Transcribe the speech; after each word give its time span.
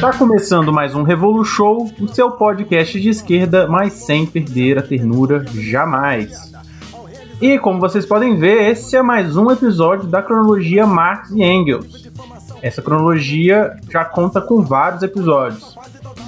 Tá 0.00 0.12
começando 0.12 0.72
mais 0.72 0.94
um 0.94 1.02
Revolu 1.02 1.44
Show, 1.44 1.90
o 2.00 2.06
seu 2.06 2.30
podcast 2.30 3.00
de 3.00 3.08
esquerda, 3.08 3.66
mas 3.66 3.94
sem 3.94 4.24
perder 4.24 4.78
a 4.78 4.82
ternura 4.82 5.44
jamais. 5.52 6.52
E 7.40 7.58
como 7.58 7.80
vocês 7.80 8.06
podem 8.06 8.36
ver, 8.36 8.70
esse 8.70 8.96
é 8.96 9.02
mais 9.02 9.36
um 9.36 9.50
episódio 9.50 10.06
da 10.06 10.22
cronologia 10.22 10.86
Marx 10.86 11.30
e 11.32 11.42
Engels. 11.42 12.08
Essa 12.62 12.80
cronologia 12.80 13.76
já 13.90 14.04
conta 14.04 14.40
com 14.40 14.62
vários 14.62 15.02
episódios. 15.02 15.76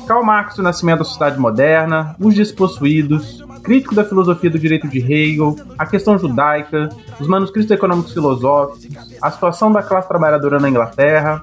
Karl 0.04 0.24
Marx, 0.24 0.58
o 0.58 0.62
nascimento 0.62 0.98
da 0.98 1.04
sociedade 1.04 1.38
moderna, 1.38 2.16
os 2.18 2.34
despossuídos, 2.34 3.44
crítico 3.62 3.94
da 3.94 4.04
filosofia 4.04 4.50
do 4.50 4.58
direito 4.58 4.88
de 4.88 4.98
Hegel, 4.98 5.54
a 5.78 5.86
questão 5.86 6.18
judaica, 6.18 6.88
os 7.20 7.28
manuscritos 7.28 7.70
econômicos 7.70 8.12
filosóficos, 8.12 8.96
a 9.22 9.30
situação 9.30 9.70
da 9.70 9.80
classe 9.80 10.08
trabalhadora 10.08 10.58
na 10.58 10.68
Inglaterra, 10.68 11.40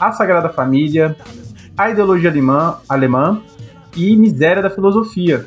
a 0.00 0.12
Sagrada 0.12 0.48
Família, 0.48 1.16
a 1.78 1.90
ideologia 1.90 2.28
alemã, 2.28 2.78
alemã 2.88 3.40
e 3.96 4.16
miséria 4.16 4.60
da 4.60 4.68
filosofia. 4.68 5.46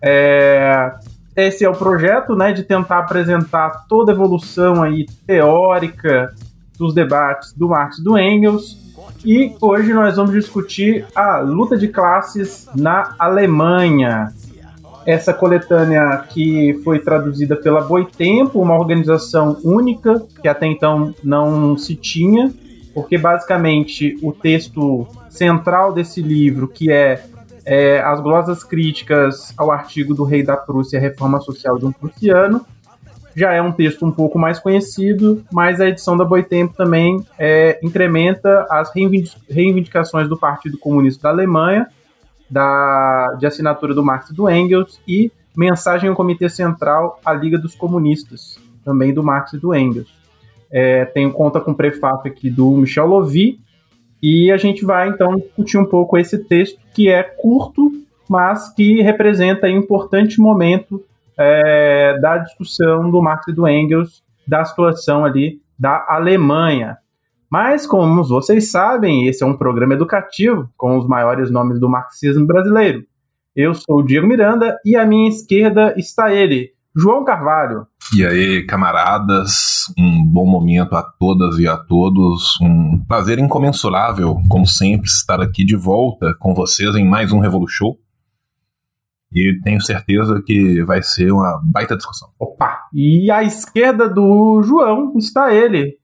É, 0.00 0.92
esse 1.36 1.64
é 1.64 1.68
o 1.68 1.74
projeto, 1.74 2.36
né, 2.36 2.52
de 2.52 2.62
tentar 2.62 3.00
apresentar 3.00 3.86
toda 3.88 4.12
a 4.12 4.14
evolução 4.14 4.84
aí 4.84 5.06
teórica 5.26 6.32
dos 6.78 6.94
debates 6.94 7.52
do 7.52 7.68
Marx 7.68 7.98
e 7.98 8.04
do 8.04 8.16
Engels. 8.16 8.78
E 9.24 9.52
hoje 9.60 9.92
nós 9.92 10.16
vamos 10.16 10.32
discutir 10.32 11.04
a 11.14 11.40
luta 11.40 11.76
de 11.76 11.88
classes 11.88 12.68
na 12.74 13.14
Alemanha. 13.18 14.32
Essa 15.04 15.34
coletânea 15.34 16.24
que 16.28 16.80
foi 16.84 17.00
traduzida 17.00 17.56
pela 17.56 17.80
Boitempo, 17.80 18.60
uma 18.60 18.78
organização 18.78 19.58
única 19.64 20.22
que 20.40 20.46
até 20.46 20.66
então 20.66 21.14
não 21.24 21.76
se 21.76 21.96
tinha, 21.96 22.52
porque 22.94 23.18
basicamente 23.18 24.16
o 24.22 24.32
texto 24.32 25.06
central 25.28 25.92
desse 25.92 26.20
livro, 26.20 26.68
que 26.68 26.90
é, 26.90 27.24
é 27.64 28.00
as 28.00 28.20
glosas 28.20 28.64
críticas 28.64 29.52
ao 29.56 29.70
artigo 29.70 30.14
do 30.14 30.24
rei 30.24 30.42
da 30.42 30.56
Prússia, 30.56 30.98
Reforma 30.98 31.40
Social 31.40 31.78
de 31.78 31.86
um 31.86 31.92
Prussiano, 31.92 32.64
já 33.38 33.52
é 33.52 33.62
um 33.62 33.70
texto 33.70 34.04
um 34.04 34.10
pouco 34.10 34.36
mais 34.36 34.58
conhecido, 34.58 35.44
mas 35.52 35.80
a 35.80 35.86
edição 35.86 36.16
da 36.16 36.24
Boitempo 36.24 36.74
também 36.74 37.24
é, 37.38 37.78
incrementa 37.84 38.66
as 38.68 38.90
reivindicações 39.48 40.28
do 40.28 40.36
Partido 40.36 40.76
Comunista 40.76 41.22
da 41.22 41.28
Alemanha, 41.28 41.86
da, 42.50 43.36
de 43.38 43.46
assinatura 43.46 43.94
do 43.94 44.04
Marx 44.04 44.30
e 44.30 44.34
do 44.34 44.50
Engels, 44.50 45.00
e 45.06 45.30
mensagem 45.56 46.08
ao 46.10 46.16
Comitê 46.16 46.48
Central 46.48 47.20
à 47.24 47.32
Liga 47.32 47.58
dos 47.58 47.76
Comunistas, 47.76 48.58
também 48.84 49.14
do 49.14 49.22
Marx 49.22 49.52
e 49.52 49.58
do 49.58 49.72
Engels. 49.72 50.17
É, 50.70 51.10
conta 51.34 51.60
com 51.60 51.74
prefácio 51.74 52.30
aqui 52.30 52.50
do 52.50 52.70
Michel 52.72 53.06
Lovy, 53.06 53.58
e 54.22 54.50
a 54.50 54.56
gente 54.56 54.84
vai 54.84 55.08
então 55.08 55.36
discutir 55.36 55.78
um 55.78 55.84
pouco 55.84 56.18
esse 56.18 56.38
texto 56.44 56.78
que 56.92 57.08
é 57.08 57.22
curto, 57.22 57.92
mas 58.28 58.74
que 58.74 59.00
representa 59.00 59.66
um 59.66 59.70
importante 59.70 60.40
momento 60.40 61.02
é, 61.38 62.18
da 62.20 62.38
discussão 62.38 63.10
do 63.10 63.22
Marx 63.22 63.46
e 63.48 63.52
do 63.52 63.66
Engels 63.66 64.22
da 64.46 64.64
situação 64.64 65.24
ali 65.24 65.60
da 65.78 66.04
Alemanha. 66.08 66.98
Mas, 67.50 67.86
como 67.86 68.22
vocês 68.24 68.70
sabem, 68.70 69.26
esse 69.26 69.42
é 69.42 69.46
um 69.46 69.56
programa 69.56 69.94
educativo 69.94 70.68
com 70.76 70.98
os 70.98 71.06
maiores 71.06 71.50
nomes 71.50 71.80
do 71.80 71.88
marxismo 71.88 72.46
brasileiro. 72.46 73.04
Eu 73.56 73.72
sou 73.74 74.00
o 74.00 74.02
Diego 74.02 74.26
Miranda 74.26 74.76
e 74.84 74.96
à 74.96 75.06
minha 75.06 75.28
esquerda 75.28 75.94
está 75.96 76.32
ele, 76.32 76.72
João 76.98 77.24
Carvalho. 77.24 77.86
E 78.12 78.26
aí, 78.26 78.66
camaradas, 78.66 79.84
um 79.96 80.26
bom 80.26 80.44
momento 80.44 80.96
a 80.96 81.02
todas 81.02 81.56
e 81.56 81.68
a 81.68 81.76
todos. 81.76 82.60
Um 82.60 83.04
prazer 83.06 83.38
incomensurável, 83.38 84.36
como 84.48 84.66
sempre, 84.66 85.06
estar 85.06 85.40
aqui 85.40 85.64
de 85.64 85.76
volta 85.76 86.34
com 86.40 86.52
vocês 86.52 86.96
em 86.96 87.04
mais 87.04 87.30
um 87.30 87.38
Revolution. 87.38 87.94
E 89.32 89.60
tenho 89.62 89.80
certeza 89.80 90.42
que 90.44 90.82
vai 90.82 91.00
ser 91.00 91.30
uma 91.30 91.60
baita 91.62 91.96
discussão. 91.96 92.30
Opa! 92.36 92.88
E 92.92 93.30
à 93.30 93.44
esquerda 93.44 94.08
do 94.08 94.60
João 94.64 95.16
está 95.16 95.54
ele, 95.54 95.98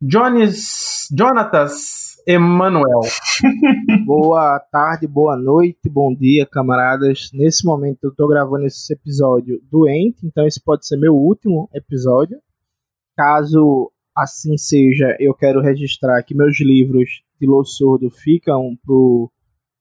Jones, 0.00 1.08
Jonatas 1.14 2.01
Emanuel. 2.26 3.00
boa 4.06 4.58
tarde, 4.70 5.06
boa 5.06 5.36
noite, 5.36 5.88
bom 5.88 6.14
dia, 6.14 6.46
camaradas. 6.46 7.30
Nesse 7.32 7.64
momento 7.64 8.04
eu 8.04 8.14
tô 8.14 8.28
gravando 8.28 8.66
esse 8.66 8.92
episódio 8.92 9.60
doente, 9.70 10.26
então 10.26 10.46
esse 10.46 10.62
pode 10.62 10.86
ser 10.86 10.96
meu 10.96 11.14
último 11.14 11.68
episódio. 11.74 12.38
Caso 13.16 13.90
assim 14.16 14.56
seja, 14.56 15.16
eu 15.18 15.34
quero 15.34 15.60
registrar 15.60 16.22
que 16.22 16.34
meus 16.34 16.60
livros 16.60 17.22
de 17.40 17.46
Lô 17.46 17.64
Surdo 17.64 18.10
ficam 18.10 18.76
pro 18.84 19.30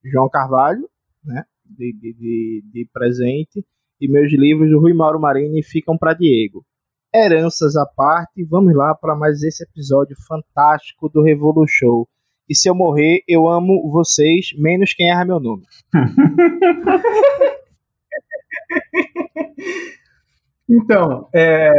João 0.03 0.29
Carvalho, 0.29 0.89
né? 1.23 1.43
De, 1.65 1.93
de, 1.93 2.13
de, 2.13 2.63
de 2.71 2.89
presente. 2.91 3.65
E 3.99 4.07
meus 4.07 4.31
livros 4.33 4.69
do 4.69 4.79
Rui 4.79 4.93
Mauro 4.93 5.19
Marini 5.19 5.61
ficam 5.61 5.97
para 5.97 6.13
Diego 6.13 6.65
heranças 7.13 7.75
à 7.75 7.85
parte, 7.85 8.43
vamos 8.45 8.73
lá 8.73 8.95
para 8.95 9.15
mais 9.15 9.43
esse 9.43 9.63
episódio 9.63 10.15
fantástico 10.25 11.09
do 11.09 11.21
Revolution. 11.21 12.05
E 12.51 12.55
se 12.55 12.69
eu 12.69 12.75
morrer, 12.75 13.23
eu 13.25 13.47
amo 13.47 13.89
vocês, 13.89 14.49
menos 14.57 14.93
quem 14.93 15.09
erra 15.09 15.23
meu 15.23 15.39
nome. 15.39 15.63
então, 20.69 21.29
é, 21.33 21.71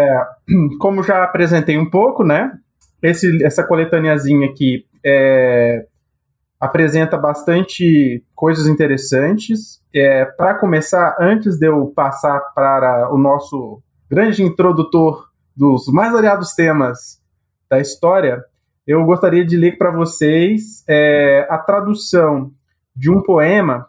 como 0.81 1.03
já 1.03 1.25
apresentei 1.25 1.77
um 1.77 1.91
pouco, 1.91 2.25
né? 2.25 2.59
Esse, 3.03 3.44
essa 3.44 3.62
coletâneazinha 3.62 4.49
aqui 4.49 4.87
é, 5.05 5.84
apresenta 6.59 7.19
bastante 7.19 8.25
coisas 8.34 8.66
interessantes. 8.66 9.83
É, 9.94 10.25
para 10.25 10.54
começar, 10.54 11.19
antes 11.21 11.59
de 11.59 11.66
eu 11.66 11.89
passar 11.89 12.41
para 12.54 13.12
o 13.12 13.19
nosso 13.19 13.83
grande 14.10 14.43
introdutor 14.43 15.28
dos 15.54 15.87
mais 15.89 16.15
variados 16.15 16.54
temas 16.54 17.21
da 17.69 17.78
história, 17.78 18.43
eu 18.92 19.04
gostaria 19.04 19.44
de 19.44 19.56
ler 19.56 19.78
para 19.78 19.91
vocês 19.91 20.84
é, 20.88 21.47
a 21.48 21.58
tradução 21.58 22.53
de 22.94 23.10
um 23.10 23.22
poema 23.22 23.86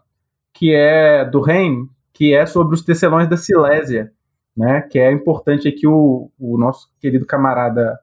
que 0.53 0.73
é 0.73 1.25
do 1.25 1.41
Reim, 1.41 1.89
que 2.13 2.33
é 2.33 2.45
sobre 2.45 2.75
os 2.75 2.83
tecelões 2.83 3.27
da 3.27 3.35
Silésia, 3.35 4.11
né? 4.55 4.81
Que 4.81 4.99
é 4.99 5.11
importante 5.11 5.67
aqui 5.67 5.85
o, 5.85 6.31
o 6.39 6.57
nosso 6.57 6.87
querido 7.01 7.25
camarada 7.25 7.99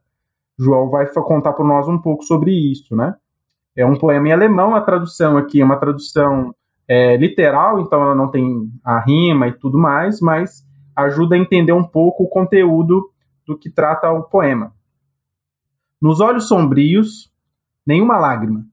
João 0.59 0.91
vai 0.91 1.07
contar 1.07 1.55
para 1.55 1.65
nós 1.65 1.89
um 1.89 1.99
pouco 1.99 2.23
sobre 2.23 2.53
isso, 2.53 2.95
né? 2.95 3.15
É 3.75 3.87
um 3.87 3.97
poema 3.97 4.29
em 4.29 4.33
alemão, 4.33 4.75
a 4.75 4.81
tradução 4.83 5.39
aqui 5.39 5.61
é 5.63 5.65
uma 5.65 5.79
tradução 5.79 6.55
é, 6.87 7.17
literal, 7.17 7.81
então 7.81 8.03
ela 8.03 8.15
não 8.15 8.31
tem 8.31 8.69
a 8.85 9.01
rima 9.01 9.49
e 9.49 9.53
tudo 9.53 9.79
mais, 9.79 10.21
mas 10.21 10.67
ajuda 10.95 11.35
a 11.35 11.39
entender 11.39 11.73
um 11.73 11.85
pouco 11.85 12.25
o 12.25 12.29
conteúdo 12.29 13.11
do 13.47 13.57
que 13.57 13.71
trata 13.71 14.11
o 14.11 14.25
poema. 14.25 14.73
Nos 16.01 16.19
olhos 16.21 16.49
sombrios, 16.49 17.31
nenhuma 17.87 18.17
lágrima. 18.17 18.67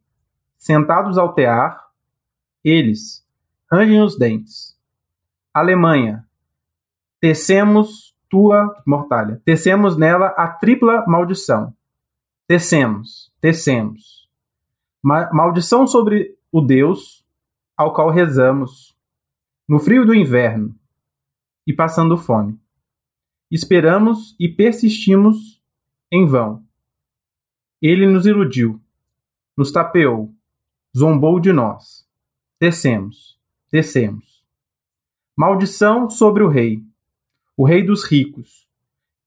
Sentados 0.57 1.17
ao 1.17 1.33
tear, 1.33 1.87
eles 2.63 3.25
rangem 3.69 4.01
os 4.01 4.17
dentes. 4.17 4.79
Alemanha, 5.53 6.25
tecemos 7.19 8.15
tua 8.29 8.81
mortalha. 8.85 9.41
Tecemos 9.43 9.97
nela 9.97 10.27
a 10.37 10.47
tripla 10.47 11.05
maldição. 11.05 11.73
Tecemos, 12.47 13.33
tecemos. 13.41 14.29
Ma 15.03 15.29
maldição 15.33 15.85
sobre 15.85 16.37
o 16.49 16.61
Deus 16.61 17.25
ao 17.75 17.93
qual 17.93 18.09
rezamos 18.09 18.95
no 19.67 19.79
frio 19.79 20.05
do 20.05 20.15
inverno 20.15 20.73
e 21.65 21.73
passando 21.73 22.17
fome. 22.17 22.57
Esperamos 23.51 24.35
e 24.39 24.47
persistimos 24.47 25.61
em 26.11 26.25
vão 26.25 26.66
ele 27.81 28.07
nos 28.07 28.25
iludiu, 28.25 28.81
nos 29.55 29.71
tapeou, 29.71 30.33
zombou 30.95 31.39
de 31.39 31.53
nós. 31.53 32.07
Descemos, 32.59 33.39
descemos. 33.71 34.43
Maldição 35.35 36.09
sobre 36.09 36.43
o 36.43 36.47
rei, 36.47 36.83
o 37.55 37.65
rei 37.65 37.83
dos 37.83 38.03
ricos, 38.03 38.67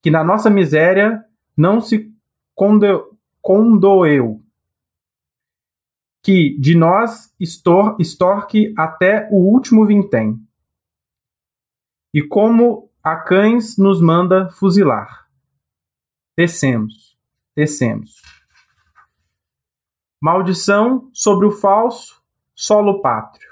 que 0.02 0.10
na 0.10 0.24
nossa 0.24 0.50
miséria 0.50 1.24
não 1.56 1.80
se 1.80 2.12
condo 2.54 3.16
condoeu, 3.40 4.42
que 6.22 6.58
de 6.58 6.74
nós 6.74 7.34
estor 7.40 7.96
estorque 7.98 8.74
até 8.76 9.28
o 9.30 9.36
último 9.36 9.86
vintém. 9.86 10.38
E 12.12 12.22
como 12.22 12.90
a 13.02 13.16
cães 13.16 13.78
nos 13.78 14.00
manda 14.00 14.50
fuzilar. 14.50 15.28
Descemos, 16.36 17.16
descemos. 17.56 18.20
Maldição 20.22 21.08
sobre 21.14 21.46
o 21.46 21.50
falso 21.50 22.22
solo 22.54 23.00
pátrio, 23.00 23.50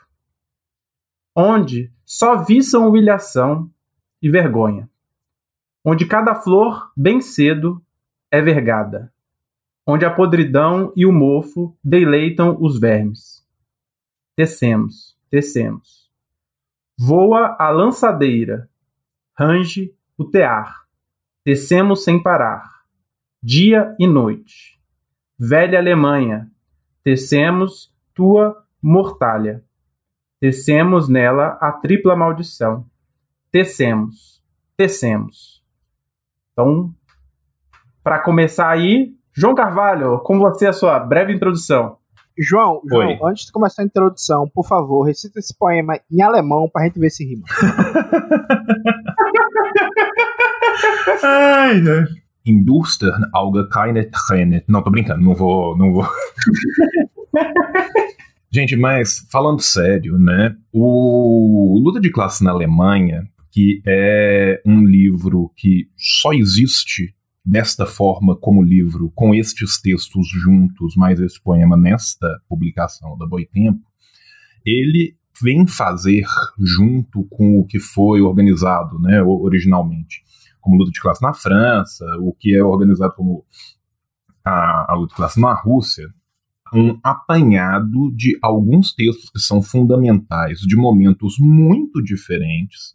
onde 1.35 1.91
só 2.05 2.45
viçam 2.45 2.87
humilhação 2.87 3.73
e 4.21 4.29
vergonha, 4.29 4.91
onde 5.83 6.05
cada 6.05 6.35
flor, 6.35 6.93
bem 6.95 7.23
cedo, 7.23 7.83
é 8.31 8.43
vergada, 8.43 9.11
onde 9.87 10.05
a 10.05 10.15
podridão 10.15 10.93
e 10.95 11.07
o 11.07 11.13
mofo 11.13 11.75
deleitam 11.83 12.59
os 12.61 12.79
vermes, 12.79 13.43
tecemos, 14.37 15.19
tecemos. 15.31 16.13
Voa 16.99 17.57
a 17.59 17.71
lançadeira, 17.71 18.69
range 19.35 19.97
o 20.19 20.25
tear, 20.27 20.87
tecemos 21.43 22.05
sem 22.05 22.23
parar, 22.23 22.85
dia 23.43 23.97
e 23.99 24.07
noite. 24.07 24.79
Velha 25.39 25.79
Alemanha, 25.79 26.51
tecemos 27.03 27.93
tua 28.15 28.65
mortalha. 28.83 29.65
Tecemos 30.41 31.09
nela 31.09 31.59
a 31.61 31.73
tripla 31.73 32.15
maldição. 32.15 32.87
Tecemos, 33.51 34.43
tecemos. 34.77 35.65
Então, 36.53 36.95
para 38.03 38.21
começar 38.21 38.71
aí, 38.71 39.15
João 39.33 39.55
Carvalho, 39.55 40.19
com 40.21 40.39
você 40.39 40.67
a 40.67 40.73
sua 40.73 40.99
breve 40.99 41.33
introdução. 41.33 41.97
João, 42.39 42.81
João 42.89 43.27
antes 43.27 43.47
de 43.47 43.53
começar 43.53 43.83
a 43.83 43.85
introdução, 43.85 44.49
por 44.49 44.65
favor, 44.67 45.03
recita 45.03 45.41
esse 45.41 45.57
poema 45.57 45.99
em 46.11 46.23
alemão 46.23 46.69
pra 46.69 46.85
gente 46.85 47.01
ver 47.01 47.11
se 47.11 47.25
rima. 47.25 47.45
ai, 51.23 51.81
ai. 51.81 52.05
Im 52.49 52.65
Dustern 52.65 53.29
Auge 53.33 53.69
keine 53.69 54.11
Träne. 54.11 54.65
Não, 54.67 54.83
tô 54.83 54.91
brincando, 54.91 55.23
não 55.23 55.35
vou. 55.35 55.77
Não 55.77 55.93
vou. 55.93 56.07
Gente, 58.51 58.77
mas 58.77 59.27
falando 59.31 59.61
sério, 59.61 60.19
né? 60.19 60.57
O 60.73 61.79
Luta 61.85 62.01
de 62.01 62.11
Classe 62.11 62.43
na 62.43 62.51
Alemanha, 62.51 63.29
que 63.53 63.83
é 63.87 64.63
um 64.65 64.85
livro 64.85 65.53
que 65.55 65.89
só 65.97 66.33
existe 66.33 67.15
desta 67.45 67.85
forma 67.85 68.37
como 68.37 68.63
livro, 68.63 69.13
com 69.15 69.35
estes 69.35 69.81
textos 69.81 70.27
juntos, 70.29 70.97
mais 70.97 71.21
esse 71.21 71.41
poema 71.43 71.77
nesta 71.77 72.27
publicação 72.49 73.17
da 73.19 73.27
Boitempo, 73.27 73.83
ele 74.65 75.15
vem 75.43 75.67
fazer 75.67 76.25
junto 76.59 77.25
com 77.31 77.59
o 77.59 77.67
que 77.67 77.79
foi 77.79 78.21
organizado, 78.21 78.99
né, 78.99 79.23
originalmente, 79.23 80.23
como 80.69 80.77
luta 80.77 80.93
de 80.93 81.01
classe 81.01 81.23
na 81.23 81.33
França, 81.33 82.05
o 82.21 82.35
que 82.35 82.55
é 82.55 82.63
organizado 82.63 83.15
como 83.15 83.43
a, 84.45 84.93
a 84.93 84.95
luta 84.95 85.09
de 85.09 85.17
classe 85.17 85.41
na 85.41 85.55
Rússia, 85.55 86.07
um 86.75 86.99
apanhado 87.03 88.15
de 88.15 88.39
alguns 88.43 88.95
textos 88.95 89.31
que 89.31 89.39
são 89.39 89.63
fundamentais 89.63 90.61
de 90.61 90.77
momentos 90.77 91.37
muito 91.39 92.03
diferentes 92.03 92.95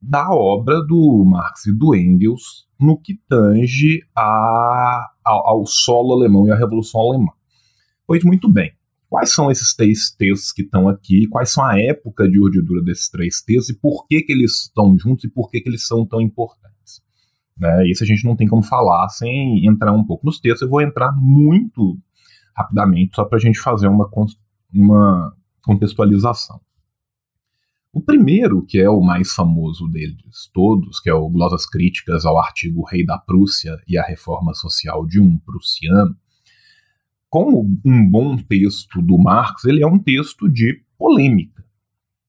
da 0.00 0.30
obra 0.30 0.80
do 0.86 1.24
Marx 1.26 1.66
e 1.66 1.76
do 1.76 1.92
Engels 1.96 2.68
no 2.78 2.96
que 2.96 3.20
tange 3.28 4.00
a, 4.16 5.10
ao, 5.24 5.48
ao 5.48 5.66
solo 5.66 6.12
alemão 6.12 6.46
e 6.46 6.52
à 6.52 6.56
Revolução 6.56 7.00
Alemã. 7.00 7.32
Pois 8.06 8.22
muito 8.22 8.48
bem, 8.48 8.72
quais 9.10 9.32
são 9.32 9.50
esses 9.50 9.74
três 9.74 10.12
textos 10.12 10.52
que 10.52 10.62
estão 10.62 10.88
aqui, 10.88 11.26
quais 11.26 11.50
são 11.50 11.64
a 11.64 11.76
época 11.76 12.30
de 12.30 12.38
urdidura 12.38 12.80
desses 12.80 13.08
três 13.08 13.42
textos 13.42 13.70
e 13.70 13.80
por 13.80 14.06
que, 14.06 14.22
que 14.22 14.32
eles 14.32 14.66
estão 14.66 14.96
juntos 14.96 15.24
e 15.24 15.28
por 15.28 15.50
que, 15.50 15.60
que 15.60 15.68
eles 15.68 15.84
são 15.84 16.06
tão 16.06 16.20
importantes. 16.20 16.67
Né? 17.58 17.88
Isso 17.88 18.04
a 18.04 18.06
gente 18.06 18.24
não 18.24 18.36
tem 18.36 18.46
como 18.46 18.62
falar 18.62 19.08
sem 19.08 19.66
entrar 19.66 19.92
um 19.92 20.04
pouco 20.04 20.26
nos 20.26 20.40
textos. 20.40 20.62
Eu 20.62 20.70
vou 20.70 20.80
entrar 20.80 21.12
muito 21.16 21.98
rapidamente, 22.56 23.14
só 23.14 23.24
para 23.24 23.38
a 23.38 23.40
gente 23.40 23.58
fazer 23.58 23.88
uma, 23.88 24.08
uma 24.72 25.36
contextualização. 25.62 26.60
O 27.92 28.00
primeiro, 28.00 28.64
que 28.64 28.78
é 28.78 28.88
o 28.88 29.00
mais 29.00 29.32
famoso 29.32 29.88
deles 29.88 30.50
todos, 30.52 31.00
que 31.00 31.08
é 31.08 31.14
o 31.14 31.28
Glosas 31.28 31.66
Críticas 31.66 32.26
ao 32.26 32.38
artigo 32.38 32.84
Rei 32.84 33.04
da 33.04 33.18
Prússia 33.18 33.76
e 33.88 33.96
a 33.96 34.02
Reforma 34.04 34.52
Social 34.54 35.06
de 35.06 35.20
um 35.20 35.38
Prussiano, 35.38 36.16
como 37.30 37.68
um 37.84 38.10
bom 38.10 38.36
texto 38.36 39.02
do 39.02 39.18
Marx, 39.18 39.64
ele 39.64 39.82
é 39.82 39.86
um 39.86 39.98
texto 39.98 40.48
de 40.48 40.82
polêmica. 40.96 41.64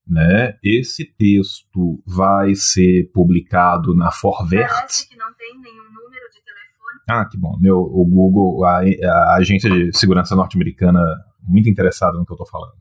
Né? 0.10 0.58
Esse 0.64 1.06
texto 1.06 2.02
vai 2.06 2.56
ser 2.56 3.12
publicado 3.14 3.94
na 3.94 4.12
Forwert. 4.12 5.08
que 5.08 5.16
não 5.16 5.32
tem 5.36 5.54
nenhum 5.62 5.84
número 5.84 6.26
de 6.34 6.42
telefone. 6.44 7.00
Ah, 7.08 7.26
que 7.26 7.38
bom. 7.38 7.56
Meu, 7.60 7.78
o 7.78 8.04
Google, 8.06 8.66
a, 8.66 8.80
a 8.80 9.36
agência 9.36 9.70
de 9.70 9.96
segurança 9.96 10.36
norte-americana, 10.36 11.00
muito 11.44 11.70
interessada 11.70 12.18
no 12.18 12.26
que 12.26 12.32
eu 12.32 12.36
estou 12.36 12.48
falando. 12.48 12.80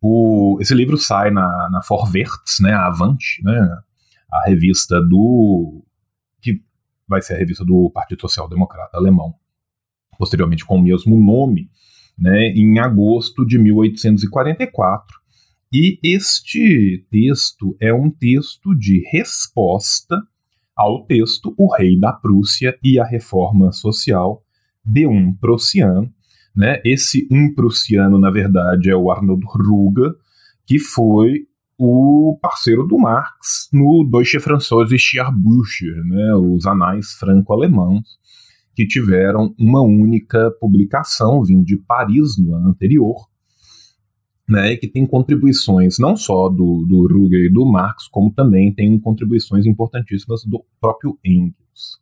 O, 0.00 0.58
esse 0.60 0.74
livro 0.74 0.96
sai 0.96 1.30
na, 1.30 1.68
na 1.70 1.82
Forverts, 1.82 2.60
né, 2.60 2.72
a 2.72 2.86
Avante, 2.86 3.42
né, 3.42 3.78
a 4.30 4.48
revista 4.48 5.00
do. 5.00 5.84
que 6.40 6.62
vai 7.08 7.22
ser 7.22 7.34
a 7.34 7.38
revista 7.38 7.64
do 7.64 7.90
Partido 7.90 8.20
Social 8.20 8.48
Democrata 8.48 8.96
Alemão, 8.96 9.34
posteriormente 10.18 10.64
com 10.64 10.76
o 10.76 10.82
mesmo 10.82 11.18
nome, 11.18 11.70
né, 12.16 12.48
em 12.50 12.78
agosto 12.78 13.44
de 13.44 13.58
1844. 13.58 15.25
E 15.72 15.98
este 16.02 17.04
texto 17.10 17.76
é 17.80 17.92
um 17.92 18.08
texto 18.08 18.72
de 18.74 19.02
resposta 19.10 20.16
ao 20.76 21.04
texto 21.06 21.54
O 21.58 21.74
Rei 21.74 21.98
da 21.98 22.12
Prússia 22.12 22.78
e 22.84 23.00
a 23.00 23.04
Reforma 23.04 23.72
Social 23.72 24.42
de 24.84 25.06
um 25.06 25.34
prussiano, 25.34 26.08
né? 26.54 26.80
Esse 26.84 27.26
um 27.30 27.52
prussiano, 27.52 28.18
na 28.18 28.30
verdade, 28.30 28.90
é 28.90 28.96
o 28.96 29.10
Arnold 29.10 29.44
Ruger, 29.44 30.12
que 30.64 30.78
foi 30.78 31.48
o 31.76 32.38
parceiro 32.40 32.86
do 32.86 32.96
Marx 32.96 33.68
no 33.72 34.08
Deutsche 34.08 34.38
Franzose 34.38 34.96
Schiarbücher, 34.96 35.96
né? 36.04 36.34
os 36.34 36.64
anais 36.64 37.12
franco-alemãos, 37.18 38.18
que 38.74 38.86
tiveram 38.86 39.54
uma 39.58 39.82
única 39.82 40.50
publicação, 40.60 41.42
vindo 41.42 41.64
de 41.64 41.76
Paris 41.76 42.38
no 42.38 42.54
ano 42.54 42.70
anterior, 42.70 43.26
né, 44.48 44.72
e 44.72 44.76
que 44.76 44.86
tem 44.86 45.04
contribuições 45.04 45.98
não 45.98 46.16
só 46.16 46.48
do, 46.48 46.84
do 46.86 47.06
Ruger 47.08 47.46
e 47.46 47.52
do 47.52 47.66
Marx, 47.66 48.06
como 48.06 48.32
também 48.32 48.72
tem 48.72 48.98
contribuições 48.98 49.66
importantíssimas 49.66 50.44
do 50.44 50.64
próprio 50.80 51.18
Engels. 51.24 52.00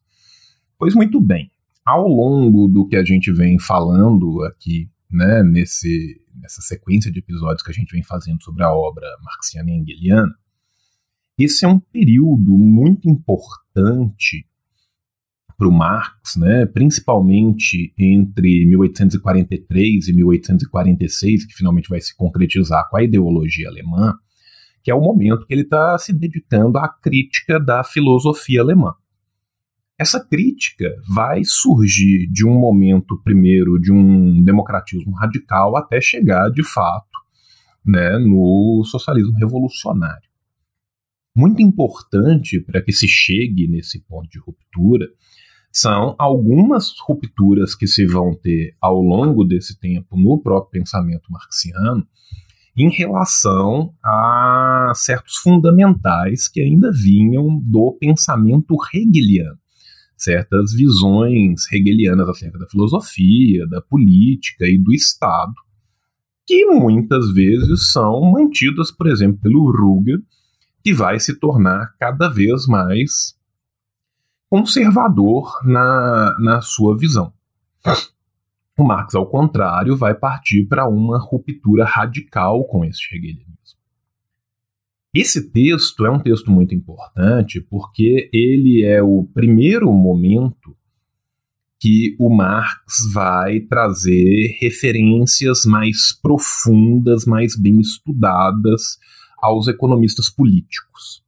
Pois 0.78 0.94
muito 0.94 1.20
bem, 1.20 1.50
ao 1.84 2.06
longo 2.06 2.68
do 2.68 2.86
que 2.86 2.96
a 2.96 3.04
gente 3.04 3.32
vem 3.32 3.58
falando 3.58 4.42
aqui, 4.44 4.90
né, 5.10 5.42
nesse, 5.42 6.20
nessa 6.34 6.60
sequência 6.60 7.10
de 7.10 7.20
episódios 7.20 7.62
que 7.62 7.70
a 7.70 7.74
gente 7.74 7.92
vem 7.92 8.02
fazendo 8.02 8.42
sobre 8.42 8.62
a 8.62 8.72
obra 8.72 9.06
marxiana 9.22 9.70
e 9.70 9.74
engeliana, 9.74 10.34
esse 11.38 11.64
é 11.64 11.68
um 11.68 11.80
período 11.80 12.56
muito 12.56 13.08
importante 13.08 14.46
para 15.56 15.68
o 15.68 15.72
Marx, 15.72 16.36
né, 16.36 16.66
principalmente 16.66 17.92
entre 17.98 18.64
1843 18.66 20.08
e 20.08 20.12
1846, 20.12 21.46
que 21.46 21.54
finalmente 21.54 21.88
vai 21.88 22.00
se 22.00 22.16
concretizar 22.16 22.88
com 22.90 22.96
a 22.96 23.02
ideologia 23.02 23.68
alemã, 23.68 24.14
que 24.82 24.90
é 24.90 24.94
o 24.94 25.00
momento 25.00 25.46
que 25.46 25.54
ele 25.54 25.62
está 25.62 25.96
se 25.98 26.12
dedicando 26.12 26.78
à 26.78 26.88
crítica 26.88 27.58
da 27.58 27.82
filosofia 27.82 28.60
alemã. 28.60 28.94
Essa 29.98 30.18
crítica 30.18 30.92
vai 31.08 31.42
surgir 31.44 32.26
de 32.30 32.44
um 32.44 32.58
momento, 32.58 33.20
primeiro, 33.22 33.78
de 33.78 33.92
um 33.92 34.42
democratismo 34.42 35.12
radical, 35.12 35.76
até 35.76 36.00
chegar, 36.00 36.50
de 36.50 36.64
fato, 36.64 37.06
né, 37.86 38.18
no 38.18 38.82
socialismo 38.84 39.34
revolucionário. 39.34 40.28
Muito 41.36 41.62
importante 41.62 42.60
para 42.60 42.82
que 42.82 42.92
se 42.92 43.08
chegue 43.08 43.68
nesse 43.68 44.00
ponto 44.00 44.28
de 44.28 44.38
ruptura 44.38 45.08
são 45.74 46.14
algumas 46.20 46.94
rupturas 47.04 47.74
que 47.74 47.88
se 47.88 48.06
vão 48.06 48.32
ter 48.32 48.76
ao 48.80 49.02
longo 49.02 49.42
desse 49.42 49.76
tempo 49.76 50.16
no 50.16 50.40
próprio 50.40 50.80
pensamento 50.80 51.32
marxiano 51.32 52.06
em 52.76 52.88
relação 52.90 53.92
a 54.04 54.92
certos 54.94 55.34
fundamentais 55.38 56.46
que 56.46 56.60
ainda 56.60 56.92
vinham 56.92 57.60
do 57.60 57.96
pensamento 58.00 58.76
hegeliano. 58.94 59.58
Certas 60.16 60.72
visões 60.72 61.70
hegelianas 61.72 62.28
acerca 62.28 62.56
da 62.56 62.68
filosofia, 62.68 63.66
da 63.66 63.82
política 63.82 64.66
e 64.66 64.78
do 64.78 64.92
Estado, 64.94 65.54
que 66.46 66.66
muitas 66.66 67.32
vezes 67.32 67.90
são 67.90 68.20
mantidas, 68.30 68.92
por 68.92 69.08
exemplo, 69.08 69.40
pelo 69.42 69.72
Ruger, 69.72 70.20
que 70.84 70.92
vai 70.92 71.18
se 71.18 71.38
tornar 71.40 71.94
cada 71.98 72.28
vez 72.28 72.66
mais 72.68 73.34
conservador 74.54 75.50
na, 75.64 76.36
na 76.38 76.60
sua 76.60 76.96
visão. 76.96 77.32
O 78.78 78.84
Marx, 78.84 79.12
ao 79.16 79.26
contrário, 79.26 79.96
vai 79.96 80.14
partir 80.14 80.66
para 80.66 80.88
uma 80.88 81.18
ruptura 81.18 81.84
radical 81.84 82.64
com 82.64 82.84
este 82.84 83.16
hegelianismo. 83.16 83.48
Esse 85.12 85.50
texto 85.50 86.06
é 86.06 86.10
um 86.10 86.20
texto 86.20 86.52
muito 86.52 86.72
importante 86.72 87.60
porque 87.60 88.30
ele 88.32 88.84
é 88.84 89.02
o 89.02 89.28
primeiro 89.34 89.92
momento 89.92 90.76
que 91.80 92.14
o 92.20 92.30
Marx 92.30 93.12
vai 93.12 93.58
trazer 93.58 94.56
referências 94.60 95.64
mais 95.64 96.16
profundas, 96.22 97.26
mais 97.26 97.58
bem 97.58 97.80
estudadas 97.80 98.98
aos 99.36 99.66
economistas 99.66 100.30
políticos. 100.30 101.23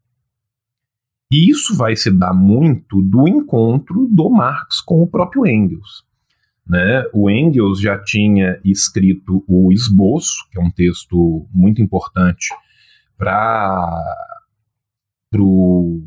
E 1.31 1.51
isso 1.51 1.77
vai 1.77 1.97
se 1.97 2.11
dar 2.11 2.33
muito 2.33 3.03
do 3.03 3.27
encontro 3.27 4.07
do 4.09 4.31
Marx 4.31 4.81
com 4.81 5.03
o 5.03 5.07
próprio 5.09 5.47
Engels. 5.47 6.05
Né? 6.67 7.05
O 7.13 7.31
Engels 7.31 7.81
já 7.81 7.99
tinha 7.99 8.61
escrito 8.65 9.45
o 9.49 9.73
esboço, 9.73 10.49
que 10.51 10.59
é 10.59 10.63
um 10.63 10.71
texto 10.71 11.49
muito 11.53 11.83
importante 11.83 12.49
para 13.19 14.03
o 15.39 16.03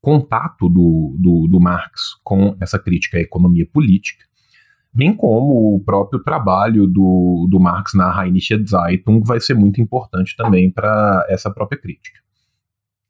contato 0.00 0.68
do, 0.68 1.16
do, 1.18 1.48
do 1.48 1.60
Marx 1.60 2.14
com 2.22 2.56
essa 2.60 2.78
crítica 2.78 3.16
à 3.16 3.20
economia 3.20 3.66
política, 3.66 4.24
bem 4.92 5.16
como 5.16 5.74
o 5.74 5.82
próprio 5.82 6.22
trabalho 6.22 6.86
do, 6.86 7.48
do 7.50 7.58
Marx 7.58 7.94
na 7.94 8.12
Rheinische 8.12 8.62
Zeitung 8.66 9.22
vai 9.24 9.40
ser 9.40 9.54
muito 9.54 9.80
importante 9.80 10.36
também 10.36 10.70
para 10.70 11.26
essa 11.28 11.50
própria 11.50 11.80
crítica. 11.80 12.23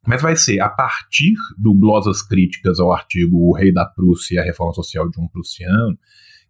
Mas 0.07 0.21
vai 0.21 0.37
ser 0.37 0.61
a 0.61 0.69
partir 0.69 1.35
do 1.57 1.75
glosas 1.75 2.23
críticas 2.23 2.79
ao 2.79 2.93
artigo 2.93 3.49
O 3.49 3.55
Rei 3.55 3.73
da 3.73 3.87
Prússia 3.87 4.37
e 4.37 4.39
a 4.39 4.45
Reforma 4.45 4.75
Social 4.75 5.09
de 5.09 5.21
um 5.21 5.27
Prussiano 5.27 5.99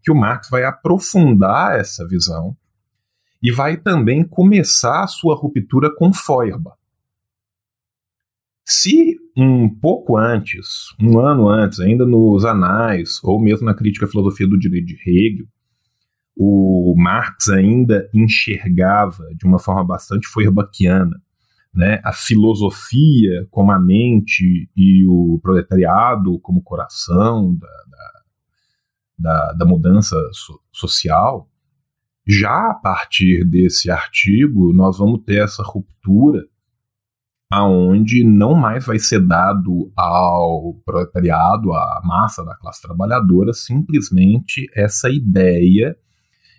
que 0.02 0.12
o 0.12 0.14
Marx 0.14 0.50
vai 0.50 0.64
aprofundar 0.64 1.78
essa 1.78 2.06
visão 2.06 2.54
e 3.42 3.50
vai 3.50 3.76
também 3.76 4.22
começar 4.22 5.02
a 5.02 5.06
sua 5.06 5.34
ruptura 5.34 5.94
com 5.94 6.12
Feuerbach. 6.12 6.76
Se 8.66 9.16
um 9.36 9.68
pouco 9.68 10.16
antes, 10.16 10.94
um 11.00 11.18
ano 11.18 11.48
antes, 11.48 11.80
ainda 11.80 12.06
nos 12.06 12.44
anais, 12.44 13.18
ou 13.22 13.40
mesmo 13.40 13.66
na 13.66 13.74
crítica 13.74 14.06
à 14.06 14.08
filosofia 14.08 14.48
do 14.48 14.58
direito 14.58 14.86
de 14.86 14.98
Hegel, 15.06 15.46
o 16.36 16.94
Marx 16.96 17.48
ainda 17.48 18.08
enxergava 18.12 19.28
de 19.34 19.44
uma 19.46 19.58
forma 19.58 19.84
bastante 19.84 20.26
feuerbachiana 20.28 21.22
né, 21.74 22.00
a 22.04 22.12
filosofia 22.12 23.46
como 23.50 23.72
a 23.72 23.80
mente 23.80 24.70
e 24.76 25.04
o 25.06 25.40
proletariado 25.42 26.38
como 26.40 26.62
coração 26.62 27.54
da, 27.56 27.68
da, 29.18 29.52
da 29.52 29.64
mudança 29.64 30.16
so, 30.32 30.60
social, 30.72 31.48
já 32.26 32.70
a 32.70 32.74
partir 32.74 33.44
desse 33.44 33.90
artigo 33.90 34.72
nós 34.72 34.98
vamos 34.98 35.22
ter 35.24 35.42
essa 35.42 35.62
ruptura 35.62 36.46
aonde 37.50 38.24
não 38.24 38.54
mais 38.54 38.86
vai 38.86 38.98
ser 38.98 39.20
dado 39.20 39.92
ao 39.96 40.74
proletariado, 40.84 41.72
à 41.72 42.00
massa 42.02 42.44
da 42.44 42.56
classe 42.56 42.82
trabalhadora, 42.82 43.52
simplesmente 43.52 44.66
essa 44.74 45.08
ideia 45.10 45.96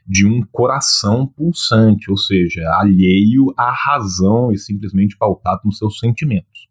de 0.07 0.25
um 0.25 0.41
coração 0.51 1.25
pulsante, 1.25 2.11
ou 2.11 2.17
seja, 2.17 2.61
alheio 2.79 3.53
à 3.57 3.71
razão 3.71 4.51
e 4.51 4.57
simplesmente 4.57 5.17
pautado 5.17 5.61
nos 5.65 5.77
seus 5.77 5.97
sentimentos. 5.99 6.67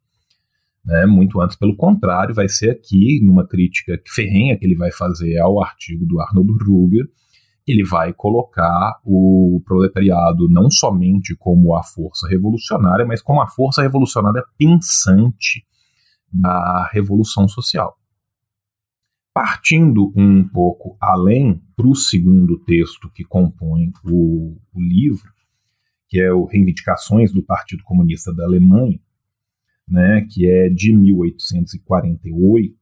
Né? 0.84 1.06
Muito 1.06 1.40
antes, 1.40 1.56
pelo 1.56 1.76
contrário, 1.76 2.34
vai 2.34 2.48
ser 2.48 2.70
aqui, 2.70 3.20
numa 3.22 3.46
crítica 3.46 4.00
ferrenha 4.06 4.56
que 4.56 4.64
ele 4.64 4.76
vai 4.76 4.92
fazer 4.92 5.38
ao 5.38 5.62
artigo 5.62 6.06
do 6.06 6.20
Arnold 6.20 6.52
Ruger, 6.64 7.08
ele 7.66 7.82
vai 7.82 8.12
colocar 8.12 9.00
o 9.02 9.62
proletariado 9.64 10.48
não 10.50 10.70
somente 10.70 11.34
como 11.34 11.74
a 11.74 11.82
força 11.82 12.28
revolucionária, 12.28 13.06
mas 13.06 13.22
como 13.22 13.40
a 13.40 13.46
força 13.46 13.80
revolucionária 13.80 14.44
pensante 14.58 15.64
da 16.30 16.90
revolução 16.92 17.48
social. 17.48 17.96
Partindo 19.34 20.12
um 20.16 20.46
pouco 20.46 20.96
além 21.00 21.60
para 21.76 21.88
o 21.88 21.94
segundo 21.96 22.56
texto 22.60 23.10
que 23.12 23.24
compõe 23.24 23.92
o, 24.04 24.56
o 24.72 24.80
livro, 24.80 25.28
que 26.08 26.20
é 26.20 26.32
o 26.32 26.44
Reivindicações 26.44 27.32
do 27.32 27.42
Partido 27.42 27.82
Comunista 27.82 28.32
da 28.32 28.44
Alemanha, 28.44 29.00
né, 29.88 30.24
que 30.30 30.48
é 30.48 30.68
de 30.68 30.94
1848, 30.94 32.74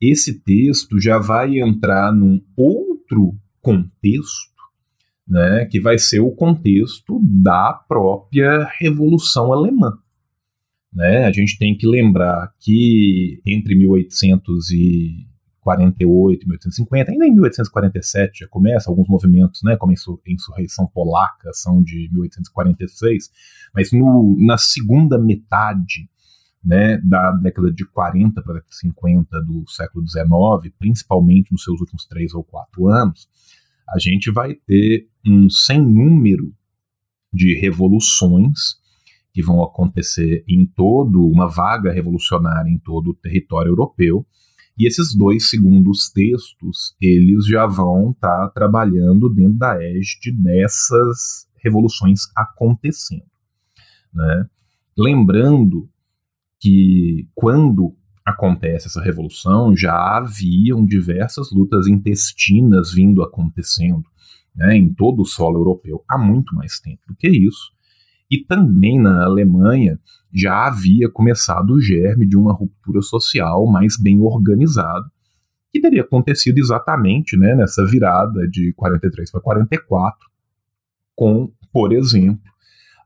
esse 0.00 0.40
texto 0.40 0.98
já 0.98 1.18
vai 1.18 1.60
entrar 1.60 2.12
num 2.12 2.42
outro 2.56 3.36
contexto, 3.60 4.50
né, 5.28 5.66
que 5.66 5.80
vai 5.80 5.98
ser 5.98 6.20
o 6.20 6.32
contexto 6.32 7.20
da 7.22 7.72
própria 7.72 8.66
Revolução 8.80 9.52
Alemã. 9.52 9.98
Né? 10.92 11.24
A 11.24 11.32
gente 11.32 11.58
tem 11.58 11.76
que 11.76 11.86
lembrar 11.86 12.52
que 12.58 13.40
entre 13.46 13.74
1848 13.74 14.74
e 14.74 15.31
1850, 15.64 17.12
ainda 17.12 17.26
em 17.26 17.32
1847 17.32 18.40
já 18.40 18.48
começa 18.48 18.90
alguns 18.90 19.08
movimentos, 19.08 19.62
né, 19.62 19.76
como 19.76 19.92
a 19.92 20.30
insurreição 20.30 20.86
polaca, 20.86 21.50
são 21.52 21.82
de 21.82 22.08
1846, 22.12 23.30
mas 23.74 23.92
no, 23.92 24.36
na 24.38 24.58
segunda 24.58 25.18
metade 25.18 26.08
né, 26.64 26.98
da 26.98 27.32
década 27.32 27.72
de 27.72 27.84
40 27.84 28.42
para 28.42 28.62
50 28.68 29.40
do 29.42 29.68
século 29.68 30.06
XIX, 30.06 30.74
principalmente 30.78 31.50
nos 31.52 31.64
seus 31.64 31.80
últimos 31.80 32.06
três 32.06 32.34
ou 32.34 32.44
quatro 32.44 32.88
anos, 32.88 33.28
a 33.88 33.98
gente 33.98 34.30
vai 34.30 34.54
ter 34.54 35.08
um 35.26 35.50
sem 35.50 35.80
número 35.80 36.54
de 37.32 37.54
revoluções 37.58 38.80
que 39.32 39.42
vão 39.42 39.62
acontecer 39.62 40.44
em 40.46 40.66
todo 40.66 41.26
uma 41.26 41.48
vaga 41.48 41.90
revolucionária 41.90 42.70
em 42.70 42.78
todo 42.78 43.10
o 43.10 43.14
território 43.14 43.70
europeu. 43.70 44.26
E 44.78 44.86
esses 44.86 45.14
dois 45.14 45.50
segundos 45.50 46.10
textos, 46.10 46.96
eles 47.00 47.46
já 47.46 47.66
vão 47.66 48.10
estar 48.10 48.46
tá 48.46 48.48
trabalhando 48.48 49.28
dentro 49.28 49.58
da 49.58 49.82
égide 49.82 50.32
dessas 50.32 51.46
revoluções 51.62 52.20
acontecendo. 52.34 53.26
Né? 54.12 54.46
Lembrando 54.96 55.88
que 56.58 57.28
quando 57.34 57.94
acontece 58.24 58.86
essa 58.86 59.02
revolução, 59.02 59.76
já 59.76 59.94
haviam 60.16 60.84
diversas 60.84 61.50
lutas 61.50 61.86
intestinas 61.86 62.92
vindo 62.92 63.22
acontecendo 63.22 64.04
né, 64.54 64.76
em 64.76 64.92
todo 64.92 65.22
o 65.22 65.26
solo 65.26 65.58
europeu 65.58 66.04
há 66.08 66.16
muito 66.16 66.54
mais 66.54 66.78
tempo 66.78 67.00
do 67.08 67.16
que 67.16 67.28
isso. 67.28 67.71
E 68.32 68.42
também 68.46 68.98
na 68.98 69.24
Alemanha 69.24 70.00
já 70.32 70.66
havia 70.66 71.06
começado 71.10 71.74
o 71.74 71.80
germe 71.82 72.26
de 72.26 72.34
uma 72.34 72.54
ruptura 72.54 73.02
social 73.02 73.66
mais 73.66 74.00
bem 74.00 74.22
organizada, 74.22 75.04
que 75.70 75.78
teria 75.78 76.00
acontecido 76.00 76.56
exatamente 76.56 77.36
né, 77.36 77.54
nessa 77.54 77.84
virada 77.84 78.48
de 78.48 78.72
43 78.72 79.30
para 79.30 79.40
44, 79.42 80.18
com, 81.14 81.52
por 81.70 81.92
exemplo, 81.92 82.40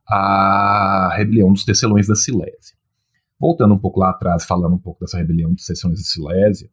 a 0.08 1.12
rebelião 1.16 1.52
dos 1.52 1.64
tecelões 1.64 2.06
da 2.06 2.14
Silésia. 2.14 2.76
Voltando 3.36 3.74
um 3.74 3.78
pouco 3.78 3.98
lá 3.98 4.10
atrás, 4.10 4.44
falando 4.44 4.76
um 4.76 4.78
pouco 4.78 5.00
dessa 5.00 5.18
rebelião 5.18 5.52
de 5.52 5.62
Seções 5.62 5.98
de 5.98 6.06
Silésia, 6.06 6.70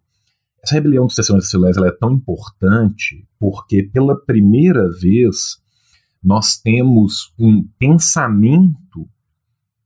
essa 0.63 0.75
rebelião 0.75 1.07
de 1.07 1.15
Seções 1.15 1.45
de 1.45 1.49
Silésia 1.49 1.83
é 1.87 1.91
tão 1.91 2.13
importante 2.13 3.27
porque, 3.39 3.81
pela 3.81 4.15
primeira 4.15 4.87
vez, 5.01 5.57
nós 6.23 6.57
temos 6.57 7.33
um 7.37 7.67
pensamento 7.77 9.09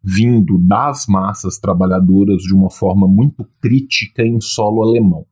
vindo 0.03 0.57
das 0.59 1.05
massas 1.07 1.57
trabalhadoras 1.57 2.43
de 2.43 2.53
uma 2.53 2.69
forma 2.69 3.07
muito 3.07 3.45
crítica 3.59 4.23
em 4.23 4.39
solo 4.39 4.83
alemão. 4.83 5.25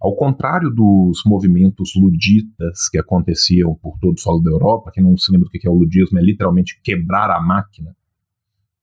Ao 0.00 0.14
contrário 0.14 0.68
dos 0.68 1.22
movimentos 1.24 1.92
luditas 1.96 2.88
que 2.90 2.98
aconteciam 2.98 3.74
por 3.76 3.98
todo 3.98 4.16
o 4.16 4.20
solo 4.20 4.42
da 4.42 4.50
Europa, 4.50 4.90
quem 4.92 5.02
não 5.02 5.16
se 5.16 5.32
lembra 5.32 5.46
do 5.46 5.50
que 5.50 5.66
é 5.66 5.70
o 5.70 5.74
ludismo, 5.74 6.18
é 6.18 6.22
literalmente 6.22 6.78
quebrar 6.82 7.30
a 7.30 7.40
máquina, 7.40 7.96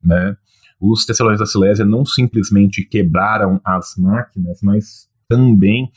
né? 0.04 0.36
Os 0.80 1.06
tecelões 1.06 1.38
da 1.38 1.46
Silésia 1.46 1.86
não 1.86 2.04
simplesmente 2.04 2.84
quebraram 2.84 3.62
as 3.64 3.94
máquinas, 3.96 4.60
mas 4.64 5.08
também 5.30 5.92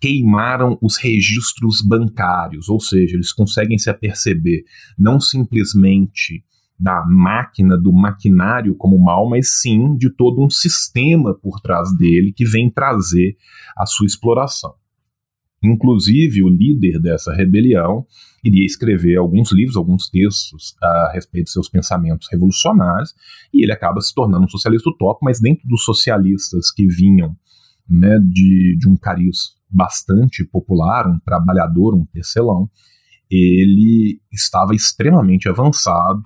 queimaram 0.00 0.78
os 0.80 0.96
registros 0.96 1.82
bancários, 1.82 2.68
ou 2.68 2.80
seja, 2.80 3.16
eles 3.16 3.32
conseguem 3.32 3.78
se 3.78 3.90
aperceber 3.90 4.64
não 4.98 5.20
simplesmente 5.20 6.44
da 6.78 7.04
máquina, 7.04 7.76
do 7.76 7.92
maquinário 7.92 8.74
como 8.76 8.98
mal, 8.98 9.28
mas 9.28 9.60
sim 9.60 9.96
de 9.96 10.10
todo 10.10 10.44
um 10.44 10.48
sistema 10.48 11.34
por 11.34 11.60
trás 11.60 11.96
dele 11.96 12.32
que 12.32 12.44
vem 12.44 12.70
trazer 12.70 13.36
a 13.76 13.84
sua 13.84 14.06
exploração. 14.06 14.74
Inclusive, 15.62 16.42
o 16.44 16.48
líder 16.48 17.00
dessa 17.00 17.34
rebelião 17.34 18.06
iria 18.44 18.64
escrever 18.64 19.16
alguns 19.16 19.50
livros, 19.50 19.76
alguns 19.76 20.08
textos 20.08 20.76
a 20.80 21.10
respeito 21.12 21.46
de 21.46 21.52
seus 21.52 21.68
pensamentos 21.68 22.28
revolucionários, 22.30 23.12
e 23.52 23.64
ele 23.64 23.72
acaba 23.72 24.00
se 24.00 24.14
tornando 24.14 24.44
um 24.44 24.48
socialista 24.48 24.88
utópico, 24.88 25.24
mas 25.24 25.40
dentro 25.40 25.66
dos 25.66 25.82
socialistas 25.82 26.70
que 26.70 26.86
vinham 26.86 27.36
né, 27.88 28.20
de, 28.20 28.76
de 28.78 28.88
um 28.88 28.96
cariz 28.96 29.57
bastante 29.70 30.44
popular, 30.44 31.06
um 31.06 31.18
trabalhador, 31.18 31.94
um 31.94 32.04
tecelão, 32.06 32.70
ele 33.30 34.20
estava 34.32 34.74
extremamente 34.74 35.48
avançado, 35.48 36.22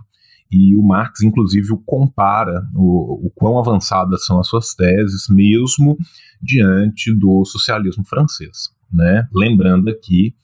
e 0.50 0.76
o 0.76 0.82
Marx, 0.82 1.22
inclusive, 1.22 1.72
o 1.72 1.78
compara 1.78 2.62
o, 2.74 3.26
o 3.26 3.30
quão 3.34 3.58
avançadas 3.58 4.26
são 4.26 4.38
as 4.38 4.46
suas 4.46 4.74
teses, 4.74 5.26
mesmo 5.28 5.96
diante 6.42 7.12
do 7.14 7.44
socialismo 7.44 8.04
francês 8.04 8.70
né? 8.92 9.26
Lembrando 9.32 9.88
aqui 9.88 10.34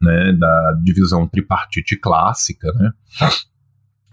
né, 0.00 0.32
da 0.32 0.80
divisão 0.82 1.26
tripartite 1.26 1.96
clássica, 1.96 2.72
né, 2.72 2.92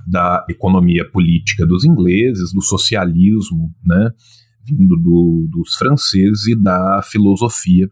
da 0.06 0.46
economia 0.50 1.10
política 1.10 1.66
dos 1.66 1.86
ingleses, 1.86 2.52
do 2.52 2.62
socialismo, 2.62 3.74
né, 3.84 4.12
vindo 4.64 4.96
do, 4.98 5.48
dos 5.50 5.76
franceses 5.76 6.48
e 6.48 6.56
da 6.56 7.02
filosofia 7.04 7.90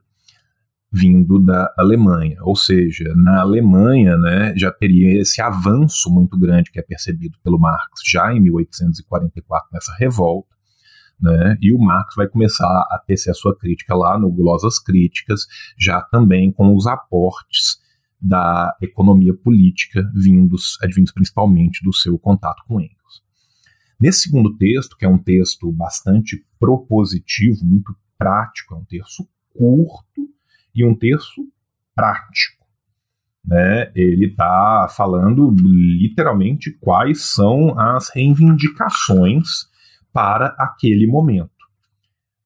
vindo 0.93 1.39
da 1.39 1.73
Alemanha. 1.75 2.37
Ou 2.41 2.55
seja, 2.55 3.11
na 3.15 3.41
Alemanha 3.41 4.15
né, 4.15 4.53
já 4.55 4.71
teria 4.71 5.19
esse 5.19 5.41
avanço 5.41 6.11
muito 6.11 6.37
grande 6.37 6.69
que 6.71 6.79
é 6.79 6.83
percebido 6.83 7.35
pelo 7.43 7.59
Marx 7.59 8.01
já 8.05 8.31
em 8.31 8.39
1844, 8.39 9.69
nessa 9.73 9.95
revolta. 9.97 10.53
Né, 11.19 11.57
e 11.61 11.73
o 11.73 11.79
Marx 11.79 12.13
vai 12.15 12.27
começar 12.27 12.67
a 12.67 13.01
tecer 13.07 13.31
a 13.31 13.33
sua 13.33 13.57
crítica 13.57 13.95
lá 13.95 14.19
no 14.19 14.31
Glosas 14.31 14.77
Críticas, 14.77 15.47
já 15.79 15.99
também 15.99 16.51
com 16.51 16.75
os 16.75 16.85
aportes 16.85 17.81
da 18.21 18.75
economia 18.81 19.33
política 19.33 20.09
vindos, 20.13 20.77
advindos 20.81 21.11
principalmente 21.11 21.83
do 21.83 21.93
seu 21.93 22.19
contato 22.19 22.63
com 22.67 22.79
Engels. 22.79 23.23
Nesse 23.99 24.21
segundo 24.21 24.55
texto, 24.57 24.95
que 24.97 25.05
é 25.05 25.09
um 25.09 25.17
texto 25.17 25.71
bastante 25.71 26.45
propositivo, 26.59 27.65
muito 27.65 27.95
prático, 28.17 28.75
é 28.75 28.77
um 28.77 28.85
texto 28.85 29.27
curto, 29.55 30.32
e 30.75 30.85
um 30.85 30.95
terço 30.95 31.41
prático. 31.95 32.63
Né? 33.45 33.91
Ele 33.95 34.27
está 34.27 34.87
falando 34.95 35.53
literalmente 35.59 36.71
quais 36.79 37.33
são 37.33 37.77
as 37.77 38.09
reivindicações 38.09 39.47
para 40.13 40.55
aquele 40.57 41.07
momento. 41.07 41.52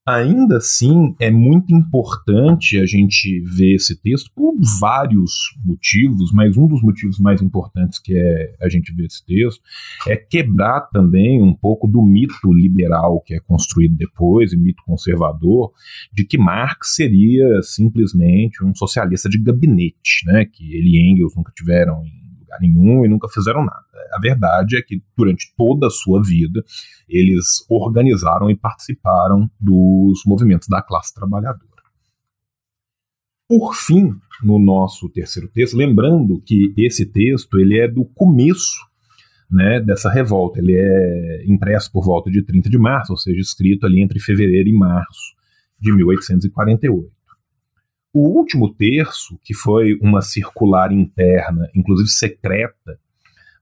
Ainda 0.07 0.55
assim, 0.55 1.13
é 1.19 1.29
muito 1.29 1.75
importante 1.75 2.79
a 2.79 2.85
gente 2.85 3.41
ver 3.41 3.75
esse 3.75 3.93
texto 4.01 4.31
por 4.33 4.55
vários 4.79 5.53
motivos, 5.65 6.31
mas 6.31 6.55
um 6.55 6.65
dos 6.65 6.81
motivos 6.81 7.19
mais 7.19 7.41
importantes 7.41 7.99
que 7.99 8.17
é 8.17 8.55
a 8.61 8.69
gente 8.69 8.93
ver 8.93 9.07
esse 9.07 9.25
texto 9.25 9.61
é 10.07 10.15
quebrar 10.15 10.87
também 10.93 11.43
um 11.43 11.53
pouco 11.53 11.89
do 11.89 12.01
mito 12.01 12.53
liberal 12.53 13.19
que 13.19 13.33
é 13.33 13.39
construído 13.41 13.97
depois, 13.97 14.53
e 14.53 14.57
mito 14.57 14.81
conservador, 14.85 15.73
de 16.13 16.23
que 16.23 16.37
Marx 16.37 16.95
seria 16.95 17.61
simplesmente 17.61 18.63
um 18.63 18.73
socialista 18.73 19.27
de 19.27 19.37
gabinete, 19.37 20.25
né, 20.25 20.45
que 20.45 20.73
ele 20.73 20.91
e 20.91 21.11
Engels 21.11 21.35
nunca 21.35 21.51
tiveram 21.53 22.01
em 22.05 22.26
lugar 22.47 22.59
nenhum 22.61 23.05
e 23.05 23.09
nunca 23.09 23.27
fizeram 23.27 23.63
nada. 23.63 23.85
A 24.13 24.19
verdade 24.19 24.77
é 24.77 24.81
que 24.81 25.01
durante 25.15 25.53
toda 25.57 25.87
a 25.87 25.91
sua 25.91 26.21
vida 26.23 26.63
eles 27.07 27.65
organizaram 27.69 28.49
e 28.49 28.55
participaram 28.55 29.49
dos 29.59 30.21
movimentos 30.25 30.67
da 30.67 30.81
classe 30.81 31.13
trabalhadora. 31.13 31.67
Por 33.49 33.75
fim, 33.75 34.13
no 34.43 34.59
nosso 34.59 35.09
terceiro 35.09 35.47
texto, 35.47 35.77
lembrando 35.77 36.41
que 36.41 36.73
esse 36.77 37.05
texto 37.05 37.57
ele 37.59 37.79
é 37.79 37.87
do 37.87 38.03
começo 38.03 38.85
né, 39.49 39.79
dessa 39.79 40.11
revolta. 40.11 40.59
Ele 40.59 40.75
é 40.75 41.45
impresso 41.45 41.89
por 41.91 42.03
volta 42.03 42.29
de 42.29 42.41
30 42.43 42.69
de 42.69 42.77
março, 42.77 43.13
ou 43.13 43.17
seja, 43.17 43.39
escrito 43.39 43.85
ali 43.85 44.01
entre 44.01 44.19
fevereiro 44.19 44.67
e 44.67 44.73
março 44.73 45.35
de 45.79 45.93
1848. 45.93 47.16
O 48.13 48.39
último 48.39 48.73
terço, 48.73 49.37
que 49.43 49.53
foi 49.53 49.97
uma 50.01 50.21
circular 50.21 50.91
interna, 50.91 51.69
inclusive 51.75 52.09
secreta, 52.09 52.99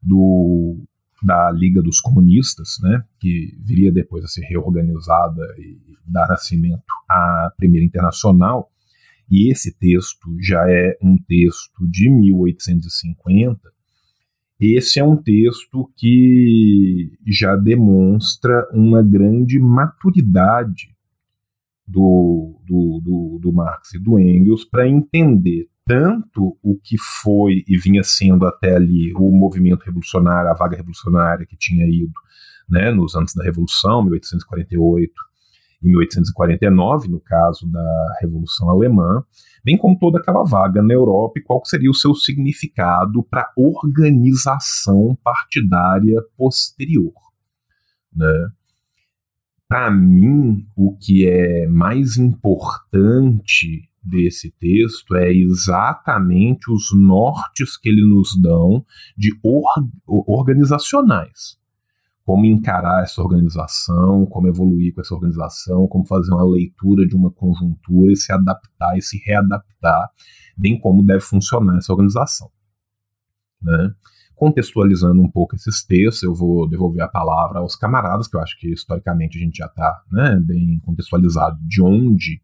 do, 0.02 0.78
da 1.22 1.52
Liga 1.52 1.82
dos 1.82 2.00
Comunistas, 2.00 2.78
né, 2.82 3.04
que 3.20 3.58
viria 3.60 3.92
depois 3.92 4.24
a 4.24 4.28
ser 4.28 4.42
reorganizada 4.42 5.42
e 5.58 5.78
dar 6.06 6.28
nascimento 6.28 6.84
à 7.10 7.52
Primeira 7.58 7.86
Internacional, 7.86 8.72
e 9.30 9.52
esse 9.52 9.76
texto 9.78 10.38
já 10.40 10.70
é 10.70 10.96
um 11.02 11.18
texto 11.18 11.88
de 11.90 12.10
1850. 12.12 13.60
Esse 14.60 15.00
é 15.00 15.04
um 15.04 15.18
texto 15.18 15.92
que 15.98 17.12
já 17.28 17.56
demonstra 17.56 18.70
uma 18.72 19.02
grande 19.02 19.60
maturidade 19.60 20.95
do, 21.88 22.60
do, 22.66 23.02
do, 23.04 23.40
do 23.42 23.54
Marx 23.54 23.94
e 23.94 24.00
do 24.00 24.20
Engels 24.20 24.66
para 24.66 24.88
entender 24.88 25.68
tanto 25.86 26.58
o 26.64 26.80
que 26.84 26.98
foi 26.98 27.64
e 27.68 27.78
vinha 27.78 28.04
sendo 28.04 28.46
até 28.46 28.76
ali 28.76 29.14
o 29.16 29.30
movimento 29.32 29.84
revolucionário, 29.84 30.50
a 30.50 30.56
vaga 30.56 30.76
revolucionária 30.76 31.46
que 31.46 31.56
tinha 31.56 31.86
ido 31.86 32.14
né, 32.68 32.92
nos 32.92 33.16
anos 33.16 33.34
da 33.34 33.44
Revolução, 33.44 34.04
1848 34.04 35.14
e 35.84 35.88
1849, 35.88 37.08
no 37.08 37.20
caso 37.20 37.70
da 37.72 38.18
Revolução 38.20 38.70
Alemã, 38.70 39.24
bem 39.64 39.78
como 39.78 40.00
toda 40.00 40.20
aquela 40.20 40.44
vaga 40.44 40.82
na 40.82 40.94
Europa 40.94 41.40
e 41.40 41.44
qual 41.44 41.64
seria 41.66 41.92
o 41.92 41.96
seu 41.96 42.16
significado 42.16 43.24
para 43.24 43.42
a 43.42 43.54
organização 43.56 45.16
partidária 45.24 46.20
posterior. 46.36 47.14
Né? 48.16 48.50
Para 49.68 49.90
mim, 49.90 50.68
o 50.76 50.96
que 50.96 51.28
é 51.28 51.68
mais 51.68 52.18
importante 52.18 53.90
desse 54.04 54.52
texto 54.52 55.16
é 55.16 55.34
exatamente 55.34 56.72
os 56.72 56.94
nortes 56.94 57.76
que 57.76 57.90
ele 57.90 58.06
nos 58.06 58.40
dão 58.40 58.86
de 59.18 59.32
or 59.44 59.66
organizacionais. 60.08 61.58
Como 62.24 62.46
encarar 62.46 63.04
essa 63.04 63.22
organização, 63.22 64.26
como 64.28 64.48
evoluir 64.48 64.94
com 64.94 65.02
essa 65.02 65.14
organização, 65.14 65.88
como 65.88 66.06
fazer 66.06 66.32
uma 66.32 66.46
leitura 66.46 67.08
de 67.08 67.16
uma 67.16 67.32
conjuntura 67.32 68.12
e 68.12 68.16
se 68.16 68.32
adaptar 68.32 68.98
e 68.98 69.02
se 69.02 69.20
readaptar, 69.26 70.10
bem 70.58 70.80
como 70.80 71.04
deve 71.04 71.22
funcionar 71.22 71.78
essa 71.78 71.92
organização. 71.92 72.50
Né? 73.62 73.94
Contextualizando 74.36 75.22
um 75.22 75.30
pouco 75.30 75.56
esses 75.56 75.84
textos, 75.86 76.24
eu 76.24 76.34
vou 76.34 76.68
devolver 76.68 77.02
a 77.02 77.08
palavra 77.08 77.60
aos 77.60 77.76
camaradas, 77.76 78.28
que 78.28 78.36
eu 78.36 78.42
acho 78.42 78.60
que 78.60 78.72
historicamente 78.72 79.38
a 79.38 79.42
gente 79.42 79.58
já 79.58 79.66
está 79.66 80.04
né, 80.12 80.38
bem 80.40 80.80
contextualizado 80.86 81.58
de 81.62 81.82
onde 81.82 82.42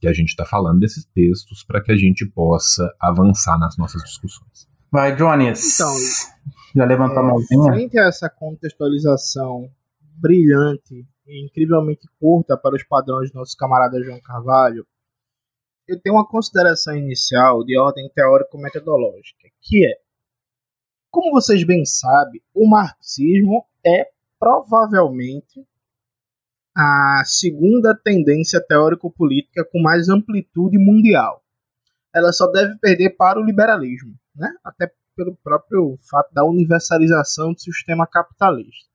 que 0.00 0.06
a 0.06 0.12
gente 0.12 0.28
está 0.28 0.44
falando 0.44 0.80
desses 0.80 1.04
textos 1.06 1.64
para 1.64 1.82
que 1.82 1.90
a 1.90 1.96
gente 1.96 2.26
possa 2.26 2.94
avançar 3.00 3.58
nas 3.58 3.76
nossas 3.76 4.02
discussões. 4.02 4.68
Vai, 4.92 5.16
Jones. 5.16 5.74
Então, 5.74 5.92
já 6.76 6.84
levantou 6.84 7.16
é, 7.16 7.20
a 7.20 7.22
mãozinha? 7.22 7.72
Frente 7.72 7.98
a 7.98 8.06
essa 8.06 8.28
contextualização 8.28 9.68
brilhante 10.00 11.06
e 11.26 11.44
incrivelmente 11.44 12.06
curta 12.20 12.56
para 12.56 12.76
os 12.76 12.84
padrões 12.84 13.32
do 13.32 13.38
nosso 13.38 13.56
camarada 13.56 14.02
João 14.02 14.20
Carvalho, 14.20 14.86
eu 15.88 16.00
tenho 16.00 16.16
uma 16.16 16.26
consideração 16.26 16.96
inicial 16.96 17.64
de 17.64 17.78
ordem 17.78 18.08
teórico-metodológica, 18.14 19.48
que 19.60 19.86
é, 19.86 19.96
como 21.14 21.30
vocês 21.30 21.62
bem 21.64 21.84
sabem, 21.84 22.42
o 22.52 22.68
marxismo 22.68 23.64
é 23.86 24.08
provavelmente 24.36 25.64
a 26.76 27.22
segunda 27.24 27.94
tendência 27.94 28.60
teórico-política 28.60 29.64
com 29.70 29.80
mais 29.80 30.08
amplitude 30.08 30.76
mundial. 30.76 31.40
Ela 32.12 32.32
só 32.32 32.48
deve 32.48 32.76
perder 32.78 33.10
para 33.10 33.38
o 33.38 33.44
liberalismo, 33.44 34.12
né? 34.34 34.52
até 34.64 34.90
pelo 35.16 35.36
próprio 35.36 35.96
fato 36.10 36.34
da 36.34 36.44
universalização 36.44 37.52
do 37.52 37.60
sistema 37.60 38.08
capitalista. 38.08 38.90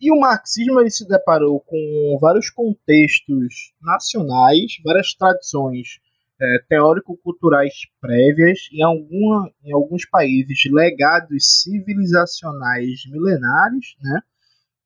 E 0.00 0.12
o 0.12 0.20
marxismo 0.20 0.78
ele 0.78 0.90
se 0.90 1.06
deparou 1.08 1.58
com 1.58 2.16
vários 2.20 2.48
contextos 2.48 3.74
nacionais, 3.82 4.76
várias 4.84 5.12
tradições 5.14 5.98
é, 6.40 6.58
teórico-culturais 6.68 7.72
prévias, 8.00 8.68
em, 8.72 8.82
alguma, 8.82 9.50
em 9.64 9.72
alguns 9.72 10.06
países 10.06 10.58
legados 10.70 11.62
civilizacionais 11.62 13.04
milenares, 13.06 13.94
né? 14.02 14.20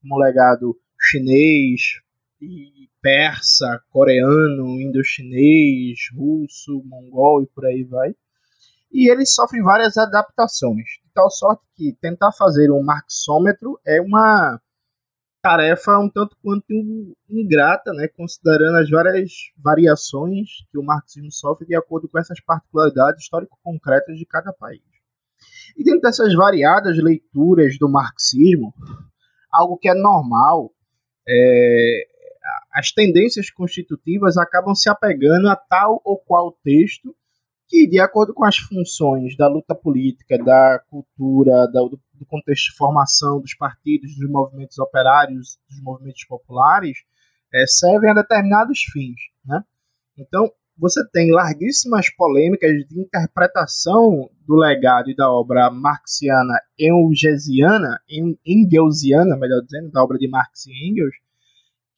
como 0.00 0.18
legado 0.18 0.76
chinês, 1.00 2.00
e 2.40 2.88
persa, 3.02 3.80
coreano, 3.90 4.80
indochinês, 4.80 5.98
russo, 6.14 6.82
mongol 6.84 7.42
e 7.42 7.46
por 7.46 7.66
aí 7.66 7.84
vai. 7.84 8.14
E 8.92 9.10
eles 9.10 9.34
sofrem 9.34 9.62
várias 9.62 9.96
adaptações, 9.96 10.84
de 11.04 11.12
tal 11.12 11.30
sorte 11.30 11.62
que 11.76 11.96
tentar 12.00 12.32
fazer 12.32 12.70
um 12.70 12.82
marxômetro 12.82 13.78
é 13.86 14.00
uma 14.00 14.60
tarefa 15.42 15.98
um 15.98 16.10
tanto 16.10 16.36
quanto 16.42 16.66
ingrata, 17.28 17.92
né, 17.92 18.08
considerando 18.08 18.76
as 18.78 18.90
várias 18.90 19.32
variações 19.56 20.48
que 20.70 20.78
o 20.78 20.82
marxismo 20.82 21.30
sofre 21.30 21.66
de 21.66 21.76
acordo 21.76 22.08
com 22.08 22.18
essas 22.18 22.40
particularidades 22.40 23.22
histórico-concretas 23.22 24.16
de 24.16 24.26
cada 24.26 24.52
país. 24.52 24.82
E 25.76 25.84
dentro 25.84 26.00
dessas 26.00 26.34
variadas 26.34 26.98
leituras 26.98 27.78
do 27.78 27.88
marxismo, 27.88 28.74
algo 29.52 29.78
que 29.78 29.88
é 29.88 29.94
normal 29.94 30.72
é, 31.28 32.06
as 32.72 32.90
tendências 32.90 33.50
constitutivas 33.50 34.36
acabam 34.36 34.74
se 34.74 34.88
apegando 34.88 35.48
a 35.48 35.56
tal 35.56 36.00
ou 36.04 36.18
qual 36.18 36.56
texto 36.64 37.14
que, 37.68 37.86
de 37.86 38.00
acordo 38.00 38.32
com 38.32 38.44
as 38.44 38.56
funções 38.56 39.36
da 39.36 39.46
luta 39.46 39.74
política, 39.74 40.42
da 40.42 40.82
cultura, 40.88 41.66
do, 41.66 42.00
do 42.14 42.26
contexto 42.26 42.70
de 42.70 42.76
formação 42.76 43.40
dos 43.40 43.54
partidos, 43.54 44.16
dos 44.16 44.30
movimentos 44.30 44.78
operários, 44.78 45.58
dos 45.68 45.82
movimentos 45.82 46.24
populares, 46.24 46.98
é, 47.54 47.66
servem 47.66 48.10
a 48.10 48.14
determinados 48.14 48.80
fins. 48.92 49.20
Né? 49.44 49.62
Então, 50.16 50.50
você 50.78 51.06
tem 51.10 51.32
larguíssimas 51.32 52.08
polêmicas 52.14 52.70
de 52.88 53.00
interpretação 53.00 54.30
do 54.46 54.54
legado 54.54 55.10
e 55.10 55.16
da 55.16 55.30
obra 55.30 55.70
marxiana 55.70 56.54
engesiana, 56.78 58.00
engelsiana, 58.46 59.36
melhor 59.36 59.60
dizendo, 59.62 59.90
da 59.90 60.02
obra 60.02 60.16
de 60.16 60.28
Marx 60.28 60.66
e 60.66 60.88
Engels, 60.88 61.14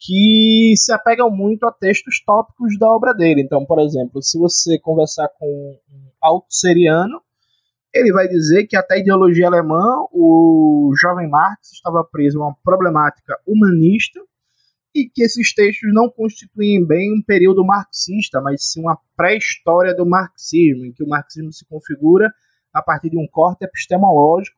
que 0.01 0.73
se 0.77 0.93
apegam 0.93 1.31
muito 1.31 1.65
a 1.67 1.73
textos 1.73 2.23
tópicos 2.25 2.79
da 2.79 2.89
obra 2.89 3.13
dele. 3.13 3.43
Então, 3.43 3.67
por 3.67 3.79
exemplo, 3.79 4.23
se 4.23 4.39
você 4.39 4.79
conversar 4.79 5.29
com 5.39 5.47
um 5.47 6.11
alto-seriano, 6.23 7.21
ele 7.93 8.11
vai 8.11 8.27
dizer 8.27 8.67
que 8.67 8.77
até 8.77 8.95
a 8.95 8.99
ideologia 8.99 9.47
alemã, 9.47 9.85
o 10.11 10.93
jovem 10.99 11.29
Marx 11.29 11.73
estava 11.73 12.03
preso 12.03 12.41
a 12.41 12.47
uma 12.47 12.57
problemática 12.65 13.37
humanista 13.47 14.21
e 14.95 15.09
que 15.09 15.23
esses 15.23 15.53
textos 15.55 15.93
não 15.93 16.09
constituem 16.09 16.85
bem 16.85 17.13
um 17.13 17.23
período 17.23 17.65
marxista, 17.65 18.41
mas 18.41 18.71
sim 18.73 18.81
uma 18.81 18.99
pré-história 19.17 19.95
do 19.95 20.07
marxismo, 20.07 20.87
em 20.87 20.93
que 20.93 21.05
o 21.05 21.09
marxismo 21.09 21.53
se 21.53 21.67
configura 21.67 22.33
a 22.73 22.83
partir 22.83 23.11
de 23.11 23.19
um 23.19 23.27
corte 23.27 23.65
epistemológico, 23.65 24.57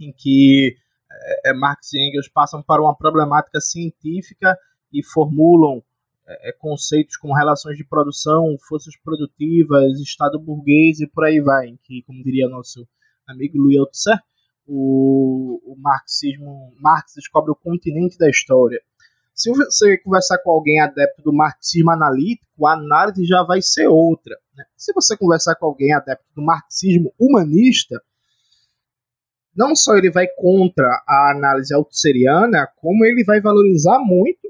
em 0.00 0.12
que 0.12 0.74
é, 1.46 1.52
Marx 1.52 1.92
e 1.92 2.08
Engels 2.08 2.28
passam 2.28 2.62
para 2.62 2.82
uma 2.82 2.96
problemática 2.96 3.60
científica 3.60 4.56
e 4.92 5.02
formulam 5.04 5.82
é, 6.26 6.52
conceitos 6.52 7.16
como 7.16 7.34
relações 7.34 7.76
de 7.76 7.84
produção, 7.84 8.56
forças 8.68 8.94
produtivas, 9.02 9.98
Estado 10.00 10.38
burguês 10.38 11.00
e 11.00 11.06
por 11.06 11.24
aí 11.24 11.40
vai, 11.40 11.78
que, 11.82 12.02
como 12.02 12.22
diria 12.22 12.48
nosso 12.48 12.86
amigo 13.26 13.58
Louis 13.58 13.78
o, 14.66 15.60
o 15.64 15.76
marxismo, 15.78 16.74
Marx 16.78 17.14
descobre 17.16 17.50
o 17.50 17.56
continente 17.56 18.18
da 18.18 18.28
história. 18.28 18.80
Se 19.34 19.50
você 19.50 19.96
conversar 19.98 20.38
com 20.38 20.50
alguém 20.50 20.80
adepto 20.80 21.22
do 21.22 21.32
marxismo 21.32 21.90
analítico, 21.92 22.66
a 22.66 22.74
análise 22.74 23.24
já 23.24 23.42
vai 23.44 23.62
ser 23.62 23.86
outra. 23.86 24.36
Né? 24.54 24.64
Se 24.76 24.92
você 24.92 25.16
conversar 25.16 25.54
com 25.54 25.66
alguém 25.66 25.94
adepto 25.94 26.26
do 26.34 26.42
marxismo 26.42 27.14
humanista, 27.18 28.02
não 29.58 29.74
só 29.74 29.96
ele 29.96 30.08
vai 30.08 30.28
contra 30.36 30.86
a 31.04 31.32
análise 31.32 31.74
altusseriana, 31.74 32.68
como 32.76 33.04
ele 33.04 33.24
vai 33.24 33.40
valorizar 33.40 33.98
muito 33.98 34.48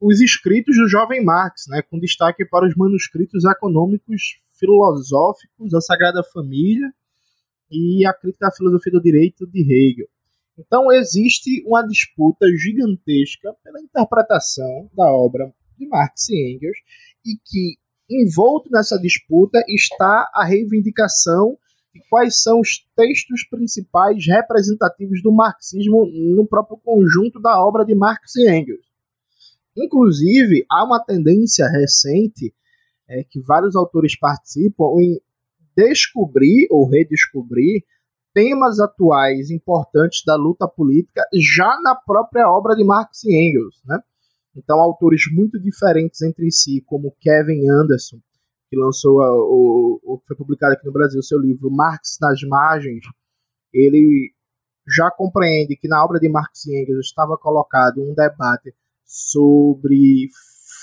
os 0.00 0.20
escritos 0.20 0.76
do 0.76 0.88
jovem 0.88 1.24
Marx, 1.24 1.66
né, 1.68 1.82
com 1.82 2.00
destaque 2.00 2.44
para 2.44 2.66
os 2.66 2.74
manuscritos 2.74 3.44
econômicos 3.44 4.38
filosóficos, 4.58 5.72
a 5.72 5.80
Sagrada 5.80 6.24
Família 6.32 6.92
e 7.70 8.04
a 8.04 8.12
crítica 8.12 8.48
à 8.48 8.50
filosofia 8.52 8.92
do 8.92 9.00
direito 9.00 9.46
de 9.46 9.60
Hegel. 9.60 10.08
Então 10.58 10.90
existe 10.90 11.62
uma 11.64 11.86
disputa 11.86 12.44
gigantesca 12.56 13.54
pela 13.62 13.80
interpretação 13.80 14.90
da 14.94 15.06
obra 15.12 15.52
de 15.78 15.86
Marx 15.86 16.28
e 16.28 16.54
Engels 16.54 16.78
e 17.24 17.36
que 17.44 17.76
envolto 18.10 18.68
nessa 18.68 18.98
disputa 18.98 19.62
está 19.68 20.28
a 20.34 20.44
reivindicação 20.44 21.56
de 21.94 22.00
quais 22.08 22.42
são 22.42 22.60
os 22.60 22.86
textos 22.96 23.44
principais 23.48 24.26
representativos 24.26 25.22
do 25.22 25.32
marxismo 25.32 26.06
no 26.06 26.46
próprio 26.46 26.78
conjunto 26.78 27.40
da 27.40 27.64
obra 27.64 27.84
de 27.84 27.94
Marx 27.94 28.36
e 28.36 28.48
Engels. 28.48 28.86
Inclusive, 29.76 30.64
há 30.70 30.84
uma 30.84 31.02
tendência 31.04 31.68
recente 31.68 32.52
é, 33.08 33.24
que 33.24 33.40
vários 33.40 33.74
autores 33.76 34.18
participam 34.18 35.00
em 35.00 35.20
descobrir 35.76 36.66
ou 36.70 36.88
redescobrir 36.88 37.84
temas 38.34 38.78
atuais 38.78 39.50
importantes 39.50 40.22
da 40.24 40.36
luta 40.36 40.68
política 40.68 41.22
já 41.34 41.80
na 41.82 41.94
própria 41.94 42.50
obra 42.50 42.74
de 42.74 42.84
Marx 42.84 43.24
e 43.24 43.34
Engels, 43.34 43.80
né? 43.84 43.98
Então, 44.56 44.80
autores 44.80 45.22
muito 45.32 45.58
diferentes 45.60 46.20
entre 46.22 46.50
si, 46.50 46.82
como 46.84 47.14
Kevin 47.20 47.68
Anderson, 47.68 48.18
que 48.68 48.76
lançou 48.76 49.20
o, 49.20 50.00
o 50.04 50.22
foi 50.26 50.36
publicado 50.36 50.74
aqui 50.74 50.86
no 50.86 50.92
Brasil, 50.92 51.22
seu 51.22 51.38
livro 51.38 51.70
Marx 51.70 52.18
nas 52.20 52.42
Margens, 52.42 53.04
ele 53.72 54.32
já 54.86 55.10
compreende 55.10 55.76
que 55.76 55.88
na 55.88 56.02
obra 56.04 56.18
de 56.18 56.28
Marx 56.28 56.66
e 56.66 56.82
Engels 56.82 57.06
estava 57.06 57.36
colocado 57.36 58.02
um 58.02 58.14
debate 58.14 58.74
sobre 59.04 60.28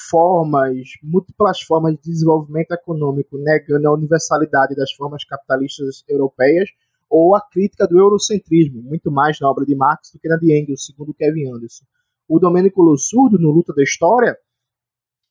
formas, 0.10 0.88
múltiplas 1.04 1.62
formas 1.62 1.96
de 1.96 2.12
desenvolvimento 2.12 2.72
econômico, 2.72 3.38
negando 3.38 3.88
a 3.88 3.94
universalidade 3.94 4.76
das 4.76 4.92
formas 4.94 5.24
capitalistas 5.24 6.04
europeias, 6.08 6.70
ou 7.10 7.36
a 7.36 7.42
crítica 7.42 7.88
do 7.88 8.00
eurocentrismo, 8.00 8.82
muito 8.82 9.12
mais 9.12 9.40
na 9.40 9.50
obra 9.50 9.66
de 9.66 9.76
Marx 9.76 10.12
do 10.12 10.20
que 10.20 10.28
na 10.28 10.38
de 10.38 10.58
Engels, 10.58 10.86
segundo 10.86 11.14
Kevin 11.14 11.52
Anderson. 11.52 11.86
O 12.28 12.40
Domênico 12.40 12.82
Lossurdo, 12.82 13.38
no 13.38 13.52
Luta 13.52 13.74
da 13.74 13.84
História, 13.84 14.36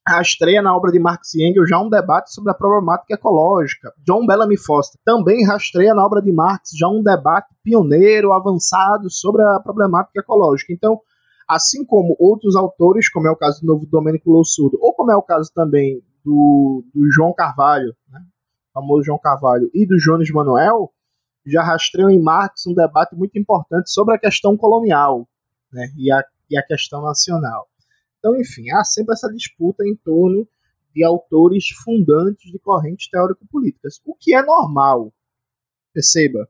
rastreia 0.06 0.60
na 0.60 0.76
obra 0.76 0.92
de 0.92 0.98
Marx 0.98 1.34
e 1.34 1.48
Engels 1.48 1.68
já 1.68 1.80
um 1.80 1.88
debate 1.88 2.32
sobre 2.32 2.50
a 2.50 2.54
problemática 2.54 3.14
ecológica. 3.14 3.92
John 4.04 4.26
Bellamy 4.26 4.56
Foster 4.56 5.00
também 5.04 5.46
rastreia 5.46 5.94
na 5.94 6.04
obra 6.04 6.20
de 6.20 6.30
Marx 6.30 6.70
já 6.76 6.88
um 6.88 7.02
debate 7.02 7.48
pioneiro, 7.62 8.32
avançado 8.32 9.08
sobre 9.08 9.42
a 9.42 9.60
problemática 9.60 10.20
ecológica. 10.20 10.72
Então, 10.72 11.00
assim 11.48 11.84
como 11.84 12.16
outros 12.18 12.54
autores, 12.54 13.08
como 13.08 13.26
é 13.26 13.30
o 13.30 13.36
caso 13.36 13.60
do 13.62 13.66
novo 13.66 13.86
Domênico 13.86 14.30
Lossurdo, 14.30 14.78
ou 14.80 14.92
como 14.94 15.10
é 15.10 15.16
o 15.16 15.22
caso 15.22 15.50
também 15.54 16.02
do, 16.24 16.84
do 16.94 17.10
João 17.10 17.32
Carvalho, 17.32 17.94
né, 18.10 18.20
famoso 18.72 19.04
João 19.04 19.18
Carvalho, 19.18 19.70
e 19.72 19.86
do 19.86 19.96
Jones 19.96 20.30
Manuel, 20.30 20.90
já 21.46 21.62
rastreiam 21.62 22.10
em 22.10 22.20
Marx 22.20 22.66
um 22.66 22.74
debate 22.74 23.14
muito 23.14 23.38
importante 23.38 23.90
sobre 23.90 24.14
a 24.14 24.18
questão 24.18 24.56
colonial 24.56 25.28
né, 25.72 25.88
e, 25.96 26.10
a, 26.10 26.24
e 26.50 26.58
a 26.58 26.62
questão 26.62 27.02
nacional. 27.02 27.68
Então, 28.24 28.40
enfim, 28.40 28.70
há 28.70 28.82
sempre 28.82 29.12
essa 29.12 29.30
disputa 29.30 29.86
em 29.86 29.94
torno 29.94 30.48
de 30.94 31.04
autores 31.04 31.66
fundantes 31.84 32.50
de 32.50 32.58
correntes 32.58 33.10
teórico-políticas, 33.10 34.00
o 34.02 34.14
que 34.14 34.34
é 34.34 34.42
normal, 34.42 35.12
perceba, 35.92 36.48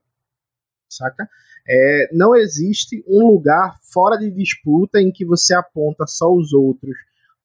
saca? 0.89 1.29
É, 1.67 2.11
não 2.13 2.37
existe 2.37 3.03
um 3.09 3.27
lugar 3.27 3.77
fora 3.93 4.17
de 4.17 4.31
disputa 4.31 5.01
em 5.01 5.11
que 5.11 5.25
você 5.25 5.53
aponta 5.53 6.07
só 6.07 6.33
os 6.33 6.53
outros 6.53 6.97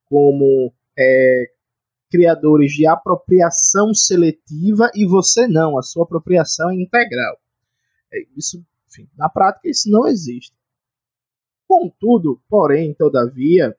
como 0.05 0.71
é, 0.95 1.45
criadores 2.11 2.73
de 2.73 2.85
apropriação 2.85 3.95
seletiva 3.95 4.91
e 4.93 5.07
você 5.07 5.47
não, 5.47 5.75
a 5.75 5.81
sua 5.81 6.03
apropriação 6.03 6.69
é 6.69 6.75
integral. 6.75 7.39
É, 8.13 8.19
isso, 8.37 8.63
enfim, 8.87 9.09
na 9.17 9.27
prática 9.27 9.67
isso 9.67 9.89
não 9.89 10.05
existe. 10.05 10.55
Contudo, 11.67 12.39
porém, 12.47 12.93
todavia, 12.93 13.75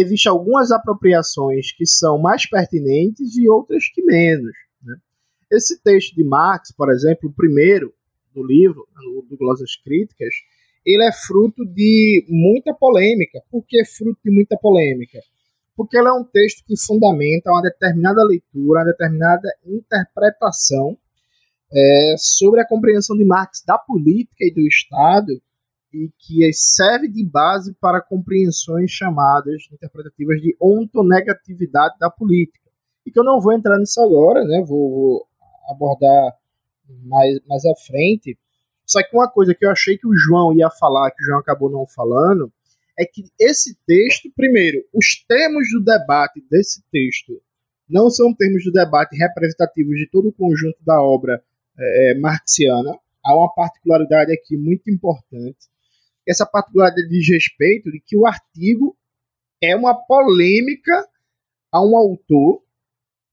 existem 0.00 0.30
algumas 0.30 0.70
apropriações 0.70 1.72
que 1.72 1.86
são 1.86 2.18
mais 2.18 2.48
pertinentes 2.48 3.36
e 3.36 3.48
outras 3.48 3.88
que 3.88 4.02
menos. 4.02 4.52
Né? 4.82 4.96
Esse 5.50 5.80
texto 5.82 6.14
de 6.14 6.24
Marx, 6.24 6.72
por 6.72 6.90
exemplo, 6.90 7.28
o 7.28 7.32
primeiro 7.32 7.92
do 8.34 8.44
livro, 8.44 8.86
do 9.28 9.36
Glosas 9.36 9.76
Críticas, 9.82 10.34
ele 10.84 11.04
é 11.04 11.12
fruto 11.12 11.64
de 11.64 12.24
muita 12.28 12.72
polêmica. 12.74 13.40
Por 13.50 13.64
que 13.66 13.84
fruto 13.84 14.20
de 14.24 14.30
muita 14.30 14.56
polêmica? 14.56 15.18
porque 15.78 15.96
ela 15.96 16.10
é 16.10 16.12
um 16.12 16.24
texto 16.24 16.64
que 16.66 16.76
fundamenta 16.76 17.52
uma 17.52 17.62
determinada 17.62 18.24
leitura, 18.24 18.80
uma 18.80 18.84
determinada 18.86 19.48
interpretação 19.64 20.98
é, 21.72 22.14
sobre 22.18 22.60
a 22.60 22.66
compreensão 22.66 23.16
de 23.16 23.24
Marx 23.24 23.62
da 23.64 23.78
política 23.78 24.44
e 24.44 24.52
do 24.52 24.66
Estado 24.66 25.40
e 25.92 26.10
que 26.18 26.52
serve 26.52 27.08
de 27.08 27.24
base 27.24 27.74
para 27.80 28.00
compreensões 28.00 28.90
chamadas 28.90 29.62
interpretativas 29.72 30.40
de 30.40 30.56
ontonegatividade 30.60 31.96
da 31.98 32.10
política. 32.10 32.68
E 33.06 33.10
que 33.10 33.18
eu 33.18 33.24
não 33.24 33.40
vou 33.40 33.52
entrar 33.52 33.78
nisso 33.78 34.00
agora, 34.00 34.44
né? 34.44 34.62
Vou, 34.66 35.26
abordar 35.68 36.32
mais, 37.04 37.38
mais 37.46 37.64
à 37.64 37.74
frente. 37.86 38.38
Só 38.86 39.02
que 39.02 39.14
uma 39.14 39.30
coisa 39.30 39.54
que 39.54 39.64
eu 39.64 39.70
achei 39.70 39.98
que 39.98 40.06
o 40.06 40.16
João 40.16 40.52
ia 40.54 40.70
falar, 40.70 41.10
que 41.10 41.22
o 41.22 41.26
João 41.26 41.38
acabou 41.38 41.70
não 41.70 41.86
falando, 41.86 42.50
é 42.98 43.04
que 43.04 43.24
esse 43.38 43.78
texto, 43.86 44.30
primeiro, 44.34 44.82
os 44.92 45.24
termos 45.28 45.68
do 45.70 45.84
debate 45.84 46.42
desse 46.50 46.82
texto 46.90 47.40
não 47.88 48.10
são 48.10 48.34
termos 48.34 48.64
do 48.64 48.72
debate 48.72 49.16
representativos 49.16 49.96
de 49.96 50.08
todo 50.10 50.28
o 50.28 50.32
conjunto 50.32 50.78
da 50.84 51.00
obra 51.00 51.42
é, 51.78 52.14
marxiana. 52.18 52.98
Há 53.24 53.36
uma 53.36 53.52
particularidade 53.54 54.32
aqui 54.32 54.56
muito 54.56 54.90
importante. 54.90 55.58
Essa 56.28 56.44
particularidade 56.44 57.08
diz 57.08 57.26
respeito 57.28 57.90
de 57.90 58.00
que 58.04 58.16
o 58.16 58.26
artigo 58.26 58.96
é 59.62 59.74
uma 59.74 59.94
polêmica 59.94 61.08
a 61.72 61.84
um 61.84 61.96
autor 61.96 62.62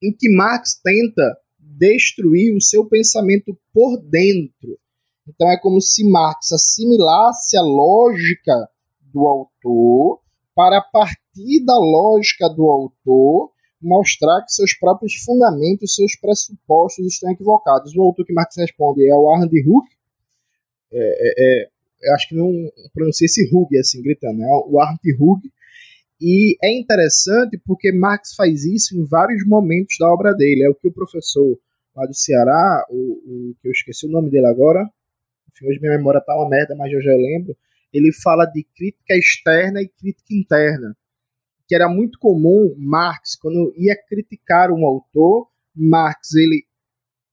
em 0.02 0.14
que 0.14 0.30
Marx 0.30 0.80
tenta 0.84 1.38
destruir 1.60 2.56
o 2.56 2.62
seu 2.62 2.86
pensamento 2.86 3.58
por 3.74 3.98
dentro. 3.98 4.80
Então 5.28 5.52
é 5.52 5.60
como 5.60 5.82
se 5.82 6.10
Marx 6.10 6.52
assimilasse 6.52 7.58
a 7.58 7.62
lógica 7.62 8.70
do 9.02 9.26
autor 9.26 10.22
para, 10.56 10.78
a 10.78 10.82
partir 10.82 11.66
da 11.66 11.76
lógica 11.76 12.48
do 12.48 12.70
autor, 12.70 13.52
mostrar 13.82 14.42
que 14.44 14.54
seus 14.54 14.74
próprios 14.74 15.16
fundamentos, 15.24 15.96
seus 15.96 16.16
pressupostos 16.16 17.06
estão 17.06 17.32
equivocados. 17.32 17.96
O 17.96 18.02
autor 18.02 18.26
que 18.26 18.34
Marx 18.34 18.56
responde 18.58 19.08
é 19.08 19.14
o 19.14 19.30
Arnold 19.32 19.60
Hug. 19.68 19.88
É, 20.92 20.98
é, 20.98 21.64
é, 21.64 21.70
eu 22.06 22.14
acho 22.14 22.30
que 22.30 22.36
não 22.36 22.52
pronuncia 22.94 23.26
esse 23.26 23.50
Hug 23.54 23.78
assim, 23.78 24.02
gritando, 24.02 24.42
é 24.42 24.48
o 24.48 24.80
Arnold 24.80 25.14
Hug. 25.20 25.42
E 26.22 26.58
é 26.64 26.78
interessante 26.80 27.60
porque 27.66 27.92
Marx 27.92 28.36
faz 28.36 28.64
isso 28.64 28.98
em 28.98 29.06
vários 29.06 29.46
momentos 29.46 29.98
da 30.00 30.12
obra 30.12 30.34
dele. 30.34 30.64
É 30.64 30.70
o 30.70 30.76
que 30.76 30.88
o 30.88 30.94
professor 30.94 31.58
lá 31.96 32.06
do 32.06 32.14
Ceará, 32.14 32.86
o, 32.90 33.52
o 33.52 33.56
que 33.62 33.68
eu 33.68 33.72
esqueci 33.72 34.06
o 34.06 34.12
nome 34.12 34.30
dele 34.30 34.48
agora, 34.48 34.90
enfim, 35.52 35.68
hoje 35.68 35.80
minha 35.80 35.98
memória 35.98 36.22
tá 36.22 36.36
uma 36.36 36.50
merda, 36.50 36.76
mas 36.76 36.92
eu 36.92 37.02
já 37.02 37.12
lembro, 37.12 37.56
ele 37.94 38.12
fala 38.12 38.46
de 38.46 38.66
crítica 38.76 39.16
externa 39.16 39.82
e 39.82 39.88
crítica 39.88 40.34
interna. 40.34 40.96
que 41.68 41.74
era 41.74 41.90
muito 41.90 42.20
comum 42.20 42.76
Marx, 42.78 43.36
quando 43.36 43.74
ia 43.76 43.96
criticar 44.08 44.70
um 44.72 44.86
autor, 44.86 45.48
Marx 45.76 46.34
ele 46.36 46.64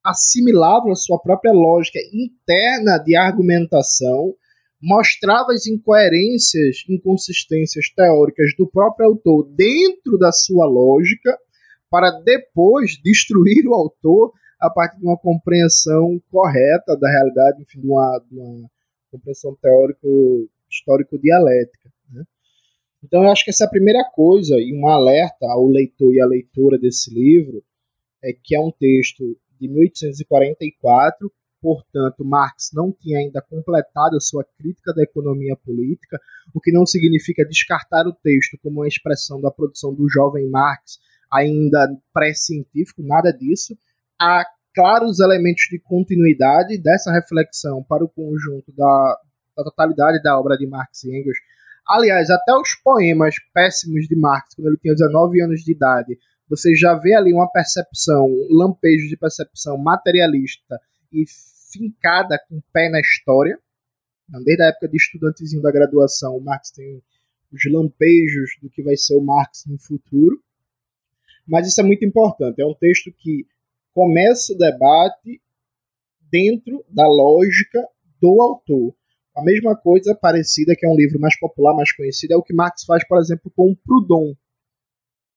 assimilava 0.05 0.91
a 0.91 0.97
sua 0.97 1.19
própria 1.21 1.53
lógica 1.53 1.99
interna 2.13 2.99
de 2.99 3.15
argumentação, 3.17 4.35
mostrava 4.83 5.53
as 5.53 5.67
incoerências, 5.67 6.85
inconsistências 6.89 7.89
teóricas 7.95 8.49
do 8.59 8.69
próprio 8.69 9.11
autor 9.11 9.49
dentro 9.55 10.19
da 10.19 10.33
sua 10.33 10.67
lógica, 10.67 11.39
para 11.89 12.11
depois 12.25 12.99
destruir 13.03 13.67
o 13.69 13.75
autor 13.75 14.33
a 14.61 14.69
partir 14.69 14.99
de 14.99 15.07
uma 15.07 15.19
compreensão 15.19 16.21
correta 16.31 16.97
da 16.97 17.11
realidade, 17.11 17.63
enfim, 17.63 17.81
de 17.81 17.87
uma, 17.87 18.19
de 18.29 18.39
uma 18.39 18.71
compreensão 19.11 19.57
teórico 19.61 20.49
histórico-dialética. 20.71 21.91
Né? 22.11 22.25
Então, 23.05 23.23
eu 23.23 23.31
acho 23.31 23.45
que 23.45 23.51
essa 23.51 23.65
é 23.65 23.67
a 23.67 23.71
primeira 23.71 24.05
coisa, 24.15 24.57
e 24.59 24.73
um 24.75 24.89
alerta 24.89 25.47
ao 25.47 25.67
leitor 25.67 26.15
e 26.15 26.21
à 26.21 26.27
leitora 26.27 26.79
desse 26.79 27.13
livro, 27.13 27.63
é 28.25 28.33
que 28.33 28.57
é 28.57 28.61
um 28.61 28.71
texto 28.71 29.37
de 29.61 29.69
1844, 29.69 31.31
portanto, 31.63 32.25
Marx 32.25 32.71
não 32.75 32.93
tinha 32.93 33.21
ainda 33.21 33.41
completado 33.41 34.17
a 34.17 34.21
sua 34.21 34.45
crítica 34.59 34.93
da 34.93 35.05
economia 35.05 35.57
política, 35.65 36.21
o 36.53 36.61
que 36.61 36.73
não 36.73 36.85
significa 36.85 37.47
descartar 37.47 38.05
o 38.07 38.13
texto 38.13 38.59
como 38.61 38.81
uma 38.81 38.89
expressão 38.89 39.41
da 39.41 39.51
produção 39.51 39.95
do 39.95 40.11
jovem 40.11 40.51
Marx, 40.51 40.99
ainda 41.33 41.89
pré-científico, 42.13 43.01
nada 43.03 43.33
disso. 43.33 43.79
Há 44.21 44.45
claros 44.75 45.21
elementos 45.21 45.63
de 45.71 45.79
continuidade 45.79 46.77
dessa 46.83 47.13
reflexão 47.13 47.85
para 47.85 48.05
o 48.05 48.09
conjunto 48.09 48.73
da, 48.77 49.19
da 49.57 49.63
totalidade 49.63 50.21
da 50.21 50.39
obra 50.39 50.57
de 50.57 50.67
Marx 50.67 51.05
e 51.05 51.17
Engels. 51.17 51.39
Aliás, 51.89 52.29
até 52.29 52.53
os 52.55 52.75
poemas 52.75 53.37
péssimos 53.55 54.07
de 54.09 54.17
Marx, 54.17 54.55
quando 54.57 54.67
ele 54.69 54.79
tinha 54.79 54.95
19 54.95 55.43
anos 55.43 55.61
de 55.61 55.73
idade, 55.73 56.19
você 56.49 56.75
já 56.75 56.95
vê 56.95 57.15
ali 57.15 57.33
uma 57.33 57.51
percepção, 57.51 58.27
um 58.27 58.49
lampejo 58.51 59.09
de 59.09 59.17
percepção 59.17 59.79
materialista 59.79 60.79
e 61.13 61.25
fincada 61.73 62.39
com 62.49 62.59
o 62.59 62.63
pé 62.73 62.89
na 62.91 63.01
história. 63.01 63.59
Desde 64.45 64.63
a 64.63 64.69
época 64.69 64.89
de 64.89 64.97
estudantezinho 64.97 65.63
da 65.63 65.71
graduação, 65.71 66.37
o 66.37 66.41
Marx 66.41 66.71
tem 66.71 67.03
os 67.53 67.61
lampejos 67.71 68.57
do 68.63 68.71
que 68.71 68.83
vai 68.83 68.97
ser 68.97 69.15
o 69.15 69.21
Marx 69.21 69.65
no 69.67 69.79
futuro. 69.79 70.43
Mas 71.47 71.67
isso 71.67 71.81
é 71.81 71.85
muito 71.85 72.05
importante. 72.05 72.63
É 72.63 72.67
um 72.67 72.75
texto 72.75 73.13
que 73.13 73.47
começa 73.93 74.53
o 74.53 74.59
debate 74.59 75.41
dentro 76.31 76.85
da 76.89 77.07
lógica 77.07 77.87
do 78.21 78.41
autor. 78.41 78.95
A 79.37 79.43
mesma 79.43 79.77
coisa 79.77 80.15
parecida, 80.15 80.75
que 80.77 80.87
é 80.87 80.89
um 80.89 80.97
livro 80.97 81.21
mais 81.21 81.39
popular, 81.39 81.75
mais 81.75 81.93
conhecido, 81.93 82.33
é 82.33 82.37
o 82.37 82.43
que 82.43 82.55
Marx 82.55 82.85
faz, 82.85 83.07
por 83.07 83.19
exemplo, 83.19 83.51
com 83.55 83.75
Proudhon. 83.75 84.35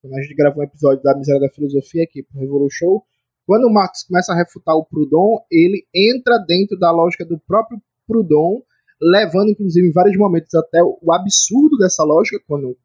Quando 0.01 0.15
a 0.15 0.21
gente 0.21 0.35
gravou 0.35 0.61
um 0.61 0.65
episódio 0.65 1.01
da 1.01 1.17
Miséria 1.17 1.41
da 1.41 1.49
Filosofia 1.49 2.03
aqui 2.03 2.21
para 2.21 2.37
o 2.37 2.41
Revolution, 2.41 3.01
quando 3.45 3.65
o 3.65 3.73
Marx 3.73 4.03
começa 4.03 4.33
a 4.33 4.35
refutar 4.35 4.75
o 4.75 4.85
Proudhon, 4.85 5.37
ele 5.51 5.85
entra 5.93 6.37
dentro 6.39 6.77
da 6.77 6.91
lógica 6.91 7.25
do 7.25 7.39
próprio 7.39 7.79
Proudhon, 8.07 8.61
levando 9.01 9.49
inclusive 9.49 9.87
em 9.87 9.91
vários 9.91 10.17
momentos 10.17 10.53
até 10.55 10.81
o 10.83 11.13
absurdo 11.13 11.77
dessa 11.77 12.03
lógica, 12.03 12.41
quando, 12.47 12.75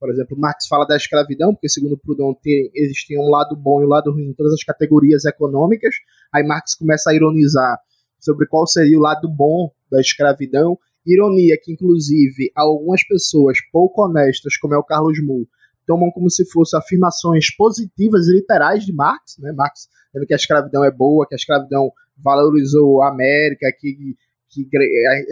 por 0.00 0.10
exemplo, 0.10 0.38
Marx 0.38 0.66
fala 0.66 0.86
da 0.86 0.96
escravidão, 0.96 1.54
porque 1.54 1.68
segundo 1.68 1.98
Proudhon 1.98 2.34
tem, 2.42 2.70
existia 2.74 3.20
um 3.20 3.30
lado 3.30 3.54
bom 3.54 3.80
e 3.80 3.84
um 3.84 3.88
lado 3.88 4.10
ruim 4.10 4.30
em 4.30 4.34
todas 4.34 4.52
as 4.52 4.64
categorias 4.64 5.24
econômicas, 5.24 5.94
aí 6.34 6.42
Marx 6.44 6.74
começa 6.74 7.10
a 7.10 7.14
ironizar 7.14 7.78
sobre 8.18 8.46
qual 8.46 8.66
seria 8.66 8.98
o 8.98 9.02
lado 9.02 9.28
bom 9.28 9.70
da 9.90 10.00
escravidão, 10.00 10.78
ironia 11.06 11.56
que 11.62 11.72
inclusive 11.72 12.50
algumas 12.54 13.06
pessoas 13.06 13.58
pouco 13.72 14.04
honestas, 14.04 14.56
como 14.56 14.74
é 14.74 14.78
o 14.78 14.84
Carlos 14.84 15.22
Mu, 15.24 15.46
tomam 15.90 16.08
como 16.12 16.30
se 16.30 16.48
fossem 16.48 16.78
afirmações 16.78 17.52
positivas 17.56 18.28
e 18.28 18.34
literais 18.34 18.84
de 18.84 18.92
Marx, 18.92 19.36
né? 19.40 19.50
Marx 19.50 19.88
dizendo 20.06 20.24
que 20.24 20.32
a 20.32 20.36
escravidão 20.36 20.84
é 20.84 20.90
boa, 20.90 21.26
que 21.26 21.34
a 21.34 21.36
escravidão 21.36 21.90
valorizou 22.16 23.02
a 23.02 23.08
América, 23.08 23.66
que, 23.76 24.14
que 24.48 24.68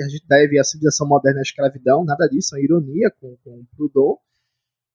a 0.03 0.09
gente 0.09 0.27
deve 0.27 0.59
a 0.59 0.64
civilização 0.64 1.07
moderna 1.07 1.38
à 1.38 1.42
escravidão, 1.42 2.05
nada 2.05 2.27
disso, 2.27 2.57
é 2.57 2.61
ironia 2.61 3.09
com, 3.21 3.37
com 3.44 3.64
Proudhon. 3.77 4.16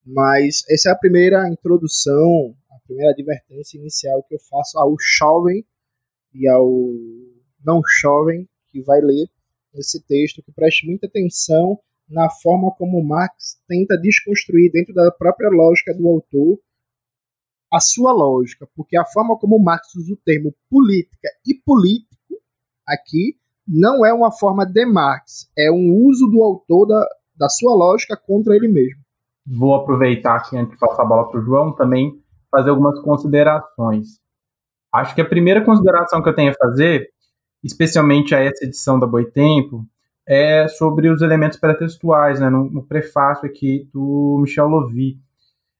Mas 0.05 0.63
essa 0.69 0.89
é 0.89 0.91
a 0.91 0.97
primeira 0.97 1.47
introdução, 1.47 2.53
a 2.69 2.77
primeira 2.85 3.11
advertência 3.11 3.77
inicial 3.77 4.21
que 4.23 4.35
eu 4.35 4.39
faço 4.39 4.77
ao 4.77 4.93
jovem 4.99 5.65
e 6.33 6.45
ao 6.45 6.67
não 7.65 7.79
jovem 8.01 8.49
que 8.69 8.81
vai 8.81 8.99
ler 8.99 9.29
esse 9.75 10.05
texto, 10.05 10.43
que 10.43 10.51
preste 10.51 10.85
muita 10.85 11.07
atenção 11.07 11.79
na 12.09 12.29
forma 12.29 12.71
como 12.77 13.03
Marx 13.03 13.57
tenta 13.67 13.97
desconstruir 13.97 14.71
dentro 14.71 14.93
da 14.93 15.11
própria 15.11 15.49
lógica 15.49 15.93
do 15.93 16.07
autor 16.07 16.59
a 17.71 17.79
sua 17.79 18.11
lógica, 18.11 18.67
porque 18.75 18.95
a 18.95 19.05
forma 19.05 19.35
como 19.37 19.57
Marx 19.57 19.95
usa 19.95 20.13
o 20.13 20.17
termo 20.23 20.53
política 20.69 21.27
e 21.45 21.55
político 21.65 22.13
aqui 22.87 23.35
não 23.67 24.05
é 24.05 24.13
uma 24.13 24.31
forma 24.31 24.65
de 24.65 24.85
Marx, 24.85 25.49
é 25.57 25.71
um 25.71 26.05
uso 26.05 26.27
do 26.27 26.43
autor 26.43 26.85
da, 26.85 27.07
da 27.35 27.49
sua 27.49 27.73
lógica 27.73 28.15
contra 28.15 28.55
ele 28.55 28.67
mesmo. 28.67 29.01
Vou 29.45 29.73
aproveitar 29.73 30.35
aqui 30.35 30.55
antes 30.55 30.73
de 30.73 30.79
passar 30.79 31.03
a 31.03 31.05
bola 31.05 31.29
para 31.29 31.39
o 31.39 31.43
João 31.43 31.73
também 31.75 32.21
fazer 32.51 32.69
algumas 32.69 32.99
considerações. 33.01 34.19
Acho 34.93 35.15
que 35.15 35.21
a 35.21 35.27
primeira 35.27 35.65
consideração 35.65 36.21
que 36.21 36.29
eu 36.29 36.35
tenho 36.35 36.51
a 36.51 36.55
fazer, 36.55 37.09
especialmente 37.63 38.35
a 38.35 38.39
essa 38.39 38.65
edição 38.65 38.99
da 38.99 39.07
Boitempo, 39.07 39.83
é 40.27 40.67
sobre 40.67 41.09
os 41.09 41.21
elementos 41.21 41.59
pré-textuais, 41.59 42.39
né, 42.39 42.49
no, 42.49 42.69
no, 42.69 42.83
prefácio 42.83 43.45
aqui 43.45 43.89
do 43.93 44.39
Michel 44.41 44.67
Lovy. 44.67 45.17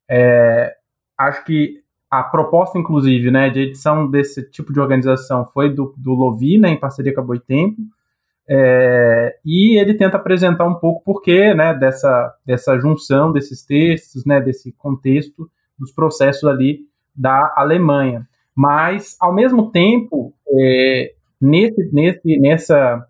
É, 0.10 0.76
acho 1.18 1.46
que 1.46 1.82
a 2.10 2.22
proposta, 2.24 2.78
inclusive, 2.78 3.32
né, 3.32 3.50
de 3.50 3.62
edição 3.62 4.10
desse 4.10 4.50
tipo 4.50 4.72
de 4.74 4.80
organização 4.80 5.46
foi 5.48 5.74
do, 5.74 5.96
do 5.98 6.14
Lovy, 6.14 6.60
né, 6.60 6.70
em 6.70 6.80
parceria 6.80 7.14
com 7.14 7.22
a 7.22 7.24
Boitempo, 7.24 7.82
é, 8.48 9.38
e 9.46 9.80
ele 9.80 9.94
tenta 9.94 10.18
apresentar 10.18 10.66
um 10.66 10.76
pouco 10.76 11.04
porquê 11.04 11.54
né, 11.54 11.74
dessa, 11.74 12.36
dessa 12.46 12.78
junção 12.78 13.32
desses 13.32 13.66
textos, 13.66 14.26
né, 14.26 14.42
desse 14.42 14.74
contexto 14.74 15.50
dos 15.80 15.92
processos 15.92 16.44
ali 16.44 16.82
da 17.16 17.54
Alemanha. 17.56 18.28
Mas, 18.56 19.16
ao 19.20 19.34
mesmo 19.34 19.72
tempo, 19.72 20.34
é, 20.48 21.14
nesse, 21.42 21.90
nesse, 21.92 22.40
nessa 22.40 23.08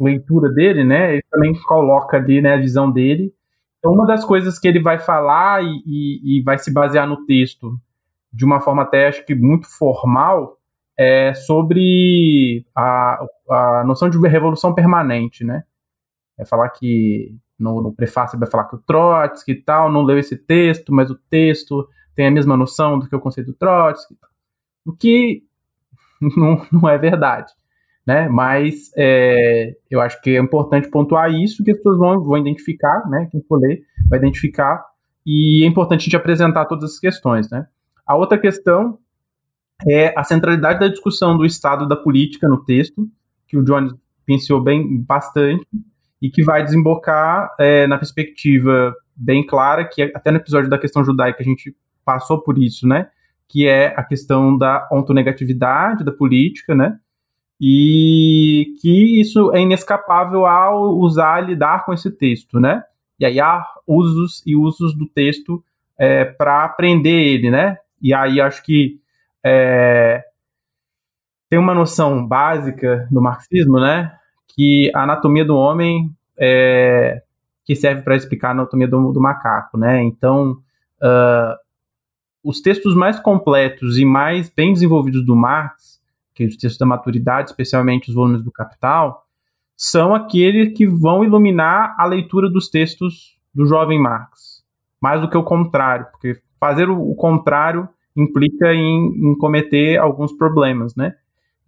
leitura 0.00 0.50
dele, 0.50 0.84
né, 0.84 1.14
ele 1.14 1.24
também 1.30 1.54
coloca 1.62 2.16
ali 2.16 2.40
né, 2.40 2.54
a 2.54 2.60
visão 2.60 2.90
dele. 2.90 3.32
Então, 3.78 3.92
uma 3.92 4.06
das 4.06 4.24
coisas 4.24 4.58
que 4.58 4.66
ele 4.66 4.80
vai 4.80 4.98
falar 4.98 5.62
e, 5.62 5.82
e, 5.86 6.38
e 6.38 6.42
vai 6.42 6.58
se 6.58 6.72
basear 6.72 7.06
no 7.06 7.24
texto 7.26 7.78
de 8.32 8.44
uma 8.44 8.60
forma 8.60 8.82
até 8.82 9.08
acho 9.08 9.24
que 9.24 9.34
muito 9.34 9.68
formal 9.68 10.58
é 10.98 11.34
sobre 11.34 12.66
a, 12.74 13.24
a 13.48 13.84
noção 13.84 14.08
de 14.08 14.18
revolução 14.26 14.74
permanente, 14.74 15.44
né? 15.44 15.64
É 16.38 16.44
falar 16.44 16.70
que 16.70 17.36
no, 17.58 17.80
no 17.82 17.92
prefácio 17.92 18.38
vai 18.38 18.48
falar 18.48 18.64
que 18.64 18.76
o 18.76 18.82
Trotsky 18.82 19.52
e 19.52 19.62
tal 19.62 19.90
não 19.92 20.02
leu 20.02 20.18
esse 20.18 20.36
texto, 20.36 20.92
mas 20.92 21.10
o 21.10 21.18
texto 21.30 21.88
tem 22.14 22.26
a 22.26 22.30
mesma 22.30 22.56
noção 22.56 22.98
do 22.98 23.08
que 23.08 23.14
o 23.14 23.20
conceito 23.20 23.48
do 23.48 23.56
Trotsky, 23.56 24.16
o 24.84 24.92
que 24.92 25.44
não, 26.36 26.66
não 26.72 26.88
é 26.88 26.98
verdade 26.98 27.52
né? 28.06 28.28
Mas 28.28 28.90
é, 28.96 29.74
eu 29.90 30.00
acho 30.00 30.20
que 30.20 30.36
é 30.36 30.40
importante 30.40 30.90
pontuar 30.90 31.32
isso 31.32 31.64
que 31.64 31.70
as 31.70 31.76
pessoas 31.76 31.98
vão, 31.98 32.22
vão 32.22 32.38
identificar, 32.38 33.08
né? 33.08 33.28
Quem 33.30 33.42
for 33.42 33.58
ler 33.58 33.82
vai 34.08 34.18
identificar 34.18 34.84
e 35.26 35.64
é 35.64 35.66
importante 35.66 36.00
a 36.00 36.04
gente 36.04 36.16
apresentar 36.16 36.66
todas 36.66 36.92
as 36.92 36.98
questões, 36.98 37.50
né? 37.50 37.66
A 38.06 38.14
outra 38.14 38.38
questão 38.38 38.98
é 39.88 40.12
a 40.16 40.22
centralidade 40.22 40.80
da 40.80 40.88
discussão 40.88 41.36
do 41.36 41.46
Estado 41.46 41.88
da 41.88 41.96
política 41.96 42.46
no 42.46 42.62
texto, 42.64 43.08
que 43.48 43.56
o 43.56 43.64
Jones 43.64 43.94
pensou 44.26 44.62
bem 44.62 45.02
bastante 45.02 45.66
e 46.20 46.30
que 46.30 46.42
vai 46.42 46.62
desembocar 46.62 47.54
é, 47.58 47.86
na 47.86 47.98
perspectiva 47.98 48.94
bem 49.16 49.46
clara 49.46 49.84
que 49.84 50.02
até 50.02 50.30
no 50.30 50.38
episódio 50.38 50.68
da 50.68 50.78
questão 50.78 51.04
judaica 51.04 51.40
a 51.40 51.44
gente 51.44 51.74
passou 52.04 52.42
por 52.42 52.58
isso, 52.58 52.86
né? 52.86 53.08
Que 53.48 53.66
é 53.66 53.94
a 53.96 54.02
questão 54.02 54.56
da 54.56 54.88
ontonegatividade 54.92 56.04
da 56.04 56.12
política, 56.12 56.74
né? 56.74 56.98
E 57.60 58.74
que 58.80 59.20
isso 59.20 59.52
é 59.54 59.60
inescapável 59.60 60.46
ao 60.46 60.96
usar 60.98 61.40
lidar 61.40 61.84
com 61.84 61.92
esse 61.92 62.10
texto, 62.10 62.58
né? 62.58 62.82
E 63.18 63.24
aí 63.24 63.40
há 63.40 63.64
usos 63.86 64.42
e 64.46 64.56
usos 64.56 64.94
do 64.94 65.06
texto 65.06 65.62
é, 65.98 66.24
para 66.24 66.64
aprender 66.64 67.10
ele, 67.10 67.50
né? 67.50 67.78
E 68.02 68.12
aí 68.12 68.40
acho 68.40 68.62
que 68.62 68.98
é, 69.44 70.22
tem 71.48 71.58
uma 71.58 71.74
noção 71.74 72.26
básica 72.26 73.06
do 73.10 73.20
marxismo, 73.20 73.78
né? 73.78 74.12
Que 74.48 74.90
a 74.94 75.02
anatomia 75.02 75.44
do 75.44 75.56
homem 75.56 76.10
é, 76.38 77.22
que 77.64 77.74
serve 77.74 78.02
para 78.02 78.16
explicar 78.16 78.48
a 78.48 78.50
anatomia 78.52 78.88
do, 78.88 79.12
do 79.12 79.20
macaco, 79.20 79.78
né? 79.78 80.02
Então, 80.02 80.58
uh, 81.02 81.56
os 82.42 82.60
textos 82.60 82.94
mais 82.94 83.18
completos 83.18 83.98
e 83.98 84.04
mais 84.04 84.50
bem 84.50 84.72
desenvolvidos 84.72 85.24
do 85.24 85.34
Marx 85.34 85.93
que 86.34 86.44
os 86.44 86.56
textos 86.56 86.78
da 86.78 86.86
maturidade, 86.86 87.50
especialmente 87.50 88.08
os 88.08 88.14
volumes 88.14 88.42
do 88.42 88.50
Capital, 88.50 89.24
são 89.76 90.14
aqueles 90.14 90.76
que 90.76 90.86
vão 90.86 91.24
iluminar 91.24 91.94
a 91.98 92.04
leitura 92.04 92.48
dos 92.48 92.68
textos 92.68 93.38
do 93.54 93.66
jovem 93.66 94.00
Marx. 94.00 94.62
mais 95.00 95.20
do 95.20 95.28
que 95.28 95.36
o 95.36 95.44
contrário, 95.44 96.06
porque 96.10 96.40
fazer 96.58 96.88
o, 96.88 97.14
contrário 97.14 97.88
implica 98.16 98.72
em, 98.72 99.32
em, 99.32 99.36
cometer 99.36 99.98
alguns 99.98 100.32
problemas, 100.32 100.96
né? 100.96 101.14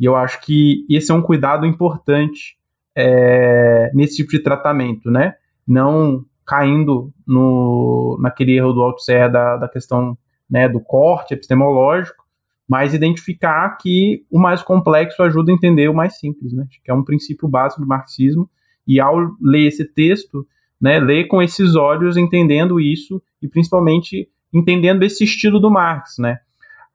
E 0.00 0.07
eu 0.07 0.16
acho 0.16 0.40
que 0.40 0.87
esse 0.88 1.11
é 1.11 1.14
um 1.14 1.20
cuidado 1.20 1.66
importante 1.66 2.57
é, 2.94 3.90
nesse 3.94 4.16
tipo 4.16 4.31
de 4.31 4.38
tratamento, 4.38 5.11
né? 5.11 5.35
Não 5.66 6.24
caindo 6.46 7.12
no, 7.26 8.18
naquele 8.22 8.57
erro 8.57 8.72
do 8.72 8.83
Althusser 8.83 9.31
da, 9.31 9.57
da 9.59 9.68
questão 9.68 10.16
né, 10.48 10.68
do 10.68 10.81
corte 10.81 11.35
epistemológico, 11.35 12.24
mas 12.68 12.94
identificar 12.94 13.76
que 13.76 14.24
o 14.31 14.38
mais 14.38 14.62
complexo 14.62 15.22
ajuda 15.22 15.52
a 15.52 15.55
entender 15.55 15.88
o 15.88 15.94
mais 15.94 16.18
simples, 16.18 16.52
né? 16.52 16.66
Que 16.85 16.90
é 16.90 16.94
um 16.94 17.05
princípio 17.05 17.48
básico 17.48 17.81
do 17.81 17.87
marxismo. 17.87 18.48
E 18.87 19.00
ao 19.00 19.16
ler 19.40 19.66
esse 19.66 19.85
texto, 19.85 20.46
né, 20.81 20.98
ler 20.98 21.26
com 21.26 21.42
esses 21.42 21.74
olhos, 21.74 22.16
entendendo 22.16 22.81
isso 22.81 23.22
e 23.40 23.48
principalmente 23.48 24.29
entendendo 24.52 25.02
esse 25.02 25.24
estilo 25.24 25.61
do 25.61 25.70
Marx, 25.70 26.18
né? 26.18 26.38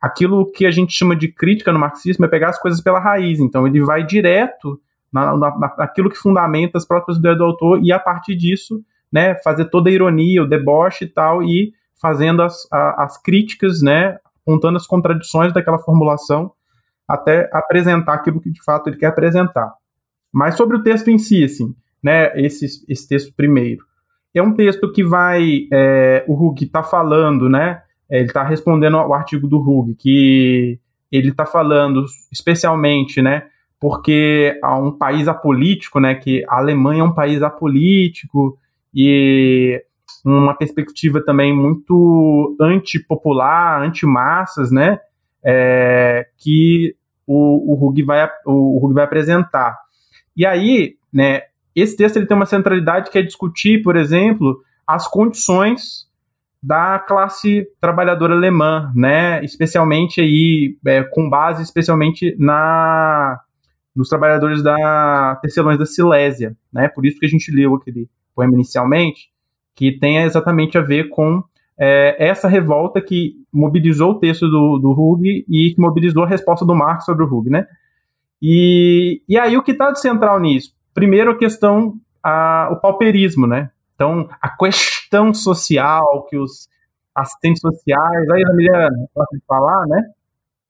Aquilo 0.02 0.50
que 0.52 0.66
a 0.66 0.72
gente 0.72 0.94
chama 0.94 1.16
de 1.16 1.28
crítica 1.28 1.72
no 1.72 1.80
marxismo 1.80 2.26
é 2.26 2.28
pegar 2.28 2.50
as 2.50 2.60
coisas 2.60 2.82
pela 2.82 3.00
raiz. 3.00 3.40
Então 3.40 3.68
ele 3.68 3.82
vai 3.82 4.06
direto 4.06 4.80
na, 5.12 5.38
na, 5.38 5.76
naquilo 5.78 6.10
que 6.10 6.18
fundamenta 6.18 6.78
as 6.78 6.86
próprias 6.86 7.18
ideias 7.18 7.38
do 7.38 7.44
autor 7.44 7.82
e 7.84 7.92
a 7.92 8.00
partir 8.00 8.36
disso, 8.36 8.84
né, 9.12 9.36
fazer 9.44 9.66
toda 9.66 9.90
a 9.90 9.94
ironia, 9.94 10.44
o 10.44 10.48
deboche 10.48 11.06
e 11.06 11.08
tal 11.08 11.44
e 11.44 11.74
fazendo 12.02 12.42
as, 12.42 12.68
a, 12.72 13.04
as 13.04 13.22
críticas, 13.22 13.82
né, 13.82 14.18
apontando 14.46 14.78
as 14.78 14.88
contradições 14.88 15.54
daquela 15.54 15.80
formulação 15.80 16.52
até 17.08 17.50
apresentar 17.52 18.14
aquilo 18.14 18.40
que 18.40 18.50
de 18.50 18.64
fato 18.64 18.90
ele 18.90 18.98
quer 18.98 19.08
apresentar. 19.08 19.74
Mas 20.32 20.56
sobre 20.56 20.78
o 20.78 20.84
texto 20.84 21.10
em 21.10 21.18
si, 21.18 21.44
assim, 21.44 21.76
né, 22.02 22.32
esse, 22.40 22.66
esse 22.88 23.08
texto 23.08 23.34
primeiro. 23.36 23.84
É 24.34 24.42
um 24.42 24.54
texto 24.54 24.92
que 24.92 25.04
vai, 25.04 25.68
é, 25.72 26.24
o 26.28 26.34
Hug 26.34 26.64
está 26.64 26.82
falando, 26.82 27.50
né, 27.50 27.82
é, 28.10 28.20
ele 28.20 28.28
está 28.28 28.44
respondendo 28.44 28.98
ao 28.98 29.14
artigo 29.14 29.48
do 29.48 29.60
Hug, 29.60 29.94
que 29.96 30.80
ele 31.12 31.30
está 31.30 31.46
falando 31.46 32.06
especialmente, 32.32 33.22
né, 33.22 33.44
porque 33.80 34.58
há 34.64 34.78
um 34.78 34.92
país 34.92 35.28
apolítico, 35.28 36.00
né, 36.00 36.16
que 36.16 36.46
a 36.48 36.60
Alemanha 36.60 37.02
é 37.02 37.04
um 37.04 37.14
país 37.14 37.42
apolítico 37.42 38.58
e 38.94 39.84
uma 40.26 40.56
perspectiva 40.56 41.24
também 41.24 41.56
muito 41.56 42.56
antipopular, 42.60 43.82
anti-massas, 43.82 44.72
né, 44.72 45.00
é, 45.44 46.28
que 46.38 46.96
o, 47.26 47.74
o, 47.74 48.06
vai, 48.06 48.30
o, 48.46 48.86
o 48.86 48.94
vai 48.94 49.04
apresentar. 49.04 49.78
E 50.36 50.46
aí, 50.46 50.96
né, 51.12 51.44
esse 51.76 51.96
texto 51.96 52.18
ele 52.18 52.26
tem 52.26 52.36
uma 52.36 52.46
centralidade 52.46 53.10
que 53.10 53.18
é 53.18 53.22
discutir, 53.22 53.82
por 53.82 53.96
exemplo, 53.96 54.62
as 54.86 55.08
condições 55.08 56.10
da 56.62 57.00
classe 57.00 57.68
trabalhadora 57.80 58.36
alemã, 58.36 58.92
né, 58.96 59.44
especialmente 59.44 60.22
aí 60.22 60.78
é, 60.86 61.04
com 61.04 61.30
base 61.30 61.64
especialmente 61.64 62.36
na 62.38 63.40
nos 63.94 64.08
trabalhadores 64.08 64.64
da 64.64 65.38
Tecelões 65.42 65.78
da 65.78 65.86
Silésia, 65.86 66.56
né, 66.72 66.88
por 66.88 67.06
isso 67.06 67.20
que 67.20 67.26
a 67.26 67.30
gente 67.30 67.52
leu 67.52 67.76
aquele 67.76 68.08
poema 68.34 68.54
inicialmente, 68.54 69.30
que 69.76 69.98
tem 69.98 70.18
exatamente 70.18 70.78
a 70.78 70.82
ver 70.82 71.10
com 71.10 71.44
é, 71.80 72.16
essa 72.20 72.48
revolta 72.48 73.02
que 73.02 73.34
mobilizou 73.52 74.12
o 74.12 74.20
texto 74.20 74.48
do, 74.48 74.78
do 74.78 75.20
e 75.50 75.74
que 75.74 75.82
mobilizou 75.82 76.24
a 76.24 76.28
resposta 76.28 76.66
do 76.66 76.76
Marx 76.76 77.06
sobre 77.06 77.24
o 77.24 77.28
Hug, 77.28 77.50
né? 77.50 77.66
E, 78.42 79.22
e 79.28 79.38
aí 79.38 79.56
o 79.56 79.64
que 79.64 79.72
está 79.72 79.92
de 79.92 80.00
central 80.00 80.40
nisso? 80.40 80.74
Primeiro 80.94 81.32
a 81.32 81.38
questão, 81.38 81.94
a, 82.24 82.70
o 82.72 82.76
pauperismo, 82.78 83.48
né? 83.48 83.70
Então, 83.96 84.28
a 84.42 84.50
questão 84.50 85.34
social 85.34 86.26
que 86.30 86.38
os 86.38 86.68
assistentes 87.16 87.62
sociais, 87.62 88.30
aí 88.30 88.44
a 88.44 88.54
Miriam 88.54 88.90
pode 89.14 89.42
falar, 89.48 89.86
né? 89.88 90.04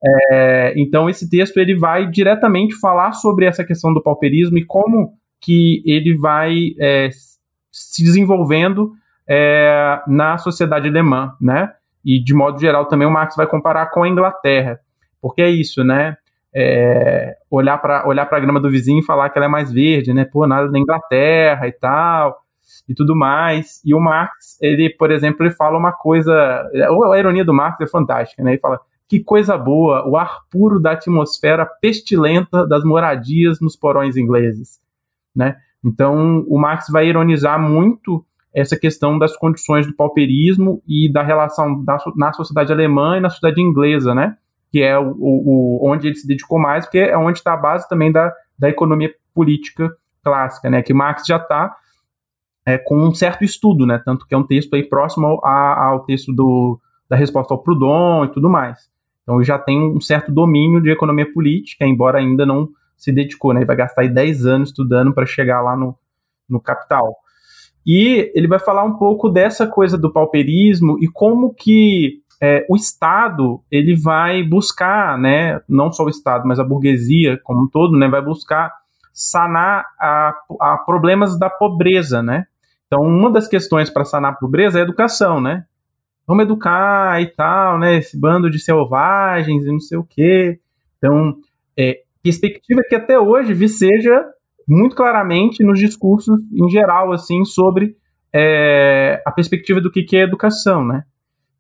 É, 0.04 0.74
então, 0.78 1.10
esse 1.10 1.30
texto 1.30 1.58
ele 1.58 1.78
vai 1.78 2.10
diretamente 2.10 2.76
falar 2.80 3.14
sobre 3.14 3.46
essa 3.46 3.64
questão 3.64 3.94
do 3.94 4.02
pauperismo 4.02 4.58
e 4.58 4.66
como 4.66 5.14
que 5.40 5.82
ele 5.86 6.18
vai 6.18 6.56
é, 6.80 7.10
se 7.72 8.04
desenvolvendo 8.04 8.94
é, 9.28 10.02
na 10.08 10.38
sociedade 10.38 10.88
alemã, 10.88 11.34
né? 11.40 11.74
E 12.04 12.22
de 12.22 12.34
modo 12.34 12.60
geral 12.60 12.86
também 12.86 13.08
o 13.08 13.12
Marx 13.12 13.36
vai 13.36 13.48
comparar 13.48 13.88
com 13.88 14.04
a 14.04 14.10
Inglaterra, 14.10 14.80
porque 15.22 15.42
é 15.42 15.50
isso, 15.50 15.84
né? 15.84 16.18
É, 16.54 17.38
olhar 17.50 17.78
para 17.78 18.06
olhar 18.06 18.26
para 18.26 18.38
a 18.38 18.42
grama 18.42 18.60
do 18.60 18.70
vizinho 18.70 19.00
e 19.00 19.06
falar 19.06 19.30
que 19.30 19.40
ela 19.40 19.46
é 19.46 19.50
mais 19.50 19.72
verde, 19.72 20.14
né? 20.14 20.26
Pô, 20.26 20.46
nada 20.46 20.70
da 20.70 20.78
Inglaterra 20.78 21.68
e 21.68 21.72
tal 21.72 22.42
e 22.88 22.94
tudo 22.94 23.16
mais. 23.16 23.82
E 23.86 23.94
o 23.94 24.00
Marx, 24.00 24.58
ele, 24.62 24.90
por 24.90 25.12
exemplo, 25.12 25.46
ele 25.46 25.54
fala 25.54 25.78
uma 25.78 25.92
coisa, 25.92 26.34
a 26.34 27.18
ironia 27.18 27.46
do 27.46 27.54
Marx 27.54 27.80
é 27.82 27.88
fantástica, 27.88 28.44
né? 28.44 28.52
Ele 28.52 28.60
fala 28.60 28.80
que 29.08 29.20
coisa 29.20 29.58
boa, 29.58 30.08
o 30.08 30.16
ar 30.16 30.40
puro 30.50 30.80
da 30.80 30.92
atmosfera 30.92 31.66
pestilenta 31.66 32.66
das 32.66 32.84
moradias 32.84 33.60
nos 33.60 33.76
porões 33.76 34.16
ingleses, 34.16 34.80
né? 35.36 35.58
Então, 35.84 36.46
o 36.48 36.60
Marx 36.60 36.88
vai 36.90 37.08
ironizar 37.08 37.60
muito 37.60 38.24
essa 38.54 38.78
questão 38.78 39.18
das 39.18 39.36
condições 39.36 39.88
do 39.88 39.96
pauperismo 39.96 40.82
e 40.88 41.12
da 41.12 41.24
relação 41.24 41.84
da, 41.84 41.98
na 42.16 42.34
sociedade 42.34 42.72
alemã 42.72 43.18
e 43.18 43.22
na 43.22 43.30
sociedade 43.30 43.62
inglesa, 43.62 44.14
né? 44.14 44.36
Que 44.72 44.82
é 44.82 44.98
o, 44.98 45.16
o, 45.18 45.80
onde 45.90 46.08
ele 46.08 46.16
se 46.16 46.28
dedicou 46.28 46.60
mais, 46.60 46.86
porque 46.86 47.00
é 47.00 47.18
onde 47.18 47.40
está 47.40 47.54
a 47.54 47.58
base 47.58 47.88
também 47.88 48.12
da, 48.12 48.32
da 48.60 48.70
economia 48.70 49.12
política 49.34 49.90
clássica, 50.24 50.70
né? 50.70 50.82
Que 50.82 50.94
Marx 50.94 51.24
já 51.26 51.38
está 51.38 51.76
é, 52.66 52.78
com 52.78 52.98
um 52.98 53.14
certo 53.14 53.44
estudo, 53.44 53.86
né? 53.86 54.02
Tanto 54.04 54.26
que 54.28 54.36
é 54.36 54.38
um 54.38 54.46
texto 54.46 54.74
aí 54.76 54.84
próximo 54.84 55.28
ao, 55.44 55.46
ao 55.46 56.00
texto 56.06 56.34
do, 56.34 56.80
da 57.10 57.16
resposta 57.16 57.54
ao 57.54 57.64
Proudhon 57.64 58.26
e 58.26 58.32
tudo 58.32 58.50
mais. 58.50 58.90
Então 59.24 59.42
já 59.44 59.58
tem 59.58 59.80
um 59.80 60.02
certo 60.02 60.32
domínio 60.32 60.82
de 60.82 60.92
economia 60.92 61.32
política, 61.32 61.86
embora 61.86 62.20
ainda 62.20 62.46
não 62.46 62.70
se 63.02 63.12
dedicou, 63.12 63.52
né? 63.52 63.62
Ele 63.62 63.66
vai 63.66 63.76
gastar 63.76 64.04
aí 64.04 64.10
10 64.10 64.46
anos 64.46 64.70
estudando 64.70 65.12
para 65.12 65.26
chegar 65.26 65.60
lá 65.62 65.76
no, 65.76 65.98
no 66.48 66.62
capital. 66.62 67.18
E 67.84 68.32
ele 68.36 68.48
vai 68.48 68.60
falar 68.60 68.84
um 68.84 68.94
pouco 68.94 69.28
dessa 69.28 69.66
coisa 69.66 69.98
do 69.98 70.14
pauperismo 70.14 71.00
e 71.02 71.08
como 71.08 71.52
que 71.52 72.22
é, 72.40 72.64
o 72.70 72.76
Estado 72.76 73.60
ele 73.72 73.96
vai 73.96 74.44
buscar, 74.44 75.18
né, 75.18 75.60
não 75.68 75.92
só 75.92 76.04
o 76.04 76.10
Estado, 76.10 76.48
mas 76.48 76.60
a 76.60 76.64
burguesia 76.64 77.40
como 77.44 77.64
um 77.64 77.68
todo, 77.68 77.98
né, 77.98 78.08
vai 78.08 78.22
buscar 78.22 78.72
sanar 79.12 79.84
a, 80.00 80.36
a 80.60 80.78
problemas 80.78 81.38
da 81.40 81.50
pobreza, 81.50 82.22
né? 82.22 82.46
Então, 82.86 83.02
uma 83.02 83.32
das 83.32 83.48
questões 83.48 83.90
para 83.90 84.06
sanar 84.06 84.34
a 84.34 84.36
pobreza 84.36 84.78
é 84.78 84.82
a 84.82 84.84
educação, 84.84 85.42
né? 85.42 85.66
Vamos 86.28 86.44
educar 86.44 87.20
e 87.22 87.26
tal, 87.26 87.80
né? 87.80 87.98
Esse 87.98 88.18
bando 88.18 88.50
de 88.50 88.60
selvagens 88.60 89.66
e 89.66 89.72
não 89.72 89.80
sei 89.80 89.98
o 89.98 90.04
quê. 90.04 90.60
Então, 90.98 91.36
é, 91.78 92.02
perspectiva 92.24 92.82
que 92.88 92.96
até 92.96 93.20
hoje 93.20 93.54
seja 93.68 94.26
muito 94.68 94.96
claramente 94.96 95.64
nos 95.64 95.80
discursos 95.80 96.40
em 96.54 96.70
geral, 96.70 97.12
assim, 97.12 97.44
sobre 97.44 97.96
é, 98.34 99.22
a 99.26 99.32
perspectiva 99.32 99.82
do 99.82 99.92
que, 99.92 100.04
que 100.04 100.16
é 100.16 100.22
educação, 100.22 100.86
né? 100.86 101.04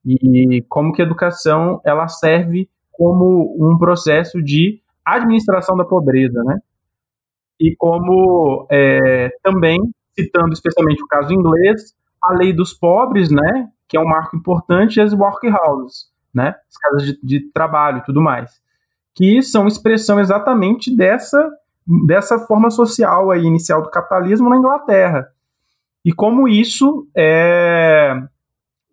E 0.06 0.63
como 0.69 0.93
que 0.93 1.02
a 1.02 1.06
educação 1.06 1.82
ela 1.86 2.08
serve 2.08 2.69
como 2.91 3.56
um 3.60 3.78
processo 3.78 4.41
de 4.41 4.82
administração 5.06 5.76
da 5.76 5.86
pobreza, 5.86 6.41
né? 6.43 6.58
E 7.60 7.76
como 7.76 8.67
é, 8.71 9.30
também, 9.43 9.80
citando 10.17 10.54
especialmente 10.54 11.04
o 11.04 11.08
caso 11.08 11.34
inglês, 11.34 11.93
a 12.24 12.34
lei 12.34 12.54
dos 12.54 12.74
pobres, 12.74 13.30
né? 13.30 13.67
Que 13.88 13.97
é 13.97 14.00
um 14.00 14.08
marco 14.08 14.38
importante, 14.38 14.97
e 14.97 15.02
as 15.02 15.13
workhouses, 15.13 16.06
né? 16.34 16.56
As 16.69 16.78
casas 16.78 17.04
de, 17.04 17.19
de 17.21 17.52
trabalho 17.52 18.00
e 18.00 18.04
tudo 18.04 18.21
mais 18.21 18.62
que 19.15 19.41
são 19.41 19.67
expressão 19.67 20.19
exatamente 20.19 20.95
dessa, 20.95 21.49
dessa 22.07 22.39
forma 22.39 22.69
social 22.69 23.31
aí, 23.31 23.43
inicial 23.43 23.81
do 23.81 23.89
capitalismo 23.89 24.49
na 24.49 24.57
Inglaterra. 24.57 25.27
E 26.03 26.12
como 26.12 26.47
isso 26.47 27.07
é, 27.15 28.15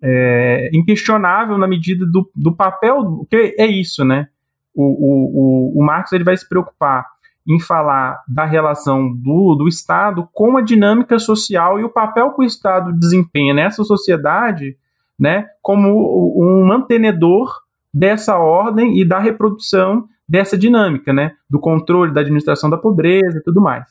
é 0.03 0.71
inquestionável 0.75 1.57
na 1.57 1.67
medida 1.67 2.05
do, 2.07 2.31
do 2.35 2.55
papel, 2.55 3.27
que 3.31 3.55
é 3.59 3.67
isso, 3.67 4.05
né? 4.05 4.29
O, 4.75 4.83
o, 4.83 5.75
o, 5.79 5.81
o 5.81 5.85
Marx 5.85 6.13
ele 6.13 6.25
vai 6.25 6.37
se 6.37 6.49
preocupar 6.49 7.07
em 7.49 7.59
falar 7.59 8.23
da 8.29 8.45
relação 8.45 9.11
do, 9.11 9.55
do 9.55 9.67
Estado 9.67 10.29
com 10.35 10.59
a 10.59 10.61
dinâmica 10.61 11.19
social 11.19 11.81
e 11.81 11.85
o 11.85 11.89
papel 11.89 12.33
que 12.35 12.43
o 12.43 12.45
Estado 12.45 12.93
desempenha 12.93 13.55
nessa 13.55 13.83
sociedade, 13.85 14.77
né, 15.19 15.47
como 15.63 15.89
um 16.37 16.67
mantenedor 16.67 17.51
dessa 17.99 18.39
ordem 18.39 19.01
e 19.01 19.05
da 19.05 19.19
reprodução 19.19 20.07
dessa 20.29 20.57
dinâmica, 20.57 21.13
né? 21.13 21.33
Do 21.51 21.59
controle 21.59 22.13
da 22.15 22.21
administração 22.21 22.71
da 22.71 22.79
pobreza 22.79 23.39
e 23.39 23.43
tudo 23.43 23.61
mais. 23.61 23.87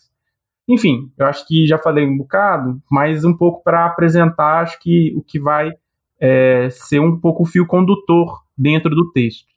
Enfim, 0.69 1.11
eu 1.17 1.25
acho 1.25 1.45
que 1.47 1.65
já 1.65 1.77
falei 1.77 2.05
um 2.05 2.17
bocado, 2.17 2.81
mas 2.91 3.25
um 3.25 3.35
pouco 3.35 3.63
para 3.63 3.85
apresentar, 3.85 4.61
acho 4.61 4.79
que 4.79 5.13
o 5.15 5.23
que 5.23 5.39
vai 5.39 5.71
é, 6.19 6.69
ser 6.69 6.99
um 6.99 7.19
pouco 7.19 7.43
o 7.43 7.45
fio 7.45 7.65
condutor 7.65 8.43
dentro 8.57 8.89
do 8.95 9.11
texto. 9.11 9.47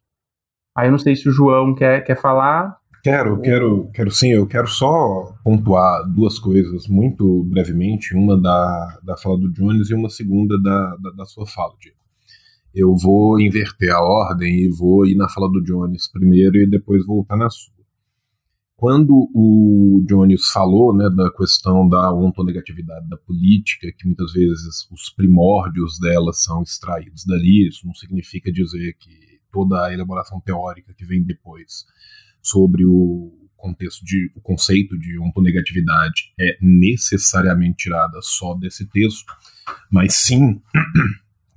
Aí 0.77 0.89
eu 0.89 0.93
não 0.93 0.99
sei 0.99 1.15
se 1.15 1.29
o 1.29 1.33
João 1.33 1.75
quer, 1.75 2.03
quer 2.03 2.17
falar. 2.17 2.77
Quero, 3.03 3.41
quero, 3.41 3.91
quero 3.93 4.11
sim. 4.11 4.31
Eu 4.31 4.47
quero 4.47 4.69
só 4.69 5.33
pontuar 5.43 6.05
duas 6.09 6.39
coisas 6.39 6.87
muito 6.87 7.45
brevemente, 7.45 8.15
uma 8.15 8.41
da, 8.41 8.99
da 9.03 9.17
fala 9.17 9.39
do 9.39 9.51
Jones 9.53 9.91
e 9.91 9.95
uma 9.95 10.09
segunda 10.09 10.61
da, 10.61 10.97
da, 10.97 11.11
da 11.19 11.25
sua 11.25 11.47
fala, 11.47 11.73
Diego. 11.81 12.00
Eu 12.75 12.95
vou 12.97 13.41
inverter 13.41 13.93
a 13.93 14.01
ordem 14.01 14.65
e 14.65 14.71
vou 14.71 15.07
ir 15.07 15.17
na 15.17 15.29
fala 15.29 15.51
do 15.51 15.63
Jones 15.63 16.09
primeiro 16.09 16.57
e 16.57 16.69
depois 16.69 17.05
voltar 17.05 17.37
na 17.37 17.51
sua. 17.51 17.81
Quando 18.77 19.29
o 19.35 20.03
Jones 20.09 20.51
falou 20.51 20.97
né, 20.97 21.11
da 21.15 21.31
questão 21.33 21.87
da 21.87 22.15
ontonegatividade 22.15 23.07
da 23.11 23.17
política, 23.19 23.93
que 23.93 24.07
muitas 24.07 24.33
vezes 24.33 24.89
os 24.91 25.11
primórdios 25.11 25.99
dela 25.99 26.33
são 26.33 26.63
extraídos 26.63 27.27
dali, 27.27 27.69
isso 27.69 27.87
não 27.87 27.93
significa 27.93 28.51
dizer 28.51 28.97
que 28.99 29.41
toda 29.53 29.85
a 29.85 29.93
elaboração 29.93 30.41
teórica 30.41 30.95
que 30.95 31.05
vem 31.05 31.23
depois 31.23 31.85
sobre 32.41 32.87
o 32.87 33.33
contexto 33.55 34.03
de 34.03 34.33
o 34.35 34.41
conceito 34.41 34.99
de 34.99 35.19
ontonegatividade 35.19 36.33
é 36.41 36.57
necessariamente 36.63 37.85
tirada 37.85 38.19
só 38.23 38.55
desse 38.55 38.87
texto, 38.87 39.31
mas 39.91 40.15
sim 40.15 40.59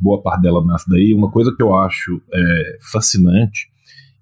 boa 0.04 0.22
parte 0.22 0.42
dela 0.42 0.64
nasce 0.66 0.90
daí. 0.90 1.14
Uma 1.14 1.32
coisa 1.32 1.56
que 1.56 1.64
eu 1.64 1.74
acho 1.76 2.22
é, 2.34 2.78
fascinante 2.92 3.72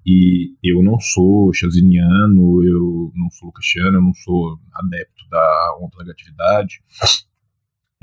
e 0.06 0.54
eu 0.64 0.82
não 0.84 1.00
sou 1.00 1.52
chaziniano, 1.54 2.64
eu 2.64 3.12
não 3.16 3.30
sou 3.32 3.48
lucasiano, 3.48 3.98
eu 3.98 4.02
não 4.02 4.14
sou 4.14 4.60
adepto 4.74 5.30
da 5.30 5.78
ontonegatividade. 5.82 6.82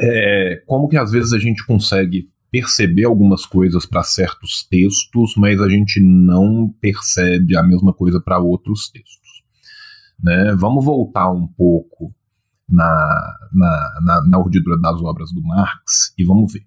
É, 0.01 0.62
como 0.66 0.89
que 0.89 0.97
às 0.97 1.11
vezes 1.11 1.33
a 1.33 1.39
gente 1.39 1.64
consegue 1.64 2.29
perceber 2.51 3.05
algumas 3.05 3.45
coisas 3.45 3.85
para 3.85 4.03
certos 4.03 4.66
textos, 4.70 5.35
mas 5.37 5.61
a 5.61 5.68
gente 5.68 6.01
não 6.01 6.68
percebe 6.81 7.57
a 7.57 7.62
mesma 7.62 7.93
coisa 7.93 8.20
para 8.20 8.39
outros 8.39 8.91
textos. 8.91 9.43
Né? 10.22 10.55
Vamos 10.57 10.85
voltar 10.85 11.31
um 11.31 11.47
pouco 11.47 12.14
na, 12.68 13.39
na, 13.53 14.01
na, 14.03 14.26
na 14.26 14.39
urdidura 14.39 14.81
das 14.81 15.01
obras 15.03 15.33
do 15.33 15.43
Marx 15.43 16.14
e 16.18 16.24
vamos 16.24 16.53
ver. 16.53 16.66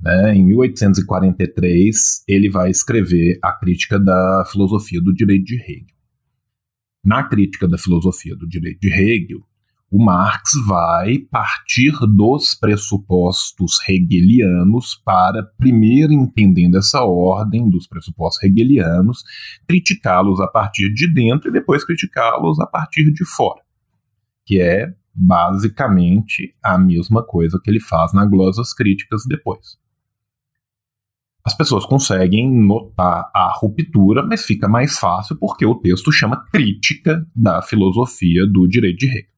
Né? 0.00 0.36
Em 0.36 0.44
1843, 0.46 2.24
ele 2.28 2.50
vai 2.50 2.70
escrever 2.70 3.38
a 3.42 3.52
crítica 3.52 3.98
da 3.98 4.44
filosofia 4.50 5.00
do 5.00 5.12
direito 5.12 5.44
de 5.44 5.56
Hegel. 5.56 5.96
Na 7.04 7.24
crítica 7.24 7.66
da 7.66 7.78
filosofia 7.78 8.36
do 8.36 8.46
direito 8.46 8.80
de 8.80 8.92
Hegel, 8.92 9.40
o 9.90 10.04
Marx 10.04 10.50
vai 10.66 11.18
partir 11.18 11.92
dos 12.14 12.54
pressupostos 12.54 13.78
hegelianos 13.88 15.00
para, 15.02 15.42
primeiro 15.56 16.12
entendendo 16.12 16.76
essa 16.76 17.02
ordem 17.02 17.70
dos 17.70 17.86
pressupostos 17.86 18.42
hegelianos, 18.42 19.24
criticá-los 19.66 20.40
a 20.40 20.46
partir 20.46 20.92
de 20.92 21.12
dentro 21.12 21.48
e 21.48 21.52
depois 21.52 21.84
criticá-los 21.84 22.60
a 22.60 22.66
partir 22.66 23.10
de 23.12 23.24
fora, 23.24 23.62
que 24.44 24.60
é 24.60 24.92
basicamente 25.14 26.54
a 26.62 26.76
mesma 26.76 27.24
coisa 27.24 27.58
que 27.62 27.70
ele 27.70 27.80
faz 27.80 28.12
na 28.12 28.26
glosas 28.26 28.74
críticas 28.74 29.22
depois. 29.26 29.78
As 31.48 31.54
pessoas 31.54 31.86
conseguem 31.86 32.46
notar 32.54 33.30
a 33.34 33.50
ruptura, 33.58 34.22
mas 34.22 34.44
fica 34.44 34.68
mais 34.68 34.98
fácil 34.98 35.34
porque 35.36 35.64
o 35.64 35.76
texto 35.76 36.12
chama 36.12 36.44
Crítica 36.52 37.26
da 37.34 37.62
Filosofia 37.62 38.46
do 38.46 38.68
Direito 38.68 38.98
de 38.98 39.06
Hegel. 39.06 39.30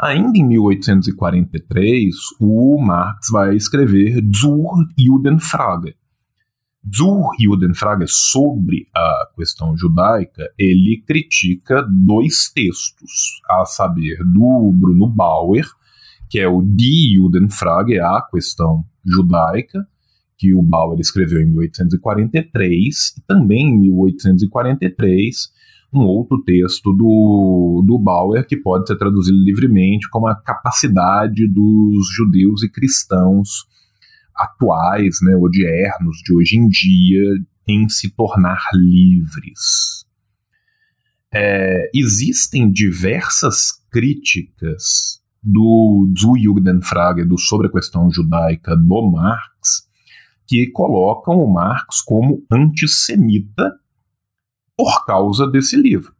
Ainda 0.00 0.38
em 0.38 0.46
1843, 0.46 2.14
o 2.38 2.80
Marx 2.80 3.28
vai 3.32 3.56
escrever 3.56 4.22
Zur 4.32 4.86
Judenfrage. 4.96 5.96
Zur 6.94 7.32
Judenfrage 7.40 8.06
sobre 8.06 8.86
a 8.94 9.30
questão 9.36 9.76
judaica, 9.76 10.48
ele 10.56 11.02
critica 11.04 11.84
dois 11.90 12.52
textos, 12.54 13.42
a 13.50 13.64
saber, 13.64 14.18
do 14.18 14.70
Bruno 14.72 15.08
Bauer, 15.08 15.66
que 16.30 16.38
é 16.38 16.46
o 16.46 16.62
Die 16.62 17.16
Judenfrage, 17.16 17.98
a 17.98 18.22
questão 18.30 18.84
judaica, 19.04 19.88
que 20.42 20.52
o 20.52 20.60
Bauer 20.60 20.98
escreveu 20.98 21.40
em 21.40 21.46
1843, 21.46 23.14
e 23.16 23.20
também 23.28 23.68
em 23.68 23.80
1843 23.80 25.52
um 25.94 26.00
outro 26.00 26.42
texto 26.42 26.92
do, 26.92 27.84
do 27.86 27.96
Bauer 27.96 28.44
que 28.44 28.56
pode 28.56 28.88
ser 28.88 28.96
traduzido 28.96 29.38
livremente 29.38 30.10
como 30.10 30.26
a 30.26 30.34
capacidade 30.34 31.46
dos 31.46 32.08
judeus 32.16 32.64
e 32.64 32.68
cristãos 32.68 33.66
atuais, 34.34 35.18
né, 35.22 35.36
odiernos 35.36 36.16
de 36.24 36.34
hoje 36.34 36.56
em 36.56 36.66
dia, 36.66 37.22
em 37.68 37.88
se 37.88 38.10
tornar 38.10 38.58
livres. 38.74 40.04
É, 41.32 41.88
existem 41.94 42.68
diversas 42.68 43.70
críticas 43.92 45.20
do 45.40 46.12
Zu 46.18 46.32
Judenfrage, 46.42 47.24
do 47.24 47.38
sobre 47.38 47.68
a 47.68 47.70
questão 47.70 48.10
judaica 48.10 48.74
do 48.74 49.12
Marx, 49.12 49.91
que 50.46 50.70
colocam 50.70 51.38
o 51.38 51.52
Marx 51.52 52.00
como 52.00 52.44
antissemita 52.50 53.72
por 54.76 55.04
causa 55.06 55.46
desse 55.46 55.76
livro. 55.76 56.12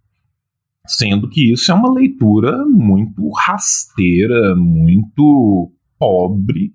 Sendo 0.87 1.29
que 1.29 1.53
isso 1.53 1.71
é 1.71 1.75
uma 1.75 1.93
leitura 1.93 2.65
muito 2.67 3.31
rasteira, 3.31 4.55
muito 4.57 5.73
pobre 5.99 6.75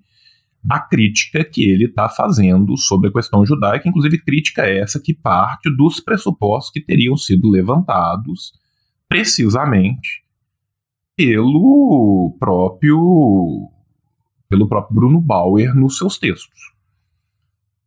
da 0.62 0.80
crítica 0.80 1.44
que 1.44 1.62
ele 1.62 1.84
está 1.86 2.08
fazendo 2.08 2.76
sobre 2.76 3.08
a 3.08 3.12
questão 3.12 3.44
judaica, 3.44 3.88
inclusive 3.88 4.18
crítica 4.18 4.62
essa 4.62 5.00
que 5.00 5.14
parte 5.14 5.74
dos 5.74 6.00
pressupostos 6.00 6.70
que 6.70 6.80
teriam 6.80 7.16
sido 7.16 7.48
levantados 7.48 8.52
precisamente 9.08 10.22
pelo 11.16 12.36
próprio 12.38 13.70
pelo 14.48 14.68
próprio 14.68 14.94
Bruno 14.94 15.20
Bauer 15.20 15.74
nos 15.74 15.98
seus 15.98 16.18
textos, 16.18 16.72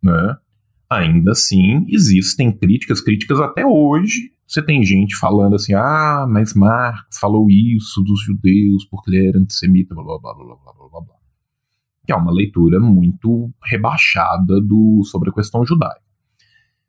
né? 0.04 0.38
ainda 0.92 1.32
assim 1.32 1.86
existem 1.88 2.52
críticas, 2.52 3.00
críticas 3.00 3.40
até 3.40 3.66
hoje. 3.66 4.34
Você 4.46 4.62
tem 4.62 4.84
gente 4.84 5.16
falando 5.16 5.56
assim, 5.56 5.74
ah, 5.74 6.28
mas 6.30 6.54
Marx 6.54 7.18
falou 7.18 7.48
isso 7.50 8.04
dos 8.04 8.22
judeus 8.22 8.86
porque 8.92 9.10
ele 9.10 9.30
era 9.30 9.40
antissemita, 9.40 9.96
blá 9.96 10.04
blá 10.04 10.20
blá 10.20 10.34
blá 10.34 10.46
blá 10.46 10.74
blá 10.74 11.02
blá. 11.02 11.16
Que 12.06 12.12
é 12.12 12.16
uma 12.16 12.34
leitura 12.34 12.78
muito 12.78 13.50
rebaixada 13.64 14.60
do, 14.60 15.02
sobre 15.06 15.30
a 15.30 15.34
questão 15.34 15.66
judaica. 15.66 16.02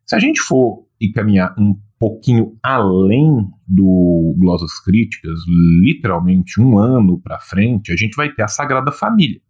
Se 0.04 0.16
a 0.16 0.18
gente 0.18 0.40
for 0.40 0.84
e 1.00 1.12
caminhar 1.12 1.54
um 1.56 1.78
pouquinho 2.00 2.58
além 2.60 3.48
do 3.68 4.34
Glosas 4.36 4.80
Críticas, 4.80 5.38
literalmente 5.80 6.60
um 6.60 6.76
ano 6.76 7.20
para 7.20 7.38
frente, 7.38 7.92
a 7.92 7.96
gente 7.96 8.16
vai 8.16 8.32
ter 8.32 8.42
a 8.42 8.48
Sagrada 8.48 8.90
Família. 8.90 9.40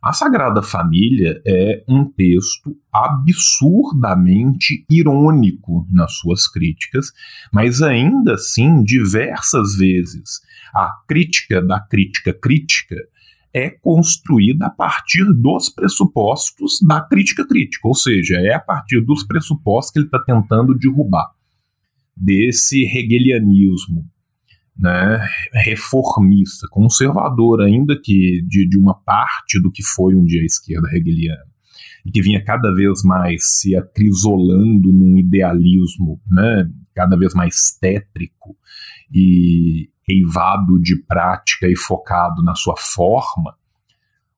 A 0.00 0.12
Sagrada 0.12 0.62
Família 0.62 1.42
é 1.44 1.82
um 1.88 2.04
texto 2.04 2.76
absurdamente 2.92 4.86
irônico 4.88 5.88
nas 5.90 6.12
suas 6.18 6.46
críticas, 6.46 7.10
mas 7.52 7.82
ainda 7.82 8.34
assim, 8.34 8.84
diversas 8.84 9.74
vezes, 9.76 10.40
a 10.72 10.88
crítica 11.08 11.60
da 11.60 11.80
crítica 11.80 12.32
crítica 12.32 12.94
é 13.52 13.70
construída 13.70 14.66
a 14.66 14.70
partir 14.70 15.24
dos 15.34 15.68
pressupostos 15.68 16.78
da 16.80 17.00
crítica 17.00 17.44
crítica, 17.44 17.88
ou 17.88 17.94
seja, 17.94 18.36
é 18.36 18.54
a 18.54 18.60
partir 18.60 19.00
dos 19.00 19.24
pressupostos 19.24 19.92
que 19.92 19.98
ele 19.98 20.06
está 20.06 20.22
tentando 20.22 20.78
derrubar. 20.78 21.32
Desse 22.16 22.84
hegelianismo 22.84 24.08
né, 24.78 25.26
reformista, 25.52 26.68
conservador, 26.70 27.62
ainda 27.62 27.98
que 28.00 28.42
de, 28.46 28.68
de 28.68 28.78
uma 28.78 28.94
parte 28.94 29.60
do 29.60 29.70
que 29.70 29.82
foi 29.82 30.14
um 30.14 30.24
dia 30.24 30.42
a 30.42 30.46
esquerda 30.46 30.88
hegeliana, 30.92 31.44
e 32.06 32.10
que 32.10 32.22
vinha 32.22 32.42
cada 32.42 32.72
vez 32.72 33.02
mais 33.02 33.58
se 33.58 33.76
acrisolando 33.76 34.92
num 34.92 35.18
idealismo 35.18 36.20
né, 36.30 36.70
cada 36.94 37.16
vez 37.16 37.34
mais 37.34 37.76
tétrico 37.80 38.56
e 39.12 39.90
eivado 40.08 40.78
de 40.80 40.96
prática 41.02 41.66
e 41.68 41.76
focado 41.76 42.42
na 42.42 42.54
sua 42.54 42.76
forma, 42.76 43.54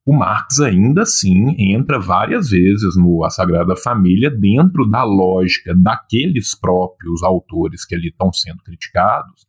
o 0.05 0.12
Marx 0.12 0.59
ainda 0.59 1.03
assim 1.03 1.55
entra 1.57 2.01
várias 2.01 2.51
vezes 2.51 2.97
no 2.97 3.22
A 3.24 3.30
Sagrada 3.30 3.76
Família 3.76 4.30
dentro 4.30 4.88
da 4.88 5.05
lógica 5.05 5.74
daqueles 5.76 6.59
próprios 6.59 7.22
autores 7.22 7.84
que 7.84 7.95
ali 7.95 8.09
estão 8.09 8.32
sendo 8.32 8.62
criticados, 8.62 9.47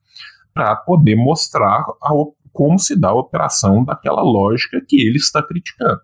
para 0.54 0.76
poder 0.76 1.16
mostrar 1.16 1.86
a, 2.02 2.12
como 2.52 2.78
se 2.78 3.00
dá 3.00 3.10
a 3.10 3.20
operação 3.20 3.84
daquela 3.84 4.22
lógica 4.22 4.82
que 4.86 5.00
ele 5.02 5.18
está 5.18 5.42
criticando. 5.42 6.02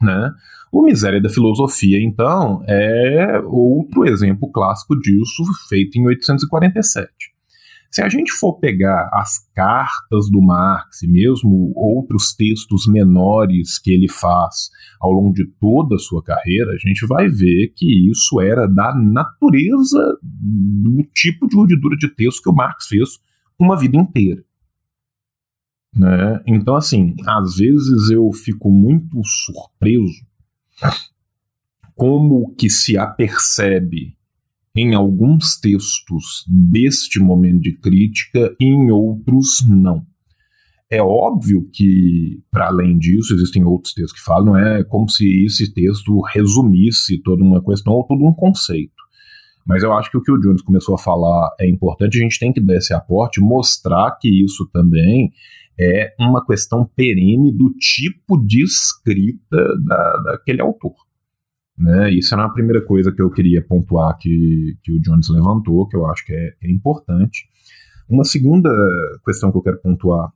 Né? 0.00 0.32
O 0.72 0.82
Miséria 0.82 1.20
da 1.20 1.28
Filosofia, 1.28 1.98
então, 2.00 2.62
é 2.66 3.40
outro 3.46 4.04
exemplo 4.04 4.50
clássico 4.50 4.98
disso, 5.00 5.42
feito 5.68 5.98
em 5.98 6.06
847. 6.06 7.37
Se 7.90 8.02
a 8.02 8.08
gente 8.08 8.30
for 8.32 8.58
pegar 8.58 9.08
as 9.14 9.38
cartas 9.54 10.30
do 10.30 10.42
Marx 10.42 11.02
e 11.02 11.08
mesmo 11.08 11.72
outros 11.74 12.34
textos 12.34 12.86
menores 12.86 13.78
que 13.78 13.90
ele 13.90 14.08
faz 14.08 14.68
ao 15.00 15.10
longo 15.10 15.32
de 15.32 15.46
toda 15.58 15.96
a 15.96 15.98
sua 15.98 16.22
carreira, 16.22 16.70
a 16.72 16.78
gente 16.78 17.06
vai 17.06 17.28
ver 17.28 17.72
que 17.74 18.10
isso 18.10 18.40
era 18.40 18.66
da 18.66 18.94
natureza 18.94 20.18
do 20.22 21.02
tipo 21.14 21.48
de 21.48 21.56
urdidura 21.56 21.96
de 21.96 22.14
texto 22.14 22.42
que 22.42 22.50
o 22.50 22.54
Marx 22.54 22.86
fez 22.86 23.08
uma 23.58 23.76
vida 23.76 23.96
inteira. 23.96 24.44
Né? 25.96 26.42
Então, 26.46 26.76
assim, 26.76 27.14
às 27.26 27.56
vezes 27.56 28.10
eu 28.10 28.30
fico 28.32 28.70
muito 28.70 29.20
surpreso 29.24 30.26
como 31.96 32.54
que 32.54 32.68
se 32.68 32.96
apercebe 32.96 34.17
em 34.78 34.94
alguns 34.94 35.58
textos 35.58 36.44
deste 36.46 37.18
momento 37.18 37.60
de 37.60 37.76
crítica 37.76 38.54
e 38.60 38.64
em 38.64 38.90
outros 38.90 39.66
não. 39.68 40.06
É 40.90 41.02
óbvio 41.02 41.68
que, 41.70 42.40
para 42.50 42.68
além 42.68 42.96
disso, 42.96 43.34
existem 43.34 43.64
outros 43.64 43.92
textos 43.92 44.18
que 44.18 44.24
falam, 44.24 44.46
não 44.46 44.56
é 44.56 44.84
como 44.84 45.08
se 45.10 45.44
esse 45.44 45.72
texto 45.74 46.20
resumisse 46.32 47.20
toda 47.22 47.42
uma 47.42 47.62
questão 47.62 47.92
ou 47.92 48.04
todo 48.04 48.24
um 48.24 48.32
conceito. 48.32 48.94
Mas 49.66 49.82
eu 49.82 49.92
acho 49.92 50.10
que 50.10 50.16
o 50.16 50.22
que 50.22 50.32
o 50.32 50.38
Jones 50.38 50.62
começou 50.62 50.94
a 50.94 50.98
falar 50.98 51.54
é 51.60 51.68
importante, 51.68 52.16
a 52.16 52.22
gente 52.22 52.38
tem 52.38 52.52
que 52.52 52.60
dar 52.60 52.76
esse 52.76 52.94
aporte, 52.94 53.40
mostrar 53.40 54.12
que 54.18 54.28
isso 54.42 54.66
também 54.72 55.30
é 55.78 56.14
uma 56.18 56.44
questão 56.44 56.88
perene 56.96 57.52
do 57.52 57.70
tipo 57.74 58.38
de 58.46 58.62
escrita 58.62 59.76
da, 59.84 60.16
daquele 60.24 60.62
autor. 60.62 60.94
Né? 61.78 62.12
Isso 62.12 62.34
era 62.34 62.44
a 62.44 62.50
primeira 62.50 62.84
coisa 62.84 63.12
que 63.12 63.22
eu 63.22 63.30
queria 63.30 63.62
pontuar 63.62 64.18
que, 64.18 64.76
que 64.82 64.92
o 64.92 65.00
Jones 65.00 65.28
levantou, 65.28 65.86
que 65.86 65.96
eu 65.96 66.06
acho 66.06 66.26
que 66.26 66.32
é, 66.32 66.54
é 66.62 66.70
importante. 66.70 67.48
Uma 68.08 68.24
segunda 68.24 68.70
questão 69.24 69.52
que 69.52 69.58
eu 69.58 69.62
quero 69.62 69.80
pontuar 69.80 70.32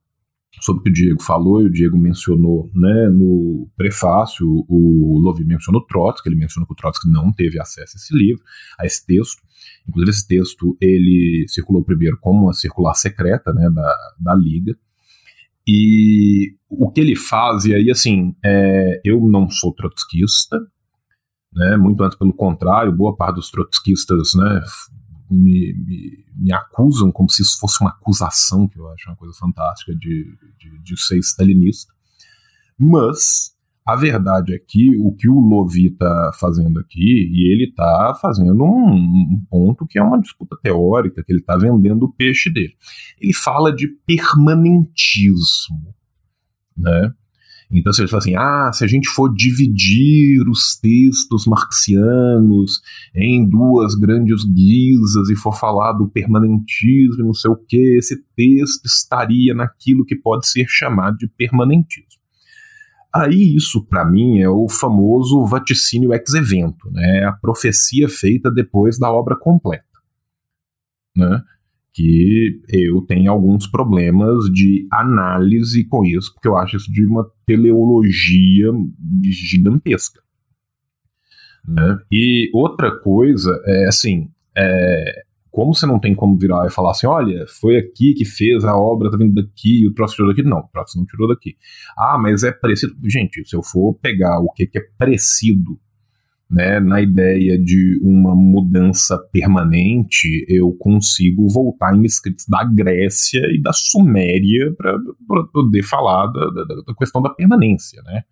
sobre 0.61 0.81
o 0.81 0.85
que 0.85 0.91
o 0.91 0.93
Diego 0.93 1.23
falou, 1.23 1.63
e 1.63 1.67
o 1.67 1.71
Diego 1.71 1.97
mencionou 1.97 2.71
né, 2.75 3.09
no 3.09 3.69
prefácio, 3.77 4.47
o 4.69 5.19
Lovi 5.19 5.45
mencionou 5.45 5.85
Trotsky, 5.87 6.29
ele 6.29 6.37
mencionou 6.37 6.67
que 6.67 6.75
o 6.75 6.77
Trotsky 6.77 7.11
não 7.11 7.33
teve 7.33 7.59
acesso 7.59 7.97
a 7.97 7.99
esse 7.99 8.15
livro, 8.15 8.43
a 8.79 8.87
esse 8.87 9.05
texto. 9.05 9.43
Inclusive, 9.89 10.11
esse 10.11 10.29
texto 10.29 10.77
ele 10.81 11.47
circulou 11.49 11.83
primeiro 11.83 12.19
como 12.21 12.45
uma 12.45 12.53
circular 12.53 12.95
secreta 12.95 13.53
né, 13.53 13.69
da, 13.71 13.97
da 14.21 14.35
Liga. 14.35 14.77
E 15.67 16.55
o 16.69 16.91
que 16.91 17.01
ele 17.01 17.17
faz, 17.17 17.65
e 17.65 17.75
aí 17.75 17.91
assim, 17.91 18.35
é, 18.45 19.01
eu 19.05 19.27
não 19.27 19.49
sou 19.49 19.73
trotskista, 19.73 20.61
né? 21.53 21.77
Muito 21.77 22.03
antes, 22.03 22.19
pelo 22.19 22.33
contrário, 22.33 22.93
boa 22.93 23.15
parte 23.15 23.37
dos 23.37 23.51
trotskistas 23.51 24.35
né, 24.35 24.61
me, 25.31 25.75
me, 25.75 26.25
me, 26.37 26.53
acusam 26.53 27.13
como 27.13 27.31
se 27.31 27.43
isso 27.43 27.59
fosse 27.59 27.81
uma 27.81 27.91
acusação, 27.91 28.69
que 28.69 28.79
eu 28.79 28.89
acho 28.89 29.09
uma 29.09 29.17
coisa 29.17 29.35
fantástica 29.39 29.95
de, 29.95 30.37
de, 30.59 30.79
de 30.83 31.01
ser 31.01 31.19
stalinista. 31.19 31.93
Mas 32.79 33.53
a 33.85 33.97
verdade 33.97 34.55
é 34.55 34.59
que 34.59 34.97
o 34.99 35.13
que 35.15 35.29
o 35.29 35.41
Lovi 35.41 35.89
está 35.89 36.31
fazendo 36.39 36.79
aqui, 36.79 37.29
e 37.31 37.53
ele 37.53 37.65
está 37.65 38.15
fazendo 38.21 38.63
um, 38.63 38.95
um, 38.95 39.45
ponto 39.51 39.87
que 39.87 39.99
é 39.99 40.03
uma 40.03 40.21
disputa 40.21 40.57
teórica, 40.63 41.23
que 41.23 41.33
ele 41.33 41.41
está 41.41 41.57
vendendo 41.57 42.05
o 42.05 42.13
peixe 42.13 42.51
dele. 42.51 42.75
Ele 43.21 43.35
fala 43.35 43.73
de 43.73 43.89
permanentismo. 44.07 45.95
Né? 46.77 47.13
Então, 47.73 47.91
se 47.93 48.03
ele 48.03 48.09
fala 48.09 48.19
assim, 48.19 48.37
ah, 48.37 48.71
se 48.73 48.85
a 48.85 48.87
gente 48.87 49.09
for 49.09 49.33
dividir 49.33 50.47
os 50.47 50.77
textos 50.77 51.47
marxianos 51.47 52.83
em 53.15 53.49
duas 53.49 53.95
grandes 53.95 54.45
guisas 54.45 55.31
e 55.31 55.35
for 55.35 55.59
falar 55.59 55.95
do 55.95 56.07
permanentismo 56.07 57.23
e 57.23 57.27
não 57.27 57.33
sei 57.33 57.51
o 57.51 57.57
que, 57.57 57.97
esse 57.97 58.23
texto 58.37 58.85
estaria 58.85 59.55
naquilo 59.55 60.05
que 60.05 60.15
pode 60.15 60.47
ser 60.49 60.67
chamado 60.69 61.17
de 61.17 61.27
permanentismo. 61.29 62.21
Aí 63.15 63.57
isso, 63.57 63.85
para 63.85 64.05
mim, 64.05 64.41
é 64.41 64.49
o 64.49 64.69
famoso 64.69 65.45
vaticínio 65.47 66.13
ex 66.13 66.35
evento, 66.35 66.91
né? 66.91 67.25
a 67.25 67.33
profecia 67.33 68.09
feita 68.09 68.51
depois 68.51 68.99
da 68.99 69.11
obra 69.11 69.37
completa. 69.37 69.85
Né? 71.17 71.43
Que 71.93 72.63
eu 72.71 73.03
tenho 73.03 73.31
alguns 73.31 73.67
problemas 73.67 74.47
de 74.47 74.87
análise 74.91 75.85
com 75.85 76.05
isso, 76.05 76.33
porque 76.33 76.49
eu 76.49 76.57
acho 76.57 76.77
isso 76.77 76.91
de 76.91 77.05
uma 77.05 77.31
teleologia 77.47 78.71
gigantesca. 79.23 80.21
Né? 81.67 81.99
E 82.11 82.51
outra 82.55 82.99
coisa 82.99 83.61
é 83.67 83.87
assim, 83.87 84.31
é, 84.57 85.23
como 85.53 85.75
você 85.75 85.85
não 85.85 86.01
tem 86.01 86.15
como 86.15 86.37
virar 86.37 86.67
e 86.67 86.71
falar 86.71 86.93
assim, 86.93 87.07
olha, 87.07 87.45
foi 87.47 87.77
aqui 87.77 88.15
que 88.15 88.25
fez 88.25 88.65
a 88.65 88.75
obra, 88.75 89.11
tá 89.11 89.19
vindo 89.19 89.35
daqui, 89.35 89.87
o 89.87 89.93
troço 89.93 90.15
tirou 90.15 90.31
daqui. 90.31 90.43
Não, 90.43 90.61
o 90.61 90.69
troço 90.73 90.99
não 90.99 91.05
tirou 91.05 91.29
daqui. 91.29 91.57
Ah, 91.97 92.19
mas 92.19 92.43
é 92.43 92.51
parecido. 92.51 92.97
Gente, 93.05 93.47
se 93.47 93.55
eu 93.55 93.63
for 93.63 93.95
pegar 94.01 94.41
o 94.41 94.51
que, 94.51 94.67
que 94.67 94.79
é 94.79 94.83
parecido 94.99 95.79
né, 96.53 96.79
na 96.81 97.01
ideia 97.01 97.59
de 97.59 97.99
uma 98.03 98.35
mudança 98.37 99.19
permanente, 99.33 100.45
eu 100.47 100.71
consigo 100.73 101.49
voltar 101.49 101.97
em 101.97 102.05
escritos 102.05 102.45
da 102.47 102.63
Grécia 102.63 103.41
e 103.51 103.61
da 103.61 103.73
Suméria 103.73 104.75
para 104.77 105.45
poder 105.51 105.83
falar 105.83 106.27
da, 106.27 106.45
da, 106.51 106.65
da, 106.87 106.95
questão 106.99 107.23
da 107.23 107.31
permanência, 107.31 108.03
né? 108.03 108.23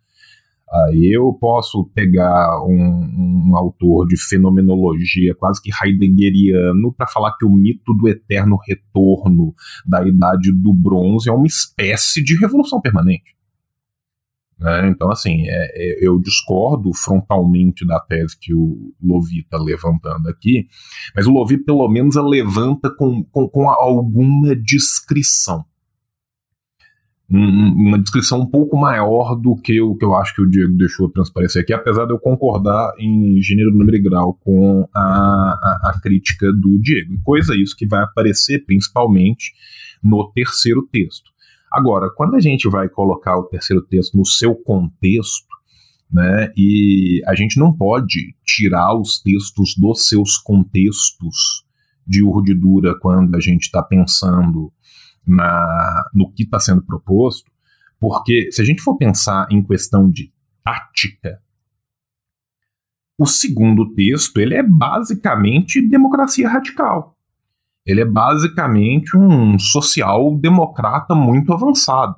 Aí 0.72 1.10
eu 1.12 1.32
posso 1.32 1.90
pegar 1.94 2.62
um, 2.64 3.48
um 3.48 3.56
autor 3.56 4.06
de 4.06 4.16
fenomenologia 4.16 5.34
quase 5.34 5.60
que 5.60 5.70
heideggeriano 5.82 6.92
para 6.92 7.08
falar 7.08 7.36
que 7.36 7.44
o 7.44 7.50
mito 7.50 7.92
do 7.94 8.06
eterno 8.06 8.56
retorno 8.68 9.52
da 9.84 10.06
idade 10.06 10.52
do 10.52 10.72
bronze 10.72 11.28
é 11.28 11.32
uma 11.32 11.46
espécie 11.46 12.22
de 12.22 12.38
revolução 12.38 12.80
permanente. 12.80 13.34
Né? 14.60 14.88
Então, 14.88 15.10
assim, 15.10 15.44
é, 15.46 15.72
é, 15.74 16.06
eu 16.06 16.18
discordo 16.20 16.92
frontalmente 16.92 17.86
da 17.86 17.98
tese 17.98 18.38
que 18.38 18.54
o 18.54 18.92
Lovi 19.02 19.40
está 19.40 19.56
levantando 19.56 20.28
aqui, 20.28 20.66
mas 21.16 21.26
o 21.26 21.32
Lovi, 21.32 21.56
pelo 21.56 21.88
menos, 21.88 22.16
levanta 22.16 22.90
com, 22.90 23.24
com, 23.24 23.48
com 23.48 23.70
alguma 23.70 24.54
descrição. 24.54 25.64
Um, 27.32 27.88
uma 27.88 27.98
descrição 27.98 28.40
um 28.40 28.46
pouco 28.46 28.76
maior 28.76 29.36
do 29.36 29.54
que 29.56 29.80
o 29.80 29.94
que 29.94 30.04
eu 30.04 30.14
acho 30.16 30.34
que 30.34 30.42
o 30.42 30.50
Diego 30.50 30.76
deixou 30.76 31.08
transparecer 31.08 31.62
aqui, 31.62 31.72
apesar 31.72 32.04
de 32.04 32.12
eu 32.12 32.18
concordar 32.18 32.92
em 32.98 33.40
gênero, 33.40 33.70
número 33.70 33.96
e 33.96 34.02
grau 34.02 34.34
com 34.34 34.86
a, 34.92 35.00
a, 35.00 35.90
a 35.90 36.00
crítica 36.02 36.52
do 36.52 36.78
Diego. 36.80 37.18
Coisa 37.22 37.54
isso 37.54 37.76
que 37.76 37.86
vai 37.86 38.02
aparecer 38.02 38.64
principalmente 38.66 39.52
no 40.02 40.30
terceiro 40.32 40.86
texto. 40.90 41.30
Agora, 41.70 42.10
quando 42.16 42.34
a 42.34 42.40
gente 42.40 42.68
vai 42.68 42.88
colocar 42.88 43.36
o 43.36 43.44
terceiro 43.44 43.82
texto 43.82 44.16
no 44.16 44.26
seu 44.26 44.54
contexto, 44.54 45.46
né, 46.10 46.52
e 46.56 47.22
a 47.26 47.34
gente 47.34 47.58
não 47.58 47.72
pode 47.72 48.34
tirar 48.44 48.94
os 48.94 49.20
textos 49.22 49.76
dos 49.76 50.08
seus 50.08 50.36
contextos 50.36 51.64
de 52.04 52.24
urdidura 52.24 52.98
quando 52.98 53.36
a 53.36 53.40
gente 53.40 53.62
está 53.62 53.80
pensando 53.82 54.72
na, 55.24 56.04
no 56.12 56.32
que 56.32 56.42
está 56.42 56.58
sendo 56.58 56.82
proposto, 56.82 57.50
porque 58.00 58.50
se 58.50 58.60
a 58.60 58.64
gente 58.64 58.82
for 58.82 58.96
pensar 58.96 59.46
em 59.50 59.62
questão 59.62 60.10
de 60.10 60.32
tática, 60.64 61.40
o 63.16 63.26
segundo 63.26 63.92
texto 63.94 64.40
ele 64.40 64.54
é 64.54 64.62
basicamente 64.62 65.86
democracia 65.86 66.48
radical. 66.48 67.16
Ele 67.86 68.00
é 68.00 68.04
basicamente 68.04 69.16
um 69.16 69.58
social-democrata 69.58 71.14
muito 71.14 71.52
avançado. 71.52 72.14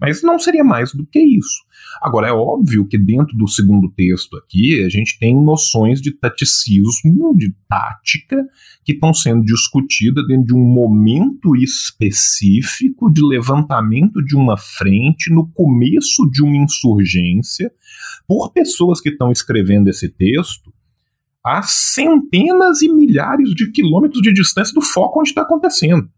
Mas 0.00 0.22
não 0.22 0.38
seria 0.38 0.62
mais 0.62 0.92
do 0.92 1.06
que 1.06 1.18
isso. 1.18 1.64
Agora, 2.02 2.28
é 2.28 2.32
óbvio 2.32 2.86
que 2.86 2.98
dentro 2.98 3.34
do 3.36 3.48
segundo 3.48 3.90
texto 3.90 4.36
aqui, 4.36 4.84
a 4.84 4.88
gente 4.90 5.18
tem 5.18 5.34
noções 5.34 6.02
de 6.02 6.12
taticismo, 6.12 7.34
de 7.34 7.54
tática, 7.66 8.44
que 8.84 8.92
estão 8.92 9.14
sendo 9.14 9.42
discutidas 9.42 10.26
dentro 10.26 10.46
de 10.46 10.54
um 10.54 10.62
momento 10.62 11.56
específico 11.56 13.10
de 13.10 13.22
levantamento 13.22 14.22
de 14.22 14.36
uma 14.36 14.58
frente 14.58 15.32
no 15.32 15.50
começo 15.52 16.30
de 16.30 16.42
uma 16.42 16.56
insurgência, 16.56 17.72
por 18.28 18.52
pessoas 18.52 19.00
que 19.00 19.08
estão 19.08 19.32
escrevendo 19.32 19.88
esse 19.88 20.10
texto 20.10 20.75
a 21.46 21.62
centenas 21.62 22.82
e 22.82 22.92
milhares 22.92 23.50
de 23.50 23.70
quilômetros 23.70 24.20
de 24.20 24.32
distância 24.32 24.74
do 24.74 24.80
foco 24.80 25.20
onde 25.20 25.28
está 25.28 25.42
acontecendo. 25.42 26.10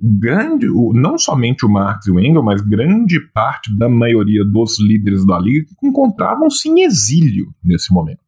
Grande, 0.00 0.66
não 0.94 1.16
somente 1.16 1.64
o 1.64 1.68
Marx 1.68 2.08
e 2.08 2.10
o 2.10 2.18
Engels, 2.18 2.44
mas 2.44 2.60
grande 2.60 3.20
parte 3.32 3.72
da 3.78 3.88
maioria 3.88 4.44
dos 4.44 4.80
líderes 4.80 5.24
da 5.24 5.38
Liga 5.38 5.70
encontravam-se 5.80 6.68
em 6.68 6.82
exílio 6.82 7.54
nesse 7.62 7.94
momento, 7.94 8.18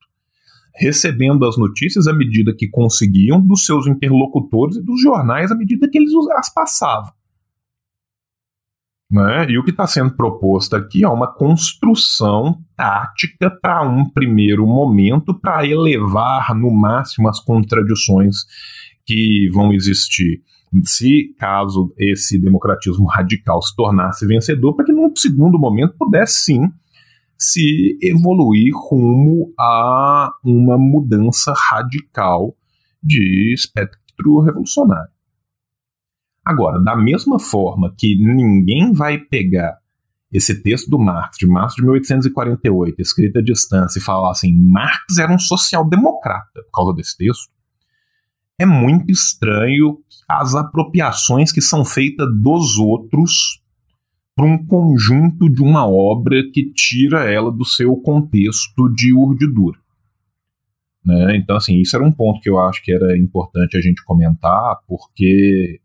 recebendo 0.72 1.45
as 1.45 1.59
notícias 1.59 2.07
à 2.07 2.12
medida 2.12 2.55
que 2.57 2.68
conseguiam 2.68 3.45
dos 3.45 3.66
seus 3.66 3.89
interlocutores 3.89 4.76
e 4.76 4.85
dos 4.85 5.03
jornais 5.03 5.51
à 5.51 5.57
medida 5.57 5.91
que 5.91 5.99
eles 5.99 6.12
as 6.37 6.55
passavam. 6.55 7.11
Né? 9.14 9.46
E 9.48 9.58
o 9.58 9.62
que 9.62 9.70
está 9.70 9.86
sendo 9.86 10.10
proposto 10.16 10.74
aqui 10.74 11.04
é 11.04 11.08
uma 11.08 11.32
construção 11.32 12.60
tática 12.76 13.48
para 13.48 13.88
um 13.88 14.10
primeiro 14.10 14.66
momento, 14.66 15.32
para 15.32 15.64
elevar 15.64 16.52
no 16.52 16.68
máximo 16.68 17.28
as 17.28 17.38
contradições 17.38 18.38
que 19.06 19.48
vão 19.52 19.72
existir 19.72 20.42
se 20.82 21.32
caso 21.38 21.94
esse 21.96 22.36
democratismo 22.40 23.06
radical 23.06 23.62
se 23.62 23.76
tornasse 23.76 24.26
vencedor, 24.26 24.74
para 24.74 24.86
que 24.86 24.92
num 24.92 25.14
segundo 25.14 25.56
momento 25.56 25.94
pudesse 25.96 26.46
sim 26.46 26.68
se 27.38 27.96
evoluir 28.02 28.72
rumo 28.74 29.54
a 29.56 30.32
uma 30.44 30.76
mudança 30.76 31.54
radical 31.70 32.56
de 33.00 33.54
espectro 33.54 34.40
revolucionário. 34.40 35.13
Agora, 36.45 36.82
da 36.82 36.95
mesma 36.97 37.38
forma 37.38 37.95
que 37.97 38.16
ninguém 38.16 38.92
vai 38.92 39.18
pegar 39.18 39.78
esse 40.32 40.62
texto 40.62 40.90
do 40.90 40.99
Marx, 40.99 41.38
de 41.38 41.47
março 41.47 41.76
de 41.76 41.82
1848, 41.82 43.01
escrito 43.01 43.38
à 43.38 43.42
distância, 43.42 43.99
e 43.99 44.03
falar 44.03 44.32
assim: 44.32 44.53
Marx 44.53 45.18
era 45.18 45.32
um 45.32 45.38
social-democrata 45.38 46.62
por 46.64 46.70
causa 46.72 46.95
desse 46.95 47.16
texto, 47.16 47.49
é 48.59 48.66
muito 48.66 49.11
estranho 49.11 49.99
as 50.28 50.55
apropriações 50.55 51.53
que 51.53 51.61
são 51.61 51.84
feitas 51.84 52.28
dos 52.40 52.78
outros 52.78 53.61
para 54.36 54.47
um 54.47 54.66
conjunto 54.66 55.49
de 55.49 55.62
uma 55.62 55.86
obra 55.88 56.42
que 56.53 56.72
tira 56.72 57.30
ela 57.30 57.53
do 57.53 57.64
seu 57.64 57.97
contexto 57.97 58.92
de 58.92 59.12
urdidura. 59.12 59.78
Né? 61.05 61.36
Então, 61.36 61.57
assim, 61.57 61.80
isso 61.80 61.95
era 61.95 62.05
um 62.05 62.11
ponto 62.11 62.40
que 62.40 62.51
eu 62.51 62.59
acho 62.59 62.82
que 62.82 62.92
era 62.92 63.16
importante 63.16 63.76
a 63.76 63.80
gente 63.80 64.03
comentar, 64.05 64.78
porque 64.88 65.80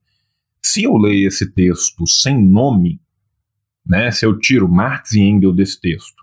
se 0.64 0.84
eu 0.84 0.96
leio 0.98 1.28
esse 1.28 1.52
texto 1.52 2.06
sem 2.08 2.44
nome, 2.44 3.00
né, 3.86 4.12
se 4.12 4.26
eu 4.26 4.38
tiro 4.38 4.68
Marx 4.68 5.14
e 5.14 5.22
Engels 5.22 5.56
desse 5.56 5.80
texto, 5.80 6.20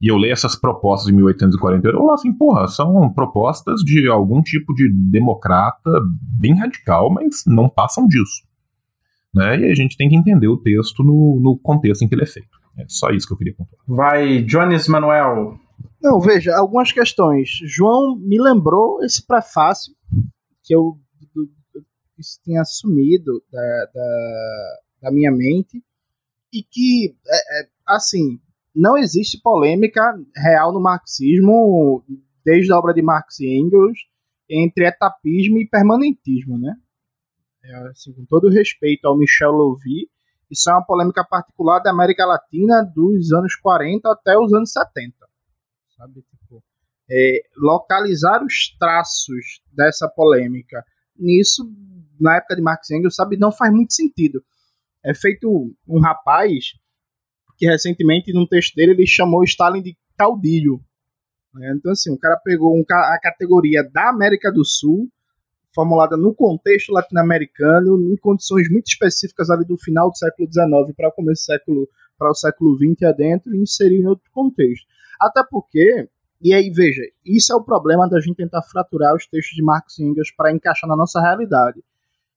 e 0.00 0.08
eu 0.08 0.16
leio 0.16 0.32
essas 0.32 0.56
propostas 0.56 1.06
de 1.06 1.14
1848, 1.14 1.96
eu 1.96 2.00
falo 2.00 2.12
assim, 2.12 2.32
porra, 2.32 2.68
são 2.68 3.12
propostas 3.12 3.80
de 3.80 4.08
algum 4.08 4.42
tipo 4.42 4.74
de 4.74 4.92
democrata 4.92 5.90
bem 6.38 6.54
radical, 6.54 7.10
mas 7.10 7.44
não 7.46 7.68
passam 7.68 8.06
disso. 8.06 8.42
Né? 9.34 9.60
E 9.60 9.70
a 9.70 9.74
gente 9.74 9.96
tem 9.96 10.08
que 10.08 10.16
entender 10.16 10.48
o 10.48 10.56
texto 10.56 11.02
no, 11.02 11.40
no 11.40 11.58
contexto 11.58 12.02
em 12.02 12.08
que 12.08 12.14
ele 12.14 12.22
é 12.22 12.26
feito. 12.26 12.58
É 12.78 12.84
só 12.88 13.10
isso 13.10 13.26
que 13.26 13.32
eu 13.32 13.38
queria 13.38 13.54
contar. 13.54 13.76
Vai, 13.86 14.42
Jones 14.42 14.88
Manuel. 14.88 15.58
Não, 16.02 16.20
veja, 16.20 16.54
algumas 16.56 16.92
questões. 16.92 17.48
João 17.64 18.16
me 18.16 18.40
lembrou 18.40 19.02
esse 19.02 19.26
prefácio 19.26 19.94
que 20.62 20.74
eu, 20.74 20.98
eu 22.16 22.24
tinha 22.42 22.64
sumido 22.64 23.42
da, 23.50 23.86
da, 23.92 24.80
da, 25.02 25.12
minha 25.12 25.32
mente 25.32 25.82
e 26.52 26.62
que, 26.62 27.16
é, 27.26 27.60
é, 27.60 27.68
assim, 27.86 28.40
não 28.74 28.96
existe 28.96 29.40
polêmica 29.40 30.00
real 30.36 30.72
no 30.72 30.80
marxismo 30.80 32.04
desde 32.44 32.72
a 32.72 32.78
obra 32.78 32.94
de 32.94 33.02
Marx 33.02 33.40
e 33.40 33.46
Engels 33.58 33.98
entre 34.48 34.86
etapismo 34.86 35.58
e 35.58 35.68
permanentismo, 35.68 36.58
né? 36.58 36.74
É, 37.64 37.76
assim, 37.88 38.12
com 38.12 38.24
todo 38.26 38.50
respeito 38.50 39.06
ao 39.06 39.16
Michel 39.16 39.52
Louvi, 39.52 40.08
isso 40.50 40.70
é 40.70 40.74
uma 40.74 40.84
polêmica 40.84 41.24
particular 41.24 41.80
da 41.80 41.90
América 41.90 42.26
Latina 42.26 42.82
dos 42.84 43.32
anos 43.32 43.56
40 43.56 44.12
até 44.12 44.38
os 44.38 44.52
anos 44.52 44.70
70. 44.70 45.14
Sabe? 45.96 46.22
Tipo, 46.22 46.62
é, 47.10 47.42
localizar 47.56 48.44
os 48.44 48.76
traços 48.78 49.62
dessa 49.72 50.08
polêmica 50.08 50.84
nisso, 51.16 51.70
na 52.20 52.36
época 52.36 52.56
de 52.56 52.62
Marx 52.62 52.90
Engels, 52.90 53.14
sabe, 53.14 53.36
não 53.36 53.52
faz 53.52 53.72
muito 53.72 53.92
sentido. 53.92 54.42
É 55.04 55.14
feito 55.14 55.74
um 55.86 56.00
rapaz 56.00 56.72
que 57.56 57.66
recentemente, 57.66 58.32
num 58.32 58.46
texto 58.46 58.74
dele, 58.74 58.92
ele 58.92 59.06
chamou 59.06 59.44
Stalin 59.44 59.82
de 59.82 59.96
caudilho. 60.16 60.80
Né? 61.54 61.72
Então, 61.76 61.92
assim, 61.92 62.12
o 62.12 62.18
cara 62.18 62.36
pegou 62.44 62.76
um, 62.76 62.84
a 62.88 63.18
categoria 63.22 63.88
da 63.92 64.08
América 64.08 64.50
do 64.50 64.64
Sul 64.64 65.08
formulada 65.74 66.16
no 66.16 66.32
contexto 66.34 66.92
latino-americano, 66.92 68.12
em 68.12 68.16
condições 68.16 68.70
muito 68.70 68.86
específicas 68.86 69.50
ali 69.50 69.64
do 69.64 69.76
final 69.76 70.10
do 70.10 70.16
século 70.16 70.48
XIX 70.50 70.96
para 70.96 71.08
o 71.08 71.12
começo 71.12 71.42
do 71.42 71.46
século 71.46 71.88
para 72.16 72.30
o 72.30 72.34
século 72.34 72.76
XX 72.76 73.02
adentro 73.02 73.52
e 73.52 73.60
inserir 73.60 74.00
em 74.00 74.06
outro 74.06 74.30
contexto. 74.30 74.86
Até 75.20 75.42
porque, 75.50 76.08
e 76.44 76.52
aí 76.52 76.68
veja, 76.68 77.00
isso 77.24 77.54
é 77.54 77.56
o 77.56 77.64
problema 77.64 78.06
da 78.06 78.20
gente 78.20 78.36
tentar 78.36 78.60
fraturar 78.60 79.14
os 79.14 79.26
textos 79.26 79.56
de 79.56 79.62
Marx 79.62 79.98
e 79.98 80.04
Engels 80.04 80.30
para 80.36 80.52
encaixar 80.52 80.86
na 80.86 80.94
nossa 80.94 81.18
realidade. 81.18 81.82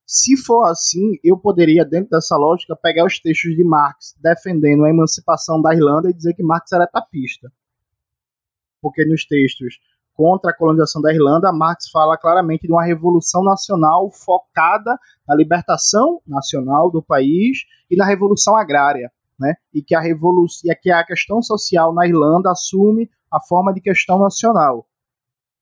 Se 0.06 0.34
for 0.34 0.64
assim, 0.64 1.18
eu 1.22 1.36
poderia, 1.36 1.84
dentro 1.84 2.08
dessa 2.08 2.34
lógica, 2.34 2.74
pegar 2.74 3.04
os 3.04 3.20
textos 3.20 3.54
de 3.54 3.62
Marx 3.62 4.16
defendendo 4.18 4.86
a 4.86 4.88
emancipação 4.88 5.60
da 5.60 5.74
Irlanda 5.74 6.08
e 6.08 6.14
dizer 6.14 6.32
que 6.32 6.42
Marx 6.42 6.72
era 6.72 6.86
tapista. 6.86 7.52
Porque 8.80 9.04
nos 9.04 9.26
textos 9.26 9.78
contra 10.14 10.52
a 10.52 10.56
colonização 10.56 11.02
da 11.02 11.12
Irlanda, 11.12 11.52
Marx 11.52 11.90
fala 11.90 12.16
claramente 12.16 12.66
de 12.66 12.72
uma 12.72 12.86
revolução 12.86 13.44
nacional 13.44 14.10
focada 14.10 14.98
na 15.28 15.34
libertação 15.34 16.22
nacional 16.26 16.90
do 16.90 17.02
país 17.02 17.58
e 17.90 17.96
na 17.96 18.06
revolução 18.06 18.56
agrária, 18.56 19.12
né? 19.38 19.54
E 19.74 19.82
que 19.82 19.94
a 19.94 20.00
revolução, 20.00 20.72
e 20.72 20.74
que 20.74 20.90
a 20.90 21.04
questão 21.04 21.42
social 21.42 21.92
na 21.92 22.06
Irlanda 22.06 22.50
assume 22.50 23.10
a 23.30 23.40
forma 23.40 23.72
de 23.72 23.80
questão 23.80 24.18
nacional. 24.18 24.86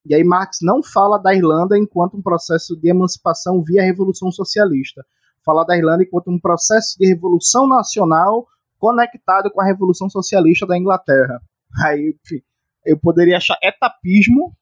E 0.05 0.15
aí 0.15 0.23
Marx 0.23 0.59
não 0.63 0.83
fala 0.83 1.19
da 1.19 1.35
Irlanda 1.35 1.77
enquanto 1.77 2.17
um 2.17 2.23
processo 2.23 2.77
de 2.77 2.89
emancipação 2.89 3.63
via 3.63 3.83
revolução 3.83 4.31
socialista. 4.31 5.05
Fala 5.45 5.65
da 5.65 5.77
Irlanda 5.77 6.05
enquanto 6.05 6.31
um 6.31 6.39
processo 6.39 6.97
de 6.99 7.07
revolução 7.07 7.69
nacional 7.69 8.47
conectado 8.79 9.51
com 9.51 9.61
a 9.61 9.65
revolução 9.65 10.09
socialista 10.09 10.67
da 10.67 10.79
Inglaterra. 10.79 11.41
Aí, 11.85 12.17
enfim, 12.25 12.43
eu 12.85 12.99
poderia 12.99 13.37
achar 13.37 13.59
etapismo 13.63 14.57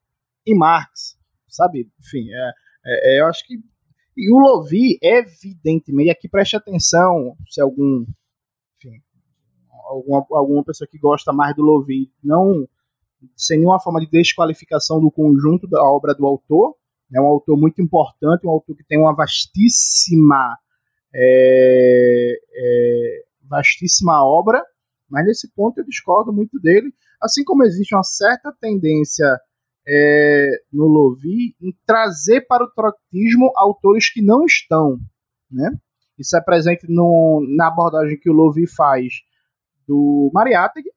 em 0.46 0.56
Marx, 0.56 1.18
sabe? 1.48 1.90
Enfim, 2.00 2.26
é, 2.30 2.52
é, 2.86 3.16
é, 3.16 3.20
eu 3.20 3.26
acho 3.26 3.46
que. 3.46 3.58
E 4.16 4.32
o 4.32 4.38
Lovi, 4.38 4.98
evidentemente, 5.02 6.10
aqui 6.10 6.28
preste 6.28 6.56
atenção, 6.56 7.36
se 7.48 7.60
algum. 7.60 8.06
Enfim, 8.76 9.02
alguma, 9.88 10.24
alguma 10.30 10.64
pessoa 10.64 10.88
que 10.88 10.98
gosta 10.98 11.32
mais 11.32 11.54
do 11.54 11.62
Lovi 11.62 12.10
não. 12.22 12.66
Sem 13.36 13.58
nenhuma 13.58 13.80
forma 13.80 14.00
de 14.00 14.10
desqualificação 14.10 15.00
do 15.00 15.10
conjunto 15.10 15.66
da 15.66 15.82
obra 15.82 16.14
do 16.14 16.26
autor. 16.26 16.74
É 17.14 17.20
um 17.20 17.26
autor 17.26 17.56
muito 17.56 17.80
importante, 17.80 18.46
um 18.46 18.50
autor 18.50 18.76
que 18.76 18.84
tem 18.84 18.98
uma 18.98 19.14
vastíssima. 19.14 20.56
É, 21.16 22.38
é, 22.56 23.24
vastíssima 23.48 24.24
obra, 24.24 24.62
mas 25.08 25.26
nesse 25.26 25.48
ponto 25.54 25.78
eu 25.78 25.84
discordo 25.84 26.32
muito 26.32 26.58
dele. 26.58 26.92
Assim 27.20 27.44
como 27.44 27.64
existe 27.64 27.94
uma 27.94 28.02
certa 28.02 28.52
tendência 28.60 29.26
é, 29.86 30.50
no 30.72 30.86
Lovi 30.86 31.54
em 31.60 31.72
trazer 31.86 32.42
para 32.42 32.64
o 32.64 32.70
troctismo 32.70 33.52
autores 33.54 34.12
que 34.12 34.22
não 34.22 34.44
estão, 34.44 34.98
né? 35.50 35.70
Isso 36.18 36.36
é 36.36 36.40
presente 36.40 36.86
no, 36.88 37.44
na 37.56 37.68
abordagem 37.68 38.18
que 38.18 38.30
o 38.30 38.32
Lovi 38.32 38.66
faz 38.66 39.14
do 39.86 40.30
Mariátegui, 40.32 40.90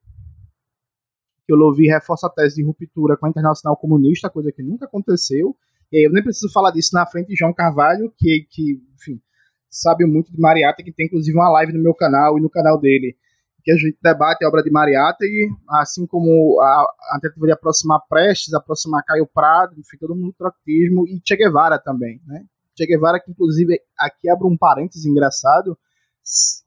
que 1.47 1.53
o 1.53 1.55
Lovi 1.55 1.87
reforça 1.87 2.27
a 2.27 2.29
tese 2.29 2.57
de 2.57 2.63
ruptura 2.63 3.15
com 3.15 3.25
a 3.25 3.29
Internacional 3.29 3.77
Comunista, 3.77 4.29
coisa 4.29 4.51
que 4.51 4.61
nunca 4.61 4.83
aconteceu. 4.83 5.55
E 5.89 6.05
eu 6.05 6.11
nem 6.11 6.21
preciso 6.21 6.51
falar 6.51 6.71
disso 6.71 6.89
na 6.93 7.05
frente 7.05 7.29
de 7.29 7.37
João 7.37 7.53
Carvalho, 7.53 8.13
que, 8.17 8.45
que 8.49 8.83
enfim, 8.95 9.21
sabe 9.69 10.05
muito 10.05 10.29
de 10.29 10.37
Mariátegui, 10.37 10.91
tem 10.91 11.05
inclusive 11.05 11.37
uma 11.37 11.49
live 11.51 11.71
no 11.71 11.81
meu 11.81 11.93
canal 11.93 12.37
e 12.37 12.41
no 12.41 12.49
canal 12.49 12.77
dele 12.77 13.15
que 13.63 13.71
a 13.71 13.75
gente 13.75 13.97
debate 14.01 14.45
a 14.45 14.47
obra 14.47 14.63
de 14.63 14.71
Mariátegui, 14.71 15.49
assim 15.69 16.05
como 16.07 16.57
a, 16.61 16.85
a 17.11 17.19
tentativa 17.19 17.47
de 17.47 17.51
aproximar 17.51 17.99
Prestes, 18.07 18.53
aproximar 18.53 19.03
Caio 19.03 19.27
Prado, 19.27 19.73
enfim, 19.77 19.97
todo 19.99 20.15
mundo 20.15 20.33
trotismo, 20.37 21.05
e 21.05 21.21
Che 21.21 21.35
Guevara 21.35 21.77
também, 21.77 22.21
né? 22.25 22.45
Che 22.77 22.85
Guevara, 22.85 23.19
que 23.19 23.29
inclusive, 23.29 23.77
aqui 23.99 24.29
abre 24.29 24.47
um 24.47 24.55
parênteses 24.55 25.05
engraçado, 25.05 25.77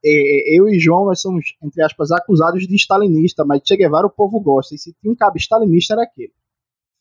eu 0.02 0.68
e 0.68 0.78
João, 0.78 1.06
nós 1.06 1.20
somos, 1.20 1.56
entre 1.62 1.82
aspas, 1.82 2.10
acusados 2.10 2.66
de 2.66 2.74
stalinista, 2.76 3.44
mas 3.44 3.62
Che 3.64 3.76
Guevara 3.76 4.06
o 4.06 4.10
povo 4.10 4.40
gosta, 4.40 4.74
e 4.74 4.78
se 4.78 4.92
tinha 4.94 5.12
um 5.12 5.16
cabo 5.16 5.36
stalinista 5.36 5.94
era 5.94 6.04
aquele. 6.04 6.32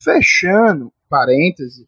Fechando 0.01 0.91
parênteses, 1.09 1.87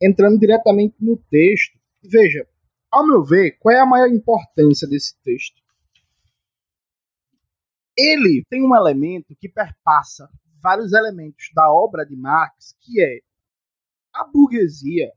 entrando 0.00 0.38
diretamente 0.38 0.96
no 1.00 1.16
texto, 1.16 1.78
veja, 2.02 2.46
ao 2.90 3.06
meu 3.06 3.24
ver, 3.24 3.52
qual 3.58 3.74
é 3.74 3.80
a 3.80 3.86
maior 3.86 4.08
importância 4.08 4.88
desse 4.88 5.14
texto? 5.22 5.62
ele 7.96 8.44
tem 8.48 8.64
um 8.64 8.74
elemento 8.74 9.34
que 9.36 9.48
perpassa 9.48 10.30
vários 10.62 10.92
elementos 10.92 11.50
da 11.54 11.70
obra 11.70 12.04
de 12.04 12.16
Marx, 12.16 12.76
que 12.80 13.02
é 13.02 13.20
a 14.12 14.24
burguesia, 14.24 15.12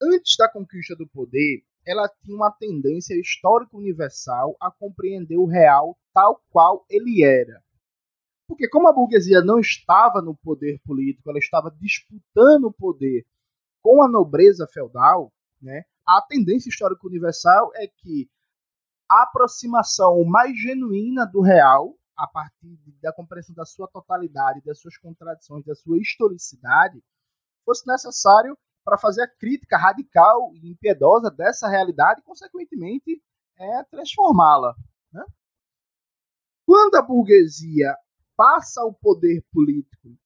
antes 0.00 0.36
da 0.36 0.48
conquista 0.48 0.94
do 0.94 1.06
poder, 1.06 1.64
ela 1.86 2.08
tinha 2.08 2.36
uma 2.36 2.50
tendência 2.50 3.14
histórica 3.14 3.76
universal 3.76 4.56
a 4.60 4.70
compreender 4.70 5.36
o 5.36 5.46
real 5.46 5.96
tal 6.12 6.42
qual 6.50 6.84
ele 6.90 7.22
era. 7.24 7.62
Porque 8.48 8.68
como 8.68 8.88
a 8.88 8.92
burguesia 8.92 9.40
não 9.40 9.58
estava 9.58 10.20
no 10.20 10.36
poder 10.36 10.80
político, 10.84 11.30
ela 11.30 11.38
estava 11.38 11.70
disputando 11.70 12.64
o 12.64 12.72
poder 12.72 13.24
com 13.82 14.02
a 14.02 14.08
nobreza 14.08 14.66
feudal, 14.66 15.32
né? 15.62 15.84
A 16.06 16.22
tendência 16.22 16.68
histórica 16.68 17.06
universal 17.06 17.70
é 17.74 17.86
que 17.86 18.28
a 19.08 19.22
aproximação 19.22 20.24
mais 20.24 20.56
genuína 20.60 21.24
do 21.24 21.40
real, 21.40 21.96
a 22.16 22.26
partir 22.26 22.78
da 23.00 23.12
compreensão 23.12 23.54
da 23.54 23.64
sua 23.64 23.88
totalidade, 23.88 24.64
das 24.64 24.80
suas 24.80 24.96
contradições, 24.96 25.64
da 25.64 25.74
sua 25.74 25.98
historicidade, 25.98 27.02
fosse 27.64 27.86
necessário 27.86 28.56
para 28.86 28.96
fazer 28.96 29.22
a 29.22 29.28
crítica 29.28 29.76
radical 29.76 30.52
e 30.54 30.70
impiedosa 30.70 31.28
dessa 31.28 31.68
realidade 31.68 32.20
e, 32.20 32.22
consequentemente, 32.22 33.20
é, 33.58 33.82
transformá-la. 33.90 34.76
Né? 35.12 35.24
Quando 36.64 36.94
a 36.94 37.02
burguesia 37.02 37.96
passa 38.36 38.82
ao 38.82 38.94
poder 38.94 39.44
político 39.50 40.16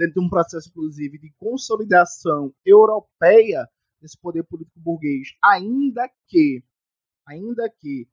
dentro 0.00 0.14
de 0.14 0.26
um 0.26 0.30
processo, 0.30 0.70
inclusive, 0.70 1.18
de 1.18 1.30
consolidação 1.36 2.54
europeia 2.64 3.68
desse 4.00 4.18
poder 4.18 4.44
político 4.44 4.80
burguês, 4.80 5.36
ainda 5.44 6.10
que, 6.26 6.64
ainda 7.26 7.68
que 7.68 8.08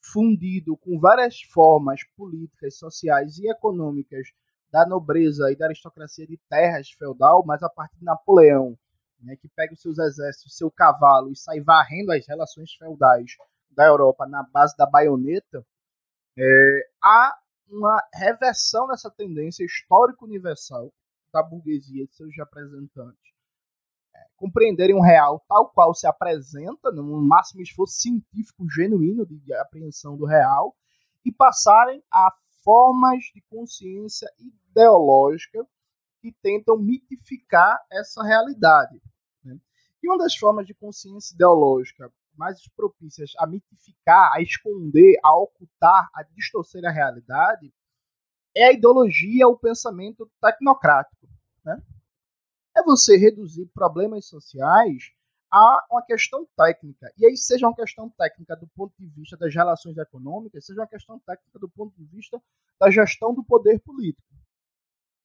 fundido 0.00 0.76
com 0.76 1.00
várias 1.00 1.42
formas 1.42 2.00
políticas, 2.16 2.78
sociais 2.78 3.38
e 3.38 3.50
econômicas 3.50 4.28
da 4.70 4.86
nobreza 4.86 5.50
e 5.50 5.56
da 5.56 5.66
aristocracia 5.66 6.28
de 6.28 6.38
terras 6.48 6.90
feudal, 6.92 7.44
mas 7.44 7.60
a 7.64 7.68
partir 7.68 7.98
de 7.98 8.04
Napoleão, 8.04 8.78
né, 9.20 9.36
que 9.36 9.48
pega 9.48 9.74
os 9.74 9.80
seus 9.80 9.98
exércitos, 9.98 10.56
seu 10.56 10.70
cavalo 10.70 11.30
e 11.30 11.36
sai 11.36 11.60
varrendo 11.60 12.12
as 12.12 12.26
relações 12.26 12.72
feudais 12.74 13.36
da 13.70 13.86
Europa 13.86 14.26
na 14.26 14.42
base 14.42 14.76
da 14.76 14.86
baioneta, 14.86 15.64
é, 16.38 16.90
há 17.02 17.36
uma 17.68 18.02
reversão 18.14 18.86
dessa 18.86 19.10
tendência 19.10 19.64
histórico-universal 19.64 20.92
da 21.32 21.42
burguesia 21.42 22.04
e 22.04 22.06
de 22.06 22.14
seus 22.14 22.34
representantes 22.36 23.34
é, 24.14 24.18
compreenderem 24.36 24.94
o 24.94 25.02
real 25.02 25.44
tal 25.48 25.68
qual 25.70 25.94
se 25.94 26.06
apresenta, 26.06 26.90
no 26.92 27.20
máximo 27.20 27.62
esforço 27.62 27.94
científico 27.94 28.68
genuíno 28.70 29.26
de 29.26 29.52
apreensão 29.54 30.16
do 30.16 30.24
real, 30.24 30.74
e 31.24 31.32
passarem 31.32 32.02
a 32.12 32.32
formas 32.62 33.24
de 33.34 33.40
consciência 33.50 34.30
ideológica 34.38 35.66
tentam 36.32 36.76
mitificar 36.76 37.78
essa 37.90 38.22
realidade. 38.22 39.00
Né? 39.44 39.58
E 40.02 40.08
uma 40.08 40.18
das 40.18 40.36
formas 40.36 40.66
de 40.66 40.74
consciência 40.74 41.34
ideológica 41.34 42.12
mais 42.36 42.60
propícias 42.76 43.32
a 43.38 43.46
mitificar, 43.46 44.32
a 44.32 44.40
esconder, 44.40 45.16
a 45.24 45.34
ocultar, 45.36 46.08
a 46.14 46.22
distorcer 46.22 46.84
a 46.84 46.90
realidade, 46.90 47.72
é 48.54 48.68
a 48.68 48.72
ideologia, 48.72 49.48
o 49.48 49.58
pensamento 49.58 50.30
tecnocrático. 50.40 51.28
Né? 51.64 51.82
É 52.76 52.82
você 52.82 53.16
reduzir 53.16 53.66
problemas 53.74 54.26
sociais 54.26 55.12
a 55.50 55.86
uma 55.90 56.02
questão 56.02 56.46
técnica. 56.56 57.12
E 57.16 57.26
aí, 57.26 57.36
seja 57.36 57.66
uma 57.66 57.74
questão 57.74 58.10
técnica 58.10 58.56
do 58.56 58.66
ponto 58.68 58.94
de 58.98 59.06
vista 59.06 59.36
das 59.36 59.54
relações 59.54 59.96
econômicas, 59.96 60.66
seja 60.66 60.80
uma 60.80 60.86
questão 60.86 61.18
técnica 61.20 61.58
do 61.58 61.68
ponto 61.68 61.96
de 61.96 62.04
vista 62.04 62.42
da 62.80 62.90
gestão 62.90 63.34
do 63.34 63.44
poder 63.44 63.80
político. 63.80 64.26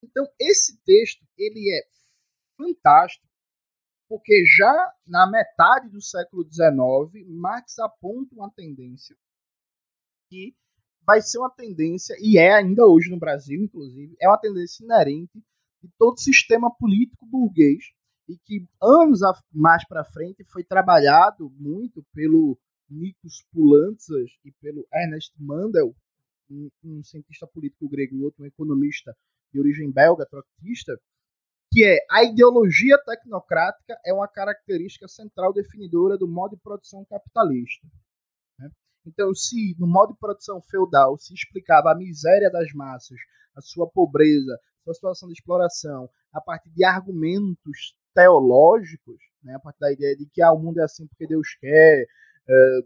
Então, 0.04 0.28
esse 0.39 0.78
texto 0.84 1.26
ele 1.38 1.70
é 1.70 1.84
fantástico 2.58 3.28
porque 4.12 4.43
já 4.45 4.93
na 5.08 5.30
metade 5.30 5.88
do 5.88 6.02
século 6.02 6.43
XIX, 6.43 7.26
Marx 7.30 7.80
aponta 7.80 8.36
uma 8.36 8.52
tendência 8.52 9.16
que 10.30 10.54
vai 11.06 11.22
ser 11.22 11.39
uma 11.39 11.49
tendência, 11.49 12.16
e 12.20 12.38
é 12.38 12.54
ainda 12.54 12.86
hoje 12.86 13.10
no 13.10 13.18
Brasil, 13.18 13.62
inclusive, 13.64 14.16
é 14.22 14.28
uma 14.28 14.38
tendência 14.38 14.84
inerente 14.84 15.41
de 15.82 15.89
todo 15.97 16.20
sistema 16.20 16.70
político 16.76 17.26
burguês, 17.26 17.86
e 18.28 18.38
que 18.38 18.68
anos 18.82 19.20
mais 19.52 19.88
para 19.88 20.04
frente 20.04 20.43
foi 20.43 20.64
trabalhado 20.64 21.49
muito 21.58 22.06
pelo 22.14 22.58
Nikos 22.89 23.45
Poulantzas 23.52 24.30
e 24.43 24.52
pelo 24.62 24.86
Ernest 24.93 25.34
Mandel, 25.39 25.95
um, 26.49 26.70
um 26.84 27.04
cientista 27.04 27.47
político 27.47 27.88
grego 27.88 28.16
e 28.16 28.24
outro 28.24 28.43
um 28.43 28.47
economista 28.47 29.16
de 29.52 29.60
origem 29.60 29.91
belga, 29.91 30.26
trotskista, 30.26 30.93
que 31.72 31.86
é 31.86 31.97
a 32.10 32.24
ideologia 32.24 32.97
tecnocrática 33.06 33.97
é 34.06 34.14
uma 34.14 34.28
característica 34.28 35.08
central 35.08 35.54
definidora 35.54 36.18
do 36.18 36.28
modo 36.28 36.56
de 36.56 36.62
produção 36.62 37.06
capitalista. 37.06 37.88
Né? 38.60 38.70
Então, 39.06 39.34
se 39.34 39.76
no 39.80 39.88
modo 39.88 40.14
de 40.14 40.20
produção 40.20 40.62
feudal 40.62 41.18
se 41.18 41.34
explicava 41.34 41.91
a 41.91 41.95
miséria 41.95 42.52
das 42.52 42.74
massas, 42.74 43.18
a 43.56 43.62
sua 43.62 43.89
pobreza, 43.89 44.54
a 44.54 44.84
sua 44.84 44.93
situação 44.95 45.30
de 45.30 45.34
exploração, 45.34 46.10
a 46.34 46.41
partir 46.41 46.70
de 46.72 46.84
argumentos 46.84 47.95
teológicos, 48.14 49.18
né? 49.41 49.56
a 49.56 49.60
partir 49.60 49.80
da 49.80 49.93
ideia 49.93 50.16
de 50.18 50.26
que 50.26 50.41
ah, 50.41 50.52
o 50.52 50.60
mundo 50.60 50.80
é 50.80 50.84
assim 50.84 51.08
porque 51.08 51.26
Deus 51.26 51.56
quer, 51.56 52.06
é, 52.49 52.80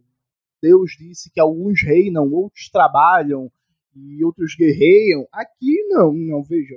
Deus 0.62 0.92
disse 0.92 1.32
que 1.32 1.40
alguns 1.40 1.82
reinam, 1.82 2.32
outros 2.32 2.70
trabalham 2.70 3.52
e 3.96 4.24
outros 4.24 4.56
guerreiam. 4.56 5.28
Aqui 5.32 5.84
não, 5.90 6.14
não 6.14 6.44
vejo 6.44 6.76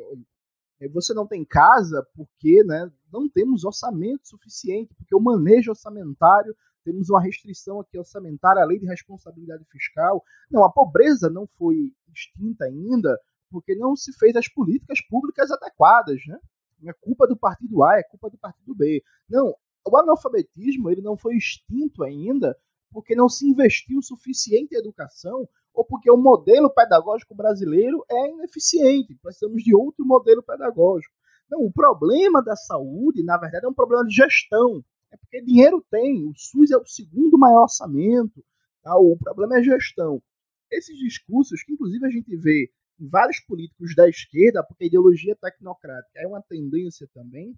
é, 0.81 0.89
você 0.89 1.13
não 1.13 1.27
tem 1.27 1.45
casa 1.45 2.07
porque 2.15 2.63
né, 2.65 2.91
não 3.13 3.29
temos 3.29 3.65
orçamento 3.65 4.29
suficiente, 4.29 4.95
porque 4.95 5.15
o 5.15 5.21
manejo 5.21 5.71
orçamentário, 5.71 6.55
temos 6.85 7.11
uma 7.11 7.21
restrição 7.21 7.81
aqui 7.81 7.99
orçamentária, 7.99 8.63
a 8.63 8.67
lei 8.67 8.79
de 8.79 8.87
responsabilidade 8.87 9.65
fiscal. 9.71 10.23
Não, 10.51 10.65
a 10.65 10.73
pobreza 10.73 11.29
não 11.29 11.47
foi 11.47 11.93
extinta 12.15 12.65
ainda 12.65 13.19
porque 13.51 13.75
não 13.75 13.97
se 13.97 14.13
fez 14.13 14.37
as 14.37 14.49
políticas 14.49 15.01
públicas 15.03 15.51
adequadas, 15.51 16.21
né? 16.27 16.39
É 16.87 16.93
culpa 16.93 17.27
do 17.27 17.37
partido 17.37 17.83
A, 17.83 17.99
é 17.99 18.03
culpa 18.05 18.31
do 18.31 18.39
partido 18.39 18.75
B. 18.75 19.03
Não, 19.29 19.53
o 19.87 19.97
analfabetismo 19.97 20.89
ele 20.89 21.03
não 21.03 21.17
foi 21.17 21.37
extinto 21.37 22.05
ainda 22.05 22.57
porque 22.91 23.15
não 23.15 23.29
se 23.29 23.47
investiu 23.47 23.99
o 23.99 24.03
suficiente 24.03 24.75
em 24.75 24.79
educação 24.79 25.49
ou 25.75 25.85
porque 25.85 26.11
o 26.11 26.17
modelo 26.17 26.71
pedagógico 26.71 27.35
brasileiro 27.35 28.05
é 28.11 28.31
ineficiente. 28.31 29.17
Precisamos 29.23 29.63
de 29.63 29.75
outro 29.75 30.05
modelo 30.05 30.43
pedagógico. 30.43 31.15
Não, 31.51 31.61
o 31.61 31.73
problema 31.73 32.43
da 32.43 32.57
saúde, 32.57 33.23
na 33.23 33.39
verdade, 33.39 33.65
é 33.65 33.69
um 33.69 33.75
problema 33.75 34.05
de 34.05 34.15
gestão. 34.15 34.85
É 35.11 35.17
porque 35.17 35.41
dinheiro 35.41 35.85
tem, 35.91 36.27
o 36.27 36.33
SUS 36.37 36.71
é 36.71 36.77
o 36.77 36.87
segundo 36.87 37.39
maior 37.39 37.63
orçamento, 37.63 38.45
tá? 38.83 38.97
o 38.97 39.17
problema 39.17 39.59
é 39.59 39.63
gestão. 39.63 40.23
Esses 40.71 40.99
discursos, 40.99 41.63
que 41.63 41.73
inclusive 41.73 42.05
a 42.07 42.11
gente 42.11 42.37
vê 42.37 42.71
em 43.01 43.09
vários 43.09 43.41
políticos 43.41 43.95
da 43.95 44.09
esquerda, 44.09 44.63
porque 44.63 44.85
a 44.85 44.87
ideologia 44.87 45.37
tecnocrática 45.37 46.21
é 46.21 46.27
uma 46.27 46.43
tendência 46.43 47.09
também, 47.15 47.57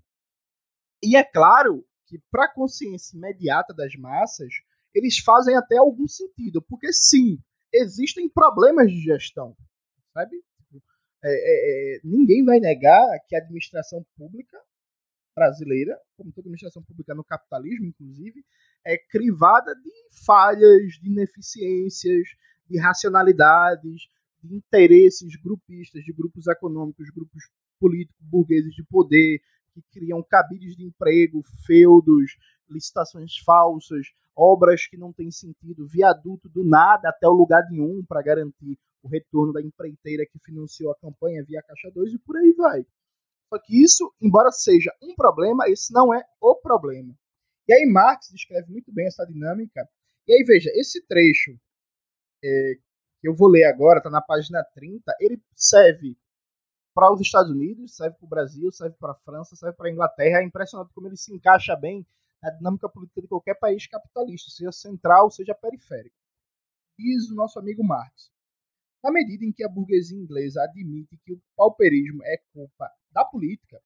e 1.03 1.17
é 1.17 1.25
claro 1.25 1.85
que 2.07 2.21
para 2.31 2.45
a 2.45 2.53
consciência 2.53 3.17
imediata 3.17 3.73
das 3.75 3.95
massas, 3.97 4.53
eles 4.95 5.19
fazem 5.19 5.57
até 5.57 5.79
algum 5.79 6.07
sentido, 6.07 6.61
porque 6.63 6.93
sim, 6.93 7.39
existem 7.73 8.29
problemas 8.29 8.91
de 8.91 9.01
gestão, 9.01 9.57
sabe? 10.13 10.37
É, 11.23 11.29
é, 11.29 11.97
é, 11.97 12.01
ninguém 12.03 12.45
vai 12.45 12.59
negar 12.59 13.07
que 13.29 13.37
a 13.37 13.39
administração 13.39 14.05
pública 14.17 14.59
brasileira, 15.35 15.99
como 16.17 16.33
toda 16.33 16.47
administração 16.47 16.83
pública 16.83 17.15
no 17.15 17.25
capitalismo, 17.25 17.87
inclusive, 17.87 18.45
é 18.85 18.97
crivada 18.97 19.75
de 19.75 19.91
falhas, 20.25 20.95
de 21.01 21.09
ineficiências, 21.09 22.29
de 22.69 22.79
racionalidades, 22.79 24.09
de 24.43 24.55
interesses 24.55 25.37
grupistas, 25.37 26.03
de 26.03 26.13
grupos 26.13 26.47
econômicos, 26.47 27.11
grupos 27.11 27.45
políticos, 27.79 28.27
burgueses 28.29 28.75
de 28.75 28.85
poder, 28.85 29.41
que 29.75 29.83
criam 29.93 30.23
cabides 30.23 30.77
de 30.77 30.85
emprego, 30.85 31.43
feudos, 31.67 32.37
licitações 32.71 33.39
falsas, 33.45 34.07
obras 34.37 34.87
que 34.87 34.97
não 34.97 35.13
têm 35.13 35.31
sentido, 35.31 35.87
viaduto 35.87 36.49
do 36.49 36.65
nada 36.65 37.09
até 37.09 37.27
o 37.27 37.33
lugar 37.33 37.63
nenhum 37.71 38.05
para 38.07 38.23
garantir 38.23 38.79
o 39.03 39.09
retorno 39.09 39.53
da 39.53 39.61
empreiteira 39.61 40.25
que 40.31 40.39
financiou 40.45 40.93
a 40.93 40.99
campanha 40.99 41.45
via 41.45 41.63
Caixa 41.63 41.91
2 41.91 42.15
e 42.15 42.19
por 42.19 42.37
aí 42.37 42.53
vai. 42.53 42.87
Só 43.49 43.59
que 43.59 43.83
isso, 43.83 44.13
embora 44.21 44.51
seja 44.51 44.93
um 45.03 45.15
problema, 45.15 45.69
esse 45.69 45.93
não 45.93 46.15
é 46.15 46.23
o 46.41 46.55
problema. 46.55 47.15
E 47.69 47.73
aí 47.73 47.87
Marx 47.87 48.29
descreve 48.31 48.71
muito 48.71 48.93
bem 48.93 49.07
essa 49.07 49.25
dinâmica. 49.27 49.89
E 50.27 50.33
aí 50.33 50.45
veja, 50.45 50.71
esse 50.75 51.05
trecho 51.07 51.59
é, 52.45 52.75
que 53.21 53.29
eu 53.29 53.35
vou 53.35 53.49
ler 53.49 53.65
agora, 53.65 53.99
está 53.99 54.11
na 54.11 54.23
página 54.23 54.65
30, 54.75 55.03
ele 55.21 55.43
serve 55.55 56.17
para 56.95 57.13
os 57.13 57.21
Estados 57.21 57.51
Unidos, 57.51 57.97
serve 57.97 58.17
para 58.17 58.27
o 58.27 58.29
Brasil, 58.29 58.71
serve 58.73 58.97
para 58.99 59.13
a 59.13 59.17
França, 59.17 59.57
serve 59.57 59.77
para 59.77 59.89
a 59.89 59.93
Inglaterra. 59.93 60.41
É 60.41 60.45
impressionante 60.45 60.93
como 60.95 61.07
ele 61.07 61.17
se 61.17 61.33
encaixa 61.35 61.77
bem 61.77 62.07
na 62.43 62.51
dinâmica 62.51 62.89
política 62.89 63.21
de 63.21 63.29
qualquer 63.29 63.55
país 63.55 63.87
capitalista, 63.87 64.51
seja 64.51 64.73
central, 64.73 65.31
seja 65.31 65.55
periférico. 65.55 66.17
Diz 66.99 67.31
o 67.31 67.35
nosso 67.35 67.59
amigo 67.59 67.85
Marx. 67.85 68.31
Na 69.03 69.11
medida 69.11 69.45
em 69.45 69.53
que 69.53 69.65
a 69.65 69.69
burguesia 69.69 70.19
inglesa 70.19 70.63
admite 70.63 71.19
que 71.25 71.33
o 71.33 71.43
pauperismo 71.57 72.23
é 72.25 72.37
culpa 72.53 72.91
da 73.11 73.25
política, 73.25 73.81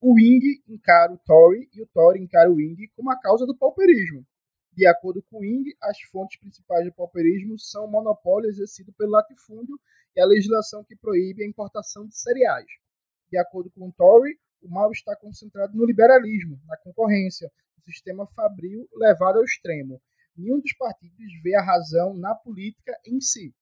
o 0.00 0.14
Wing 0.14 0.62
encara 0.66 1.12
o 1.12 1.18
Tory 1.18 1.68
e 1.74 1.82
o 1.82 1.86
Tory 1.88 2.20
encara 2.20 2.50
o 2.50 2.54
Wing 2.54 2.88
como 2.96 3.10
a 3.10 3.20
causa 3.20 3.44
do 3.44 3.56
pauperismo. 3.56 4.24
De 4.72 4.86
acordo 4.86 5.22
com 5.24 5.38
o 5.38 5.40
Wing, 5.40 5.64
as 5.82 6.00
fontes 6.02 6.38
principais 6.38 6.86
do 6.86 6.94
pauperismo 6.94 7.58
são 7.58 7.84
o 7.84 7.90
monopólio 7.90 8.48
exercido 8.48 8.92
pelo 8.92 9.10
latifúndio 9.10 9.78
e 10.16 10.20
a 10.20 10.26
legislação 10.26 10.84
que 10.84 10.96
proíbe 10.96 11.42
a 11.42 11.46
importação 11.46 12.06
de 12.06 12.16
cereais. 12.16 12.68
De 13.30 13.36
acordo 13.36 13.70
com 13.72 13.88
o 13.88 13.92
Tory, 13.92 14.38
o 14.62 14.68
mal 14.68 14.90
está 14.92 15.16
concentrado 15.16 15.76
no 15.76 15.84
liberalismo, 15.84 16.60
na 16.66 16.76
concorrência, 16.76 17.50
no 17.76 17.84
sistema 17.84 18.26
fabril 18.28 18.88
levado 18.94 19.38
ao 19.38 19.44
extremo. 19.44 20.00
Nenhum 20.36 20.60
dos 20.60 20.72
partidos 20.74 21.42
vê 21.42 21.54
a 21.54 21.62
razão 21.62 22.14
na 22.14 22.34
política 22.34 22.96
em 23.06 23.20
si. 23.20 23.54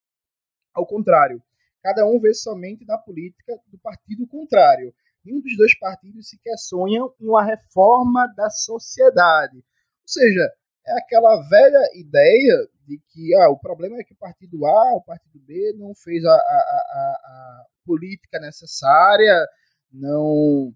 Ao 0.75 0.87
contrário, 0.87 1.43
cada 1.83 2.07
um 2.07 2.21
vê 2.21 2.35
somente 2.35 2.85
na 2.85 2.99
política 2.99 3.59
do 3.69 3.79
partido 3.79 4.27
contrário. 4.27 4.95
nenhum 5.25 5.41
dos 5.41 5.57
dois 5.57 5.77
partidos 5.79 6.29
sequer 6.29 6.57
sonham 6.57 7.13
em 7.21 7.27
uma 7.27 7.45
reforma 7.45 8.27
da 8.37 8.49
sociedade. 8.51 9.57
Ou 9.57 10.09
seja, 10.09 10.53
é 10.87 10.99
aquela 10.99 11.37
velha 11.49 11.91
ideia 11.95 12.69
de 12.87 12.99
que 13.09 13.35
ah, 13.35 13.51
o 13.51 13.59
problema 13.59 13.99
é 13.99 14.05
que 14.05 14.15
o 14.15 14.17
partido 14.17 14.65
A, 14.65 14.95
o 14.95 15.03
partido 15.03 15.39
B 15.41 15.75
não 15.77 15.95
fez 15.95 16.25
a, 16.25 16.33
a, 16.33 16.35
a, 16.35 17.21
a 17.25 17.67
política 17.85 18.39
necessária, 18.41 19.47
não, 19.93 20.73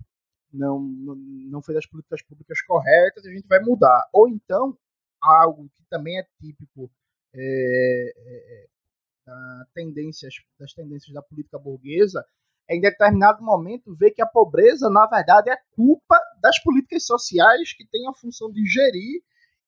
não, 0.52 0.80
não 0.80 1.62
fez 1.62 1.78
as 1.78 1.86
políticas 1.86 2.22
públicas 2.22 2.60
corretas, 2.62 3.24
a 3.24 3.30
gente 3.30 3.46
vai 3.46 3.60
mudar. 3.60 4.08
Ou 4.12 4.28
então, 4.28 4.76
algo 5.20 5.68
que 5.74 5.84
também 5.88 6.18
é 6.18 6.26
típico 6.40 6.90
é, 7.34 8.12
é, 8.16 8.66
da 9.24 9.66
tendências, 9.74 10.34
das 10.58 10.72
tendências 10.72 11.12
da 11.14 11.22
política 11.22 11.58
burguesa, 11.58 12.24
é 12.68 12.76
em 12.76 12.80
determinado 12.80 13.42
momento 13.42 13.94
ver 13.94 14.12
que 14.12 14.22
a 14.22 14.26
pobreza, 14.26 14.88
na 14.88 15.06
verdade, 15.06 15.50
é 15.50 15.56
culpa 15.72 16.18
das 16.40 16.58
políticas 16.62 17.04
sociais 17.06 17.72
que 17.72 17.86
têm 17.86 18.08
a 18.08 18.14
função 18.14 18.50
de 18.50 18.64
gerir 18.66 19.22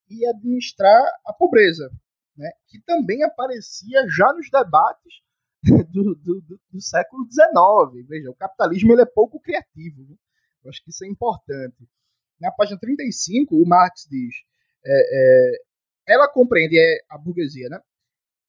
e 0.09 0.25
administrar 0.27 1.01
a 1.25 1.33
pobreza, 1.33 1.89
né? 2.37 2.49
que 2.67 2.79
também 2.81 3.23
aparecia 3.23 4.05
já 4.07 4.31
nos 4.33 4.49
debates 4.49 5.21
do, 5.91 6.15
do, 6.15 6.41
do, 6.41 6.59
do 6.71 6.81
século 6.81 7.25
XIX. 7.25 8.07
Veja, 8.07 8.29
o 8.29 8.35
capitalismo 8.35 8.93
ele 8.93 9.01
é 9.01 9.05
pouco 9.05 9.39
criativo. 9.39 10.03
Né? 10.07 10.15
Eu 10.65 10.69
acho 10.69 10.83
que 10.83 10.89
isso 10.89 11.05
é 11.05 11.07
importante. 11.07 11.87
Na 12.39 12.51
página 12.51 12.79
35, 12.79 13.55
o 13.55 13.65
Marx 13.65 14.07
diz: 14.09 14.35
é, 14.85 14.91
é, 14.91 16.13
ela 16.13 16.27
compreende 16.27 16.77
é, 16.77 16.99
a 17.09 17.17
burguesia, 17.17 17.69
né? 17.69 17.79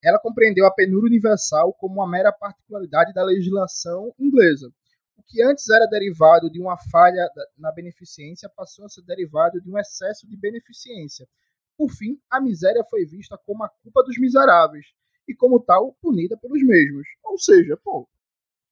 Ela 0.02 0.18
compreendeu 0.18 0.66
a 0.66 0.74
penúria 0.74 1.06
universal 1.06 1.72
como 1.74 1.94
uma 1.96 2.08
mera 2.08 2.32
particularidade 2.32 3.12
da 3.12 3.24
legislação 3.24 4.12
inglesa. 4.18 4.70
O 5.16 5.22
que 5.22 5.42
antes 5.42 5.68
era 5.70 5.86
derivado 5.86 6.50
de 6.50 6.60
uma 6.60 6.76
falha 6.76 7.28
na 7.56 7.72
beneficência 7.72 8.48
passou 8.54 8.84
a 8.84 8.88
ser 8.88 9.02
derivado 9.02 9.60
de 9.60 9.70
um 9.70 9.78
excesso 9.78 10.28
de 10.28 10.36
beneficência, 10.36 11.26
por 11.76 11.90
fim, 11.90 12.18
a 12.30 12.40
miséria 12.40 12.82
foi 12.88 13.04
vista 13.04 13.38
como 13.44 13.62
a 13.62 13.68
culpa 13.68 14.02
dos 14.02 14.18
miseráveis 14.18 14.86
e, 15.28 15.34
como 15.34 15.60
tal, 15.60 15.92
punida 16.00 16.36
pelos 16.36 16.62
mesmos. 16.62 17.06
Ou 17.22 17.38
seja, 17.38 17.76
pô, 17.76 18.08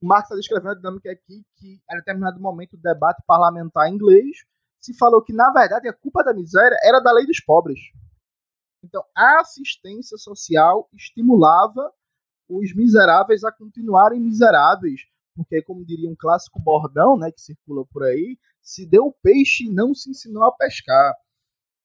Marx 0.04 0.26
está 0.26 0.36
descrevendo 0.36 0.70
a 0.70 0.74
dinâmica 0.74 1.10
aqui 1.10 1.44
que, 1.56 1.80
a 1.88 1.96
determinado 1.96 2.40
momento 2.40 2.76
do 2.76 2.82
debate 2.82 3.22
parlamentar 3.26 3.88
inglês, 3.88 4.38
se 4.80 4.96
falou 4.96 5.22
que, 5.22 5.32
na 5.32 5.50
verdade, 5.50 5.88
a 5.88 5.92
culpa 5.92 6.22
da 6.22 6.34
miséria 6.34 6.76
era 6.82 7.00
da 7.00 7.12
lei 7.12 7.26
dos 7.26 7.40
pobres. 7.40 7.80
Então, 8.82 9.02
a 9.16 9.40
assistência 9.40 10.18
social 10.18 10.88
estimulava 10.92 11.90
os 12.48 12.74
miseráveis 12.74 13.42
a 13.44 13.50
continuarem 13.50 14.20
miseráveis, 14.20 15.00
porque, 15.34 15.62
como 15.62 15.86
diria 15.86 16.10
um 16.10 16.16
clássico 16.16 16.60
bordão 16.60 17.16
né, 17.16 17.32
que 17.32 17.40
circula 17.40 17.86
por 17.86 18.04
aí, 18.04 18.38
se 18.60 18.86
deu 18.86 19.14
peixe 19.22 19.68
não 19.70 19.94
se 19.94 20.10
ensinou 20.10 20.44
a 20.44 20.52
pescar. 20.52 21.14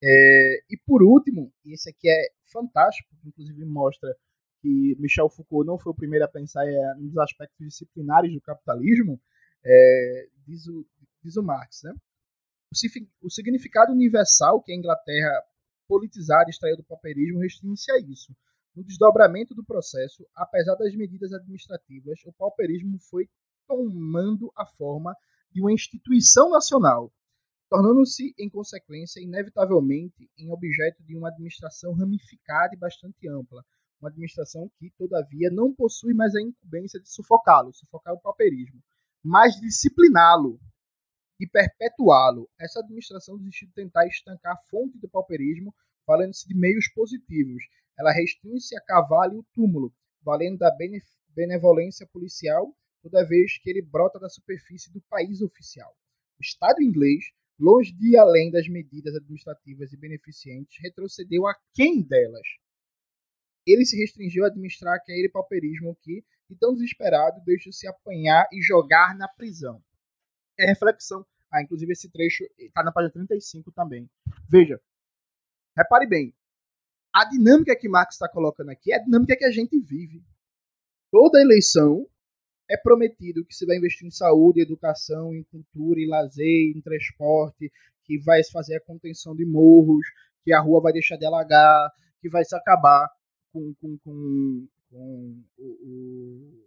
É, 0.03 0.63
e 0.69 0.77
por 0.85 1.01
último, 1.01 1.53
e 1.65 1.73
esse 1.73 1.89
aqui 1.89 2.09
é 2.09 2.29
fantástico, 2.51 3.09
inclusive 3.25 3.65
mostra 3.65 4.15
que 4.61 4.95
Michel 4.99 5.29
Foucault 5.29 5.65
não 5.65 5.77
foi 5.77 5.91
o 5.91 5.95
primeiro 5.95 6.25
a 6.25 6.27
pensar 6.27 6.65
é, 6.65 6.93
nos 6.97 7.17
aspectos 7.17 7.65
disciplinares 7.65 8.33
do 8.33 8.41
capitalismo, 8.41 9.19
é, 9.63 10.27
diz, 10.45 10.67
o, 10.67 10.85
diz 11.23 11.37
o 11.37 11.43
Marx. 11.43 11.81
Né? 11.83 11.93
O, 12.71 13.27
o 13.27 13.29
significado 13.29 13.91
universal 13.91 14.61
que 14.61 14.71
a 14.71 14.75
Inglaterra 14.75 15.43
politizada 15.87 16.49
extraiu 16.49 16.77
do 16.77 16.83
pauperismo 16.83 17.39
restringe-se 17.39 17.91
a 17.91 17.99
isso. 17.99 18.35
No 18.75 18.83
desdobramento 18.83 19.55
do 19.55 19.65
processo, 19.65 20.25
apesar 20.35 20.75
das 20.75 20.95
medidas 20.95 21.33
administrativas, 21.33 22.19
o 22.25 22.33
pauperismo 22.33 22.99
foi 23.09 23.27
tomando 23.67 24.51
a 24.55 24.65
forma 24.65 25.15
de 25.51 25.61
uma 25.61 25.73
instituição 25.73 26.49
nacional, 26.51 27.11
tornando-se, 27.69 28.33
em 28.37 28.49
consequência, 28.49 29.19
inevitavelmente 29.19 30.29
em 30.37 30.51
objeto 30.51 31.03
de 31.03 31.15
uma 31.15 31.29
administração 31.29 31.93
ramificada 31.93 32.73
e 32.73 32.77
bastante 32.79 33.27
ampla, 33.27 33.63
uma 33.99 34.09
administração 34.09 34.71
que, 34.77 34.89
todavia, 34.97 35.49
não 35.49 35.73
possui 35.73 36.13
mais 36.13 36.35
a 36.35 36.41
incumbência 36.41 36.99
de 36.99 37.09
sufocá-lo, 37.09 37.73
sufocar 37.73 38.13
o 38.13 38.19
pauperismo, 38.19 38.81
mas 39.23 39.59
discipliná-lo 39.59 40.59
e 41.39 41.47
perpetuá-lo. 41.47 42.49
Essa 42.59 42.79
administração 42.79 43.37
desistiu 43.37 43.67
de 43.67 43.73
tentar 43.73 44.05
estancar 44.07 44.53
a 44.53 44.61
fonte 44.69 44.97
do 44.97 45.09
pauperismo, 45.09 45.73
valendo-se 46.05 46.47
de 46.47 46.55
meios 46.55 46.87
positivos. 46.93 47.63
Ela 47.97 48.11
restringe-se 48.11 48.75
a 48.75 48.81
cavalo 48.81 49.35
e 49.35 49.39
o 49.39 49.45
túmulo, 49.53 49.93
valendo 50.21 50.57
da 50.57 50.71
benevolência 51.35 52.07
policial, 52.07 52.73
toda 53.01 53.25
vez 53.25 53.57
que 53.57 53.69
ele 53.69 53.81
brota 53.81 54.19
da 54.19 54.29
superfície 54.29 54.91
do 54.91 55.01
país 55.09 55.41
oficial. 55.41 55.93
O 56.39 56.41
Estado 56.41 56.81
inglês 56.81 57.25
longe 57.59 57.91
de 57.91 58.17
além 58.17 58.49
das 58.49 58.67
medidas 58.69 59.13
administrativas 59.15 59.91
e 59.91 59.97
beneficentes, 59.97 60.77
retrocedeu 60.81 61.45
a 61.45 61.53
quem 61.73 62.01
delas? 62.01 62.47
Ele 63.71 63.85
se 63.85 63.97
restringiu 63.97 64.43
a 64.43 64.47
administrar 64.47 64.95
aquele 64.95 65.29
pauperismo 65.29 65.95
que, 66.01 66.23
de 66.49 66.55
tão 66.55 66.73
desesperado, 66.73 67.41
deixa-se 67.45 67.87
apanhar 67.87 68.47
e 68.51 68.61
jogar 68.61 69.15
na 69.15 69.27
prisão. 69.27 69.81
É 70.57 70.65
reflexão. 70.65 71.25
Ah, 71.51 71.61
inclusive 71.61 71.91
esse 71.91 72.09
trecho 72.09 72.43
está 72.57 72.83
na 72.83 72.91
página 72.91 73.11
35 73.13 73.71
também. 73.71 74.09
Veja, 74.49 74.79
repare 75.75 76.07
bem, 76.07 76.33
a 77.13 77.25
dinâmica 77.25 77.75
que 77.75 77.89
Marx 77.89 78.15
está 78.15 78.29
colocando 78.29 78.69
aqui 78.69 78.91
é 78.91 78.97
a 78.97 79.03
dinâmica 79.03 79.35
que 79.35 79.45
a 79.45 79.51
gente 79.51 79.79
vive. 79.79 80.23
Toda 81.11 81.41
eleição 81.41 82.07
é 82.69 82.77
prometido 82.77 83.43
que 83.43 83.55
se 83.55 83.65
vai 83.65 83.77
investir 83.77 84.07
em 84.07 84.11
saúde, 84.11 84.61
educação, 84.61 85.33
em 85.33 85.43
cultura, 85.43 85.99
em 85.99 86.07
lazer, 86.07 86.71
em 86.75 86.81
transporte, 86.81 87.71
que 88.03 88.19
vai 88.19 88.43
fazer 88.43 88.75
a 88.75 88.81
contenção 88.81 89.35
de 89.35 89.43
morros, 89.43 90.05
que 90.43 90.53
a 90.53 90.61
rua 90.61 90.81
vai 90.81 90.93
deixar 90.93 91.17
de 91.17 91.25
alagar, 91.25 91.91
que 92.21 92.29
vai 92.29 92.45
se 92.45 92.55
acabar 92.55 93.09
com, 93.51 93.73
com, 93.75 93.97
com, 93.99 94.67
com 94.89 95.43
o, 95.57 95.63
o, 95.63 96.65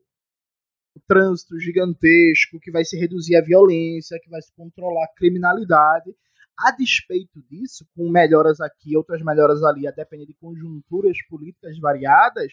o, 0.94 1.00
trânsito 1.06 1.58
gigantesco, 1.58 2.60
que 2.60 2.70
vai 2.70 2.84
se 2.84 2.98
reduzir 2.98 3.36
a 3.36 3.42
violência, 3.42 4.18
que 4.22 4.30
vai 4.30 4.40
se 4.40 4.52
controlar 4.54 5.04
a 5.04 5.14
criminalidade. 5.16 6.14
A 6.58 6.70
despeito 6.70 7.42
disso, 7.50 7.86
com 7.96 8.10
melhoras 8.10 8.60
aqui, 8.60 8.96
outras 8.96 9.22
melhoras 9.22 9.62
ali, 9.62 9.86
a 9.86 9.90
depender 9.90 10.26
de 10.26 10.34
conjunturas 10.34 11.16
políticas 11.28 11.78
variadas, 11.78 12.52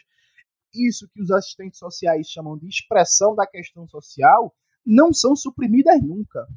isso 0.73 1.07
que 1.09 1.21
os 1.21 1.31
assistentes 1.31 1.79
sociais 1.79 2.27
chamam 2.27 2.57
de 2.57 2.67
expressão 2.67 3.35
da 3.35 3.45
questão 3.45 3.87
social, 3.87 4.55
não 4.85 5.13
são 5.13 5.35
suprimidas 5.35 6.01
nunca. 6.01 6.47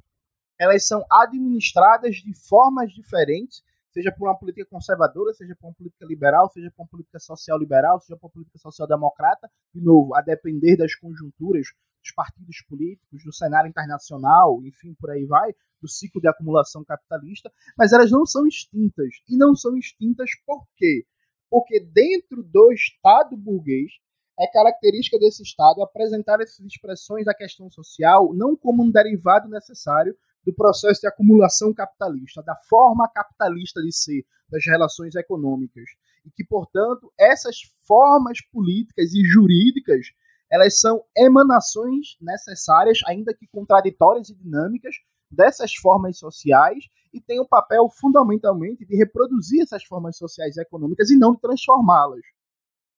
Elas 0.59 0.87
são 0.87 1.05
administradas 1.11 2.17
de 2.17 2.33
formas 2.49 2.93
diferentes, 2.93 3.63
seja 3.93 4.13
por 4.13 4.29
uma 4.29 4.39
política 4.39 4.67
conservadora, 4.69 5.33
seja 5.35 5.55
por 5.61 5.69
uma 5.69 5.75
política 5.75 6.07
liberal, 6.07 6.49
seja 6.51 6.71
por 6.71 6.83
uma 6.83 6.89
política 6.89 7.19
social 7.19 7.59
liberal, 7.59 8.01
seja 8.01 8.17
por 8.17 8.27
uma 8.27 8.33
política 8.33 8.59
social 8.59 8.89
democrata, 8.89 9.51
de 9.75 9.81
novo, 9.81 10.15
a 10.15 10.21
depender 10.21 10.77
das 10.77 10.95
conjunturas 10.95 11.67
dos 12.03 12.13
partidos 12.17 12.57
políticos, 12.69 13.23
do 13.25 13.33
cenário 13.33 13.69
internacional, 13.69 14.61
enfim, 14.65 14.95
por 14.99 15.11
aí 15.11 15.25
vai, 15.25 15.53
do 15.81 15.89
ciclo 15.89 16.21
de 16.21 16.29
acumulação 16.29 16.85
capitalista, 16.85 17.53
mas 17.79 17.93
elas 17.93 18.11
não 18.11 18.27
são 18.27 18.47
extintas. 18.47 19.15
E 19.29 19.37
não 19.37 19.55
são 19.55 19.77
extintas 19.77 20.31
por 20.45 20.67
quê? 20.77 21.07
porque 21.53 21.81
dentro 21.81 22.43
do 22.43 22.73
Estado 22.73 23.37
burguês 23.37 23.93
é 24.41 24.51
característica 24.51 25.19
desse 25.19 25.43
Estado 25.43 25.83
apresentar 25.83 26.41
essas 26.41 26.61
expressões 26.61 27.27
da 27.27 27.35
questão 27.35 27.71
social 27.71 28.33
não 28.33 28.57
como 28.57 28.83
um 28.83 28.91
derivado 28.91 29.51
necessário 29.51 30.17
do 30.45 30.55
processo 30.55 31.01
de 31.01 31.07
acumulação 31.07 31.73
capitalista, 31.73 32.43
da 32.43 32.57
forma 32.69 33.09
capitalista 33.09 33.81
de 33.83 33.93
ser 33.93 34.25
das 34.49 34.65
relações 34.67 35.15
econômicas, 35.15 35.85
e 36.25 36.31
que, 36.31 36.45
portanto, 36.45 37.13
essas 37.19 37.57
formas 37.87 38.39
políticas 38.53 39.13
e 39.15 39.25
jurídicas 39.25 40.07
elas 40.51 40.79
são 40.79 41.03
emanações 41.17 42.19
necessárias, 42.21 43.01
ainda 43.07 43.33
que 43.33 43.47
contraditórias 43.47 44.29
e 44.29 44.35
dinâmicas, 44.35 44.97
dessas 45.31 45.75
formas 45.75 46.19
sociais 46.19 46.85
e 47.11 47.21
tem 47.21 47.41
o 47.41 47.45
um 47.45 47.47
papel 47.47 47.89
fundamentalmente 47.89 48.85
de 48.85 48.95
reproduzir 48.95 49.63
essas 49.63 49.83
formas 49.83 50.19
sociais 50.19 50.57
e 50.57 50.61
econômicas 50.61 51.11
e 51.11 51.17
não 51.17 51.33
de 51.33 51.41
transformá-las. 51.41 52.21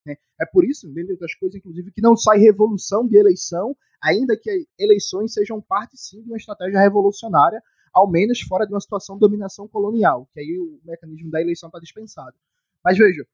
Né? 0.05 0.17
É 0.41 0.47
por 0.47 0.65
isso, 0.65 0.89
dentre 0.93 1.13
outras 1.13 1.35
coisas, 1.35 1.57
inclusive, 1.57 1.91
que 1.93 2.03
não 2.03 2.17
sai 2.17 2.39
revolução 2.39 3.07
de 3.07 3.17
eleição, 3.17 3.77
ainda 4.03 4.37
que 4.37 4.67
eleições 4.79 5.33
sejam 5.33 5.61
parte 5.61 5.97
sim 5.97 6.23
de 6.23 6.29
uma 6.29 6.37
estratégia 6.37 6.81
revolucionária, 6.81 7.63
ao 7.93 8.11
menos 8.11 8.41
fora 8.41 8.67
de 8.67 8.73
uma 8.73 8.81
situação 8.81 9.17
de 9.17 9.21
dominação 9.21 9.69
colonial, 9.69 10.29
que 10.33 10.41
aí 10.41 10.59
o 10.59 10.81
mecanismo 10.85 11.31
da 11.31 11.41
eleição 11.41 11.69
está 11.69 11.79
dispensado. 11.79 12.37
Mas 12.85 12.99
veja, 12.99 13.25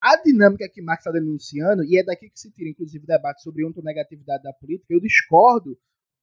a 0.00 0.16
dinâmica 0.16 0.68
que 0.68 0.82
Marx 0.82 1.00
está 1.00 1.12
denunciando, 1.12 1.84
e 1.84 1.98
é 1.98 2.02
daqui 2.02 2.28
que 2.28 2.40
se 2.40 2.50
tira, 2.50 2.68
inclusive, 2.70 3.06
debate 3.06 3.42
sobre 3.42 3.64
ontonegatividade 3.64 4.42
da 4.42 4.52
política, 4.52 4.92
eu 4.92 5.00
discordo 5.00 5.78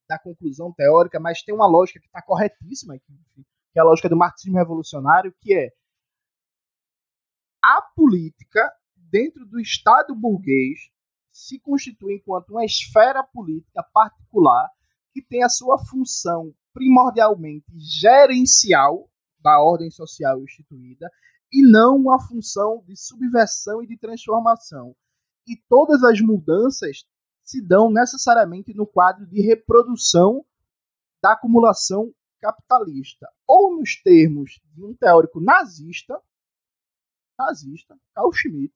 da 0.10 0.20
conclusão 0.20 0.74
teórica, 0.74 1.20
mas 1.20 1.42
tem 1.42 1.56
uma 1.56 1.68
lógica 1.68 2.00
que 2.00 2.08
está 2.08 2.22
corretíssima, 2.22 2.98
que 2.98 3.40
é 3.76 3.80
a 3.80 3.84
lógica 3.84 4.10
do 4.10 4.18
marxismo 4.18 4.58
revolucionário, 4.58 5.34
que 5.40 5.54
é 5.54 5.72
a 7.64 7.82
política 7.96 8.72
dentro 9.12 9.46
do 9.46 9.60
Estado 9.60 10.16
burguês 10.16 10.90
se 11.32 11.60
constitui 11.60 12.16
enquanto 12.16 12.52
uma 12.52 12.66
esfera 12.66 13.24
política 13.24 13.84
particular 13.94 14.70
que 15.14 15.22
tem 15.22 15.44
a 15.44 15.50
sua 15.50 15.78
função 15.78 16.54
primordialmente 16.74 17.68
gerencial 17.78 19.10
da 19.40 19.60
ordem 19.62 19.92
social 19.92 20.42
instituída 20.42 21.10
e 21.52 21.62
não 21.62 21.98
uma 21.98 22.20
função 22.20 22.84
de 22.88 22.96
subversão 22.96 23.84
e 23.84 23.88
de 23.88 23.98
transformação. 23.98 24.96
E 25.46 25.58
todas 25.68 26.04
as 26.04 26.22
mudanças 26.22 27.06
se 27.44 27.62
dão 27.62 27.92
necessariamente 27.92 28.74
no 28.74 28.88
quadro 28.88 29.26
de 29.26 29.42
reprodução 29.42 30.46
da 31.22 31.34
acumulação 31.34 32.14
capitalista, 32.40 33.28
ou 33.46 33.78
nos 33.78 34.02
termos 34.02 34.60
de 34.74 34.84
um 34.84 34.96
teórico 34.96 35.40
nazista, 35.40 36.20
nazista, 37.38 37.96
Carl 38.16 38.32
Schmitt. 38.32 38.74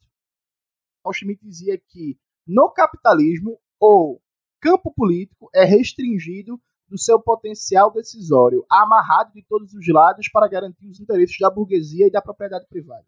Carl 1.06 1.14
Schmitt 1.14 1.39
dizia 1.45 1.78
que 1.78 2.18
no 2.47 2.72
capitalismo 2.72 3.60
o 3.80 4.20
campo 4.60 4.91
político 4.91 5.49
é 5.53 5.64
restringido 5.64 6.60
do 6.88 6.97
seu 6.97 7.20
potencial 7.20 7.91
decisório, 7.91 8.66
amarrado 8.70 9.32
de 9.34 9.43
todos 9.43 9.74
os 9.74 9.88
lados 9.88 10.28
para 10.30 10.47
garantir 10.47 10.88
os 10.88 10.99
interesses 10.99 11.38
da 11.39 11.49
burguesia 11.49 12.08
e 12.08 12.12
da 12.12 12.22
propriedade 12.22 12.66
privada. 12.68 13.06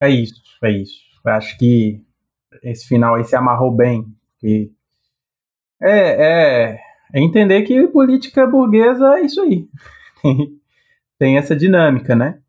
É 0.00 0.08
isso, 0.08 0.42
é 0.62 0.70
isso. 0.70 1.00
Eu 1.24 1.32
acho 1.32 1.58
que 1.58 2.04
esse 2.62 2.86
final 2.86 3.16
aí 3.16 3.24
se 3.24 3.36
amarrou 3.36 3.70
bem. 3.70 4.04
É, 4.42 4.70
é, 5.80 6.80
é 7.12 7.20
entender 7.20 7.62
que 7.62 7.88
política 7.88 8.46
burguesa 8.46 9.18
é 9.18 9.22
isso 9.22 9.40
aí. 9.42 9.68
Tem 11.18 11.36
essa 11.36 11.54
dinâmica, 11.54 12.16
né? 12.16 12.40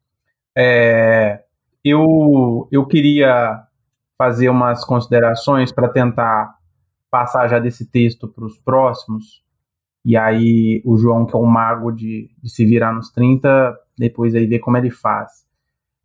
É, 0.56 1.44
eu, 1.84 2.68
eu 2.72 2.86
queria 2.88 3.68
fazer 4.22 4.50
umas 4.50 4.86
considerações 4.86 5.72
para 5.72 5.90
tentar 5.90 6.54
passar 7.10 7.48
já 7.48 7.58
desse 7.58 7.90
texto 7.90 8.28
para 8.28 8.46
os 8.46 8.56
próximos. 8.60 9.44
E 10.06 10.16
aí 10.16 10.80
o 10.86 10.96
João, 10.96 11.26
que 11.26 11.36
é 11.36 11.40
um 11.40 11.46
mago 11.48 11.92
de, 11.92 12.30
de, 12.40 12.48
se 12.48 12.64
virar 12.64 12.94
nos 12.94 13.10
30, 13.10 13.76
depois 13.98 14.36
aí 14.36 14.46
ver 14.46 14.60
como 14.60 14.78
ele 14.78 14.92
faz. 14.92 15.44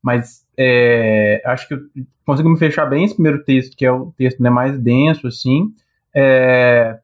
Mas 0.03 0.47
é, 0.57 1.43
acho 1.45 1.69
que 1.69 1.75
eu 1.75 1.81
consigo 2.25 2.49
me 2.49 2.59
fechar 2.59 2.87
bem 2.87 3.05
esse 3.05 3.13
primeiro 3.13 3.45
texto, 3.45 3.77
que 3.77 3.85
é 3.85 3.93
o 3.93 4.11
texto 4.17 4.43
né, 4.43 4.49
mais 4.49 4.79
denso, 4.79 5.27
assim. 5.27 5.75
É, 6.15 6.99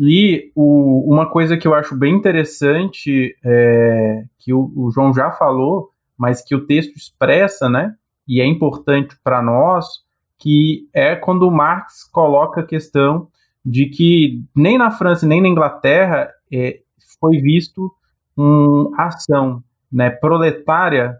e 0.00 0.50
o, 0.54 1.12
uma 1.12 1.28
coisa 1.30 1.58
que 1.58 1.68
eu 1.68 1.74
acho 1.74 1.94
bem 1.94 2.14
interessante, 2.14 3.36
é, 3.44 4.24
que 4.38 4.54
o, 4.54 4.72
o, 4.74 4.90
João 4.90 5.12
já 5.12 5.30
falou, 5.30 5.90
mas 6.16 6.40
que 6.40 6.54
o 6.54 6.64
texto 6.64 6.96
expressa, 6.96 7.68
né, 7.68 7.94
e 8.26 8.40
é 8.40 8.46
importante 8.46 9.14
para 9.22 9.42
nós, 9.42 10.07
que 10.38 10.88
é 10.94 11.16
quando 11.16 11.50
Marx 11.50 12.04
coloca 12.04 12.60
a 12.60 12.66
questão 12.66 13.28
de 13.64 13.86
que 13.86 14.42
nem 14.54 14.78
na 14.78 14.90
França 14.90 15.26
nem 15.26 15.42
na 15.42 15.48
Inglaterra 15.48 16.30
é, 16.52 16.80
foi 17.20 17.38
visto 17.38 17.92
uma 18.36 19.06
ação 19.06 19.62
né, 19.90 20.10
proletária 20.10 21.18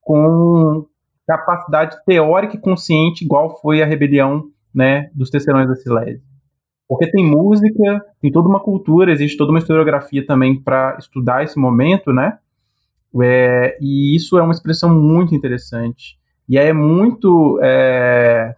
com 0.00 0.86
capacidade 1.26 1.96
teórica 2.04 2.56
e 2.56 2.60
consciente 2.60 3.24
igual 3.24 3.60
foi 3.60 3.82
a 3.82 3.86
rebelião 3.86 4.44
né, 4.74 5.10
dos 5.14 5.30
tecelões 5.30 5.68
da 5.68 5.74
Silésia. 5.74 6.22
Porque 6.88 7.08
tem 7.10 7.24
música, 7.24 8.04
tem 8.20 8.32
toda 8.32 8.48
uma 8.48 8.58
cultura, 8.58 9.12
existe 9.12 9.36
toda 9.36 9.52
uma 9.52 9.60
historiografia 9.60 10.26
também 10.26 10.60
para 10.60 10.96
estudar 10.98 11.44
esse 11.44 11.56
momento, 11.58 12.12
né? 12.12 12.38
É, 13.22 13.78
e 13.80 14.16
isso 14.16 14.38
é 14.38 14.42
uma 14.42 14.52
expressão 14.52 14.92
muito 14.92 15.34
interessante. 15.34 16.18
E 16.48 16.58
é 16.58 16.72
muito 16.72 17.60
é, 17.62 18.56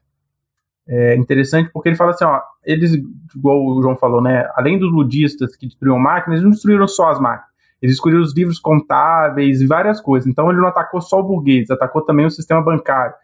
é 0.94 1.16
interessante 1.16 1.70
porque 1.72 1.88
ele 1.88 1.96
fala 1.96 2.10
assim, 2.10 2.24
ó, 2.26 2.38
eles, 2.62 2.92
igual 3.34 3.64
o 3.64 3.80
João 3.80 3.96
falou, 3.96 4.20
né? 4.20 4.46
Além 4.54 4.78
dos 4.78 4.92
ludistas 4.92 5.56
que 5.56 5.66
destruíram 5.66 5.98
máquinas, 5.98 6.34
eles 6.34 6.44
não 6.44 6.50
destruíram 6.50 6.86
só 6.86 7.08
as 7.08 7.18
máquinas. 7.18 7.50
Eles 7.80 7.94
destruíram 7.94 8.20
os 8.20 8.34
livros 8.36 8.58
contábeis 8.58 9.62
e 9.62 9.66
várias 9.66 10.02
coisas. 10.02 10.28
Então 10.28 10.50
ele 10.50 10.60
não 10.60 10.68
atacou 10.68 11.00
só 11.00 11.20
o 11.20 11.22
burguês, 11.22 11.70
atacou 11.70 12.02
também 12.02 12.26
o 12.26 12.30
sistema 12.30 12.60
bancário. 12.60 13.14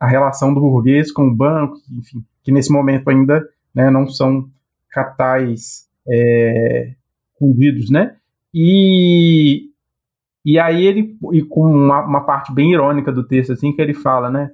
A 0.00 0.06
relação 0.06 0.54
do 0.54 0.60
burguês 0.60 1.12
com 1.12 1.28
o 1.28 1.34
banco, 1.34 1.76
enfim, 1.92 2.24
que 2.42 2.50
nesse 2.50 2.72
momento 2.72 3.10
ainda 3.10 3.46
né, 3.74 3.90
não 3.90 4.08
são 4.08 4.48
capitais 4.90 5.86
é, 6.08 6.94
fundidos, 7.38 7.90
né? 7.90 8.16
E, 8.54 9.66
e 10.44 10.58
aí 10.58 10.86
ele, 10.86 11.14
e 11.32 11.42
com 11.42 11.60
uma, 11.60 12.04
uma, 12.04 12.24
parte 12.24 12.54
bem 12.54 12.72
irônica 12.72 13.12
do 13.12 13.26
texto, 13.26 13.52
assim, 13.52 13.72
que 13.72 13.82
ele 13.82 13.92
fala, 13.92 14.30
né? 14.30 14.50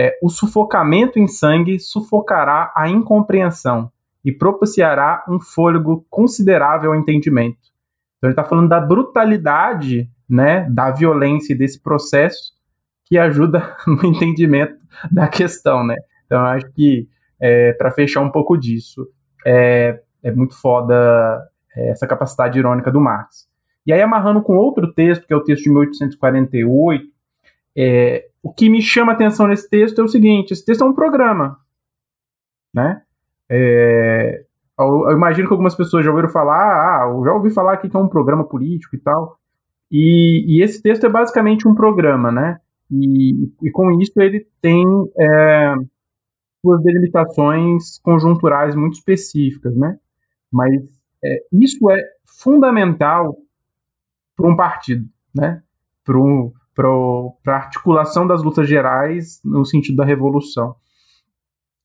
É, 0.00 0.16
o 0.22 0.28
sufocamento 0.28 1.18
em 1.18 1.26
sangue 1.26 1.80
sufocará 1.80 2.72
a 2.76 2.88
incompreensão 2.88 3.90
e 4.24 4.30
propiciará 4.30 5.24
um 5.28 5.40
fôlego 5.40 6.06
considerável 6.08 6.92
ao 6.92 6.96
entendimento. 6.96 7.58
Então 8.16 8.28
ele 8.28 8.32
está 8.32 8.44
falando 8.44 8.68
da 8.68 8.78
brutalidade, 8.78 10.08
né, 10.30 10.68
da 10.70 10.92
violência 10.92 11.56
desse 11.56 11.82
processo 11.82 12.52
que 13.06 13.18
ajuda 13.18 13.76
no 13.88 14.06
entendimento 14.06 14.76
da 15.10 15.26
questão, 15.26 15.84
né? 15.84 15.96
Então 16.26 16.46
acho 16.46 16.70
que 16.74 17.08
é, 17.40 17.72
para 17.72 17.90
fechar 17.90 18.20
um 18.20 18.30
pouco 18.30 18.56
disso. 18.56 19.04
É, 19.44 20.00
é 20.22 20.30
muito 20.30 20.54
foda 20.60 21.42
é, 21.74 21.90
essa 21.90 22.06
capacidade 22.06 22.56
irônica 22.56 22.92
do 22.92 23.00
Marx. 23.00 23.48
E 23.84 23.92
aí, 23.92 24.00
amarrando 24.00 24.42
com 24.42 24.56
outro 24.56 24.92
texto, 24.92 25.26
que 25.26 25.32
é 25.32 25.36
o 25.36 25.42
texto 25.42 25.64
de 25.64 25.70
1848, 25.70 27.04
é, 27.80 28.28
o 28.42 28.52
que 28.52 28.68
me 28.68 28.82
chama 28.82 29.12
atenção 29.12 29.46
nesse 29.46 29.70
texto 29.70 30.00
é 30.00 30.04
o 30.04 30.08
seguinte: 30.08 30.50
esse 30.52 30.64
texto 30.64 30.82
é 30.82 30.86
um 30.86 30.92
programa. 30.92 31.58
Né? 32.74 33.00
É, 33.48 34.44
eu, 34.76 35.08
eu, 35.08 35.12
imagino 35.12 35.46
que 35.46 35.54
algumas 35.54 35.76
pessoas 35.76 36.04
já 36.04 36.10
ouviram 36.10 36.28
falar, 36.28 36.56
ah, 36.56 37.08
eu 37.08 37.24
já 37.24 37.32
ouvi 37.32 37.50
falar 37.50 37.74
aqui 37.74 37.88
que 37.88 37.96
é 37.96 38.00
um 38.00 38.08
programa 38.08 38.44
político 38.44 38.96
e 38.96 38.98
tal. 38.98 39.38
E, 39.90 40.44
e 40.48 40.62
esse 40.62 40.82
texto 40.82 41.06
é 41.06 41.08
basicamente 41.08 41.68
um 41.68 41.74
programa, 41.74 42.32
né? 42.32 42.60
E, 42.90 43.48
e 43.62 43.70
com 43.70 43.92
isso 44.00 44.12
ele 44.16 44.46
tem 44.60 44.84
é, 45.16 45.74
suas 46.60 46.82
delimitações 46.82 47.98
conjunturais 48.00 48.74
muito 48.74 48.94
específicas, 48.94 49.76
né? 49.76 49.98
Mas 50.52 50.72
é, 51.24 51.44
isso 51.52 51.90
é 51.90 52.02
fundamental 52.26 53.36
para 54.36 54.50
um 54.50 54.56
partido, 54.56 55.06
né? 55.34 55.62
Para 56.04 56.18
a 56.86 57.50
articulação 57.50 58.26
das 58.26 58.42
lutas 58.42 58.68
gerais 58.68 59.40
no 59.44 59.64
sentido 59.64 59.96
da 59.96 60.04
revolução. 60.04 60.76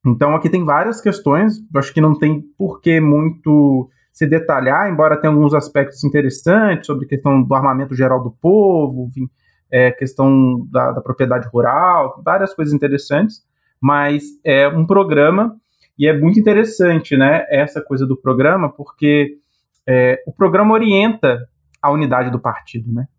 Então 0.06 0.36
aqui 0.36 0.50
tem 0.50 0.64
várias 0.64 1.00
questões, 1.00 1.56
acho 1.76 1.94
que 1.94 2.02
não 2.02 2.18
tem 2.18 2.42
por 2.58 2.82
que 2.82 3.00
muito 3.00 3.90
se 4.12 4.28
detalhar, 4.28 4.92
embora 4.92 5.18
tenha 5.18 5.34
alguns 5.34 5.54
aspectos 5.54 6.04
interessantes 6.04 6.86
sobre 6.86 7.08
questão 7.08 7.42
do 7.42 7.56
armamento 7.56 7.96
geral 7.96 8.22
do 8.22 8.32
povo, 8.32 9.08
enfim, 9.10 9.28
é, 9.72 9.92
questão 9.92 10.68
da, 10.70 10.92
da 10.92 11.02
propriedade 11.02 11.48
rural, 11.48 12.22
várias 12.24 12.54
coisas 12.54 12.74
interessantes 12.74 13.42
mas 13.84 14.24
é 14.46 14.66
um 14.70 14.88
programa 14.88 15.58
e 16.00 16.08
é 16.08 16.18
muito 16.18 16.40
interessante, 16.40 17.18
né, 17.18 17.46
essa 17.50 17.82
coisa 17.82 18.08
do 18.08 18.16
programa, 18.16 18.70
porque 18.70 19.40
é, 19.86 20.24
o 20.26 20.32
programa 20.32 20.74
orienta 20.74 21.46
a 21.82 21.92
unidade 21.92 22.32
do 22.32 22.40
partido, 22.40 22.94
né? 22.94 23.10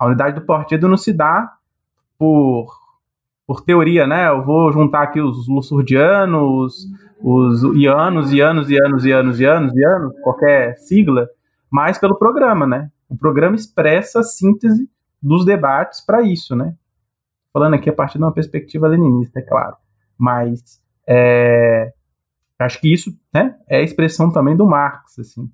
A 0.00 0.06
unidade 0.06 0.40
do 0.40 0.46
partido 0.46 0.88
não 0.88 0.96
se 0.96 1.12
dá 1.12 1.52
por, 2.18 2.74
por 3.46 3.60
teoria, 3.60 4.06
né? 4.06 4.28
Eu 4.28 4.42
vou 4.42 4.72
juntar 4.72 5.02
aqui 5.02 5.20
os 5.20 5.46
lussurdianos, 5.46 6.86
os 7.22 7.62
ianos, 7.76 8.32
ianos, 8.32 8.70
ianos, 8.70 9.04
ianos, 9.04 9.40
ianos, 9.40 9.76
ianos, 9.76 10.14
qualquer 10.22 10.78
sigla, 10.78 11.28
mas 11.70 11.98
pelo 11.98 12.18
programa, 12.18 12.66
né? 12.66 12.90
O 13.08 13.16
programa 13.16 13.54
expressa 13.54 14.20
a 14.20 14.22
síntese 14.22 14.88
dos 15.22 15.44
debates 15.44 16.00
para 16.04 16.22
isso, 16.22 16.56
né? 16.56 16.74
Falando 17.52 17.74
aqui 17.74 17.90
a 17.90 17.92
partir 17.92 18.16
de 18.16 18.24
uma 18.24 18.32
perspectiva 18.32 18.88
leninista, 18.88 19.40
é 19.40 19.42
claro 19.42 19.76
mas 20.20 20.78
é, 21.08 21.94
acho 22.58 22.78
que 22.78 22.92
isso 22.92 23.18
né, 23.32 23.56
é 23.66 23.78
a 23.78 23.82
expressão 23.82 24.30
também 24.30 24.54
do 24.54 24.66
Marx, 24.66 25.18
assim. 25.18 25.50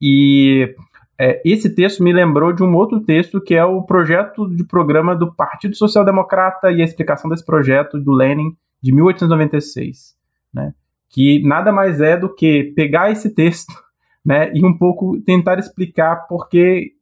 E 0.00 0.74
é, 1.18 1.40
esse 1.44 1.74
texto 1.74 2.02
me 2.02 2.12
lembrou 2.12 2.52
de 2.52 2.62
um 2.62 2.74
outro 2.74 3.00
texto 3.00 3.40
que 3.40 3.54
é 3.54 3.64
o 3.64 3.82
projeto 3.82 4.48
de 4.48 4.64
programa 4.64 5.16
do 5.16 5.32
Partido 5.32 5.74
Social 5.74 6.04
Democrata 6.04 6.70
e 6.70 6.82
a 6.82 6.84
explicação 6.84 7.30
desse 7.30 7.44
projeto 7.44 7.98
do 7.98 8.12
Lenin 8.12 8.54
de 8.82 8.92
1896, 8.92 10.14
né? 10.52 10.74
Que 11.08 11.42
nada 11.46 11.72
mais 11.72 12.00
é 12.00 12.16
do 12.16 12.32
que 12.32 12.72
pegar 12.76 13.10
esse 13.10 13.34
texto, 13.34 13.72
né, 14.24 14.50
e 14.52 14.64
um 14.64 14.76
pouco 14.76 15.20
tentar 15.22 15.58
explicar 15.58 16.26
por 16.26 16.48
que 16.48 16.92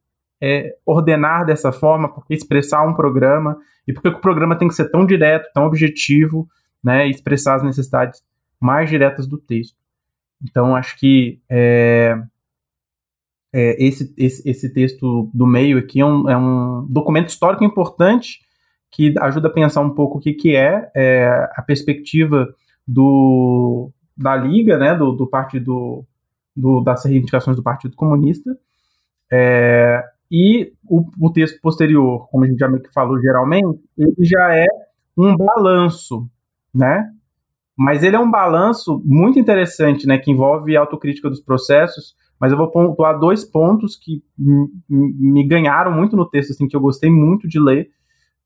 é, 0.41 0.75
ordenar 0.85 1.45
dessa 1.45 1.71
forma, 1.71 2.07
por 2.07 2.25
que 2.25 2.35
expressar 2.35 2.87
um 2.87 2.93
programa 2.93 3.57
e 3.87 3.91
por 3.91 4.01
que 4.01 4.09
o 4.09 4.21
programa 4.21 4.55
tem 4.55 4.67
que 4.67 4.75
ser 4.75 4.89
tão 4.89 5.05
direto, 5.05 5.51
tão 5.53 5.65
objetivo, 5.65 6.47
né, 6.83 7.07
expressar 7.07 7.55
as 7.55 7.63
necessidades 7.63 8.23
mais 8.59 8.89
diretas 8.89 9.27
do 9.27 9.37
texto. 9.37 9.75
Então, 10.43 10.75
acho 10.75 10.97
que 10.99 11.41
é, 11.49 12.15
é, 13.57 13.81
esse, 13.81 14.13
esse, 14.17 14.49
esse, 14.49 14.73
texto 14.73 15.29
do 15.33 15.47
meio 15.47 15.77
aqui 15.77 16.01
é 16.01 16.05
um, 16.05 16.29
é 16.29 16.35
um, 16.35 16.85
documento 16.89 17.29
histórico 17.29 17.63
importante 17.63 18.41
que 18.91 19.13
ajuda 19.17 19.47
a 19.47 19.53
pensar 19.53 19.79
um 19.79 19.91
pouco 19.91 20.17
o 20.17 20.21
que, 20.21 20.33
que 20.33 20.53
é, 20.53 20.91
é 20.93 21.49
a 21.55 21.61
perspectiva 21.61 22.53
do, 22.85 23.89
da 24.17 24.35
Liga, 24.35 24.77
né, 24.77 24.93
do, 24.93 25.13
do 25.13 25.25
Partido 25.25 26.05
do, 26.53 26.81
das 26.81 27.05
reivindicações 27.05 27.55
do 27.55 27.63
Partido 27.63 27.95
Comunista. 27.95 28.57
É, 29.31 30.03
e 30.29 30.73
o, 30.89 31.05
o, 31.17 31.31
texto 31.31 31.61
posterior, 31.61 32.27
como 32.29 32.43
a 32.43 32.47
gente 32.47 32.59
já 32.59 32.67
meio 32.67 32.83
que 32.83 32.91
falou 32.91 33.17
geralmente, 33.21 33.79
ele 33.97 34.15
já 34.19 34.53
é 34.53 34.67
um 35.17 35.33
balanço, 35.37 36.27
né? 36.73 37.09
Mas 37.77 38.03
ele 38.03 38.17
é 38.17 38.19
um 38.19 38.29
balanço 38.29 39.01
muito 39.05 39.39
interessante, 39.39 40.05
né? 40.05 40.17
Que 40.17 40.31
envolve 40.31 40.75
autocrítica 40.75 41.29
dos 41.29 41.39
processos. 41.39 42.15
Mas 42.39 42.51
eu 42.51 42.57
vou 42.57 42.69
pontuar 42.69 43.17
dois 43.17 43.45
pontos 43.45 43.95
que 43.95 44.23
me 44.37 45.47
ganharam 45.47 45.91
muito 45.91 46.15
no 46.15 46.29
texto, 46.29 46.51
assim, 46.51 46.67
que 46.67 46.75
eu 46.75 46.81
gostei 46.81 47.09
muito 47.09 47.47
de 47.47 47.59
ler. 47.59 47.89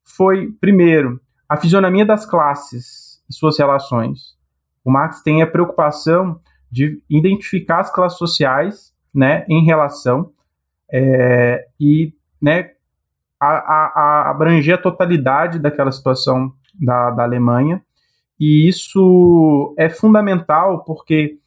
Foi, 0.03 0.51
primeiro, 0.61 1.19
a 1.47 1.57
fisionomia 1.57 2.05
das 2.05 2.25
classes 2.25 3.23
e 3.29 3.33
suas 3.33 3.57
relações. 3.57 4.37
O 4.83 4.91
Marx 4.91 5.21
tem 5.21 5.41
a 5.41 5.47
preocupação 5.47 6.39
de 6.71 7.01
identificar 7.09 7.79
as 7.79 7.91
classes 7.91 8.17
sociais, 8.17 8.93
né, 9.13 9.43
em 9.49 9.65
relação 9.65 10.31
é, 10.91 11.65
e, 11.79 12.13
né, 12.39 12.71
a, 13.39 13.47
a, 13.47 13.93
a 13.95 14.29
abranger 14.29 14.75
a 14.75 14.81
totalidade 14.81 15.57
daquela 15.57 15.91
situação 15.91 16.53
da, 16.79 17.09
da 17.11 17.23
Alemanha. 17.23 17.81
E 18.39 18.67
isso 18.67 19.73
é 19.77 19.89
fundamental 19.89 20.83
porque 20.83 21.39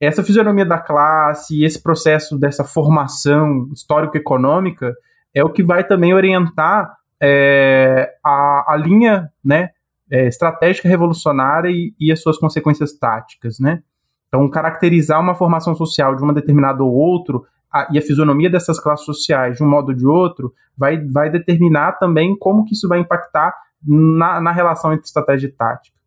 essa 0.00 0.24
fisionomia 0.24 0.64
da 0.64 0.78
classe 0.78 1.58
e 1.58 1.64
esse 1.64 1.82
processo 1.82 2.38
dessa 2.38 2.64
formação 2.64 3.68
histórico-econômica 3.72 4.94
é 5.34 5.44
o 5.44 5.50
que 5.50 5.62
vai 5.62 5.84
também 5.84 6.14
orientar 6.14 6.96
é, 7.22 8.10
a, 8.24 8.72
a 8.72 8.76
linha 8.76 9.30
né, 9.44 9.70
é, 10.10 10.26
estratégica 10.26 10.88
revolucionária 10.88 11.68
e, 11.68 11.94
e, 12.00 12.10
as 12.10 12.22
suas 12.22 12.38
consequências 12.38 12.94
táticas. 12.94 13.60
Né? 13.60 13.82
Então, 14.28 14.48
caracterizar 14.48 15.20
uma 15.20 15.34
formação 15.34 15.74
social 15.74 16.16
de 16.16 16.22
uma 16.22 16.32
determinada 16.32 16.82
ou 16.82 16.92
outro 16.92 17.44
a, 17.70 17.88
e 17.92 17.98
a 17.98 18.02
fisionomia 18.02 18.48
dessas 18.48 18.80
classes 18.80 19.04
sociais 19.04 19.58
de 19.58 19.62
um 19.62 19.68
modo 19.68 19.90
ou 19.90 19.94
de 19.94 20.06
outro 20.06 20.54
vai, 20.76 20.98
vai 21.06 21.30
determinar 21.30 21.92
também 21.92 22.36
como 22.38 22.64
que 22.64 22.72
isso 22.72 22.88
vai 22.88 22.98
impactar 22.98 23.54
na, 23.86 24.40
na 24.40 24.50
relação 24.50 24.92
entre 24.92 25.04
estratégia 25.04 25.46
e 25.46 25.52
tática. 25.52 25.99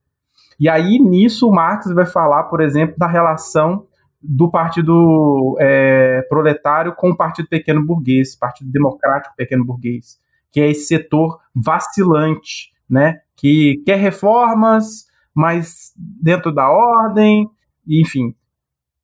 E 0.64 0.70
aí, 0.70 0.97
nisso, 0.97 1.49
o 1.49 1.51
Marx 1.53 1.93
vai 1.93 2.05
falar, 2.05 2.43
por 2.43 2.61
exemplo, 2.61 2.95
da 2.97 3.05
relação 3.05 3.86
do 4.22 4.49
Partido 4.49 5.57
é, 5.59 6.22
Proletário 6.30 6.95
com 6.95 7.09
o 7.09 7.18
Partido 7.18 7.49
Pequeno 7.49 7.86
Burguês, 7.86 8.34
Partido 8.34 8.72
Democrático 8.72 9.36
Pequeno 9.36 9.66
Burguês, 9.66 10.18
que 10.49 10.61
é 10.61 10.70
esse 10.70 10.86
setor 10.86 11.38
vacilante, 11.53 12.72
né, 12.89 13.20
que 13.36 13.84
quer 13.86 13.97
reformas, 13.97 15.05
mas 15.36 15.91
dentro 15.97 16.49
da 16.49 16.70
ordem, 16.70 17.49
enfim. 17.86 18.34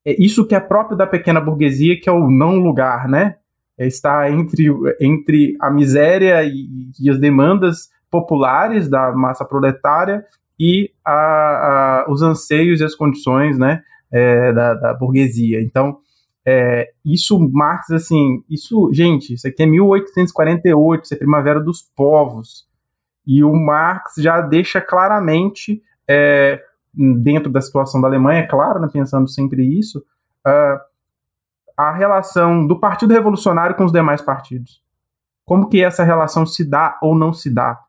É 0.06 0.16
isso 0.18 0.48
que 0.48 0.56
é 0.56 0.62
próprio 0.62 0.96
da 0.96 1.06
pequena 1.06 1.42
burguesia, 1.42 2.00
que 2.00 2.08
é 2.08 2.14
o 2.14 2.32
não 2.32 2.56
lugar, 2.56 3.10
né? 3.10 3.36
É 3.78 3.86
está 3.86 4.32
entre, 4.32 4.68
entre 5.02 5.58
a 5.60 5.70
miséria 5.70 6.42
e, 6.42 6.90
e 6.98 7.10
as 7.10 7.20
demandas 7.20 7.90
populares 8.10 8.90
da 8.90 9.12
massa 9.12 9.44
proletária 9.44 10.24
e 10.60 10.92
a, 11.06 11.14
a, 11.14 12.12
os 12.12 12.22
anseios 12.22 12.82
e 12.82 12.84
as 12.84 12.94
condições 12.94 13.58
né, 13.58 13.82
é, 14.12 14.52
da, 14.52 14.74
da, 14.74 14.94
burguesia. 14.94 15.62
Então, 15.62 16.00
é, 16.46 16.90
isso, 17.06 17.40
Marx, 17.40 17.90
assim, 17.92 18.44
isso, 18.50 18.90
gente, 18.92 19.34
isso 19.34 19.48
aqui 19.48 19.64
é 19.64 19.66
1848, 19.66 21.04
isso 21.04 21.14
é 21.14 21.18
Primavera 21.18 21.60
dos 21.62 21.82
Povos. 21.96 22.68
E 23.26 23.44
o 23.44 23.54
Marx 23.54 24.16
já 24.18 24.42
deixa 24.42 24.82
claramente, 24.82 25.82
é, 26.08 26.62
dentro 26.94 27.52
da 27.52 27.62
situação 27.62 28.02
da 28.02 28.08
Alemanha, 28.08 28.42
é 28.42 28.48
claro, 28.48 28.80
né, 28.80 28.90
pensando 28.92 29.30
sempre 29.30 29.64
isso, 29.64 30.00
uh, 30.46 30.80
a 31.78 31.94
relação 31.94 32.68
do 32.68 32.78
Partido 32.80 33.14
Revolucionário 33.14 33.76
com 33.76 33.86
os 33.86 33.92
demais 33.92 34.22
partidos. 34.22 34.84
Como 35.46 35.70
que 35.70 35.82
essa 35.82 36.04
relação 36.04 36.46
se 36.46 36.68
dá 36.68 36.98
ou 37.02 37.16
não 37.16 37.32
se 37.32 37.54
dá, 37.54 37.80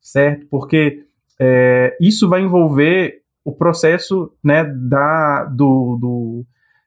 certo? 0.00 0.46
Porque 0.48 1.05
é, 1.40 1.96
isso 2.00 2.28
vai 2.28 2.42
envolver 2.42 3.22
o 3.44 3.52
processo 3.52 4.32
né, 4.42 4.64
da, 4.64 5.44
do, 5.44 5.98
do, 6.00 6.46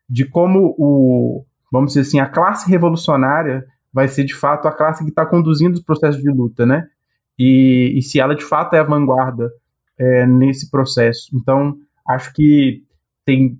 de 0.10 0.26
como 0.26 0.76
o, 0.78 1.45
vamos 1.72 1.93
dizer 1.93 2.02
assim, 2.02 2.20
a 2.20 2.28
classe 2.28 2.70
revolucionária 2.70 3.66
vai 3.93 4.08
ser 4.08 4.24
de 4.24 4.36
fato 4.36 4.68
a 4.68 4.72
classe 4.72 5.04
que 5.04 5.10
está 5.10 5.26
conduzindo 5.26 5.76
os 5.76 5.84
processos 5.84 6.22
de 6.22 6.30
luta, 6.30 6.66
né? 6.66 6.88
E, 7.38 7.93
e, 7.97 8.02
se 8.02 8.20
ela 8.20 8.36
de 8.36 8.43
fato 8.43 8.76
é 8.76 8.80
a 8.80 8.84
vanguarda 8.84 9.50
é, 9.97 10.26
nesse 10.26 10.70
processo. 10.70 11.30
Então, 11.34 11.78
acho 12.08 12.34
que 12.34 12.84
tem 13.26 13.58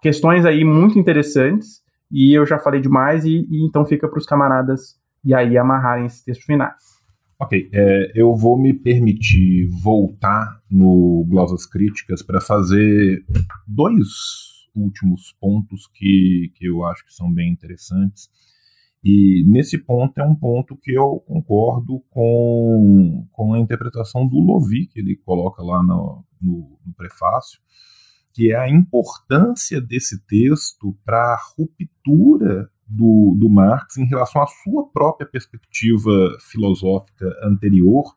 questões 0.00 0.44
aí 0.44 0.64
muito 0.64 0.98
interessantes 0.98 1.82
e 2.10 2.32
eu 2.32 2.46
já 2.46 2.58
falei 2.58 2.80
demais 2.80 3.24
e, 3.24 3.46
e 3.50 3.66
então 3.66 3.84
fica 3.84 4.08
para 4.08 4.18
os 4.18 4.26
camaradas 4.26 4.98
e 5.24 5.34
aí 5.34 5.58
amarrarem 5.58 6.06
esses 6.06 6.22
textos 6.22 6.46
finais. 6.46 6.99
Ok, 7.42 7.70
é, 7.72 8.12
eu 8.14 8.34
vou 8.36 8.58
me 8.58 8.74
permitir 8.74 9.66
voltar 9.82 10.60
no 10.70 11.24
Glosas 11.26 11.64
Críticas 11.64 12.22
para 12.22 12.38
fazer 12.38 13.24
dois 13.66 14.08
últimos 14.74 15.32
pontos 15.40 15.86
que, 15.94 16.52
que 16.54 16.66
eu 16.66 16.84
acho 16.84 17.02
que 17.06 17.14
são 17.14 17.32
bem 17.32 17.50
interessantes. 17.50 18.28
E 19.02 19.42
nesse 19.48 19.78
ponto 19.78 20.18
é 20.18 20.22
um 20.22 20.34
ponto 20.34 20.76
que 20.76 20.92
eu 20.92 21.20
concordo 21.26 22.04
com, 22.10 23.26
com 23.32 23.54
a 23.54 23.58
interpretação 23.58 24.28
do 24.28 24.38
Lovi, 24.38 24.86
que 24.86 25.00
ele 25.00 25.16
coloca 25.16 25.62
lá 25.62 25.82
no, 25.82 26.22
no, 26.38 26.78
no 26.84 26.92
prefácio, 26.92 27.58
que 28.34 28.52
é 28.52 28.56
a 28.56 28.68
importância 28.68 29.80
desse 29.80 30.22
texto 30.26 30.94
para 31.06 31.32
a 31.32 31.40
ruptura 31.56 32.70
do, 32.90 33.36
do 33.38 33.48
Marx 33.48 33.96
em 33.96 34.06
relação 34.06 34.42
à 34.42 34.46
sua 34.46 34.88
própria 34.90 35.26
perspectiva 35.26 36.10
filosófica 36.40 37.26
anterior, 37.44 38.14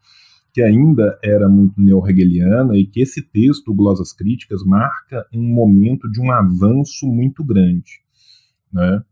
que 0.52 0.62
ainda 0.62 1.18
era 1.24 1.48
muito 1.48 1.80
neo-hegeliana, 1.80 2.78
e 2.78 2.86
que 2.86 3.02
esse 3.02 3.22
texto, 3.22 3.74
Glosas 3.74 4.12
Críticas, 4.14 4.64
marca 4.64 5.28
um 5.34 5.44
momento 5.44 6.10
de 6.12 6.20
um 6.20 6.32
avanço 6.32 7.08
muito 7.08 7.44
grande. 7.44 8.02
Né? 8.72 9.04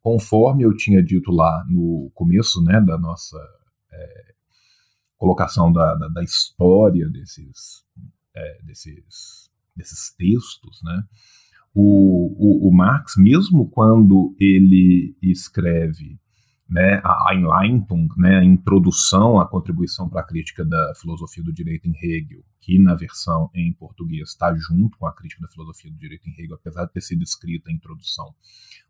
Conforme 0.00 0.64
eu 0.64 0.74
tinha 0.74 1.02
dito 1.02 1.30
lá 1.30 1.64
no 1.68 2.10
começo 2.14 2.62
né, 2.62 2.80
da 2.80 2.98
nossa 2.98 3.38
é, 3.92 4.34
colocação 5.16 5.72
da, 5.72 5.94
da, 5.94 6.08
da, 6.08 6.22
história 6.22 7.08
desses, 7.08 7.84
é, 8.34 8.62
desses, 8.62 9.50
desses 9.74 10.14
textos, 10.16 10.82
né? 10.82 11.02
O, 11.74 12.66
o, 12.66 12.68
o 12.68 12.72
Marx, 12.72 13.14
mesmo 13.16 13.68
quando 13.68 14.34
ele 14.38 15.16
escreve 15.20 16.18
né, 16.68 17.00
a 17.04 17.32
Einleitung, 17.32 18.08
né, 18.16 18.38
a 18.38 18.44
introdução 18.44 19.40
à 19.40 19.46
contribuição 19.46 20.08
para 20.08 20.20
a 20.20 20.26
crítica 20.26 20.64
da 20.64 20.92
filosofia 21.00 21.42
do 21.42 21.52
direito 21.52 21.88
em 21.88 21.94
Hegel, 21.96 22.44
que 22.60 22.78
na 22.78 22.94
versão 22.94 23.50
em 23.54 23.72
português 23.72 24.30
está 24.30 24.54
junto 24.54 24.96
com 24.96 25.06
a 25.06 25.14
crítica 25.14 25.42
da 25.42 25.48
filosofia 25.48 25.90
do 25.90 25.98
direito 25.98 26.28
em 26.28 26.32
Hegel, 26.32 26.54
apesar 26.54 26.86
de 26.86 26.92
ter 26.92 27.00
sido 27.00 27.22
escrita 27.22 27.70
a 27.70 27.74
introdução 27.74 28.34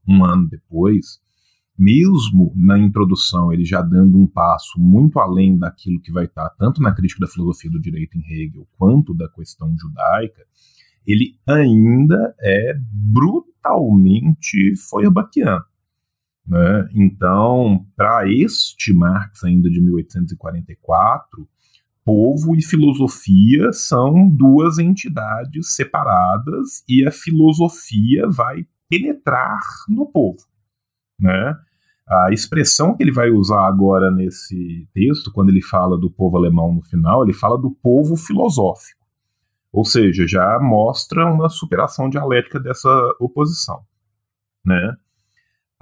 um 0.07 0.25
ano 0.25 0.47
depois, 0.49 1.21
mesmo 1.77 2.53
na 2.55 2.79
introdução 2.79 3.53
ele 3.53 3.65
já 3.65 3.83
dando 3.83 4.17
um 4.17 4.27
passo 4.27 4.79
muito 4.79 5.19
além 5.19 5.59
daquilo 5.59 6.01
que 6.01 6.13
vai 6.13 6.27
estar 6.27 6.49
tanto 6.51 6.81
na 6.81 6.95
crítica 6.95 7.27
da 7.27 7.33
filosofia 7.33 7.71
do 7.71 7.81
direito 7.81 8.17
em 8.17 8.23
Hegel 8.23 8.69
quanto 8.79 9.13
da 9.13 9.29
questão 9.29 9.75
judaica, 9.77 10.43
ele 11.07 11.37
ainda 11.47 12.35
é 12.41 12.75
brutalmente 12.93 14.75
feuerbachiano. 14.89 15.65
Né? 16.47 16.89
Então, 16.95 17.87
para 17.97 18.31
este 18.31 18.93
Marx 18.93 19.45
ainda 19.45 19.71
de 19.71 19.81
1844, 19.81 21.49
povo 22.05 22.55
e 22.55 22.63
filosofia 22.63 23.73
são 23.73 24.29
duas 24.29 24.79
entidades 24.79 25.75
separadas 25.75 26.85
e 26.89 27.07
a 27.07 27.11
filosofia 27.11 28.29
vai 28.29 28.67
penetrar 28.89 29.61
no 29.89 30.07
povo. 30.07 30.39
Né? 31.19 31.57
A 32.07 32.31
expressão 32.31 32.95
que 32.95 33.03
ele 33.03 33.13
vai 33.13 33.31
usar 33.31 33.67
agora 33.67 34.11
nesse 34.11 34.87
texto, 34.93 35.33
quando 35.33 35.49
ele 35.49 35.63
fala 35.63 35.99
do 35.99 36.11
povo 36.11 36.37
alemão 36.37 36.75
no 36.75 36.83
final, 36.83 37.25
ele 37.25 37.33
fala 37.33 37.59
do 37.59 37.71
povo 37.71 38.17
filosófico. 38.17 39.04
Ou 39.75 39.85
seja, 39.85 40.25
já 40.25 40.57
mostra 40.61 41.27
uma 41.27 41.49
superação 41.49 42.09
dialética 42.09 42.61
dessa 42.61 42.89
oposição. 43.19 43.81
Né? 44.65 44.95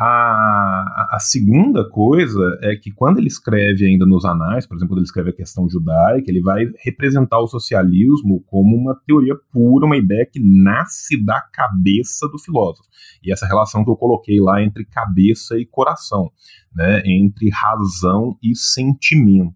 A, 0.00 1.16
a, 1.16 1.18
segunda 1.20 1.86
coisa 1.90 2.58
é 2.62 2.74
que 2.74 2.90
quando 2.90 3.18
ele 3.18 3.26
escreve 3.26 3.84
ainda 3.84 4.06
nos 4.06 4.24
anais, 4.24 4.66
por 4.66 4.76
exemplo, 4.76 4.94
quando 4.94 5.00
ele 5.00 5.04
escreve 5.04 5.28
a 5.28 5.36
questão 5.36 5.68
judaica, 5.68 6.30
ele 6.30 6.40
vai 6.40 6.64
representar 6.82 7.38
o 7.38 7.46
socialismo 7.46 8.42
como 8.46 8.74
uma 8.74 8.98
teoria 9.06 9.34
pura, 9.52 9.84
uma 9.84 9.98
ideia 9.98 10.24
que 10.24 10.40
nasce 10.40 11.22
da 11.22 11.42
cabeça 11.52 12.26
do 12.28 12.38
filósofo. 12.38 12.88
E 13.22 13.30
essa 13.30 13.46
relação 13.46 13.84
que 13.84 13.90
eu 13.90 13.96
coloquei 13.96 14.40
lá 14.40 14.62
entre 14.62 14.86
cabeça 14.86 15.58
e 15.58 15.66
coração, 15.66 16.32
né? 16.74 17.02
entre 17.04 17.50
razão 17.50 18.38
e 18.42 18.56
sentimento. 18.56 19.54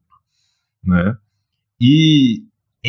Né? 0.84 1.16
E 1.80 2.44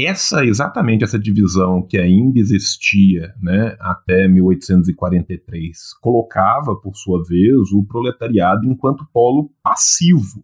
essa 0.06 0.46
exatamente 0.46 1.04
essa 1.04 1.18
divisão 1.18 1.82
que 1.82 1.98
ainda 1.98 2.40
existia 2.40 3.34
né, 3.42 3.76
até 3.80 4.28
1843 4.28 5.94
colocava, 6.02 6.76
por 6.76 6.96
sua 6.96 7.24
vez, 7.24 7.72
o 7.72 7.84
proletariado 7.84 8.66
enquanto 8.66 9.08
polo 9.12 9.52
passivo 9.64 10.44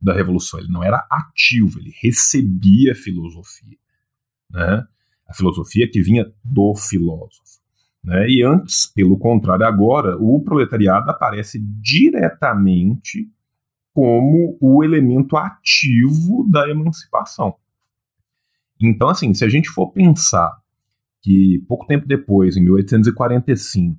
da 0.00 0.12
revolução. 0.12 0.58
Ele 0.60 0.72
não 0.72 0.82
era 0.82 1.06
ativo, 1.10 1.78
ele 1.78 1.92
recebia 2.00 2.94
filosofia, 2.94 3.78
né? 4.50 4.84
A 5.28 5.34
filosofia 5.34 5.88
que 5.90 6.02
vinha 6.02 6.30
do 6.44 6.74
filósofo. 6.74 7.60
Né? 8.04 8.28
E 8.28 8.42
antes, 8.42 8.86
pelo 8.86 9.16
contrário, 9.16 9.64
agora 9.64 10.16
o 10.18 10.42
proletariado 10.42 11.10
aparece 11.10 11.58
diretamente 11.80 13.30
como 13.94 14.58
o 14.60 14.82
elemento 14.82 15.36
ativo 15.36 16.46
da 16.50 16.68
emancipação. 16.68 17.54
Então, 18.82 19.08
assim, 19.08 19.32
se 19.32 19.44
a 19.44 19.48
gente 19.48 19.68
for 19.70 19.92
pensar 19.92 20.50
que 21.22 21.64
pouco 21.68 21.86
tempo 21.86 22.06
depois, 22.06 22.56
em 22.56 22.64
1845, 22.64 23.96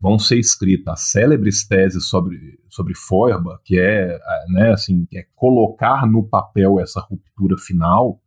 vão 0.00 0.18
ser 0.18 0.38
escritas 0.38 1.10
célebres 1.10 1.66
teses 1.66 2.06
sobre, 2.06 2.58
sobre 2.68 2.94
Feuerbach, 2.94 3.60
que 3.64 3.78
é, 3.78 4.18
né, 4.48 4.72
assim, 4.72 5.06
é 5.14 5.24
colocar 5.34 6.06
no 6.06 6.24
papel 6.24 6.80
essa 6.80 7.00
ruptura 7.00 7.56
final, 7.56 8.20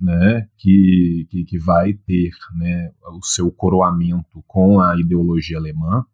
né, 0.00 0.48
que, 0.56 1.26
que, 1.30 1.44
que 1.44 1.58
vai 1.58 1.92
ter 1.92 2.30
né, 2.56 2.90
o 3.12 3.24
seu 3.24 3.50
coroamento 3.52 4.42
com 4.46 4.80
a 4.80 4.98
ideologia 4.98 5.58
alemã, 5.58 6.04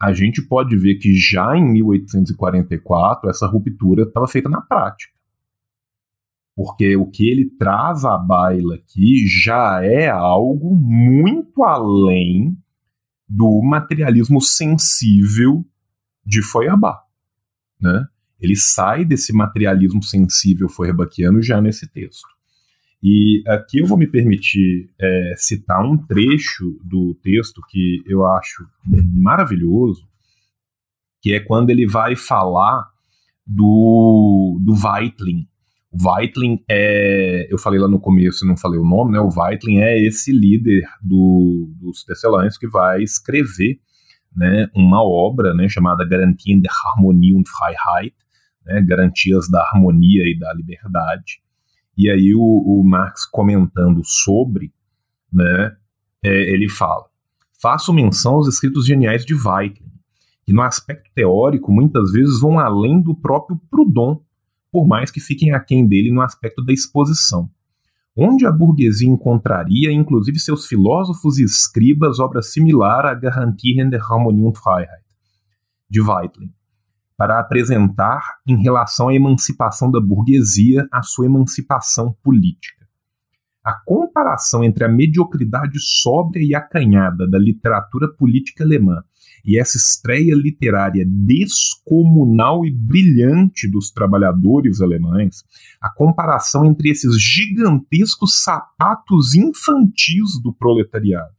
a 0.00 0.12
gente 0.12 0.42
pode 0.42 0.76
ver 0.76 0.96
que 0.96 1.14
já 1.14 1.56
em 1.56 1.64
1844 1.72 3.30
essa 3.30 3.46
ruptura 3.46 4.02
estava 4.02 4.26
feita 4.26 4.48
na 4.48 4.60
prática. 4.60 5.13
Porque 6.56 6.96
o 6.96 7.06
que 7.06 7.28
ele 7.28 7.50
traz 7.58 8.04
à 8.04 8.16
baila 8.16 8.76
aqui 8.76 9.26
já 9.26 9.80
é 9.82 10.08
algo 10.08 10.74
muito 10.74 11.64
além 11.64 12.56
do 13.28 13.60
materialismo 13.62 14.40
sensível 14.40 15.64
de 16.24 16.42
Feuerbach. 16.42 17.02
Né? 17.80 18.06
Ele 18.40 18.54
sai 18.54 19.04
desse 19.04 19.32
materialismo 19.32 20.02
sensível 20.02 20.68
feuerbachiano 20.68 21.42
já 21.42 21.60
nesse 21.60 21.90
texto. 21.90 22.28
E 23.02 23.42
aqui 23.46 23.80
eu 23.80 23.86
vou 23.86 23.98
me 23.98 24.06
permitir 24.06 24.90
é, 24.98 25.34
citar 25.36 25.84
um 25.84 25.96
trecho 25.96 26.78
do 26.82 27.14
texto 27.22 27.60
que 27.68 28.02
eu 28.06 28.24
acho 28.24 28.66
maravilhoso, 29.12 30.08
que 31.20 31.34
é 31.34 31.40
quando 31.40 31.68
ele 31.68 31.86
vai 31.86 32.16
falar 32.16 32.90
do, 33.46 34.58
do 34.62 34.72
Weitling, 34.72 35.46
Weitlin 36.02 36.62
é. 36.68 37.46
Eu 37.50 37.58
falei 37.58 37.78
lá 37.78 37.88
no 37.88 38.00
começo, 38.00 38.46
não 38.46 38.56
falei 38.56 38.78
o 38.78 38.84
nome, 38.84 39.12
né? 39.12 39.20
O 39.20 39.28
Weitlin 39.28 39.78
é 39.78 39.98
esse 40.04 40.32
líder 40.32 40.82
do, 41.00 41.70
dos 41.80 42.04
Tecelães 42.04 42.58
que 42.58 42.66
vai 42.66 43.02
escrever 43.02 43.78
né, 44.34 44.68
uma 44.74 45.02
obra 45.02 45.54
né, 45.54 45.68
chamada 45.68 46.06
Garantien 46.06 46.60
der 46.60 46.72
Harmonie 46.72 47.34
und 47.34 47.48
Freiheit, 47.48 48.14
né, 48.66 48.82
Garantias 48.82 49.48
da 49.48 49.62
Harmonia 49.62 50.24
e 50.24 50.38
da 50.38 50.52
Liberdade. 50.52 51.40
E 51.96 52.10
aí 52.10 52.34
o, 52.34 52.40
o 52.40 52.82
Marx 52.84 53.24
comentando 53.24 54.00
sobre, 54.04 54.72
né, 55.32 55.76
é, 56.24 56.52
ele 56.52 56.68
fala: 56.68 57.04
faço 57.60 57.92
menção 57.92 58.34
aos 58.34 58.48
escritos 58.48 58.84
geniais 58.84 59.24
de 59.24 59.34
Weitlin, 59.34 59.92
que 60.44 60.52
no 60.52 60.62
aspecto 60.62 61.08
teórico 61.14 61.72
muitas 61.72 62.12
vezes 62.12 62.40
vão 62.40 62.58
além 62.58 63.00
do 63.00 63.14
próprio 63.14 63.60
Proudhon, 63.70 64.20
por 64.74 64.88
mais 64.88 65.08
que 65.08 65.20
fiquem 65.20 65.52
aquém 65.52 65.86
dele 65.86 66.10
no 66.10 66.20
aspecto 66.20 66.60
da 66.64 66.72
exposição. 66.72 67.48
Onde 68.16 68.44
a 68.44 68.50
burguesia 68.50 69.08
encontraria, 69.08 69.92
inclusive 69.92 70.36
seus 70.40 70.66
filósofos 70.66 71.38
e 71.38 71.44
escribas, 71.44 72.18
obra 72.18 72.42
similar 72.42 73.06
a 73.06 73.14
Garantien 73.14 73.88
der 73.88 74.02
Harmonie 74.02 74.42
und 74.42 74.58
Freiheit, 74.58 75.04
de 75.88 76.00
Weitling, 76.00 76.52
para 77.16 77.38
apresentar 77.38 78.40
em 78.44 78.60
relação 78.60 79.10
à 79.10 79.14
emancipação 79.14 79.92
da 79.92 80.00
burguesia 80.00 80.88
a 80.90 81.02
sua 81.02 81.26
emancipação 81.26 82.12
política. 82.20 82.83
A 83.64 83.72
comparação 83.72 84.62
entre 84.62 84.84
a 84.84 84.88
mediocridade 84.88 85.80
sóbria 85.80 86.44
e 86.44 86.54
acanhada 86.54 87.26
da 87.26 87.38
literatura 87.38 88.08
política 88.08 88.62
alemã 88.62 89.02
e 89.42 89.58
essa 89.58 89.78
estreia 89.78 90.34
literária 90.34 91.04
descomunal 91.08 92.66
e 92.66 92.70
brilhante 92.70 93.70
dos 93.70 93.90
trabalhadores 93.90 94.80
alemães, 94.80 95.44
a 95.80 95.90
comparação 95.90 96.66
entre 96.66 96.90
esses 96.90 97.18
gigantescos 97.18 98.42
sapatos 98.42 99.34
infantis 99.34 100.40
do 100.42 100.52
proletariado 100.52 101.34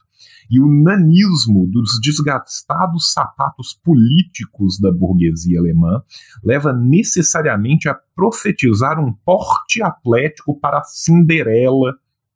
e 0.49 0.59
o 0.59 0.67
nanismo 0.67 1.67
dos 1.67 1.99
desgastados 2.01 3.11
sapatos 3.11 3.73
políticos 3.83 4.79
da 4.79 4.91
burguesia 4.91 5.59
alemã 5.59 6.03
leva 6.43 6.71
necessariamente 6.71 7.89
a 7.89 7.95
profetizar 8.15 8.99
um 8.99 9.11
porte 9.11 9.81
atlético 9.81 10.59
para 10.59 10.79
a 10.79 10.83
Cinderela 10.83 11.95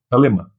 alemã 0.10 0.49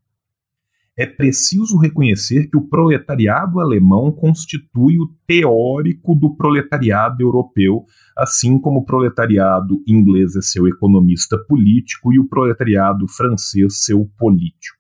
é 1.01 1.06
preciso 1.06 1.78
reconhecer 1.78 2.48
que 2.51 2.59
o 2.59 2.68
proletariado 2.68 3.59
alemão 3.59 4.12
constitui 4.12 4.98
o 4.98 5.09
teórico 5.27 6.14
do 6.14 6.36
proletariado 6.36 7.22
europeu, 7.22 7.86
assim 8.14 8.60
como 8.60 8.81
o 8.81 8.85
proletariado 8.85 9.82
inglês 9.86 10.36
é 10.36 10.43
seu 10.43 10.68
economista 10.68 11.39
político 11.48 12.12
e 12.12 12.18
o 12.18 12.28
proletariado 12.28 13.09
francês 13.09 13.82
seu 13.85 14.05
político. 14.18 14.78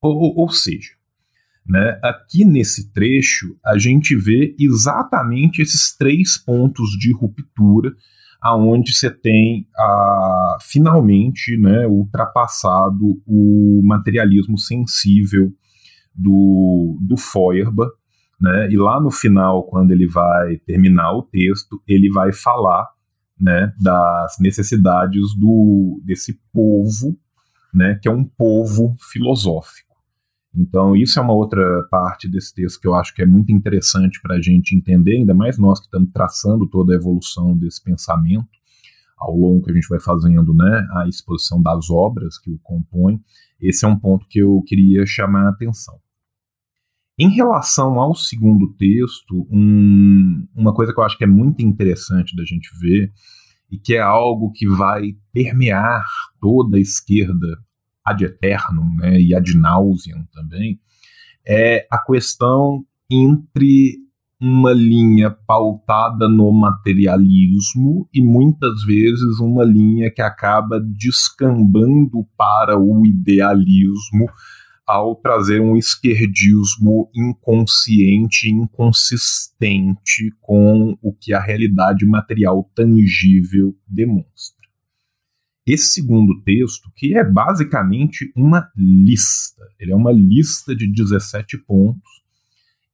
Ou, 0.00 0.34
ou 0.38 0.48
seja, 0.48 0.92
né, 1.66 2.00
aqui 2.02 2.42
nesse 2.42 2.90
trecho 2.90 3.54
a 3.62 3.76
gente 3.76 4.16
vê 4.16 4.56
exatamente 4.58 5.60
esses 5.60 5.94
três 5.94 6.38
pontos 6.38 6.90
de 6.98 7.12
ruptura 7.12 7.94
aonde 8.40 8.94
você 8.94 9.10
tem 9.10 9.66
ah, 9.76 10.58
finalmente 10.60 11.56
né, 11.56 11.86
ultrapassado 11.86 13.20
o 13.26 13.80
materialismo 13.84 14.58
sensível 14.58 15.52
do, 16.14 16.98
do 17.00 17.16
Feuerbach, 17.16 17.90
né, 18.40 18.68
e 18.70 18.76
lá 18.76 19.00
no 19.00 19.10
final, 19.10 19.64
quando 19.64 19.90
ele 19.90 20.06
vai 20.06 20.56
terminar 20.58 21.12
o 21.12 21.22
texto, 21.22 21.82
ele 21.86 22.08
vai 22.10 22.32
falar 22.32 22.88
né, 23.40 23.72
das 23.80 24.36
necessidades 24.40 25.34
do, 25.36 26.00
desse 26.04 26.40
povo, 26.52 27.18
né, 27.74 27.98
que 28.00 28.08
é 28.08 28.12
um 28.12 28.24
povo 28.24 28.96
filosófico. 29.10 29.87
Então, 30.54 30.96
isso 30.96 31.18
é 31.18 31.22
uma 31.22 31.34
outra 31.34 31.86
parte 31.90 32.28
desse 32.28 32.54
texto 32.54 32.80
que 32.80 32.88
eu 32.88 32.94
acho 32.94 33.14
que 33.14 33.22
é 33.22 33.26
muito 33.26 33.52
interessante 33.52 34.20
para 34.22 34.36
a 34.36 34.40
gente 34.40 34.74
entender, 34.74 35.16
ainda 35.16 35.34
mais 35.34 35.58
nós 35.58 35.78
que 35.78 35.86
estamos 35.86 36.10
traçando 36.12 36.68
toda 36.68 36.92
a 36.92 36.96
evolução 36.96 37.56
desse 37.56 37.82
pensamento 37.82 38.48
ao 39.18 39.36
longo 39.36 39.64
que 39.64 39.70
a 39.70 39.74
gente 39.74 39.88
vai 39.88 40.00
fazendo 40.00 40.54
né, 40.54 40.86
a 40.92 41.08
exposição 41.08 41.60
das 41.60 41.90
obras 41.90 42.38
que 42.38 42.50
o 42.50 42.58
compõem. 42.60 43.20
Esse 43.60 43.84
é 43.84 43.88
um 43.88 43.98
ponto 43.98 44.26
que 44.28 44.38
eu 44.38 44.62
queria 44.66 45.04
chamar 45.04 45.46
a 45.46 45.50
atenção. 45.50 45.98
Em 47.18 47.28
relação 47.30 47.98
ao 47.98 48.14
segundo 48.14 48.72
texto, 48.74 49.46
um, 49.50 50.46
uma 50.54 50.72
coisa 50.72 50.92
que 50.92 51.00
eu 51.00 51.04
acho 51.04 51.18
que 51.18 51.24
é 51.24 51.26
muito 51.28 51.64
interessante 51.64 52.36
da 52.36 52.44
gente 52.44 52.70
ver 52.78 53.12
e 53.68 53.76
que 53.76 53.94
é 53.94 54.00
algo 54.00 54.52
que 54.52 54.68
vai 54.68 55.16
permear 55.32 56.06
toda 56.40 56.76
a 56.76 56.80
esquerda 56.80 57.58
ad 58.08 58.24
eternum 58.24 58.96
né, 58.96 59.20
e 59.20 59.34
ad 59.34 59.56
nauseam 59.56 60.26
também, 60.32 60.80
é 61.46 61.86
a 61.90 61.98
questão 61.98 62.84
entre 63.10 63.96
uma 64.40 64.72
linha 64.72 65.30
pautada 65.30 66.28
no 66.28 66.52
materialismo 66.52 68.08
e 68.14 68.22
muitas 68.22 68.84
vezes 68.84 69.40
uma 69.40 69.64
linha 69.64 70.10
que 70.10 70.22
acaba 70.22 70.80
descambando 70.80 72.24
para 72.36 72.78
o 72.78 73.04
idealismo 73.04 74.26
ao 74.86 75.16
trazer 75.16 75.60
um 75.60 75.76
esquerdismo 75.76 77.10
inconsciente, 77.14 78.48
inconsistente 78.48 80.32
com 80.40 80.96
o 81.02 81.12
que 81.12 81.34
a 81.34 81.40
realidade 81.40 82.06
material 82.06 82.70
tangível 82.74 83.76
demonstra. 83.86 84.57
Esse 85.68 85.88
segundo 85.88 86.40
texto, 86.44 86.90
que 86.96 87.14
é 87.14 87.22
basicamente 87.22 88.32
uma 88.34 88.70
lista, 88.74 89.62
ele 89.78 89.92
é 89.92 89.94
uma 89.94 90.10
lista 90.10 90.74
de 90.74 90.90
17 90.90 91.58
pontos, 91.58 92.22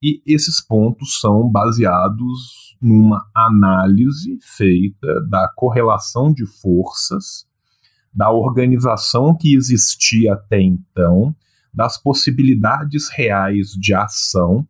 e 0.02 0.20
esses 0.26 0.60
pontos 0.60 1.20
são 1.20 1.48
baseados 1.48 2.76
numa 2.82 3.30
análise 3.32 4.36
feita 4.42 5.20
da 5.30 5.48
correlação 5.54 6.32
de 6.32 6.44
forças, 6.46 7.46
da 8.12 8.32
organização 8.32 9.36
que 9.36 9.54
existia 9.54 10.32
até 10.32 10.60
então, 10.60 11.32
das 11.72 11.96
possibilidades 11.96 13.08
reais 13.08 13.68
de 13.68 13.94
ação 13.94 14.66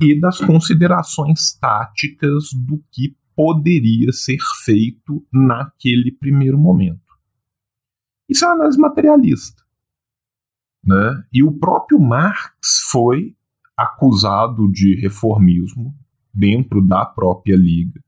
e 0.00 0.18
das 0.18 0.38
considerações 0.40 1.52
táticas 1.60 2.54
do 2.54 2.82
que 2.90 3.14
poderia 3.36 4.10
ser 4.12 4.38
feito 4.64 5.24
naquele 5.30 6.10
primeiro 6.10 6.58
momento. 6.58 7.00
Isso 8.28 8.44
é 8.44 8.48
uma 8.48 8.54
análise 8.54 8.78
materialista. 8.78 9.62
Né? 10.82 11.22
E 11.32 11.42
o 11.42 11.52
próprio 11.52 12.00
Marx 12.00 12.50
foi 12.90 13.36
acusado 13.76 14.70
de 14.72 14.96
reformismo 14.96 15.94
dentro 16.32 16.80
da 16.80 17.04
própria 17.04 17.56
Liga, 17.56 18.00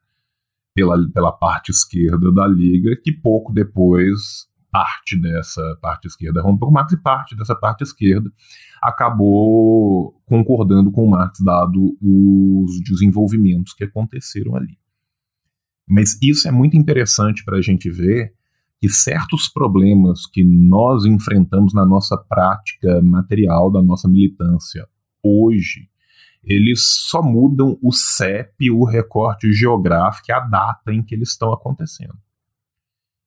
pela, 0.75 0.97
pela 1.11 1.33
parte 1.33 1.71
esquerda 1.71 2.33
da 2.33 2.47
Liga, 2.47 2.97
que 2.97 3.13
pouco 3.13 3.53
depois 3.53 4.49
parte 4.71 5.21
dessa 5.21 5.63
parte 5.81 6.07
esquerda 6.07 6.43
rompeu 6.43 6.69
com 6.69 6.75
Marx 6.75 6.93
e 6.93 7.03
parte 7.03 7.35
dessa 7.35 7.55
parte 7.55 7.83
esquerda 7.83 8.31
acabou 8.83 10.21
concordando 10.27 10.93
com 10.93 11.09
Marx, 11.09 11.41
dado 11.41 11.97
os 12.01 12.81
desenvolvimentos 12.83 13.73
que 13.73 13.85
aconteceram 13.85 14.57
ali. 14.57 14.79
Mas 15.89 16.19
isso 16.23 16.47
é 16.47 16.51
muito 16.51 16.77
interessante 16.77 17.45
para 17.45 17.57
a 17.57 17.63
gente 17.63 17.91
ver 17.91 18.35
que 18.81 18.89
certos 18.89 19.49
problemas 19.49 20.27
que 20.27 20.45
nós 20.45 21.05
enfrentamos 21.05 21.75
na 21.75 21.85
nossa 21.85 22.17
prática 22.17 23.01
material, 23.03 23.71
da 23.71 23.83
nossa 23.83 24.07
militância 24.07 24.87
hoje, 25.23 25.89
eles 26.45 27.09
só 27.09 27.23
mudam 27.23 27.77
o 27.83 27.93
CEP, 27.93 28.71
o 28.71 28.85
recorte 28.85 29.53
geográfico 29.53 30.33
a 30.33 30.41
data 30.41 30.93
em 30.93 31.03
que 31.03 31.15
eles 31.15 31.31
estão 31.31 31.53
acontecendo. 31.53 32.17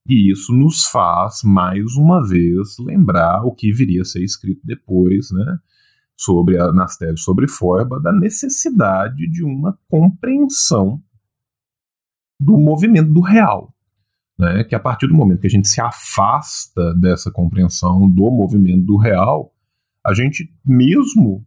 E 0.08 0.32
isso 0.32 0.54
nos 0.54 0.86
faz, 0.86 1.42
mais 1.44 1.96
uma 1.96 2.28
vez, 2.28 2.78
lembrar 2.80 3.44
o 3.44 3.54
que 3.54 3.72
viria 3.72 4.02
a 4.02 4.06
ser 4.06 4.24
escrito 4.24 4.62
depois, 4.64 5.30
né, 5.32 5.60
sobre 6.18 6.58
a, 6.60 6.72
nas 6.72 6.98
teses 6.98 7.24
sobre 7.24 7.48
Forba, 7.48 8.00
da 8.00 8.12
necessidade 8.12 9.30
de 9.30 9.44
uma 9.44 9.78
compreensão 9.88 11.02
do 12.44 12.58
movimento 12.58 13.12
do 13.12 13.22
real. 13.22 13.74
Né, 14.40 14.64
que 14.64 14.74
a 14.74 14.80
partir 14.80 15.08
do 15.08 15.14
momento 15.14 15.42
que 15.42 15.48
a 15.48 15.52
gente 15.52 15.68
se 15.68 15.80
afasta 15.80 16.96
dessa 16.96 17.30
compreensão 17.30 18.10
do 18.10 18.32
movimento 18.32 18.84
do 18.84 18.98
real, 18.98 19.54
a 20.04 20.16
gente 20.16 20.52
mesmo 20.66 21.46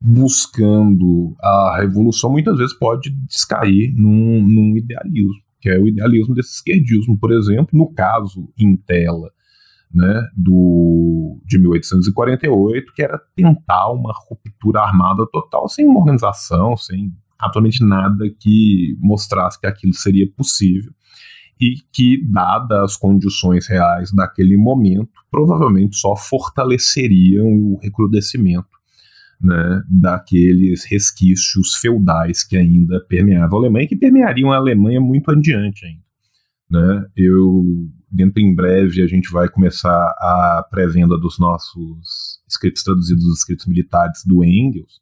buscando 0.00 1.34
a 1.40 1.78
revolução 1.80 2.30
muitas 2.30 2.56
vezes 2.56 2.78
pode 2.78 3.10
descair 3.26 3.92
num, 3.96 4.46
num 4.46 4.76
idealismo 4.76 5.46
que 5.66 5.70
é 5.70 5.78
o 5.80 5.88
idealismo 5.88 6.32
desse 6.32 6.54
esquerdismo, 6.54 7.18
por 7.18 7.32
exemplo, 7.32 7.70
no 7.72 7.92
caso 7.92 8.48
em 8.56 8.76
tela 8.76 9.32
né, 9.92 10.28
do, 10.36 11.40
de 11.44 11.58
1848, 11.58 12.92
que 12.94 13.02
era 13.02 13.20
tentar 13.34 13.90
uma 13.90 14.12
ruptura 14.14 14.80
armada 14.80 15.26
total, 15.32 15.68
sem 15.68 15.84
uma 15.84 15.98
organização, 15.98 16.76
sem 16.76 17.12
absolutamente 17.38 17.84
nada 17.84 18.24
que 18.40 18.96
mostrasse 19.00 19.60
que 19.60 19.66
aquilo 19.66 19.94
seria 19.94 20.30
possível 20.30 20.92
e 21.60 21.76
que, 21.92 22.22
dadas 22.30 22.82
as 22.82 22.96
condições 22.96 23.66
reais 23.66 24.12
daquele 24.12 24.56
momento, 24.56 25.10
provavelmente 25.30 25.96
só 25.96 26.14
fortaleceriam 26.14 27.46
o 27.46 27.78
recrudescimento 27.82 28.76
né, 29.40 29.82
daqueles 29.88 30.84
resquícios 30.84 31.74
feudais 31.74 32.44
que 32.44 32.56
ainda 32.56 33.00
permeavam 33.08 33.58
a 33.58 33.62
Alemanha 33.62 33.84
e 33.84 33.88
que 33.88 33.96
permeariam 33.96 34.52
a 34.52 34.56
Alemanha 34.56 35.00
muito 35.00 35.30
adiante 35.30 35.86
ainda. 35.86 36.04
Né? 36.70 37.06
Eu, 37.16 37.64
dentro 38.10 38.40
em 38.40 38.54
breve, 38.54 39.02
a 39.02 39.06
gente 39.06 39.30
vai 39.30 39.48
começar 39.48 39.90
a 40.18 40.66
pré-venda 40.70 41.18
dos 41.18 41.38
nossos 41.38 42.40
escritos 42.48 42.82
traduzidos, 42.82 43.24
os 43.24 43.38
escritos 43.38 43.66
militares 43.66 44.22
do 44.26 44.44
Engels, 44.44 45.00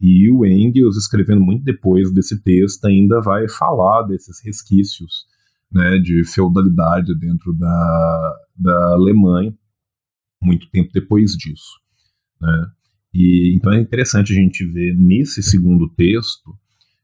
e 0.00 0.30
o 0.30 0.46
Engels, 0.46 0.96
escrevendo 0.96 1.42
muito 1.42 1.62
depois 1.62 2.12
desse 2.12 2.42
texto, 2.42 2.86
ainda 2.86 3.20
vai 3.20 3.48
falar 3.48 4.02
desses 4.04 4.42
resquícios 4.42 5.26
né, 5.70 5.98
de 5.98 6.24
feudalidade 6.24 7.14
dentro 7.18 7.52
da, 7.52 8.36
da 8.56 8.94
Alemanha, 8.94 9.54
muito 10.42 10.70
tempo 10.70 10.90
depois 10.92 11.32
disso. 11.32 11.78
Né? 12.40 12.66
E 13.12 13.54
então 13.54 13.72
é 13.72 13.80
interessante 13.80 14.32
a 14.32 14.36
gente 14.36 14.64
ver 14.64 14.96
nesse 14.96 15.42
segundo 15.42 15.88
texto 15.90 16.56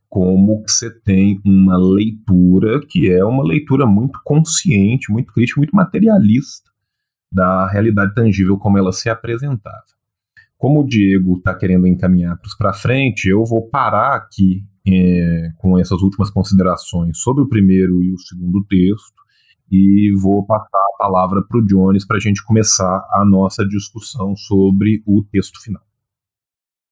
como 0.09 0.65
você 0.67 0.91
tem 1.01 1.41
uma 1.45 1.77
leitura 1.77 2.81
que 2.87 3.11
é 3.11 3.23
uma 3.25 3.45
leitura 3.45 3.85
muito 3.85 4.19
consciente, 4.25 5.13
muito 5.13 5.33
crítica, 5.33 5.61
muito 5.61 5.77
materialista 5.77 6.71
da 7.31 7.69
realidade 7.69 8.15
tangível 8.15 8.57
como 8.57 8.79
ela 8.79 8.93
se 8.93 9.11
apresentava. 9.11 9.96
Como 10.57 10.81
o 10.81 10.87
Diego 10.87 11.37
está 11.37 11.55
querendo 11.55 11.87
encaminhar 11.87 12.39
para 12.59 12.73
frente, 12.73 13.29
eu 13.29 13.45
vou 13.45 13.69
parar 13.69 14.17
aqui 14.17 14.65
é, 14.89 15.51
com 15.59 15.79
essas 15.79 16.01
últimas 16.01 16.31
considerações 16.31 17.19
sobre 17.19 17.43
o 17.43 17.49
primeiro 17.49 18.03
e 18.03 18.13
o 18.13 18.19
segundo 18.19 18.65
texto 18.67 19.15
e 19.71 20.15
vou 20.21 20.47
passar 20.47 20.79
a 20.79 20.97
palavra 20.97 21.43
para 21.47 21.59
o 21.59 21.65
Jones 21.65 22.07
para 22.07 22.17
a 22.17 22.21
gente 22.21 22.45
começar 22.45 23.07
a 23.13 23.25
nossa 23.25 23.67
discussão 23.67 24.35
sobre 24.37 25.03
o 25.07 25.25
texto 25.25 25.61
final. 25.61 25.85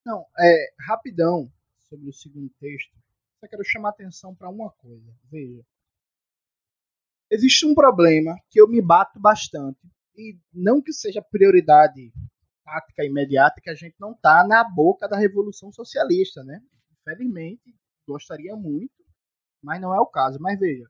Não, 0.05 0.27
é 0.39 0.74
rapidão 0.86 1.51
sobre 1.89 2.11
o 2.11 2.12
segundo 2.12 2.51
texto. 2.61 2.93
Só 3.41 3.49
quero 3.49 3.62
chamar 3.65 3.91
atenção 3.91 4.35
para 4.35 4.51
uma 4.51 4.70
coisa. 4.73 5.11
Veja, 5.31 5.62
existe 7.31 7.65
um 7.65 7.74
problema 7.74 8.35
que 8.51 8.61
eu 8.61 8.69
me 8.69 8.82
bato 8.82 9.19
bastante 9.20 9.81
e 10.16 10.36
não 10.53 10.82
que 10.82 10.93
seja 10.93 11.23
prioridade 11.23 12.12
tática 12.65 13.05
imediata 13.05 13.61
que 13.61 13.70
a 13.70 13.74
gente 13.74 13.95
não 14.01 14.12
está 14.12 14.47
na 14.47 14.65
boca 14.65 15.09
da 15.09 15.16
revolução 15.16 15.70
socialista, 15.73 16.43
né? 16.43 16.61
Infelizmente, 17.01 17.74
gostaria 18.07 18.57
muito, 18.57 18.95
mas 19.62 19.81
não 19.81 19.95
é 19.95 20.01
o 20.01 20.07
caso. 20.07 20.39
Mas 20.41 20.59
veja, 20.59 20.89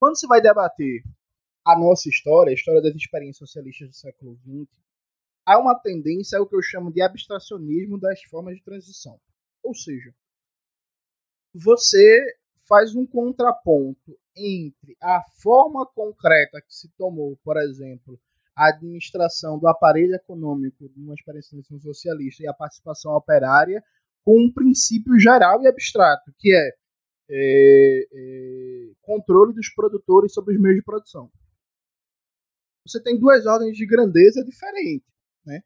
quando 0.00 0.18
se 0.18 0.26
vai 0.26 0.40
debater 0.40 1.02
a 1.66 1.78
nossa 1.78 2.08
história, 2.08 2.50
a 2.50 2.54
história 2.54 2.82
das 2.82 2.94
experiências 2.94 3.38
socialistas 3.38 3.88
do 3.88 3.94
século 3.94 4.36
XX, 4.36 4.82
há 5.46 5.58
uma 5.58 5.78
tendência 5.78 6.38
ao 6.38 6.46
que 6.46 6.56
eu 6.56 6.62
chamo 6.62 6.92
de 6.92 7.00
abstracionismo 7.00 7.98
das 7.98 8.22
formas 8.24 8.56
de 8.56 8.62
transição. 8.62 9.18
Ou 9.62 9.74
seja, 9.74 10.14
você 11.54 12.36
faz 12.66 12.94
um 12.94 13.06
contraponto 13.06 14.18
entre 14.36 14.96
a 15.00 15.22
forma 15.42 15.86
concreta 15.86 16.60
que 16.60 16.74
se 16.74 16.88
tomou, 16.96 17.38
por 17.44 17.56
exemplo, 17.56 18.20
a 18.56 18.68
administração 18.68 19.58
do 19.58 19.66
aparelho 19.66 20.14
econômico 20.14 20.88
de 20.88 21.00
uma 21.00 21.14
experiência 21.14 21.58
socialista 21.80 22.42
e 22.42 22.48
a 22.48 22.54
participação 22.54 23.12
operária 23.12 23.82
com 24.24 24.38
um 24.38 24.52
princípio 24.52 25.18
geral 25.18 25.62
e 25.62 25.66
abstrato, 25.66 26.32
que 26.38 26.54
é, 26.54 26.70
é, 27.30 28.06
é 28.12 28.92
controle 29.02 29.52
dos 29.54 29.68
produtores 29.74 30.32
sobre 30.32 30.54
os 30.54 30.60
meios 30.60 30.78
de 30.78 30.84
produção. 30.84 31.30
Você 32.86 33.02
tem 33.02 33.18
duas 33.18 33.46
ordens 33.46 33.76
de 33.76 33.86
grandeza 33.86 34.44
diferentes 34.44 35.14
né? 35.44 35.62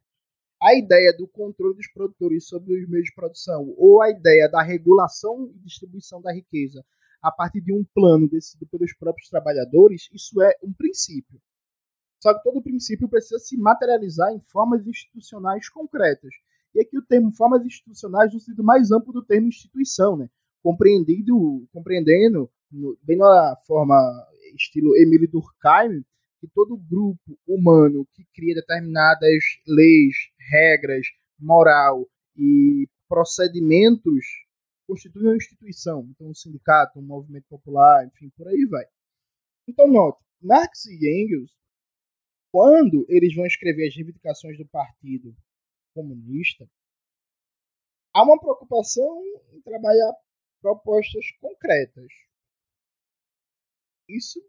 A 0.61 0.75
ideia 0.75 1.17
do 1.17 1.29
controle 1.29 1.77
dos 1.77 1.91
produtores 1.93 2.49
sobre 2.49 2.75
os 2.75 2.89
meios 2.89 3.07
de 3.07 3.15
produção 3.15 3.73
ou 3.77 4.03
a 4.03 4.11
ideia 4.11 4.49
da 4.49 4.61
regulação 4.61 5.51
e 5.55 5.59
distribuição 5.61 6.21
da 6.21 6.33
riqueza 6.33 6.85
a 7.23 7.31
partir 7.31 7.61
de 7.61 7.73
um 7.73 7.85
plano 7.95 8.29
decidido 8.29 8.67
pelos 8.69 8.93
próprios 8.95 9.29
trabalhadores, 9.29 10.09
isso 10.13 10.41
é 10.41 10.53
um 10.63 10.73
princípio. 10.73 11.41
Só 12.21 12.35
que 12.35 12.43
todo 12.43 12.63
princípio 12.63 13.09
precisa 13.09 13.39
se 13.39 13.57
materializar 13.57 14.33
em 14.33 14.41
formas 14.41 14.87
institucionais 14.87 15.69
concretas. 15.69 16.35
E 16.75 16.81
aqui 16.81 16.99
o 16.99 17.05
termo 17.05 17.33
formas 17.33 17.65
institucionais 17.65 18.33
no 18.33 18.41
sentido 18.41 18.65
mais 18.65 18.91
amplo 18.91 19.13
do 19.13 19.25
termo 19.25 19.49
instituição, 19.49 20.17
né? 20.17 20.29
Compreendido, 20.63 21.67
compreendendo, 21.73 22.51
bem 23.03 23.17
na 23.17 23.57
forma 23.67 23.97
estilo 24.55 24.97
Emile 24.97 25.27
Durkheim, 25.27 26.05
que 26.41 26.49
todo 26.49 26.77
grupo 26.77 27.39
humano 27.47 28.07
que 28.15 28.25
cria 28.35 28.55
determinadas 28.55 29.43
leis, 29.67 30.15
regras, 30.51 31.07
moral 31.39 32.09
e 32.37 32.89
procedimentos 33.09 34.25
constitui 34.87 35.23
uma 35.23 35.37
instituição. 35.37 36.09
Então, 36.11 36.29
um 36.29 36.35
sindicato, 36.35 36.99
um 36.99 37.03
movimento 37.03 37.47
popular, 37.49 38.07
enfim, 38.07 38.31
por 38.37 38.49
aí 38.49 38.65
vai. 38.67 38.85
Então, 39.67 39.87
note, 39.87 40.19
Marx 40.41 40.87
e 40.87 41.25
Engels, 41.25 41.51
quando 42.51 43.05
eles 43.09 43.35
vão 43.35 43.47
escrever 43.47 43.89
as 43.89 43.95
reivindicações 43.95 44.57
do 44.59 44.67
Partido 44.67 45.35
Comunista, 45.95 46.69
há 48.15 48.23
uma 48.23 48.39
preocupação 48.39 49.23
em 49.53 49.61
trabalhar 49.61 50.15
propostas 50.61 51.25
concretas. 51.41 52.11
Isso 54.09 54.41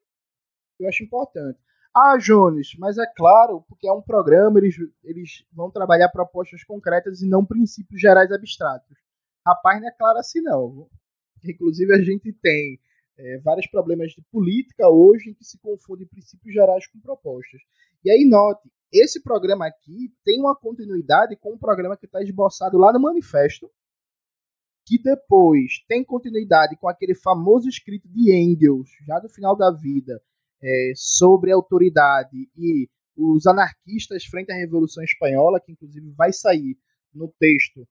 eu 0.80 0.88
acho 0.88 1.03
importante. 1.03 1.59
Ah, 1.95 2.17
Jones, 2.17 2.76
mas 2.77 2.97
é 2.97 3.05
claro, 3.15 3.63
porque 3.67 3.88
é 3.88 3.91
um 3.91 4.01
programa, 4.01 4.59
eles, 4.59 4.76
eles 5.03 5.45
vão 5.51 5.69
trabalhar 5.71 6.09
propostas 6.09 6.63
concretas 6.63 7.21
e 7.21 7.27
não 7.27 7.45
princípios 7.45 7.99
gerais 7.99 8.31
abstratos. 8.31 8.97
Rapaz, 9.45 9.81
não 9.81 9.88
é 9.88 9.91
claro 9.91 10.19
assim 10.19 10.41
não. 10.41 10.88
Inclusive 11.43 11.93
a 11.93 12.01
gente 12.01 12.31
tem 12.34 12.80
é, 13.20 13.38
vários 13.40 13.68
problemas 13.68 14.12
de 14.12 14.22
política 14.32 14.90
hoje 14.90 15.30
em 15.30 15.34
que 15.34 15.44
se 15.44 15.60
confundem 15.60 16.08
princípios 16.08 16.54
gerais 16.54 16.88
com 16.88 17.00
propostas. 17.00 17.62
E 18.04 18.10
aí 18.10 18.26
note, 18.26 18.70
esse 18.91 19.22
programa 19.22 19.68
aqui 19.68 20.14
tem 20.24 20.40
uma 20.40 20.56
continuidade 20.56 21.36
com 21.36 21.54
um 21.54 21.58
programa 21.58 21.98
que 21.98 22.06
está 22.06 22.24
esboçado 22.24 22.78
lá 22.78 22.94
no 22.94 23.00
manifesto, 23.00 23.70
que 24.86 24.98
depois 25.02 25.84
tem 25.88 26.04
continuidade 26.04 26.78
com 26.78 26.88
aquele 26.88 27.14
famoso 27.14 27.68
escrito 27.68 28.08
de 28.08 28.34
Engels, 28.34 28.90
já 29.06 29.20
do 29.20 29.30
final 29.30 29.56
da 29.56 29.70
vida, 29.70 30.20
é, 30.64 30.94
sobre 30.96 31.52
a 31.52 31.56
autoridade 31.56 32.50
e 32.58 32.90
os 33.16 33.46
anarquistas 33.46 34.26
frente 34.26 34.52
à 34.52 34.56
Revolução 34.56 35.04
Espanhola, 35.04 35.60
que 35.60 35.74
inclusive 35.74 36.10
vai 36.12 36.32
sair 36.32 36.78
no 37.14 37.28
texto, 37.38 37.86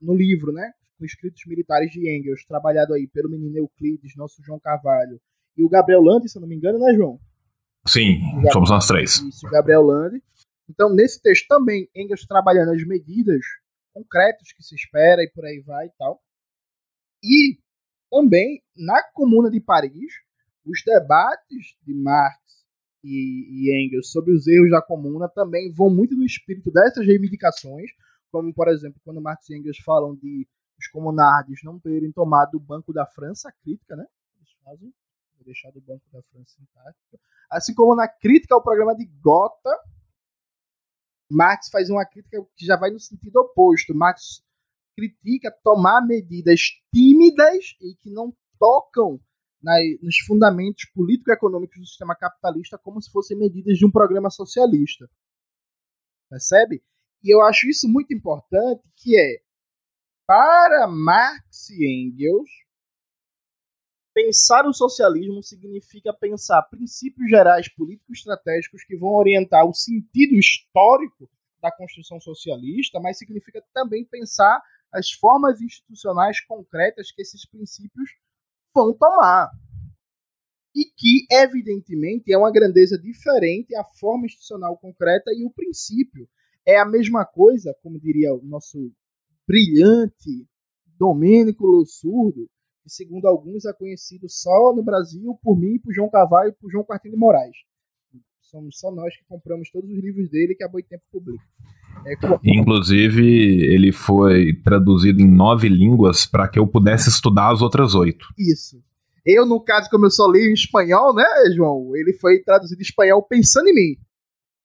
no 0.00 0.14
livro, 0.14 0.52
né, 0.52 0.72
com 0.98 1.04
escritos 1.04 1.42
militares 1.46 1.90
de 1.90 2.10
Engels, 2.10 2.44
trabalhado 2.44 2.92
aí 2.92 3.06
pelo 3.06 3.30
menino 3.30 3.56
Euclides, 3.56 4.16
nosso 4.16 4.42
João 4.42 4.58
Carvalho, 4.58 5.20
e 5.56 5.62
o 5.62 5.68
Gabriel 5.68 6.02
Lande, 6.02 6.28
se 6.28 6.38
não 6.40 6.48
me 6.48 6.56
engano, 6.56 6.78
né, 6.78 6.94
João? 6.94 7.18
Sim, 7.86 8.20
Gabriel, 8.34 8.52
somos 8.52 8.70
nós 8.70 8.86
três. 8.86 9.20
Isso, 9.20 9.46
o 9.46 9.50
Gabriel 9.50 9.82
Lande. 9.82 10.22
Então, 10.68 10.94
nesse 10.94 11.20
texto 11.22 11.46
também, 11.48 11.88
Engels 11.94 12.26
trabalhando 12.26 12.72
as 12.72 12.86
medidas 12.86 13.40
concretas 13.94 14.52
que 14.52 14.62
se 14.62 14.74
espera 14.74 15.22
e 15.22 15.30
por 15.30 15.44
aí 15.44 15.60
vai 15.60 15.86
e 15.86 15.92
tal. 15.98 16.20
E 17.22 17.58
também, 18.10 18.62
na 18.76 19.02
Comuna 19.12 19.50
de 19.50 19.60
Paris, 19.60 20.12
os 20.64 20.82
debates 20.84 21.76
de 21.82 21.94
Marx 21.94 22.38
e, 23.02 23.68
e 23.68 23.84
Engels 23.86 24.10
sobre 24.10 24.32
os 24.32 24.46
erros 24.46 24.70
da 24.70 24.82
Comuna 24.82 25.28
também 25.28 25.72
vão 25.72 25.90
muito 25.90 26.14
no 26.14 26.24
espírito 26.24 26.70
dessas 26.70 27.06
reivindicações, 27.06 27.90
como, 28.30 28.52
por 28.52 28.68
exemplo, 28.68 29.00
quando 29.04 29.20
Marx 29.20 29.48
e 29.48 29.56
Engels 29.56 29.78
falam 29.78 30.14
de 30.14 30.46
os 30.78 30.86
comunardes 30.88 31.60
não 31.64 31.78
terem 31.78 32.12
tomado 32.12 32.56
o 32.56 32.60
Banco 32.60 32.92
da 32.92 33.06
França, 33.06 33.52
crítica, 33.62 33.96
né? 33.96 34.06
Eles 34.36 34.52
fazem, 34.64 34.94
vou 35.36 35.44
deixar 35.44 35.70
do 35.70 35.80
Banco 35.80 36.04
da 36.12 36.22
França 36.22 36.54
intacto. 36.60 37.20
Assim 37.50 37.74
como 37.74 37.94
na 37.94 38.06
crítica 38.06 38.54
ao 38.54 38.62
programa 38.62 38.94
de 38.94 39.06
Gotha, 39.20 39.70
Marx 41.30 41.68
faz 41.70 41.90
uma 41.90 42.06
crítica 42.06 42.38
que 42.56 42.64
já 42.64 42.76
vai 42.76 42.90
no 42.90 43.00
sentido 43.00 43.36
oposto. 43.36 43.94
Marx 43.94 44.42
critica 44.96 45.54
tomar 45.62 46.04
medidas 46.06 46.60
tímidas 46.92 47.76
e 47.80 47.94
que 47.96 48.10
não 48.10 48.34
tocam 48.58 49.20
na, 49.62 49.74
nos 50.02 50.18
fundamentos 50.18 50.86
político-econômicos 50.94 51.78
do 51.78 51.86
sistema 51.86 52.16
capitalista 52.16 52.78
como 52.78 53.00
se 53.02 53.10
fossem 53.10 53.36
medidas 53.36 53.76
de 53.78 53.86
um 53.86 53.90
programa 53.90 54.30
socialista. 54.30 55.08
Percebe? 56.30 56.82
E 57.22 57.34
eu 57.34 57.42
acho 57.42 57.68
isso 57.68 57.88
muito 57.88 58.14
importante, 58.14 58.82
que 58.96 59.18
é 59.18 59.40
para 60.28 60.86
Marx 60.86 61.70
e 61.70 61.86
Engels, 61.86 62.50
pensar 64.12 64.66
o 64.66 64.74
socialismo 64.74 65.42
significa 65.42 66.12
pensar 66.12 66.62
princípios 66.64 67.30
gerais 67.30 67.66
políticos 67.74 68.18
estratégicos 68.18 68.84
que 68.84 68.94
vão 68.94 69.14
orientar 69.14 69.64
o 69.64 69.72
sentido 69.72 70.34
histórico 70.34 71.30
da 71.62 71.72
construção 71.72 72.20
socialista, 72.20 73.00
mas 73.00 73.16
significa 73.16 73.64
também 73.72 74.04
pensar 74.04 74.62
as 74.92 75.10
formas 75.10 75.62
institucionais 75.62 76.44
concretas 76.44 77.10
que 77.10 77.22
esses 77.22 77.46
princípios 77.46 78.10
vão 78.74 78.92
tomar. 78.92 79.50
E 80.76 80.84
que, 80.94 81.26
evidentemente, 81.32 82.30
é 82.30 82.36
uma 82.36 82.52
grandeza 82.52 82.98
diferente 82.98 83.74
a 83.74 83.84
forma 83.98 84.26
institucional 84.26 84.76
concreta 84.76 85.30
e 85.32 85.46
o 85.46 85.50
princípio. 85.50 86.28
É 86.66 86.78
a 86.78 86.84
mesma 86.84 87.24
coisa, 87.24 87.74
como 87.82 87.98
diria 87.98 88.34
o 88.34 88.44
nosso 88.44 88.92
brilhante 89.48 90.46
Domênico 90.98 91.66
Lossurdo, 91.66 92.46
que 92.82 92.90
segundo 92.90 93.26
alguns 93.26 93.64
é 93.64 93.72
conhecido 93.72 94.28
só 94.28 94.74
no 94.76 94.82
Brasil 94.82 95.38
por 95.42 95.58
mim, 95.58 95.78
por 95.78 95.94
João 95.94 96.10
Carvalho 96.10 96.50
e 96.50 96.60
por 96.60 96.70
João 96.70 96.84
Quartinho 96.84 97.14
de 97.14 97.20
Moraes. 97.20 97.56
Somos 98.42 98.78
só 98.78 98.90
nós 98.90 99.14
que 99.16 99.24
compramos 99.26 99.70
todos 99.70 99.90
os 99.90 99.98
livros 100.02 100.30
dele 100.30 100.54
que 100.54 100.64
a 100.64 100.68
Boitempo 100.68 101.04
publica. 101.10 101.44
É, 102.06 102.14
Inclusive, 102.44 103.22
ele 103.22 103.92
foi 103.92 104.54
traduzido 104.62 105.20
em 105.20 105.28
nove 105.28 105.68
línguas 105.68 106.26
para 106.26 106.48
que 106.48 106.58
eu 106.58 106.66
pudesse 106.66 107.08
estudar 107.08 107.52
as 107.52 107.60
outras 107.60 107.94
oito. 107.94 108.26
Isso. 108.38 108.82
Eu, 109.24 109.44
no 109.44 109.60
caso, 109.60 109.90
como 109.90 110.06
eu 110.06 110.10
só 110.10 110.30
li 110.30 110.48
em 110.48 110.54
espanhol, 110.54 111.14
né, 111.14 111.26
João? 111.54 111.94
Ele 111.94 112.14
foi 112.14 112.38
traduzido 112.42 112.80
em 112.80 112.84
espanhol 112.84 113.22
pensando 113.22 113.68
em 113.68 113.74
mim. 113.74 113.96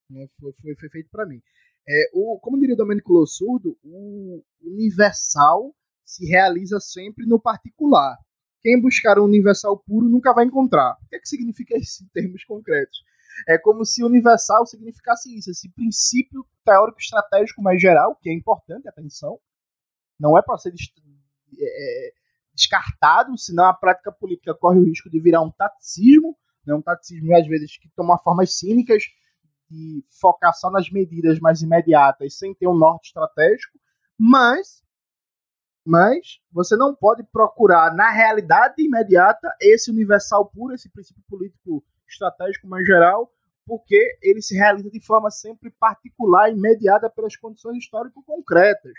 Né, 0.10 0.28
foi, 0.40 0.54
foi, 0.62 0.76
foi 0.76 0.90
feito 0.90 1.10
para 1.12 1.26
mim. 1.26 1.42
É, 1.88 2.10
o, 2.14 2.40
como 2.40 2.60
diria 2.60 2.76
o 2.76 2.78
Domenico 2.78 3.12
Lossurdo, 3.14 3.78
o 3.84 4.44
universal 4.62 5.76
se 6.06 6.26
realiza 6.26 6.80
sempre 6.80 7.26
no 7.26 7.40
particular. 7.40 8.18
Quem 8.62 8.80
buscar 8.82 9.20
o 9.20 9.26
universal 9.26 9.78
puro 9.78 10.08
nunca 10.08 10.34
vai 10.34 10.46
encontrar. 10.46 10.98
O 11.04 11.10
que, 11.10 11.18
é 11.18 11.20
que 11.20 11.28
significa 11.28 11.76
isso 11.78 12.04
em 12.04 12.08
termos 12.08 12.44
concretos? 12.46 13.04
É 13.48 13.58
como 13.58 13.84
se 13.84 14.04
universal 14.04 14.66
significasse 14.66 15.36
isso, 15.36 15.52
esse 15.52 15.70
princípio 15.70 16.46
teórico 16.64 17.00
estratégico 17.00 17.62
mais 17.62 17.82
geral, 17.82 18.16
que 18.22 18.30
é 18.30 18.34
importante, 18.34 18.88
atenção, 18.88 19.40
não 20.20 20.38
é 20.38 20.42
para 20.42 20.58
ser 20.58 20.70
é, 20.70 22.08
é, 22.08 22.14
descartado, 22.54 23.38
senão 23.38 23.66
a 23.66 23.74
prática 23.74 24.12
política 24.12 24.54
corre 24.54 24.80
o 24.80 24.84
risco 24.84 25.10
de 25.10 25.20
virar 25.20 25.42
um 25.42 25.52
taticismo, 25.52 26.38
né, 26.66 26.74
um 26.74 26.82
taticismo 26.82 27.36
às 27.36 27.48
vezes 27.48 27.78
que 27.78 27.90
toma 27.96 28.20
formas 28.20 28.58
cínicas 28.58 29.04
de 29.74 30.06
focar 30.22 30.54
só 30.54 30.70
nas 30.70 30.90
medidas 30.92 31.40
mais 31.40 31.62
imediatas 31.62 32.38
sem 32.38 32.54
ter 32.54 32.68
um 32.68 32.78
norte 32.78 33.08
estratégico, 33.08 33.80
mas 34.18 34.84
mas 35.86 36.40
você 36.50 36.78
não 36.78 36.96
pode 36.96 37.24
procurar 37.24 37.94
na 37.94 38.10
realidade 38.10 38.76
imediata 38.82 39.54
esse 39.60 39.92
universal 39.92 40.46
puro, 40.50 40.74
esse 40.74 40.90
princípio 40.90 41.22
político 41.28 41.84
estratégico 42.08 42.68
mais 42.68 42.86
geral, 42.86 43.30
porque 43.66 44.18
ele 44.22 44.42
se 44.42 44.56
realiza 44.56 44.90
de 44.90 45.02
forma 45.02 45.30
sempre 45.30 45.70
particular 45.72 46.50
e 46.50 46.56
mediada 46.56 47.10
pelas 47.10 47.36
condições 47.36 47.80
histórico-concretas. 47.80 48.94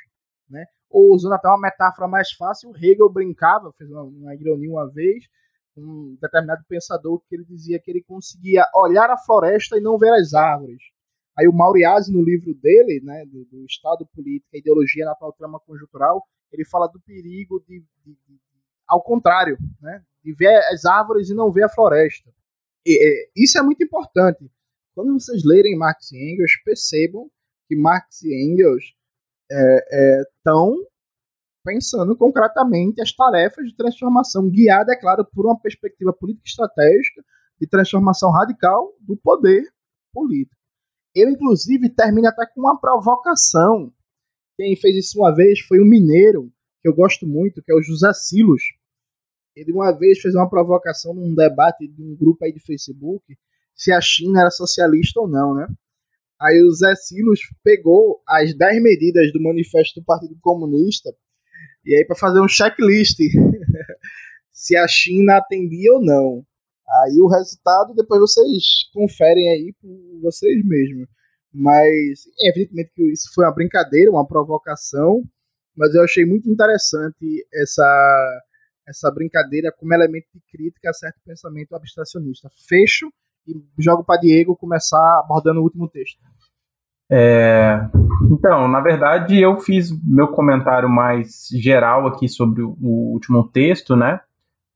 Né? 0.48 0.66
Ou 0.90 1.14
usando 1.14 1.32
até 1.32 1.48
uma 1.48 1.60
metáfora 1.60 2.06
mais 2.06 2.32
fácil, 2.32 2.76
Hegel 2.76 3.09
brincava, 3.09 3.72
fez 3.72 3.90
uma, 3.90 4.02
uma 4.02 4.34
ironia 4.34 4.70
uma 4.70 4.90
vez, 4.90 5.24
um 5.76 6.16
determinado 6.20 6.64
pensador 6.68 7.20
que 7.28 7.34
ele 7.34 7.44
dizia 7.44 7.78
que 7.78 7.90
ele 7.90 8.02
conseguia 8.02 8.64
olhar 8.74 9.10
a 9.10 9.18
floresta 9.18 9.76
e 9.76 9.80
não 9.80 9.98
ver 9.98 10.12
as 10.12 10.34
árvores. 10.34 10.82
Aí 11.36 11.48
o 11.48 11.52
Mauriase, 11.52 12.12
no 12.12 12.22
livro 12.22 12.55
dele, 12.55 13.01
né, 13.02 13.24
do, 13.26 13.44
do 13.46 13.64
Estado 13.66 14.06
Político 14.14 14.55
e 14.55 14.59
Ideologia 14.60 15.05
na 15.05 15.14
Trama 15.32 15.59
Conjuntural, 15.60 16.24
ele 16.52 16.64
fala 16.64 16.86
do 16.86 17.01
perigo 17.01 17.62
de, 17.66 17.80
de, 18.05 18.12
de, 18.12 18.40
ao 18.86 19.02
contrário, 19.02 19.59
né, 19.80 20.02
de 20.22 20.32
ver 20.32 20.56
as 20.72 20.84
árvores 20.84 21.28
e 21.30 21.34
não 21.34 21.51
ver 21.51 21.64
a 21.64 21.68
floresta. 21.68 22.30
E, 22.86 22.92
e, 22.92 23.30
isso 23.44 23.59
é 23.59 23.62
muito 23.62 23.82
importante. 23.82 24.48
Quando 24.94 25.12
vocês 25.12 25.42
lerem 25.44 25.76
Marx 25.76 26.12
e 26.12 26.16
Engels, 26.16 26.52
percebam 26.64 27.28
que 27.66 27.74
Marx 27.74 28.22
e 28.22 28.32
Engels 28.32 28.84
estão 29.51 30.74
é, 30.74 30.80
é, 30.80 30.82
pensando 31.64 32.16
concretamente 32.16 33.00
as 33.00 33.12
tarefas 33.12 33.66
de 33.66 33.74
transformação, 33.74 34.50
guiada, 34.50 34.92
é 34.92 35.00
claro, 35.00 35.24
por 35.24 35.46
uma 35.46 35.58
perspectiva 35.58 36.12
política 36.12 36.46
estratégica 36.46 37.24
de 37.58 37.66
transformação 37.66 38.30
radical 38.30 38.92
do 39.00 39.16
poder 39.16 39.64
político. 40.12 40.60
Eu, 41.14 41.30
inclusive, 41.30 41.88
termino 41.88 42.28
até 42.28 42.46
com 42.46 42.60
uma 42.60 42.78
provocação. 42.78 43.92
Quem 44.56 44.76
fez 44.76 44.96
isso 44.96 45.18
uma 45.18 45.34
vez 45.34 45.60
foi 45.60 45.80
um 45.80 45.88
mineiro, 45.88 46.52
que 46.82 46.88
eu 46.88 46.94
gosto 46.94 47.26
muito, 47.26 47.62
que 47.62 47.72
é 47.72 47.74
o 47.74 47.82
José 47.82 48.12
Silos. 48.12 48.62
Ele 49.56 49.72
uma 49.72 49.92
vez 49.92 50.20
fez 50.20 50.34
uma 50.34 50.50
provocação 50.50 51.14
num 51.14 51.34
debate 51.34 51.88
de 51.88 52.02
um 52.02 52.14
grupo 52.14 52.44
aí 52.44 52.52
de 52.52 52.60
Facebook 52.60 53.24
se 53.74 53.92
a 53.92 54.00
China 54.00 54.40
era 54.40 54.50
socialista 54.50 55.20
ou 55.20 55.28
não, 55.28 55.54
né? 55.54 55.66
Aí 56.40 56.62
o 56.62 56.70
Zé 56.72 56.94
Silos 56.96 57.40
pegou 57.62 58.20
as 58.26 58.54
10 58.54 58.82
medidas 58.82 59.32
do 59.32 59.42
manifesto 59.42 60.00
do 60.00 60.04
Partido 60.04 60.36
Comunista 60.40 61.14
e 61.84 61.94
aí 61.94 62.04
para 62.04 62.16
fazer 62.16 62.40
um 62.40 62.48
checklist 62.48 63.18
se 64.52 64.76
a 64.76 64.86
China 64.88 65.36
atendia 65.36 65.92
ou 65.92 66.02
não. 66.02 66.44
Aí 67.02 67.18
o 67.20 67.28
resultado 67.28 67.94
depois 67.94 68.20
vocês 68.20 68.88
conferem 68.92 69.50
aí 69.50 69.74
por 69.80 70.20
vocês 70.20 70.64
mesmos. 70.64 71.08
Mas 71.52 72.24
evidentemente 72.40 72.90
que 72.94 73.12
isso 73.12 73.30
foi 73.34 73.44
uma 73.44 73.54
brincadeira, 73.54 74.10
uma 74.10 74.26
provocação, 74.26 75.22
mas 75.76 75.94
eu 75.94 76.02
achei 76.02 76.24
muito 76.24 76.50
interessante 76.50 77.46
essa 77.52 78.42
essa 78.86 79.10
brincadeira 79.10 79.72
como 79.72 79.94
elemento 79.94 80.26
de 80.34 80.40
crítica 80.50 80.90
a 80.90 80.92
certo 80.92 81.18
pensamento 81.24 81.74
abstracionista. 81.74 82.50
Fecho 82.68 83.10
e 83.46 83.54
jogo 83.78 84.04
para 84.04 84.20
Diego 84.20 84.56
começar 84.56 85.20
abordando 85.20 85.60
o 85.60 85.62
último 85.62 85.88
texto. 85.88 86.18
É, 87.10 87.81
então, 88.31 88.66
na 88.66 88.81
verdade, 88.81 89.40
eu 89.40 89.59
fiz 89.60 89.90
meu 90.02 90.28
comentário 90.28 90.89
mais 90.89 91.48
geral 91.52 92.06
aqui 92.06 92.28
sobre 92.28 92.62
o, 92.62 92.76
último 92.81 93.48
texto, 93.48 93.94
né? 93.94 94.20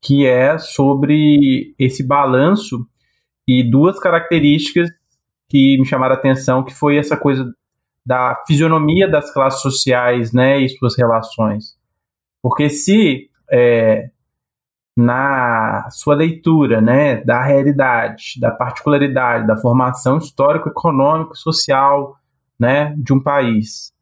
Que 0.01 0.25
é 0.25 0.57
sobre 0.57 1.73
esse 1.77 2.05
balanço 2.05 2.85
e 3.47 3.63
duas 3.69 3.99
características 3.99 4.89
que 5.49 5.77
me 5.79 5.85
chamaram 5.85 6.15
a 6.15 6.17
atenção, 6.17 6.63
que 6.63 6.73
foi 6.73 6.97
essa 6.97 7.17
coisa 7.17 7.51
da 8.05 8.41
fisionomia 8.47 9.09
das 9.09 9.33
classes 9.33 9.61
sociais, 9.61 10.31
né, 10.31 10.59
e 10.59 10.69
suas 10.69 10.95
relações. 10.97 11.75
Porque 12.41 12.69
se 12.69 13.29
é, 13.51 14.09
na 14.99 15.87
sua 15.91 16.13
leitura 16.13 16.81
né, 16.81 17.23
da 17.23 17.41
realidade, 17.41 18.37
da 18.37 18.51
particularidade, 18.51 19.47
da 19.47 19.55
formação 19.55 20.17
histórico-econômico 20.17 21.37
social 21.37 22.17
né, 22.59 22.93
de 22.97 23.13
um 23.13 23.19
país, 23.19 23.93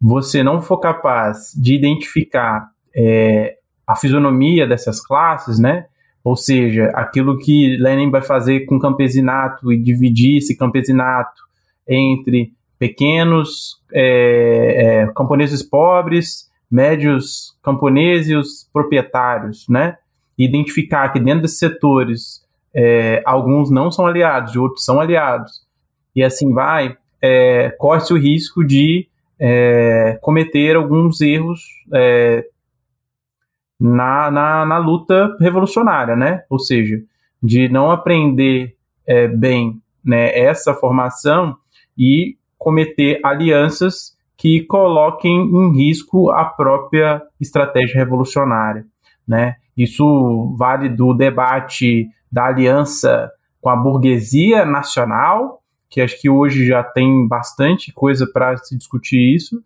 você 0.00 0.42
não 0.42 0.62
for 0.62 0.78
capaz 0.78 1.52
de 1.54 1.74
identificar 1.74 2.70
é, 2.94 3.56
a 3.86 3.94
fisionomia 3.94 4.66
dessas 4.66 4.98
classes, 5.04 5.58
né, 5.58 5.86
Ou 6.24 6.34
seja, 6.34 6.90
aquilo 6.94 7.38
que 7.38 7.76
Lenin 7.76 8.10
vai 8.10 8.22
fazer 8.22 8.64
com 8.64 8.76
o 8.76 8.80
campesinato 8.80 9.70
e 9.70 9.80
dividir 9.80 10.38
esse 10.38 10.56
campesinato 10.56 11.42
entre 11.86 12.52
pequenos 12.78 13.76
é, 13.92 15.02
é, 15.02 15.06
camponeses 15.14 15.62
pobres, 15.62 16.50
médios 16.70 17.56
camponeses 17.62 18.30
e 18.30 18.34
os 18.34 18.68
proprietários, 18.72 19.66
né? 19.68 19.98
Identificar 20.38 21.08
que 21.12 21.20
dentro 21.20 21.42
desses 21.42 21.58
setores 21.58 22.44
é, 22.74 23.22
alguns 23.24 23.70
não 23.70 23.90
são 23.90 24.06
aliados 24.06 24.54
e 24.54 24.58
outros 24.58 24.84
são 24.84 25.00
aliados, 25.00 25.66
e 26.14 26.22
assim 26.22 26.52
vai, 26.52 26.96
é, 27.22 27.70
corre-se 27.78 28.12
o 28.12 28.18
risco 28.18 28.64
de 28.64 29.08
é, 29.38 30.18
cometer 30.20 30.76
alguns 30.76 31.20
erros 31.20 31.60
é, 31.92 32.44
na, 33.78 34.30
na, 34.30 34.64
na, 34.64 34.78
luta 34.78 35.36
revolucionária, 35.38 36.16
né? 36.16 36.42
Ou 36.48 36.58
seja, 36.58 37.02
de 37.42 37.68
não 37.68 37.90
aprender 37.90 38.74
é, 39.06 39.28
bem 39.28 39.80
né, 40.04 40.36
essa 40.38 40.72
formação 40.72 41.56
e 41.96 42.36
cometer 42.58 43.20
alianças 43.22 44.16
que 44.36 44.62
coloquem 44.62 45.32
em 45.32 45.76
risco 45.76 46.30
a 46.30 46.44
própria 46.44 47.22
estratégia 47.40 47.98
revolucionária, 47.98 48.86
né? 49.26 49.56
Isso 49.76 50.54
vale 50.56 50.88
do 50.88 51.12
debate 51.12 52.08
da 52.30 52.46
aliança 52.46 53.30
com 53.60 53.68
a 53.68 53.76
burguesia 53.76 54.64
nacional, 54.64 55.62
que 55.88 56.00
acho 56.00 56.20
que 56.20 56.30
hoje 56.30 56.66
já 56.66 56.82
tem 56.82 57.26
bastante 57.28 57.92
coisa 57.92 58.26
para 58.32 58.56
se 58.56 58.76
discutir 58.76 59.34
isso, 59.34 59.62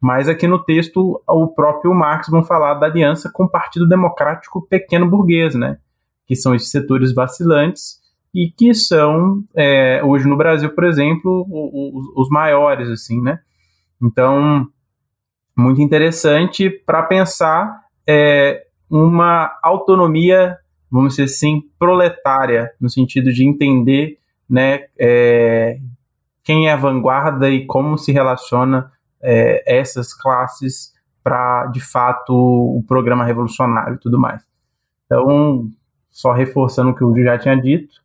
mas 0.00 0.28
aqui 0.28 0.46
no 0.46 0.58
texto 0.58 1.22
o 1.26 1.48
próprio 1.48 1.94
Marx 1.94 2.28
vão 2.28 2.42
falar 2.42 2.74
da 2.74 2.86
aliança 2.86 3.30
com 3.32 3.44
o 3.44 3.48
Partido 3.48 3.88
Democrático 3.88 4.66
Pequeno 4.66 5.08
Burguês, 5.08 5.54
né? 5.54 5.78
Que 6.26 6.36
são 6.36 6.54
esses 6.54 6.70
setores 6.70 7.14
vacilantes 7.14 8.00
e 8.34 8.50
que 8.50 8.74
são 8.74 9.42
é, 9.54 10.02
hoje 10.04 10.28
no 10.28 10.36
Brasil, 10.36 10.74
por 10.74 10.84
exemplo, 10.84 11.46
os, 11.48 12.06
os 12.16 12.28
maiores, 12.28 12.88
assim, 12.88 13.22
né? 13.22 13.38
Então, 14.02 14.66
muito 15.56 15.80
interessante 15.80 16.68
para 16.68 17.02
pensar 17.04 17.84
é, 18.06 18.63
uma 18.90 19.58
autonomia, 19.62 20.58
vamos 20.90 21.16
dizer 21.16 21.24
assim, 21.24 21.62
proletária, 21.78 22.72
no 22.80 22.88
sentido 22.88 23.32
de 23.32 23.46
entender 23.46 24.18
né, 24.48 24.84
é, 24.98 25.78
quem 26.42 26.68
é 26.68 26.72
a 26.72 26.76
vanguarda 26.76 27.48
e 27.48 27.66
como 27.66 27.96
se 27.96 28.12
relaciona 28.12 28.92
é, 29.22 29.78
essas 29.78 30.12
classes 30.12 30.92
para, 31.22 31.66
de 31.66 31.80
fato, 31.80 32.32
o 32.32 32.84
programa 32.86 33.24
revolucionário 33.24 33.94
e 33.94 33.98
tudo 33.98 34.18
mais. 34.18 34.42
Então, 35.06 35.68
só 36.10 36.32
reforçando 36.32 36.90
o 36.90 36.94
que 36.94 37.02
o 37.02 37.24
já 37.24 37.38
tinha 37.38 37.60
dito, 37.60 38.02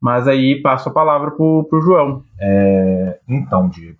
mas 0.00 0.26
aí 0.26 0.60
passo 0.62 0.88
a 0.88 0.92
palavra 0.92 1.30
para 1.30 1.42
o 1.44 1.82
João. 1.82 2.24
É, 2.40 3.20
então, 3.28 3.68
Diego, 3.68 3.98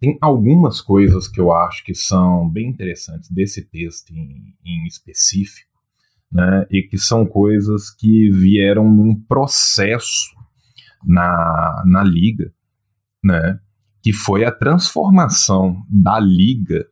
tem 0.00 0.16
algumas 0.20 0.80
coisas 0.80 1.28
que 1.28 1.40
eu 1.40 1.52
acho 1.52 1.84
que 1.84 1.94
são 1.94 2.48
bem 2.48 2.68
interessantes 2.68 3.30
desse 3.30 3.62
texto 3.62 4.12
em, 4.12 4.54
em 4.64 4.86
específico, 4.86 5.68
né, 6.30 6.66
e 6.70 6.82
que 6.82 6.98
são 6.98 7.26
coisas 7.26 7.90
que 7.90 8.30
vieram 8.30 8.88
num 8.88 9.14
processo 9.14 10.36
na, 11.04 11.82
na 11.86 12.02
Liga, 12.04 12.52
né, 13.22 13.58
que 14.02 14.12
foi 14.12 14.44
a 14.44 14.52
transformação 14.52 15.82
da 15.88 16.18
Liga 16.20 16.86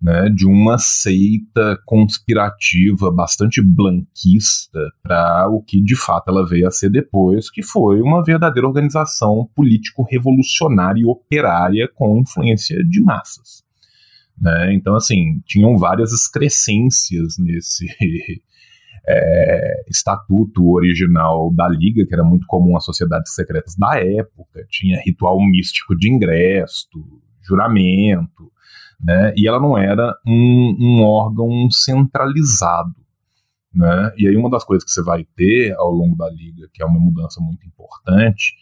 né, 0.00 0.28
de 0.28 0.46
uma 0.46 0.76
seita 0.78 1.78
conspirativa 1.86 3.10
bastante 3.10 3.62
blanquista 3.62 4.78
para 5.02 5.48
o 5.48 5.62
que 5.62 5.82
de 5.82 5.96
fato 5.96 6.28
ela 6.28 6.46
veio 6.46 6.68
a 6.68 6.70
ser 6.70 6.90
depois, 6.90 7.50
que 7.50 7.62
foi 7.62 8.00
uma 8.00 8.22
verdadeira 8.22 8.68
organização 8.68 9.48
político-revolucionária 9.54 11.00
e 11.00 11.06
operária 11.06 11.88
com 11.94 12.20
influência 12.20 12.84
de 12.84 13.00
massas. 13.00 13.64
Né? 14.38 14.74
Então, 14.74 14.94
assim, 14.94 15.40
tinham 15.46 15.78
várias 15.78 16.12
excrescências 16.12 17.38
nesse 17.38 17.86
é, 19.08 19.84
estatuto 19.88 20.72
original 20.72 21.50
da 21.54 21.66
Liga, 21.68 22.04
que 22.06 22.12
era 22.12 22.24
muito 22.24 22.46
comum 22.46 22.76
às 22.76 22.84
sociedades 22.84 23.34
secretas 23.34 23.74
da 23.76 23.98
época, 23.98 24.66
tinha 24.68 25.00
ritual 25.02 25.40
místico 25.40 25.96
de 25.96 26.12
ingresso, 26.12 26.88
juramento, 27.42 28.52
né? 29.00 29.32
E 29.36 29.46
ela 29.46 29.60
não 29.60 29.76
era 29.76 30.16
um, 30.26 30.76
um 30.80 31.02
órgão 31.02 31.70
centralizado, 31.70 32.94
né? 33.72 34.12
E 34.16 34.28
aí 34.28 34.36
uma 34.36 34.50
das 34.50 34.64
coisas 34.64 34.84
que 34.84 34.90
você 34.90 35.02
vai 35.02 35.24
ter 35.36 35.74
ao 35.76 35.90
longo 35.90 36.16
da 36.16 36.28
liga, 36.30 36.68
que 36.72 36.82
é 36.82 36.86
uma 36.86 36.98
mudança 37.00 37.40
muito 37.40 37.66
importante, 37.66 38.54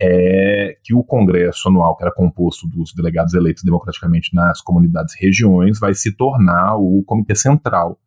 é 0.00 0.76
que 0.82 0.94
o 0.94 1.04
Congresso 1.04 1.68
anual, 1.68 1.96
que 1.96 2.02
era 2.02 2.12
composto 2.12 2.66
dos 2.68 2.92
delegados 2.94 3.34
eleitos 3.34 3.62
democraticamente 3.62 4.34
nas 4.34 4.60
comunidades 4.60 5.14
e 5.14 5.24
regiões, 5.24 5.78
vai 5.78 5.94
se 5.94 6.16
tornar 6.16 6.76
o 6.76 7.02
comitê 7.04 7.34
central 7.34 7.98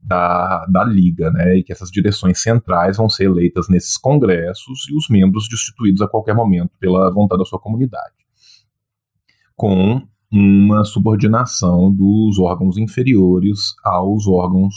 da, 0.00 0.64
da 0.66 0.84
Liga, 0.84 1.32
né, 1.32 1.56
e 1.56 1.64
que 1.64 1.72
essas 1.72 1.90
direções 1.90 2.40
centrais 2.40 2.96
vão 2.96 3.08
ser 3.08 3.24
eleitas 3.24 3.68
nesses 3.68 3.96
congressos 3.96 4.86
e 4.88 4.96
os 4.96 5.08
membros 5.10 5.48
destituídos 5.48 6.00
a 6.00 6.08
qualquer 6.08 6.34
momento 6.34 6.70
pela 6.78 7.12
vontade 7.12 7.40
da 7.40 7.44
sua 7.44 7.58
comunidade. 7.58 8.14
Com 9.56 10.06
uma 10.30 10.84
subordinação 10.84 11.92
dos 11.92 12.38
órgãos 12.38 12.76
inferiores 12.76 13.74
aos 13.84 14.26
órgãos 14.26 14.74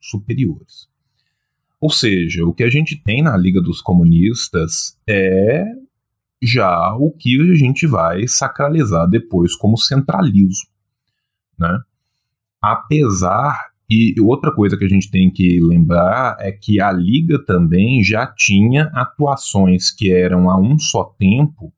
superiores. 0.00 0.88
Ou 1.80 1.90
seja, 1.90 2.44
o 2.44 2.54
que 2.54 2.62
a 2.62 2.70
gente 2.70 2.96
tem 3.02 3.22
na 3.22 3.36
Liga 3.36 3.60
dos 3.60 3.82
Comunistas 3.82 4.98
é 5.08 5.64
já 6.42 6.94
o 6.96 7.10
que 7.10 7.40
a 7.40 7.54
gente 7.54 7.86
vai 7.86 8.26
sacralizar 8.26 9.08
depois 9.08 9.54
como 9.54 9.76
centralismo, 9.76 10.68
né? 11.58 11.78
Apesar 12.62 13.58
e 13.88 14.14
outra 14.20 14.52
coisa 14.52 14.76
que 14.76 14.84
a 14.84 14.88
gente 14.88 15.10
tem 15.10 15.30
que 15.30 15.60
lembrar 15.60 16.36
é 16.40 16.50
que 16.50 16.80
a 16.80 16.90
Liga 16.90 17.38
também 17.44 18.02
já 18.02 18.26
tinha 18.26 18.90
atuações 18.92 19.92
que 19.92 20.12
eram 20.12 20.50
a 20.50 20.58
um 20.58 20.76
só 20.76 21.04
tempo 21.04 21.72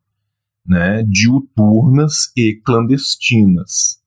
né, 0.69 1.03
diuturnas 1.09 2.31
e 2.37 2.61
clandestinas. 2.63 3.99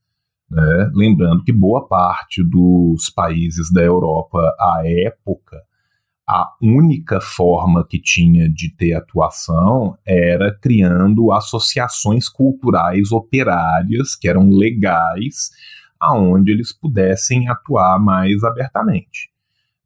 Né? 0.50 0.92
Lembrando 0.94 1.44
que 1.44 1.52
boa 1.52 1.88
parte 1.88 2.44
dos 2.44 3.10
países 3.10 3.72
da 3.74 3.82
Europa 3.82 4.38
à 4.60 4.84
época, 4.86 5.58
a 6.30 6.54
única 6.62 7.20
forma 7.20 7.86
que 7.86 8.00
tinha 8.00 8.48
de 8.48 8.74
ter 8.76 8.94
atuação 8.94 9.98
era 10.06 10.56
criando 10.62 11.32
associações 11.32 12.30
culturais 12.30 13.12
operárias 13.12 14.16
que 14.16 14.28
eram 14.28 14.50
legais, 14.50 15.50
aonde 16.00 16.52
eles 16.52 16.72
pudessem 16.72 17.50
atuar 17.50 18.00
mais 18.00 18.44
abertamente. 18.44 19.31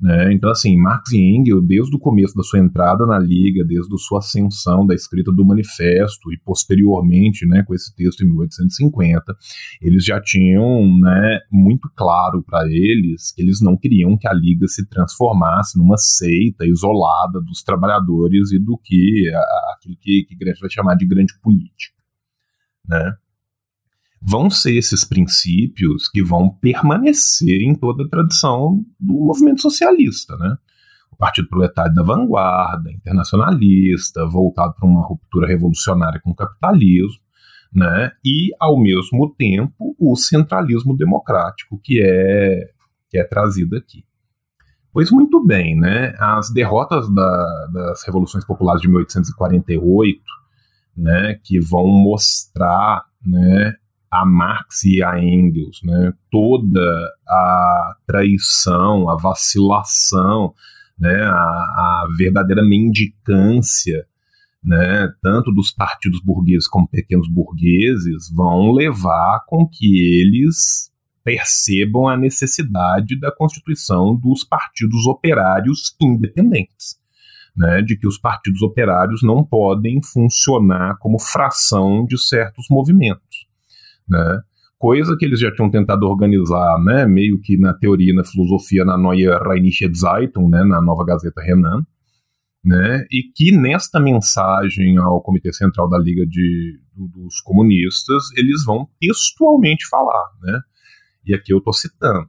Né? 0.05 0.31
Então, 0.33 0.51
assim, 0.51 0.77
Marx 0.77 1.11
e 1.13 1.17
Engels, 1.17 1.65
desde 1.65 1.95
o 1.95 1.99
começo 1.99 2.35
da 2.35 2.43
sua 2.43 2.59
entrada 2.59 3.07
na 3.07 3.17
Liga, 3.17 3.65
desde 3.65 3.91
a 3.91 3.97
sua 3.97 4.19
ascensão 4.19 4.85
da 4.85 4.93
escrita 4.93 5.31
do 5.31 5.43
Manifesto 5.43 6.31
e 6.31 6.37
posteriormente, 6.37 7.43
né, 7.47 7.63
com 7.63 7.73
esse 7.73 7.91
texto 7.95 8.21
em 8.21 8.27
1850, 8.27 9.35
eles 9.81 10.05
já 10.05 10.21
tinham 10.21 10.95
né, 10.99 11.39
muito 11.51 11.89
claro 11.95 12.43
para 12.43 12.67
eles 12.67 13.31
que 13.31 13.41
eles 13.41 13.59
não 13.61 13.75
queriam 13.75 14.15
que 14.15 14.27
a 14.27 14.33
Liga 14.33 14.67
se 14.67 14.87
transformasse 14.87 15.75
numa 15.75 15.97
seita 15.97 16.67
isolada 16.67 17.41
dos 17.41 17.63
trabalhadores 17.63 18.51
e 18.51 18.59
do 18.59 18.77
que 18.77 19.27
aquilo 19.73 19.97
que, 19.99 20.23
que 20.29 20.35
Gretchen 20.35 20.61
vai 20.61 20.69
chamar 20.69 20.95
de 20.97 21.07
grande 21.07 21.33
política. 21.41 21.95
Né? 22.87 23.11
Vão 24.21 24.49
ser 24.49 24.75
esses 24.77 25.03
princípios 25.03 26.09
que 26.09 26.23
vão 26.23 26.49
permanecer 26.49 27.61
em 27.61 27.75
toda 27.75 28.03
a 28.03 28.09
tradição 28.09 28.83
do 28.99 29.13
movimento 29.13 29.61
socialista, 29.61 30.35
né? 30.37 30.55
O 31.11 31.15
Partido 31.15 31.47
Proletário 31.47 31.93
da 31.93 32.03
Vanguarda, 32.03 32.91
internacionalista, 32.91 34.25
voltado 34.25 34.73
para 34.73 34.87
uma 34.87 35.05
ruptura 35.05 35.47
revolucionária 35.47 36.19
com 36.21 36.31
o 36.31 36.35
capitalismo, 36.35 37.21
né? 37.73 38.11
E, 38.25 38.51
ao 38.59 38.79
mesmo 38.79 39.33
tempo, 39.37 39.95
o 39.99 40.15
centralismo 40.15 40.95
democrático 40.95 41.79
que 41.83 42.01
é, 42.01 42.69
que 43.09 43.17
é 43.17 43.23
trazido 43.23 43.77
aqui. 43.77 44.03
Pois 44.91 45.11
muito 45.11 45.45
bem, 45.45 45.77
né? 45.77 46.15
As 46.17 46.51
derrotas 46.53 47.13
da, 47.13 47.67
das 47.73 48.03
revoluções 48.05 48.45
populares 48.45 48.81
de 48.81 48.87
1848, 48.87 50.21
né, 50.95 51.37
que 51.43 51.59
vão 51.59 51.85
mostrar 51.85 53.03
né, 53.25 53.73
a 54.21 54.25
Marx 54.25 54.83
e 54.83 55.03
a 55.03 55.19
Engels, 55.19 55.79
né? 55.83 56.13
toda 56.31 56.81
a 57.27 57.95
traição, 58.07 59.09
a 59.09 59.17
vacilação, 59.17 60.53
né? 60.97 61.23
a, 61.23 61.33
a 61.33 62.07
verdadeira 62.17 62.63
mendicância, 62.63 64.05
né? 64.63 65.09
tanto 65.21 65.51
dos 65.51 65.71
partidos 65.71 66.21
burgueses 66.21 66.67
como 66.67 66.87
pequenos 66.87 67.27
burgueses, 67.29 68.31
vão 68.33 68.71
levar 68.71 69.43
com 69.47 69.67
que 69.67 70.21
eles 70.21 70.91
percebam 71.23 72.07
a 72.07 72.15
necessidade 72.15 73.19
da 73.19 73.31
constituição 73.31 74.15
dos 74.15 74.43
partidos 74.43 75.07
operários 75.07 75.95
independentes. 75.99 77.03
Né, 77.57 77.81
de 77.81 77.97
que 77.97 78.05
os 78.05 78.17
partidos 78.17 78.61
operários 78.61 79.23
não 79.23 79.41
podem 79.41 80.01
funcionar 80.03 80.97
como 80.97 81.17
fração 81.17 82.05
de 82.05 82.21
certos 82.21 82.65
movimentos. 82.69 83.47
Né? 84.07 84.41
Coisa 84.77 85.15
que 85.17 85.25
eles 85.25 85.39
já 85.39 85.51
tinham 85.53 85.71
tentado 85.71 86.05
organizar, 86.05 86.77
né, 86.83 87.05
meio 87.05 87.39
que 87.41 87.57
na 87.57 87.73
teoria, 87.73 88.13
na 88.13 88.25
filosofia, 88.25 88.83
na 88.83 88.97
Neue 88.97 89.25
Rheinische 89.41 89.89
Zeitung, 89.93 90.49
né, 90.49 90.63
na 90.63 90.81
nova 90.81 91.05
Gazeta 91.05 91.41
Renan, 91.41 91.81
né, 92.63 93.05
e 93.09 93.23
que 93.33 93.55
nesta 93.55 93.99
mensagem 93.99 94.97
ao 94.97 95.21
Comitê 95.21 95.53
Central 95.53 95.89
da 95.89 95.97
Liga 95.97 96.25
de, 96.27 96.77
dos 96.93 97.39
Comunistas, 97.41 98.23
eles 98.35 98.65
vão 98.65 98.87
textualmente 98.99 99.87
falar, 99.87 100.25
né, 100.43 100.59
e 101.25 101.33
aqui 101.33 101.53
eu 101.53 101.59
estou 101.59 101.73
citando, 101.73 102.27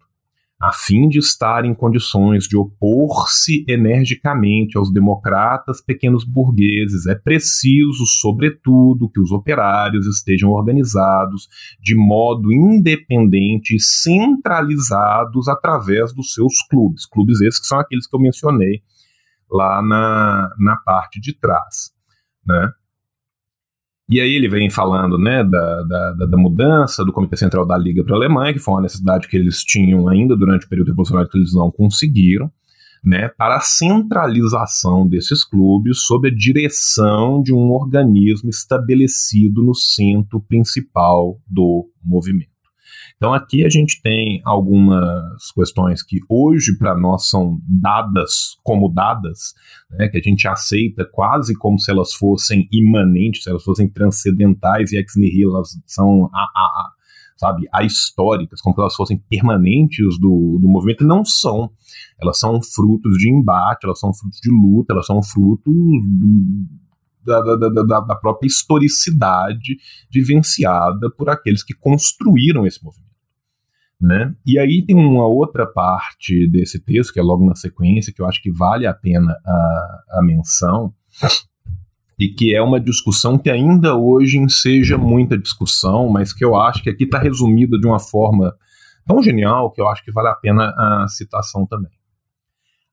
a 0.58 0.72
fim 0.72 1.06
de 1.08 1.18
estar 1.18 1.66
em 1.66 1.74
condições 1.74 2.44
de 2.44 2.56
opor-se 2.56 3.62
energicamente 3.68 4.78
aos 4.78 4.90
democratas 4.90 5.82
pequenos 5.82 6.24
burgueses, 6.24 7.06
é 7.06 7.14
preciso, 7.14 8.06
sobretudo, 8.06 9.10
que 9.10 9.20
os 9.20 9.32
operários 9.32 10.06
estejam 10.06 10.50
organizados 10.50 11.46
de 11.78 11.94
modo 11.94 12.50
independente 12.50 13.76
e 13.76 13.80
centralizados 13.80 15.46
através 15.46 16.14
dos 16.14 16.32
seus 16.32 16.54
clubes. 16.70 17.04
Clubes 17.04 17.40
esses 17.42 17.60
que 17.60 17.66
são 17.66 17.78
aqueles 17.78 18.06
que 18.06 18.16
eu 18.16 18.20
mencionei 18.20 18.82
lá 19.50 19.82
na, 19.82 20.50
na 20.58 20.76
parte 20.78 21.20
de 21.20 21.38
trás. 21.38 21.90
Né? 22.46 22.70
E 24.08 24.20
aí 24.20 24.34
ele 24.34 24.48
vem 24.48 24.70
falando 24.70 25.18
né, 25.18 25.42
da, 25.42 25.82
da, 25.82 26.26
da 26.26 26.36
mudança 26.36 27.04
do 27.04 27.12
Comitê 27.12 27.36
Central 27.36 27.66
da 27.66 27.76
Liga 27.76 28.04
para 28.04 28.14
a 28.14 28.18
Alemanha, 28.18 28.52
que 28.52 28.60
foi 28.60 28.74
uma 28.74 28.82
necessidade 28.82 29.26
que 29.26 29.36
eles 29.36 29.64
tinham 29.64 30.08
ainda 30.08 30.36
durante 30.36 30.64
o 30.64 30.68
período 30.68 30.88
revolucionário 30.88 31.28
que 31.28 31.36
eles 31.36 31.52
não 31.52 31.72
conseguiram, 31.72 32.50
né, 33.04 33.28
para 33.36 33.56
a 33.56 33.60
centralização 33.60 35.06
desses 35.08 35.44
clubes 35.44 36.00
sob 36.06 36.28
a 36.28 36.34
direção 36.34 37.42
de 37.42 37.52
um 37.52 37.70
organismo 37.72 38.48
estabelecido 38.48 39.62
no 39.62 39.74
centro 39.74 40.40
principal 40.40 41.40
do 41.46 41.88
movimento. 42.02 42.55
Então 43.16 43.32
aqui 43.32 43.64
a 43.64 43.70
gente 43.70 44.00
tem 44.02 44.42
algumas 44.44 45.50
questões 45.54 46.02
que 46.02 46.18
hoje 46.28 46.76
para 46.76 46.94
nós 46.94 47.28
são 47.28 47.58
dadas 47.66 48.58
como 48.62 48.92
dadas, 48.92 49.54
né, 49.90 50.08
que 50.08 50.18
a 50.18 50.22
gente 50.22 50.46
aceita 50.46 51.08
quase 51.10 51.56
como 51.56 51.78
se 51.78 51.90
elas 51.90 52.12
fossem 52.12 52.68
imanentes, 52.70 53.44
se 53.44 53.50
elas 53.50 53.64
fossem 53.64 53.88
transcendentais 53.88 54.92
e 54.92 54.98
ex 54.98 55.14
nihilo, 55.16 55.56
elas 55.56 55.70
são 55.86 56.26
a, 56.26 56.40
a, 56.40 56.60
a 56.60 56.92
sabe, 57.38 57.66
ahistóricas, 57.72 58.60
como 58.60 58.74
se 58.74 58.80
elas 58.80 58.94
fossem 58.94 59.18
permanentes 59.30 60.18
do, 60.18 60.58
do 60.60 60.68
movimento, 60.68 61.04
não 61.06 61.24
são. 61.24 61.70
Elas 62.20 62.38
são 62.38 62.60
frutos 62.62 63.16
de 63.18 63.30
embate, 63.30 63.84
elas 63.84 64.00
são 64.00 64.12
frutos 64.12 64.40
de 64.40 64.50
luta, 64.50 64.92
elas 64.92 65.06
são 65.06 65.22
frutos 65.22 65.74
do, 65.74 66.66
da, 67.24 67.40
da, 67.40 67.68
da, 67.68 68.00
da, 68.00 68.16
própria 68.16 68.46
historicidade 68.46 69.76
vivenciada 70.10 71.10
por 71.16 71.28
aqueles 71.28 71.62
que 71.62 71.74
construíram 71.74 72.66
esse 72.66 72.82
movimento. 72.82 73.05
Né? 74.00 74.34
E 74.46 74.58
aí 74.58 74.84
tem 74.86 74.94
uma 74.94 75.26
outra 75.26 75.66
parte 75.66 76.46
desse 76.48 76.78
texto, 76.78 77.12
que 77.12 77.20
é 77.20 77.22
logo 77.22 77.46
na 77.46 77.54
sequência, 77.54 78.12
que 78.12 78.20
eu 78.20 78.26
acho 78.26 78.42
que 78.42 78.52
vale 78.52 78.86
a 78.86 78.92
pena 78.92 79.32
a, 79.44 80.18
a 80.18 80.22
menção, 80.22 80.92
e 82.18 82.28
que 82.28 82.54
é 82.54 82.60
uma 82.60 82.78
discussão 82.78 83.38
que 83.38 83.48
ainda 83.50 83.96
hoje 83.96 84.38
enseja 84.38 84.98
muita 84.98 85.38
discussão, 85.38 86.08
mas 86.10 86.32
que 86.32 86.44
eu 86.44 86.54
acho 86.54 86.82
que 86.82 86.90
aqui 86.90 87.04
está 87.04 87.18
resumida 87.18 87.78
de 87.78 87.86
uma 87.86 87.98
forma 87.98 88.54
tão 89.06 89.22
genial 89.22 89.72
que 89.72 89.80
eu 89.80 89.88
acho 89.88 90.04
que 90.04 90.12
vale 90.12 90.28
a 90.28 90.34
pena 90.34 90.74
a 90.76 91.06
citação 91.08 91.66
também 91.66 91.90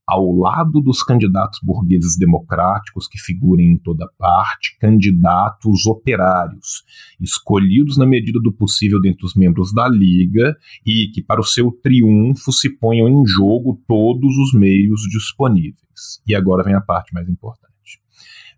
ao 0.08 0.32
lado 0.32 0.82
dos 0.82 1.02
candidatos 1.02 1.60
burgueses 1.64 2.18
democráticos 2.18 3.08
que 3.08 3.18
figurem 3.18 3.74
em 3.74 3.78
toda 3.78 4.08
parte, 4.18 4.78
candidatos 4.80 5.86
operários, 5.86 6.84
escolhidos 7.20 7.98
na 7.98 8.06
medida 8.06 8.40
do 8.42 8.52
possível 8.52 9.00
dentre 9.02 9.26
os 9.26 9.34
membros 9.34 9.74
da 9.74 9.88
Liga 9.88 10.56
e 10.86 11.10
que, 11.14 11.22
para 11.24 11.40
o 11.40 11.46
seu 11.46 11.72
triunfo, 11.72 12.52
se 12.52 12.70
ponham 12.70 13.08
em 13.08 13.26
jogo 13.26 13.82
todos 13.88 14.38
os 14.38 14.54
meios 14.54 15.02
disponíveis. 15.10 16.22
E 16.28 16.36
agora 16.36 16.64
vem 16.64 16.74
a 16.74 16.82
parte 16.82 17.14
mais 17.14 17.30
importante. 17.30 17.74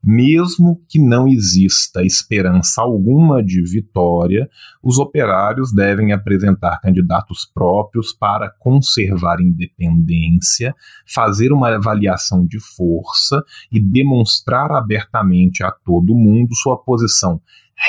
Mesmo 0.03 0.81
que 0.87 0.99
não 0.99 1.27
exista 1.27 2.03
esperança 2.03 2.81
alguma 2.81 3.43
de 3.43 3.61
vitória, 3.63 4.47
os 4.81 4.97
operários 4.99 5.73
devem 5.73 6.11
apresentar 6.11 6.79
candidatos 6.79 7.49
próprios 7.53 8.13
para 8.13 8.51
conservar 8.59 9.41
independência, 9.41 10.75
fazer 11.07 11.51
uma 11.51 11.75
avaliação 11.75 12.45
de 12.45 12.59
força 12.59 13.43
e 13.71 13.79
demonstrar 13.79 14.71
abertamente 14.71 15.63
a 15.63 15.71
todo 15.71 16.15
mundo 16.15 16.55
sua 16.55 16.77
posição 16.77 17.41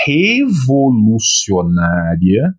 revolucionária 0.07 2.55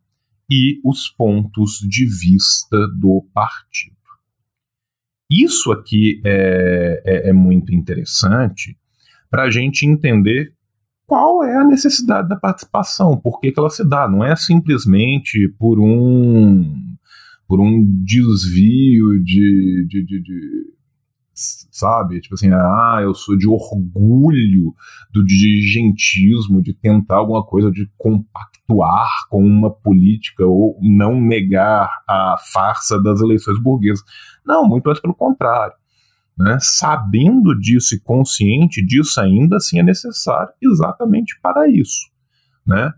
e 0.50 0.80
os 0.84 1.10
pontos 1.10 1.80
de 1.88 2.06
vista 2.06 2.88
do 3.00 3.24
partido. 3.34 3.96
Isso 5.30 5.74
aqui 5.74 6.22
é, 6.26 7.04
é, 7.06 7.30
é 7.30 7.34
muito 7.34 7.74
interessante 7.74 8.78
para 9.30 9.44
a 9.44 9.50
gente 9.50 9.86
entender 9.86 10.54
qual 11.06 11.42
é 11.44 11.56
a 11.56 11.64
necessidade 11.64 12.28
da 12.28 12.36
participação, 12.36 13.16
por 13.18 13.40
que, 13.40 13.52
que 13.52 13.60
ela 13.60 13.70
se 13.70 13.88
dá. 13.88 14.10
Não 14.10 14.24
é 14.24 14.36
simplesmente 14.36 15.48
por 15.58 15.80
um 15.80 16.96
por 17.48 17.62
um 17.62 17.82
desvio 18.04 19.24
de, 19.24 19.86
de, 19.88 20.06
de, 20.06 20.22
de 20.22 20.78
sabe? 21.34 22.20
Tipo 22.20 22.36
assim, 22.36 22.50
ah, 22.52 23.00
eu 23.02 23.14
sou 23.14 23.38
de 23.38 23.48
orgulho 23.48 24.74
do 25.14 25.24
dirigentismo, 25.24 26.62
de 26.62 26.74
tentar 26.74 27.16
alguma 27.16 27.46
coisa, 27.46 27.72
de 27.72 27.90
compactuar 27.98 29.08
com 29.30 29.46
uma 29.46 29.72
política 29.72 30.46
ou 30.46 30.78
não 30.82 31.22
negar 31.22 31.90
a 32.06 32.36
farsa 32.52 33.02
das 33.02 33.22
eleições 33.22 33.58
burguesas. 33.62 34.04
Não, 34.46 34.68
muito 34.68 34.86
mais 34.86 35.00
pelo 35.00 35.16
contrário. 35.16 35.74
Né? 36.38 36.58
Sabendo 36.62 37.58
disso 37.60 37.96
e 37.96 38.00
consciente 38.00 38.86
disso, 38.86 39.20
ainda 39.20 39.56
assim 39.56 39.80
é 39.80 39.84
necessário 39.84 40.54
exatamente 40.62 41.40
para 41.42 41.68
isso, 41.68 42.12
né? 42.66 42.94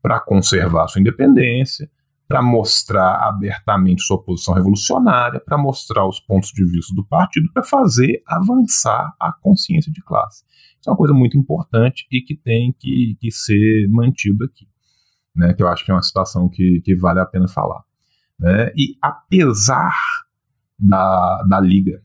para 0.00 0.18
conservar 0.20 0.88
sua 0.88 1.00
independência, 1.00 1.90
para 2.26 2.40
mostrar 2.40 3.28
abertamente 3.28 4.02
sua 4.02 4.22
posição 4.22 4.54
revolucionária, 4.54 5.40
para 5.40 5.58
mostrar 5.58 6.06
os 6.06 6.18
pontos 6.20 6.50
de 6.50 6.64
vista 6.64 6.94
do 6.94 7.04
partido, 7.04 7.50
para 7.52 7.62
fazer 7.62 8.22
avançar 8.26 9.12
a 9.20 9.32
consciência 9.32 9.92
de 9.92 10.02
classe. 10.02 10.44
Isso 10.80 10.88
é 10.88 10.90
uma 10.90 10.96
coisa 10.96 11.12
muito 11.12 11.36
importante 11.36 12.06
e 12.10 12.22
que 12.22 12.36
tem 12.36 12.74
que, 12.78 13.16
que 13.20 13.30
ser 13.30 13.86
mantido 13.90 14.44
aqui, 14.44 14.66
né? 15.36 15.52
que 15.52 15.62
eu 15.62 15.68
acho 15.68 15.84
que 15.84 15.90
é 15.90 15.94
uma 15.94 16.02
situação 16.02 16.48
que, 16.48 16.80
que 16.82 16.96
vale 16.96 17.20
a 17.20 17.26
pena 17.26 17.48
falar. 17.48 17.82
Né? 18.38 18.72
E 18.76 18.96
apesar 19.02 19.94
da, 20.78 21.42
da 21.48 21.60
Liga 21.60 22.02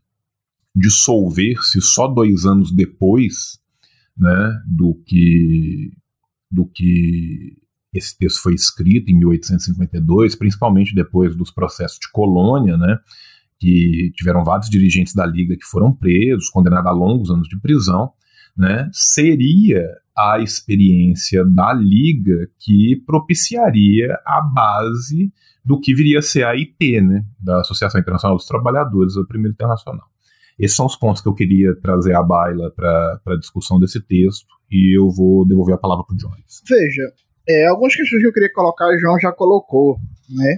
dissolver-se 0.76 1.82
só 1.82 2.08
dois 2.08 2.46
anos 2.46 2.72
depois 2.72 3.60
né, 4.18 4.62
do 4.66 4.96
que 5.06 5.92
do 6.50 6.68
que 6.68 7.58
esse 7.94 8.18
texto 8.18 8.42
foi 8.42 8.54
escrito 8.54 9.12
em 9.12 9.18
1852, 9.18 10.36
principalmente 10.36 10.96
depois 10.96 11.36
dos 11.36 11.52
processos 11.52 12.00
de 12.00 12.12
colônia, 12.12 12.76
né, 12.78 12.98
que 13.60 14.12
tiveram 14.16 14.44
vários 14.44 14.70
dirigentes 14.70 15.14
da 15.14 15.26
Liga 15.26 15.56
que 15.56 15.66
foram 15.66 15.92
presos, 15.92 16.50
condenados 16.50 16.90
a 16.90 16.92
longos 16.92 17.30
anos 17.30 17.48
de 17.48 17.60
prisão, 17.60 18.12
né, 18.58 18.90
seria 18.92 19.84
a 20.16 20.40
experiência 20.40 21.44
da 21.46 21.74
Liga 21.74 22.50
que 22.60 23.02
propiciaria 23.06 24.16
a 24.26 24.42
base 24.42 25.32
do 25.66 25.80
que 25.80 25.94
viria 25.94 26.20
a 26.20 26.22
ser 26.22 26.44
a 26.44 26.50
AIT, 26.50 27.02
né, 27.02 27.26
da 27.40 27.62
Associação 27.62 28.00
Internacional 28.00 28.38
dos 28.38 28.46
Trabalhadores, 28.46 29.18
a 29.18 29.24
primeira 29.24 29.54
internacional. 29.54 30.13
Esses 30.60 30.76
são 30.76 30.86
os 30.86 30.96
pontos 30.96 31.22
que 31.22 31.28
eu 31.28 31.34
queria 31.34 31.76
trazer 31.76 32.16
à 32.16 32.24
baila 32.24 32.72
para 32.72 33.20
a 33.28 33.38
discussão 33.38 33.80
desse 33.80 34.02
texto 34.02 34.48
e 34.72 34.98
eu 34.98 35.10
vou 35.10 35.48
devolver 35.48 35.76
a 35.76 35.78
palavra 35.78 36.06
para 36.06 36.14
o 36.14 36.18
Jones. 36.18 36.62
Veja, 36.68 37.14
é, 37.48 37.68
algumas 37.68 37.96
questões 37.96 38.22
que 38.22 38.28
eu 38.28 38.34
queria 38.34 38.52
colocar, 38.54 38.88
o 38.88 38.98
João 38.98 39.20
já 39.20 39.32
colocou, 39.32 39.98
né? 40.30 40.58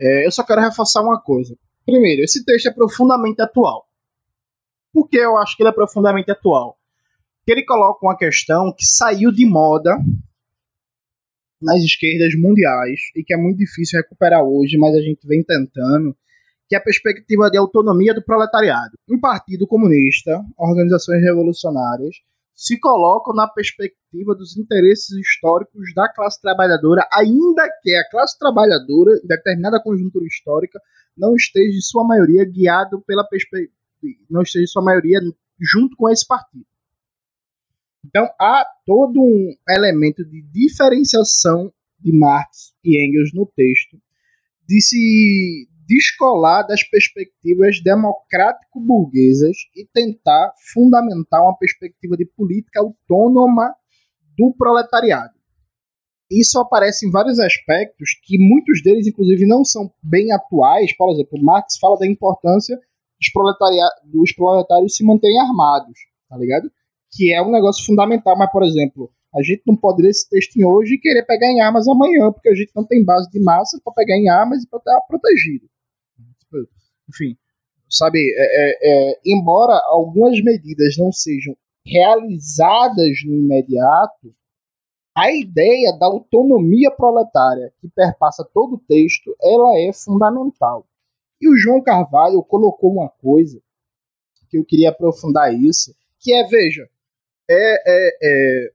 É, 0.00 0.26
eu 0.26 0.30
só 0.30 0.44
quero 0.44 0.60
reforçar 0.60 1.02
uma 1.02 1.20
coisa. 1.20 1.56
Primeiro, 1.84 2.22
esse 2.22 2.44
texto 2.44 2.68
é 2.68 2.72
profundamente 2.72 3.42
atual. 3.42 3.86
Por 4.92 5.08
que 5.08 5.16
eu 5.16 5.36
acho 5.36 5.56
que 5.56 5.62
ele 5.62 5.70
é 5.70 5.72
profundamente 5.72 6.30
atual? 6.30 6.78
Porque 7.38 7.52
ele 7.52 7.66
coloca 7.66 8.06
uma 8.06 8.16
questão 8.16 8.72
que 8.72 8.86
saiu 8.86 9.30
de 9.30 9.44
moda 9.46 9.96
nas 11.60 11.82
esquerdas 11.82 12.34
mundiais 12.38 13.00
e 13.16 13.24
que 13.24 13.34
é 13.34 13.36
muito 13.36 13.58
difícil 13.58 14.00
recuperar 14.00 14.42
hoje, 14.42 14.78
mas 14.78 14.94
a 14.94 15.00
gente 15.00 15.26
vem 15.26 15.42
tentando, 15.42 16.16
que 16.68 16.74
é 16.74 16.78
a 16.78 16.82
perspectiva 16.82 17.50
de 17.50 17.58
autonomia 17.58 18.14
do 18.14 18.24
proletariado. 18.24 18.96
Um 19.08 19.20
partido 19.20 19.66
comunista, 19.66 20.42
organizações 20.56 21.22
revolucionárias, 21.22 22.16
se 22.54 22.78
colocam 22.78 23.34
na 23.34 23.48
perspectiva 23.48 24.34
dos 24.34 24.56
interesses 24.56 25.10
históricos 25.16 25.92
da 25.94 26.08
classe 26.08 26.40
trabalhadora, 26.40 27.06
ainda 27.12 27.68
que 27.82 27.94
a 27.94 28.08
classe 28.08 28.38
trabalhadora, 28.38 29.18
em 29.22 29.26
determinada 29.26 29.82
conjuntura 29.82 30.24
histórica, 30.24 30.80
não 31.16 31.34
esteja, 31.34 31.76
em 31.76 31.80
sua 31.80 32.04
maioria, 32.04 32.44
guiado 32.44 33.00
pela 33.02 33.24
perspectiva, 33.24 33.72
não 34.30 34.42
esteja, 34.42 34.64
em 34.64 34.68
sua 34.68 34.82
maioria, 34.82 35.20
junto 35.60 35.96
com 35.96 36.08
esse 36.08 36.26
partido. 36.26 36.66
Então, 38.04 38.28
há 38.40 38.64
todo 38.86 39.20
um 39.20 39.54
elemento 39.68 40.24
de 40.24 40.42
diferenciação 40.42 41.72
de 41.98 42.12
Marx 42.12 42.74
e 42.84 43.02
Engels 43.02 43.32
no 43.32 43.46
texto, 43.46 43.98
de 44.68 44.80
se 44.80 45.68
descolar 45.86 46.62
das 46.62 46.82
perspectivas 46.82 47.82
democrático-burguesas 47.82 49.56
e 49.76 49.86
tentar 49.92 50.52
fundamentar 50.72 51.42
uma 51.42 51.56
perspectiva 51.56 52.16
de 52.16 52.26
política 52.26 52.80
autônoma 52.80 53.74
do 54.36 54.54
proletariado. 54.56 55.34
Isso 56.30 56.58
aparece 56.58 57.06
em 57.06 57.10
vários 57.10 57.38
aspectos 57.38 58.10
que 58.24 58.38
muitos 58.38 58.82
deles, 58.82 59.06
inclusive, 59.06 59.46
não 59.46 59.64
são 59.64 59.90
bem 60.02 60.32
atuais. 60.32 60.96
Por 60.96 61.12
exemplo, 61.12 61.42
Marx 61.42 61.76
fala 61.78 61.98
da 61.98 62.06
importância 62.06 62.76
dos, 62.76 63.30
dos 64.12 64.32
proletários 64.32 64.96
se 64.96 65.04
manterem 65.04 65.40
armados, 65.40 65.98
tá 66.28 66.36
ligado? 66.36 66.70
Que 67.12 67.32
é 67.32 67.42
um 67.42 67.52
negócio 67.52 67.84
fundamental, 67.84 68.36
mas, 68.36 68.50
por 68.50 68.62
exemplo, 68.64 69.12
a 69.34 69.42
gente 69.42 69.62
não 69.66 69.76
pode 69.76 70.02
ler 70.02 70.10
esse 70.10 70.28
texto 70.28 70.56
hoje 70.64 70.94
e 70.94 70.98
querer 70.98 71.24
pegar 71.24 71.48
em 71.48 71.60
armas 71.60 71.86
amanhã, 71.88 72.32
porque 72.32 72.48
a 72.48 72.54
gente 72.54 72.72
não 72.74 72.84
tem 72.84 73.04
base 73.04 73.28
de 73.30 73.40
massa 73.40 73.80
para 73.84 73.92
pegar 73.92 74.16
em 74.16 74.28
armas 74.28 74.62
e 74.62 74.68
para 74.68 74.78
estar 74.78 75.00
protegido. 75.08 75.66
Enfim, 77.08 77.36
sabe, 77.88 78.18
é, 78.18 78.32
é, 78.36 79.12
é, 79.12 79.20
embora 79.24 79.80
algumas 79.86 80.42
medidas 80.42 80.96
não 80.96 81.12
sejam 81.12 81.56
realizadas 81.84 83.22
no 83.26 83.34
imediato, 83.34 84.34
a 85.16 85.30
ideia 85.32 85.96
da 85.98 86.06
autonomia 86.06 86.90
proletária 86.90 87.72
que 87.80 87.88
perpassa 87.88 88.44
todo 88.52 88.74
o 88.74 88.80
texto, 88.80 89.36
ela 89.40 89.78
é 89.78 89.92
fundamental. 89.92 90.86
E 91.40 91.48
o 91.48 91.56
João 91.56 91.82
Carvalho 91.82 92.42
colocou 92.42 92.92
uma 92.92 93.08
coisa 93.08 93.62
que 94.48 94.58
eu 94.58 94.64
queria 94.64 94.90
aprofundar 94.90 95.54
isso, 95.54 95.94
que 96.18 96.32
é, 96.32 96.44
veja, 96.44 96.88
é, 97.48 97.54
é, 97.54 98.18
é, 98.22 98.72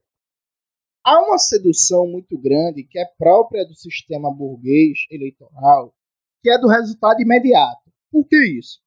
há 1.04 1.20
uma 1.20 1.38
sedução 1.38 2.06
muito 2.06 2.38
grande 2.38 2.84
que 2.84 2.98
é 2.98 3.04
própria 3.18 3.66
do 3.66 3.74
sistema 3.74 4.32
burguês 4.32 5.06
eleitoral, 5.10 5.94
que 6.42 6.50
é 6.50 6.58
do 6.58 6.68
resultado 6.68 7.20
imediato. 7.20 7.90
Por 8.10 8.26
que 8.26 8.36
isso? 8.58 8.80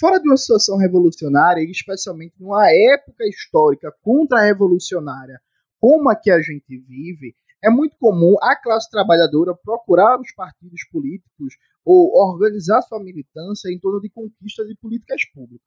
Fora 0.00 0.20
de 0.20 0.28
uma 0.28 0.36
situação 0.36 0.76
revolucionária, 0.76 1.62
e 1.62 1.70
especialmente 1.70 2.34
numa 2.38 2.66
época 2.68 3.24
histórica 3.26 3.92
contra-revolucionária 4.02 5.40
como 5.80 6.10
a 6.10 6.16
que 6.16 6.30
a 6.30 6.40
gente 6.40 6.78
vive, 6.78 7.34
é 7.62 7.70
muito 7.70 7.96
comum 7.98 8.36
a 8.40 8.56
classe 8.56 8.90
trabalhadora 8.90 9.54
procurar 9.54 10.20
os 10.20 10.32
partidos 10.32 10.84
políticos 10.90 11.54
ou 11.84 12.12
organizar 12.14 12.82
sua 12.82 13.02
militância 13.02 13.68
em 13.68 13.78
torno 13.78 14.00
de 14.00 14.10
conquistas 14.10 14.66
de 14.66 14.76
políticas 14.76 15.24
públicas. 15.32 15.66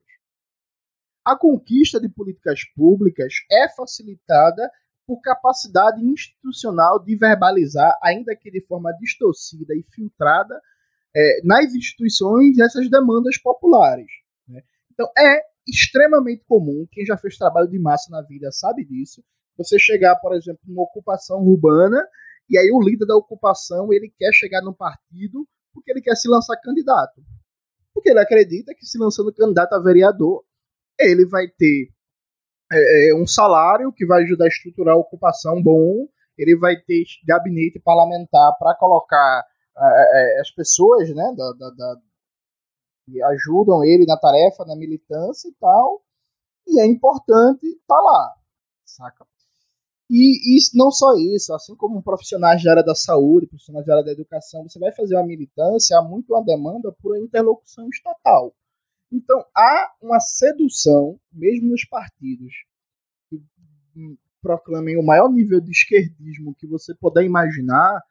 A 1.26 1.38
conquista 1.38 2.00
de 2.00 2.10
políticas 2.10 2.62
públicas 2.76 3.34
é 3.52 3.70
facilitada 3.70 4.70
por 5.08 5.22
capacidade 5.22 6.04
institucional 6.04 7.04
de 7.04 7.16
verbalizar, 7.16 7.98
ainda 8.02 8.36
que 8.36 8.52
de 8.52 8.66
forma 8.66 8.92
distorcida 9.00 9.74
e 9.76 9.84
filtrada, 9.94 10.60
é, 11.16 11.42
nas 11.44 11.74
instituições 11.74 12.60
essas 12.60 12.90
demandas 12.90 13.38
populares. 13.42 14.08
Né? 14.48 14.62
Então 14.92 15.10
é 15.18 15.42
extremamente 15.68 16.44
comum, 16.46 16.86
quem 16.92 17.06
já 17.06 17.18
fez 17.18 17.38
trabalho 17.38 17.68
de 17.68 17.80
massa 17.80 18.12
na 18.12 18.22
vida 18.22 18.52
sabe 18.52 18.86
disso, 18.86 19.24
você 19.58 19.80
chegar, 19.80 20.16
por 20.18 20.36
exemplo, 20.36 20.60
numa 20.66 20.84
ocupação 20.84 21.40
urbana 21.42 22.06
e 22.50 22.58
aí 22.58 22.70
o 22.72 22.82
líder 22.82 23.06
da 23.06 23.16
ocupação 23.16 23.92
ele 23.92 24.14
quer 24.18 24.32
chegar 24.34 24.62
no 24.62 24.76
partido 24.76 25.48
porque 25.74 25.92
ele 25.92 26.02
quer 26.02 26.16
se 26.16 26.28
lançar 26.28 26.56
candidato. 26.62 27.22
Porque 27.94 28.10
ele 28.10 28.20
acredita 28.20 28.74
que 28.76 28.86
se 28.86 28.98
lançando 28.98 29.34
candidato 29.34 29.74
a 29.74 29.80
vereador, 29.80 30.44
ele 31.00 31.26
vai 31.26 31.48
ter 31.48 31.90
é, 32.72 33.10
é 33.10 33.16
um 33.16 33.26
salário 33.26 33.92
que 33.92 34.06
vai 34.06 34.24
ajudar 34.24 34.46
a 34.46 34.48
estruturar 34.48 34.96
a 34.96 35.00
ocupação 35.00 35.62
bom, 35.62 36.08
ele 36.38 36.58
vai 36.58 36.76
ter 36.76 37.04
gabinete 37.26 37.80
parlamentar 37.80 38.58
para 38.60 38.76
colocar 38.76 39.44
as 40.40 40.52
pessoas, 40.52 41.10
né, 41.14 41.34
da, 41.36 41.52
da, 41.54 41.70
da, 41.72 42.02
que 43.06 43.22
ajudam 43.22 43.84
ele 43.84 44.06
na 44.06 44.18
tarefa, 44.18 44.66
na 44.66 44.76
militância 44.76 45.48
e 45.48 45.54
tal, 45.60 46.02
e 46.68 46.80
é 46.80 46.86
importante 46.86 47.66
estar 47.68 47.96
tá 47.96 48.02
lá, 48.02 48.36
saca? 48.86 49.26
E, 50.10 50.56
e 50.56 50.78
não 50.78 50.92
só 50.92 51.16
isso, 51.16 51.54
assim 51.54 51.76
como 51.76 52.04
profissionais 52.04 52.62
de 52.62 52.70
área 52.70 52.84
da 52.84 52.94
saúde, 52.94 53.48
profissionais 53.48 53.86
de 53.86 53.92
área 53.92 54.04
da 54.04 54.12
educação, 54.12 54.64
você 54.64 54.78
vai 54.80 54.92
fazer 54.92 55.16
uma 55.16 55.26
militância, 55.26 55.98
há 55.98 56.02
muito 56.04 56.34
uma 56.34 56.44
demanda 56.44 56.92
por 57.02 57.18
interlocução 57.18 57.90
estatal. 57.90 58.54
Então, 59.12 59.44
há 59.56 59.94
uma 60.02 60.20
sedução, 60.20 61.20
mesmo 61.32 61.72
nos 61.72 61.86
partidos 61.86 62.54
que 63.30 63.42
proclamem 64.42 64.98
o 64.98 65.04
maior 65.04 65.30
nível 65.30 65.60
de 65.60 65.72
esquerdismo 65.72 66.54
que 66.56 66.68
você 66.68 66.94
puder 66.94 67.24
imaginar, 67.24 68.04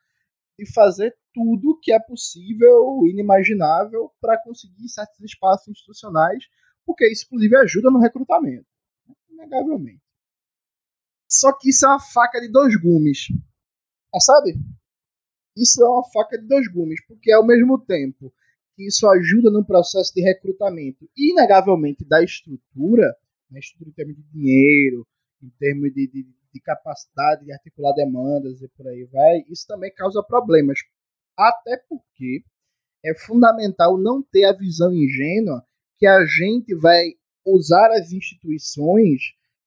de 0.59 0.73
fazer 0.73 1.15
tudo 1.33 1.79
que 1.83 1.93
é 1.93 1.99
possível, 1.99 3.07
inimaginável, 3.07 4.11
para 4.21 4.41
conseguir 4.43 4.89
certos 4.89 5.21
espaços 5.21 5.69
institucionais, 5.69 6.45
porque 6.87 7.11
isso, 7.11 7.25
inclusive, 7.27 7.57
ajuda 7.57 7.91
no 7.91 7.99
recrutamento. 7.99 8.67
Inegavelmente. 9.31 10.03
Só 11.29 11.53
que 11.53 11.71
isso 11.71 11.85
é 11.85 11.89
uma 11.89 12.01
faca 12.01 12.41
de 12.41 12.49
dois 12.49 12.77
gumes. 12.81 13.27
Ah, 14.15 14.21
sabe? 14.21 14.55
Isso 15.57 15.83
é 15.83 15.89
uma 15.89 16.05
faca 16.13 16.39
de 16.39 16.47
dois 16.47 16.69
gumes, 16.69 17.05
porque 17.07 17.33
ao 17.33 17.45
mesmo 17.45 17.79
tempo 17.79 18.33
que 18.77 18.87
isso 18.87 19.09
ajuda 19.09 19.51
no 19.51 19.65
processo 19.65 20.13
de 20.15 20.21
recrutamento, 20.21 21.09
inegavelmente 21.17 22.05
da 22.05 22.23
estrutura, 22.23 23.15
né, 23.51 23.61
estrutura 23.61 23.91
em 23.91 23.93
termos 23.93 24.17
de 24.17 24.23
dinheiro, 24.33 25.07
em 25.43 25.49
termos 25.59 25.93
de, 25.93 26.09
de, 26.09 26.29
de 26.55 26.61
capacidade 26.61 27.45
de 27.45 27.53
articular 27.53 27.93
demandas 27.93 28.63
e 28.63 28.69
por 28.69 28.87
aí 28.87 29.05
vai, 29.13 29.45
isso 29.51 29.67
também 29.67 29.93
causa 29.93 30.23
problemas. 30.23 30.79
Até 31.37 31.77
porque 31.89 32.45
é 33.05 33.13
fundamental 33.15 33.99
não 33.99 34.23
ter 34.23 34.45
a 34.45 34.57
visão 34.57 34.95
ingênua 34.95 35.65
que 35.99 36.07
a 36.07 36.25
gente 36.25 36.75
vai 36.77 37.11
usar 37.45 37.91
as 37.91 38.13
instituições 38.13 39.21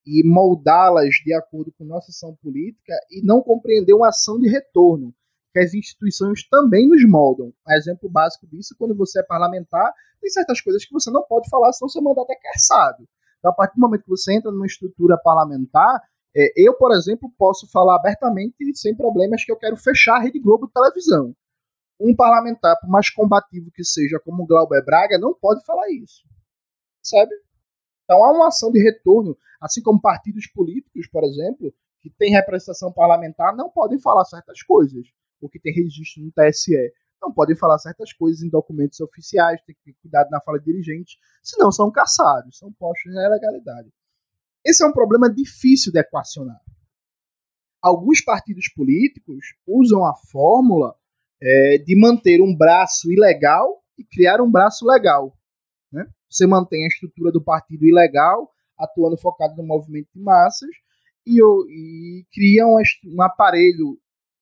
e 0.06 0.24
moldá-las 0.26 1.16
de 1.24 1.34
acordo 1.34 1.72
com 1.78 1.84
nossa 1.84 2.10
ação 2.10 2.36
política 2.42 2.94
e 3.12 3.22
não 3.22 3.42
compreender 3.42 3.94
uma 3.94 4.08
ação 4.08 4.40
de 4.40 4.48
retorno, 4.48 5.14
que 5.52 5.60
as 5.60 5.74
instituições 5.74 6.48
também 6.48 6.88
nos 6.88 7.04
moldam. 7.08 7.54
Um 7.68 7.74
exemplo 7.74 8.10
básico 8.10 8.48
disso, 8.48 8.74
quando 8.80 8.96
você 8.96 9.20
é 9.20 9.24
parlamentar, 9.24 9.94
tem 10.22 10.30
certas 10.30 10.62
coisas 10.62 10.86
que 10.86 10.94
você 10.94 11.12
não 11.12 11.24
pode 11.24 11.50
falar, 11.50 11.74
senão 11.74 11.90
seu 11.90 12.02
mandato 12.02 12.32
é 12.32 12.36
caçado. 12.36 13.08
Então, 13.38 13.52
a 13.52 13.54
partir 13.54 13.76
do 13.76 13.82
momento 13.82 14.04
que 14.04 14.10
você 14.10 14.34
entra 14.34 14.52
numa 14.52 14.66
estrutura 14.66 15.18
parlamentar, 15.18 16.02
é, 16.36 16.52
eu, 16.56 16.74
por 16.76 16.92
exemplo, 16.92 17.32
posso 17.38 17.70
falar 17.72 17.96
abertamente, 17.96 18.56
sem 18.76 18.96
problemas, 18.96 19.44
que 19.44 19.52
eu 19.52 19.58
quero 19.58 19.76
fechar 19.76 20.18
a 20.18 20.20
Rede 20.20 20.40
Globo 20.40 20.68
de 20.68 20.74
televisão. 20.74 21.36
Um 22.00 22.16
parlamentar, 22.16 22.80
por 22.80 22.90
mais 22.90 23.10
combativo 23.10 23.72
que 23.72 23.84
seja, 23.84 24.20
como 24.24 24.44
o 24.44 24.48
Glauber 24.48 24.84
Braga, 24.86 25.18
não 25.18 25.34
pode 25.34 25.66
falar 25.66 25.90
isso. 25.92 26.24
Sabe? 27.02 27.34
Então 28.04 28.24
há 28.24 28.32
uma 28.32 28.48
ação 28.48 28.72
de 28.72 28.82
retorno, 28.82 29.36
assim 29.60 29.82
como 29.82 30.00
partidos 30.00 30.48
políticos, 30.48 31.08
por 31.08 31.24
exemplo, 31.24 31.74
que 32.02 32.10
têm 32.10 32.32
representação 32.32 32.92
parlamentar, 32.94 33.56
não 33.56 33.70
podem 33.70 34.00
falar 34.00 34.24
certas 34.26 34.62
coisas, 34.64 35.08
ou 35.42 35.50
que 35.50 35.60
tem 35.60 35.74
registro 35.74 36.24
no 36.24 36.32
TSE. 36.32 36.94
Não 37.22 37.34
podem 37.34 37.56
falar 37.56 37.80
certas 37.80 38.14
coisas 38.14 38.44
em 38.44 38.50
documentos 38.50 39.00
oficiais, 39.00 39.60
tem 39.66 39.76
que 39.76 39.92
ter 39.92 39.98
cuidado 40.02 40.30
na 40.30 40.40
fala 40.40 40.60
de 40.60 40.66
dirigentes, 40.66 41.18
senão 41.42 41.72
são 41.72 41.92
caçados, 41.92 42.58
são 42.58 42.72
postos 42.74 43.12
na 43.14 43.26
ilegalidade. 43.26 43.92
Esse 44.68 44.84
é 44.84 44.88
um 44.88 44.92
problema 44.92 45.34
difícil 45.34 45.94
de 45.94 46.00
equacionar. 46.00 46.60
Alguns 47.82 48.20
partidos 48.20 48.68
políticos 48.68 49.56
usam 49.66 50.04
a 50.06 50.14
fórmula 50.30 50.94
é, 51.42 51.78
de 51.78 51.98
manter 51.98 52.42
um 52.42 52.54
braço 52.54 53.10
ilegal 53.10 53.82
e 53.98 54.04
criar 54.04 54.42
um 54.42 54.52
braço 54.52 54.86
legal. 54.86 55.34
Né? 55.90 56.06
Você 56.30 56.46
mantém 56.46 56.84
a 56.84 56.88
estrutura 56.88 57.32
do 57.32 57.42
partido 57.42 57.86
ilegal, 57.86 58.52
atuando 58.78 59.18
focado 59.18 59.56
no 59.56 59.64
movimento 59.66 60.10
de 60.14 60.20
massas, 60.22 60.70
e, 61.26 61.40
e 61.40 62.26
cria 62.34 62.68
um, 62.68 62.78
um 63.06 63.22
aparelho 63.22 63.98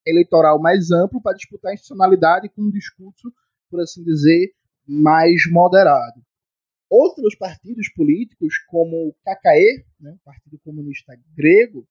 eleitoral 0.07 0.59
mais 0.59 0.89
amplo 0.89 1.21
para 1.21 1.35
disputar 1.35 1.69
a 1.69 1.73
institucionalidade 1.75 2.49
com 2.49 2.63
um 2.63 2.71
discurso, 2.71 3.31
por 3.69 3.79
assim 3.79 4.03
dizer, 4.03 4.53
mais 4.87 5.41
moderado. 5.51 6.24
Outros 6.97 7.35
partidos 7.35 7.89
políticos, 7.89 8.57
como 8.67 9.09
o 9.09 9.13
KKE, 9.13 9.85
né, 9.99 10.11
o 10.13 10.23
Partido 10.23 10.57
Comunista 10.63 11.13
Grego, 11.35 11.85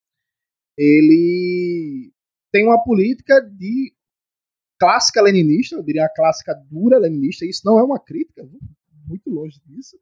ele 0.75 2.11
tem 2.51 2.65
uma 2.65 2.83
política 2.83 3.39
de 3.39 3.93
clássica 4.79 5.21
leninista, 5.21 5.75
eu 5.75 5.83
diria 5.83 6.01
uma 6.01 6.09
clássica 6.09 6.55
dura 6.71 6.97
leninista, 6.97 7.45
isso 7.45 7.61
não 7.63 7.77
é 7.77 7.83
uma 7.83 7.99
crítica, 7.99 8.49
muito 9.07 9.29
longe 9.29 9.61
disso, 9.63 9.95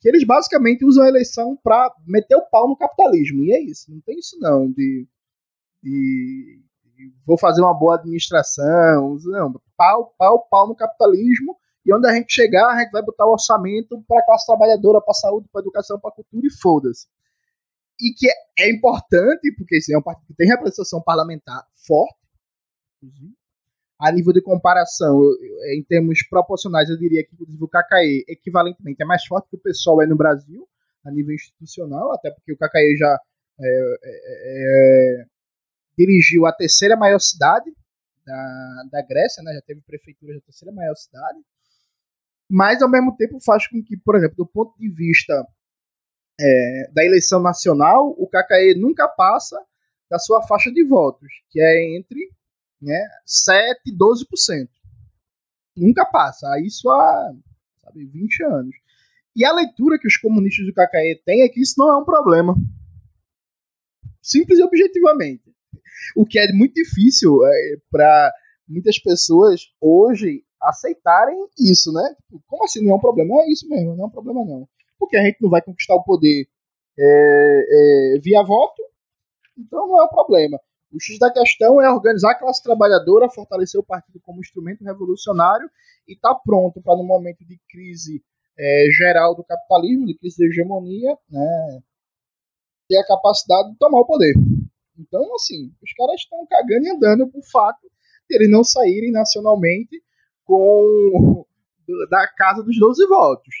que 0.00 0.08
eles 0.08 0.24
basicamente 0.24 0.82
usam 0.82 1.04
a 1.04 1.08
eleição 1.08 1.54
para 1.62 1.94
meter 2.06 2.36
o 2.36 2.48
pau 2.48 2.68
no 2.68 2.76
capitalismo. 2.76 3.44
E 3.44 3.52
é 3.52 3.62
isso, 3.62 3.92
não 3.92 4.00
tem 4.00 4.18
isso 4.18 4.38
não, 4.40 4.70
de, 4.70 5.06
de, 5.82 6.62
de 6.96 7.12
vou 7.26 7.36
fazer 7.36 7.60
uma 7.60 7.78
boa 7.78 7.96
administração, 7.96 9.18
não, 9.26 9.60
pau, 9.76 10.14
pau, 10.16 10.48
pau 10.48 10.68
no 10.68 10.74
capitalismo, 10.74 11.54
e 11.84 11.94
onde 11.94 12.08
a 12.08 12.14
gente 12.14 12.32
chegar, 12.32 12.68
a 12.68 12.80
gente 12.80 12.90
vai 12.90 13.02
botar 13.02 13.26
o 13.26 13.32
orçamento 13.32 14.02
para 14.06 14.20
a 14.20 14.24
classe 14.24 14.46
trabalhadora, 14.46 15.00
para 15.00 15.12
a 15.12 15.14
saúde, 15.14 15.48
para 15.50 15.60
a 15.60 15.64
educação, 15.64 15.98
para 15.98 16.10
a 16.10 16.14
cultura 16.14 16.46
e 16.46 16.50
foda-se. 16.50 17.06
E 18.00 18.12
que 18.12 18.28
é, 18.28 18.66
é 18.66 18.70
importante, 18.70 19.52
porque 19.56 19.76
esse 19.76 19.92
é 19.92 19.98
um 19.98 20.02
partido 20.02 20.26
que 20.26 20.34
tem 20.34 20.48
representação 20.48 21.02
parlamentar 21.02 21.66
forte, 21.74 22.18
inclusive, 23.02 23.38
a 23.98 24.12
nível 24.12 24.32
de 24.32 24.40
comparação, 24.40 25.20
em 25.74 25.82
termos 25.82 26.22
proporcionais, 26.28 26.88
eu 26.88 26.96
diria 26.96 27.24
que 27.24 27.34
inclusive 27.34 27.64
o 27.64 27.68
KKE 27.68 28.24
equivalentemente 28.28 29.02
é 29.02 29.04
mais 29.04 29.24
forte 29.24 29.48
que 29.50 29.56
o 29.56 29.60
pessoal 29.60 30.00
é 30.00 30.06
no 30.06 30.16
Brasil, 30.16 30.68
a 31.04 31.10
nível 31.10 31.34
institucional, 31.34 32.12
até 32.12 32.30
porque 32.30 32.52
o 32.52 32.56
KKE 32.56 32.96
já 32.96 33.20
é, 33.60 33.98
é, 34.04 35.22
é, 35.22 35.26
dirigiu 35.98 36.46
a 36.46 36.52
terceira 36.52 36.96
maior 36.96 37.18
cidade 37.18 37.72
da, 38.24 38.84
da 38.92 39.02
Grécia, 39.02 39.42
né, 39.42 39.52
já 39.54 39.62
teve 39.62 39.80
prefeitura 39.80 40.34
da 40.34 40.40
terceira 40.42 40.72
maior 40.72 40.94
cidade, 40.94 41.38
mas 42.48 42.80
ao 42.82 42.90
mesmo 42.90 43.14
tempo 43.16 43.38
faz 43.44 43.66
com 43.66 43.82
que, 43.82 43.96
por 43.96 44.16
exemplo, 44.16 44.36
do 44.36 44.46
ponto 44.46 44.76
de 44.78 44.88
vista 44.88 45.46
é, 46.40 46.90
da 46.92 47.04
eleição 47.04 47.40
nacional, 47.40 48.14
o 48.18 48.26
KKE 48.26 48.78
nunca 48.78 49.08
passa 49.08 49.58
da 50.10 50.18
sua 50.18 50.42
faixa 50.42 50.70
de 50.70 50.84
votos, 50.84 51.28
que 51.50 51.60
é 51.60 51.96
entre 51.96 52.30
né, 52.80 52.98
7 53.26 53.80
e 53.86 53.92
12%. 53.92 54.68
Nunca 55.76 56.06
passa. 56.06 56.46
Isso 56.60 56.88
há 56.90 57.34
sabe, 57.82 58.06
20 58.06 58.42
anos. 58.44 58.76
E 59.36 59.44
a 59.44 59.52
leitura 59.52 59.98
que 59.98 60.08
os 60.08 60.16
comunistas 60.16 60.66
do 60.66 60.72
KKE 60.72 61.22
têm 61.24 61.42
é 61.42 61.48
que 61.48 61.60
isso 61.60 61.74
não 61.78 61.90
é 61.90 61.96
um 61.96 62.04
problema. 62.04 62.54
Simples 64.22 64.58
e 64.58 64.62
objetivamente. 64.62 65.44
O 66.16 66.26
que 66.26 66.38
é 66.38 66.52
muito 66.52 66.74
difícil 66.74 67.44
é, 67.46 67.76
para 67.90 68.32
muitas 68.66 68.98
pessoas 68.98 69.62
hoje 69.80 70.44
aceitarem 70.60 71.36
isso, 71.58 71.92
né? 71.92 72.14
Tipo, 72.26 72.42
como 72.46 72.64
assim 72.64 72.84
não 72.84 72.92
é 72.92 72.94
um 72.96 73.00
problema? 73.00 73.42
É 73.42 73.50
isso 73.50 73.68
mesmo, 73.68 73.94
não 73.94 74.04
é 74.04 74.06
um 74.06 74.10
problema 74.10 74.44
não. 74.44 74.68
Porque 74.98 75.16
a 75.16 75.22
gente 75.22 75.40
não 75.40 75.50
vai 75.50 75.62
conquistar 75.62 75.94
o 75.94 76.02
poder 76.02 76.48
é, 76.98 78.14
é, 78.16 78.18
via 78.20 78.42
voto, 78.42 78.82
então 79.56 79.86
não 79.86 80.00
é 80.00 80.04
um 80.04 80.08
problema. 80.08 80.58
O 80.92 80.98
X 81.00 81.18
da 81.18 81.30
questão 81.30 81.80
é 81.82 81.90
organizar 81.90 82.32
a 82.32 82.38
classe 82.38 82.62
trabalhadora, 82.62 83.28
fortalecer 83.28 83.78
o 83.78 83.84
partido 83.84 84.18
como 84.20 84.40
instrumento 84.40 84.82
revolucionário 84.82 85.68
e 86.06 86.14
estar 86.14 86.34
tá 86.34 86.40
pronto 86.44 86.80
para, 86.80 86.96
no 86.96 87.04
momento 87.04 87.44
de 87.44 87.60
crise 87.68 88.22
é, 88.58 88.86
geral 88.96 89.34
do 89.34 89.44
capitalismo, 89.44 90.06
de 90.06 90.18
crise 90.18 90.36
de 90.36 90.46
hegemonia, 90.46 91.16
né, 91.30 91.80
ter 92.88 92.96
a 92.96 93.06
capacidade 93.06 93.70
de 93.70 93.78
tomar 93.78 94.00
o 94.00 94.06
poder. 94.06 94.34
Então, 94.98 95.22
assim, 95.34 95.70
os 95.82 95.92
caras 95.92 96.20
estão 96.20 96.44
cagando 96.46 96.86
e 96.86 96.90
andando 96.90 97.28
por 97.28 97.42
fato 97.44 97.86
de 98.28 98.36
eles 98.36 98.50
não 98.50 98.64
saírem 98.64 99.12
nacionalmente 99.12 100.02
com 100.48 101.46
da 102.08 102.26
casa 102.26 102.62
dos 102.62 102.78
12 102.78 103.06
votos. 103.06 103.54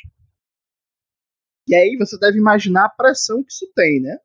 E 1.68 1.74
aí 1.74 1.96
você 1.98 2.18
deve 2.18 2.38
imaginar 2.38 2.86
a 2.86 2.88
pressão 2.88 3.44
que 3.44 3.52
isso 3.52 3.70
tem, 3.74 4.00
né? 4.00 4.16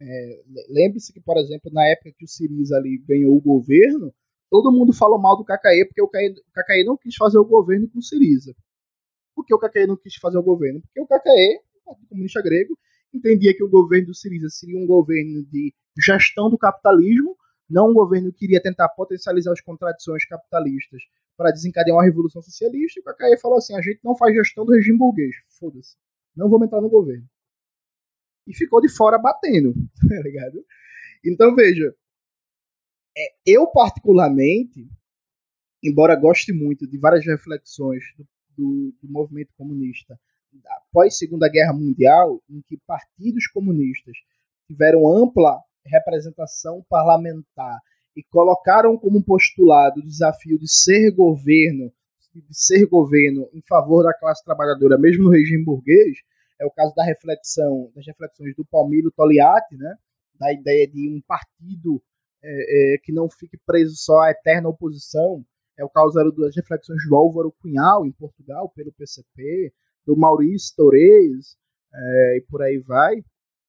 É, 0.00 0.42
Lembre-se 0.70 1.12
que, 1.12 1.20
por 1.20 1.36
exemplo, 1.36 1.70
na 1.70 1.86
época 1.86 2.14
que 2.16 2.24
o 2.24 2.28
Siriza 2.28 2.76
ali 2.76 2.96
ganhou 3.06 3.36
o 3.36 3.40
governo, 3.40 4.14
todo 4.48 4.72
mundo 4.72 4.94
falou 4.94 5.20
mal 5.20 5.36
do 5.36 5.44
KKE 5.44 5.84
porque 5.86 6.00
o 6.00 6.08
KKE 6.08 6.84
não 6.86 6.96
quis 6.96 7.14
fazer 7.16 7.38
o 7.38 7.44
governo 7.44 7.86
com 7.90 7.98
o 7.98 8.02
Siriza. 8.02 8.54
Por 9.34 9.44
que 9.44 9.54
o 9.54 9.58
KKE 9.58 9.86
não 9.86 9.96
quis 9.96 10.14
fazer 10.16 10.38
o 10.38 10.42
governo? 10.42 10.80
Porque 10.80 11.00
o 11.02 11.06
KKE, 11.06 11.60
o 11.84 12.06
Comunista 12.08 12.40
Grego, 12.40 12.78
entendia 13.12 13.54
que 13.54 13.62
o 13.62 13.68
governo 13.68 14.06
do 14.06 14.14
Siriza 14.14 14.48
seria 14.48 14.78
um 14.78 14.86
governo 14.86 15.44
de 15.44 15.74
gestão 15.98 16.48
do 16.48 16.56
capitalismo, 16.56 17.36
não 17.68 17.90
um 17.90 17.94
governo 17.94 18.32
que 18.32 18.46
iria 18.46 18.62
tentar 18.62 18.88
potencializar 18.88 19.52
as 19.52 19.60
contradições 19.60 20.24
capitalistas 20.24 21.02
para 21.40 21.52
desencadear 21.52 21.96
uma 21.96 22.04
revolução 22.04 22.42
socialista. 22.42 23.00
O 23.00 23.02
KKE 23.02 23.40
falou 23.40 23.56
assim: 23.56 23.74
a 23.74 23.80
gente 23.80 24.00
não 24.04 24.14
faz 24.14 24.34
gestão 24.34 24.66
do 24.66 24.72
regime 24.72 24.98
burguês, 24.98 25.34
foda-se, 25.58 25.96
não 26.36 26.50
vamos 26.50 26.66
entrar 26.66 26.82
no 26.82 26.90
governo 26.90 27.26
e 28.46 28.54
ficou 28.54 28.80
de 28.80 28.88
fora 28.94 29.18
batendo, 29.18 29.72
tá 30.06 30.22
ligado? 30.22 30.62
Então 31.24 31.54
veja, 31.54 31.94
é, 33.16 33.22
eu 33.46 33.66
particularmente, 33.68 34.86
embora 35.82 36.14
goste 36.14 36.52
muito 36.52 36.86
de 36.86 36.98
várias 36.98 37.24
reflexões 37.24 38.04
do, 38.18 38.26
do, 38.56 38.94
do 39.02 39.10
movimento 39.10 39.54
comunista 39.56 40.20
após 40.66 41.16
Segunda 41.16 41.48
Guerra 41.48 41.72
Mundial, 41.72 42.42
em 42.50 42.60
que 42.62 42.76
partidos 42.86 43.46
comunistas 43.46 44.16
tiveram 44.66 45.08
ampla 45.08 45.58
representação 45.86 46.84
parlamentar 46.88 47.78
e 48.16 48.22
colocaram 48.24 48.96
como 48.98 49.22
postulado 49.22 50.00
o 50.00 50.04
desafio 50.04 50.58
de 50.58 50.70
ser 50.70 51.10
governo, 51.12 51.92
de 52.34 52.42
ser 52.50 52.86
governo 52.86 53.48
em 53.52 53.62
favor 53.62 54.02
da 54.02 54.14
classe 54.14 54.44
trabalhadora, 54.44 54.98
mesmo 54.98 55.24
no 55.24 55.30
regime 55.30 55.64
burguês, 55.64 56.18
é 56.60 56.66
o 56.66 56.70
caso 56.70 56.94
da 56.94 57.04
reflexão, 57.04 57.90
das 57.94 58.06
reflexões 58.06 58.54
do 58.54 58.64
Palmiro 58.64 59.10
Togliatti, 59.10 59.76
né? 59.76 59.96
da 60.38 60.52
ideia 60.52 60.86
de 60.86 61.08
um 61.08 61.20
partido 61.26 62.02
é, 62.42 62.94
é, 62.94 62.98
que 62.98 63.12
não 63.12 63.28
fique 63.30 63.58
preso 63.66 63.94
só 63.96 64.20
à 64.20 64.30
eterna 64.30 64.68
oposição. 64.68 65.44
É 65.78 65.84
o 65.84 65.88
caso 65.88 66.14
das 66.36 66.56
reflexões 66.56 67.02
do 67.08 67.16
Álvaro 67.16 67.54
Cunhal, 67.60 68.04
em 68.04 68.12
Portugal, 68.12 68.68
pelo 68.70 68.92
PCP, 68.92 69.72
do 70.06 70.16
Maurício 70.16 70.74
Torres, 70.76 71.56
é, 71.92 72.36
e 72.38 72.40
por 72.48 72.62
aí 72.62 72.78
vai. 72.78 73.22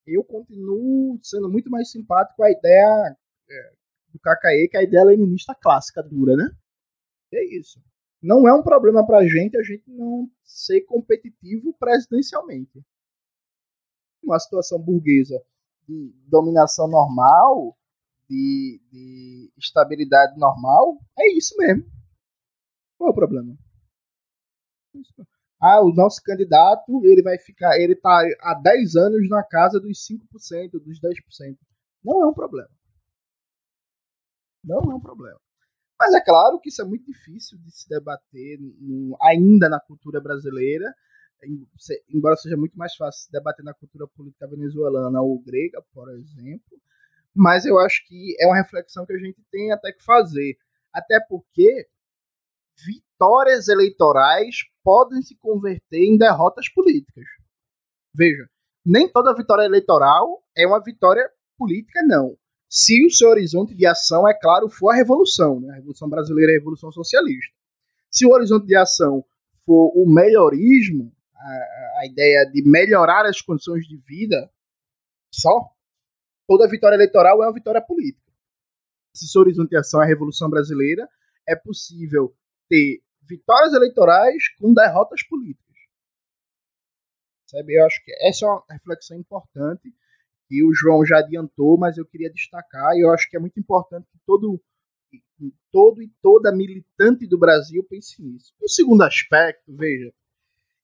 Eu 0.06 0.24
continuo 0.24 1.20
sendo 1.22 1.50
muito 1.50 1.70
mais 1.70 1.90
simpático 1.92 2.44
à 2.44 2.52
ideia 2.52 3.16
é, 3.50 3.72
do 4.12 4.20
KKE, 4.20 4.70
que 4.70 4.78
a 4.78 4.84
ideia 4.84 5.06
leninista 5.06 5.56
clássica 5.56 6.04
dura, 6.04 6.36
né? 6.36 6.50
É 7.34 7.58
isso 7.58 7.82
não 8.22 8.48
é 8.48 8.54
um 8.54 8.62
problema 8.62 9.06
para 9.06 9.20
a 9.20 9.28
gente 9.28 9.58
a 9.58 9.64
gente 9.64 9.90
não 9.90 10.30
ser 10.44 10.82
competitivo 10.82 11.74
presidencialmente. 11.80 12.86
Uma 14.24 14.40
situação 14.40 14.80
burguesa 14.80 15.42
de 15.88 16.14
dominação 16.28 16.88
normal, 16.88 17.76
de, 18.30 18.80
de 18.92 19.52
estabilidade 19.58 20.38
normal, 20.38 21.00
é 21.18 21.36
isso 21.36 21.56
mesmo. 21.58 21.84
Qual 22.98 23.10
é 23.10 23.12
o 23.12 23.16
problema? 23.16 23.58
Ah, 25.60 25.82
o 25.82 25.92
nosso 25.92 26.22
candidato, 26.24 27.04
ele 27.06 27.24
vai 27.24 27.40
ficar, 27.40 27.80
ele 27.80 27.96
tá 27.96 28.24
há 28.42 28.54
10 28.54 28.96
anos 28.96 29.30
na 29.30 29.44
casa 29.44 29.80
dos 29.80 30.08
5%, 30.08 30.72
dos 30.72 31.00
10%. 31.00 31.58
Não 32.04 32.22
é 32.24 32.28
um 32.28 32.34
problema. 32.34 32.70
Não 34.64 34.80
é 34.92 34.96
um 34.96 35.00
problema. 35.00 35.40
Mas 36.00 36.14
é 36.14 36.22
claro 36.22 36.60
que 36.60 36.70
isso 36.70 36.82
é 36.82 36.86
muito 36.86 37.06
difícil 37.06 37.58
de 37.60 37.72
se 37.72 37.88
debater 37.88 38.60
ainda 39.22 39.70
na 39.70 39.80
cultura 39.80 40.20
brasileira, 40.20 40.92
embora 42.10 42.36
seja 42.36 42.58
muito 42.58 42.78
mais 42.78 42.96
fácil 42.96 43.26
se 43.26 43.32
debater 43.32 43.64
na 43.64 43.74
cultura 43.74 44.08
política 44.08 44.48
venezuelana 44.48 45.22
ou 45.22 45.40
grega, 45.44 45.80
por 45.94 46.10
exemplo. 46.10 46.82
Mas 47.36 47.66
eu 47.66 47.80
acho 47.80 48.06
que 48.08 48.36
é 48.40 48.48
uma 48.48 48.58
reflexão 48.58 49.06
que 49.06 49.14
a 49.14 49.18
gente 49.18 49.42
tem 49.52 49.72
até 49.72 49.92
que 49.92 50.04
fazer. 50.04 50.58
Até 50.92 51.20
porque 51.30 51.88
vitórias 52.84 53.68
eleitorais 53.68 54.56
podem 54.84 55.22
se 55.22 55.36
converter 55.38 56.04
em 56.04 56.18
derrotas 56.18 56.68
políticas. 56.68 57.26
Veja, 58.14 58.50
nem 58.84 59.08
toda 59.08 59.36
vitória 59.36 59.64
eleitoral 59.64 60.44
é 60.58 60.66
uma 60.66 60.82
vitória 60.84 61.30
política, 61.58 62.02
não 62.04 62.36
se 62.74 63.06
o 63.06 63.12
seu 63.12 63.28
horizonte 63.28 63.76
de 63.76 63.86
ação, 63.86 64.26
é 64.26 64.34
claro, 64.34 64.70
for 64.70 64.92
a 64.92 64.96
revolução, 64.96 65.60
né? 65.60 65.74
a 65.74 65.76
Revolução 65.76 66.08
Brasileira 66.08 66.54
e 66.54 66.56
a 66.56 66.58
Revolução 66.60 66.90
Socialista. 66.90 67.54
Se 68.10 68.26
o 68.26 68.30
horizonte 68.30 68.66
de 68.66 68.78
ação 68.78 69.26
for 69.66 69.92
o 69.94 70.10
melhorismo, 70.10 71.14
a, 71.36 72.00
a 72.00 72.06
ideia 72.06 72.46
de 72.46 72.64
melhorar 72.64 73.26
as 73.26 73.42
condições 73.42 73.86
de 73.86 73.98
vida 73.98 74.50
só, 75.30 75.70
toda 76.48 76.70
vitória 76.70 76.96
eleitoral 76.96 77.44
é 77.44 77.48
uma 77.48 77.54
vitória 77.54 77.82
política. 77.82 78.32
Se 79.14 79.26
o 79.26 79.28
seu 79.28 79.42
horizonte 79.42 79.72
de 79.72 79.78
ação 79.78 80.02
é 80.02 80.06
a 80.06 80.08
Revolução 80.08 80.50
Brasileira, 80.50 81.10
é 81.46 81.58
possível 81.58 82.34
ter 82.70 83.02
vitórias 83.24 83.74
eleitorais 83.74 84.48
com 84.58 84.74
derrotas 84.74 85.24
políticas. 85.24 85.76
Eu 87.54 87.86
acho 87.86 88.02
que 88.06 88.14
essa 88.26 88.46
é 88.46 88.48
uma 88.48 88.64
reflexão 88.70 89.18
importante 89.18 89.94
que 90.52 90.62
o 90.66 90.74
João 90.74 91.06
já 91.06 91.20
adiantou, 91.20 91.78
mas 91.78 91.98
eu 91.98 92.06
queria 92.06 92.30
destacar, 92.30 92.94
e 92.94 93.00
eu 93.00 93.14
acho 93.14 93.30
que 93.30 93.38
é 93.38 93.40
muito 93.40 93.58
importante 93.58 94.06
que 94.12 94.20
todo, 94.26 94.62
todo 95.72 96.02
e 96.02 96.12
toda 96.22 96.54
militante 96.54 97.26
do 97.26 97.40
Brasil 97.40 97.82
pense 97.90 98.22
nisso. 98.22 98.54
Um 98.62 98.68
segundo 98.68 99.02
aspecto, 99.04 99.74
veja, 99.74 100.12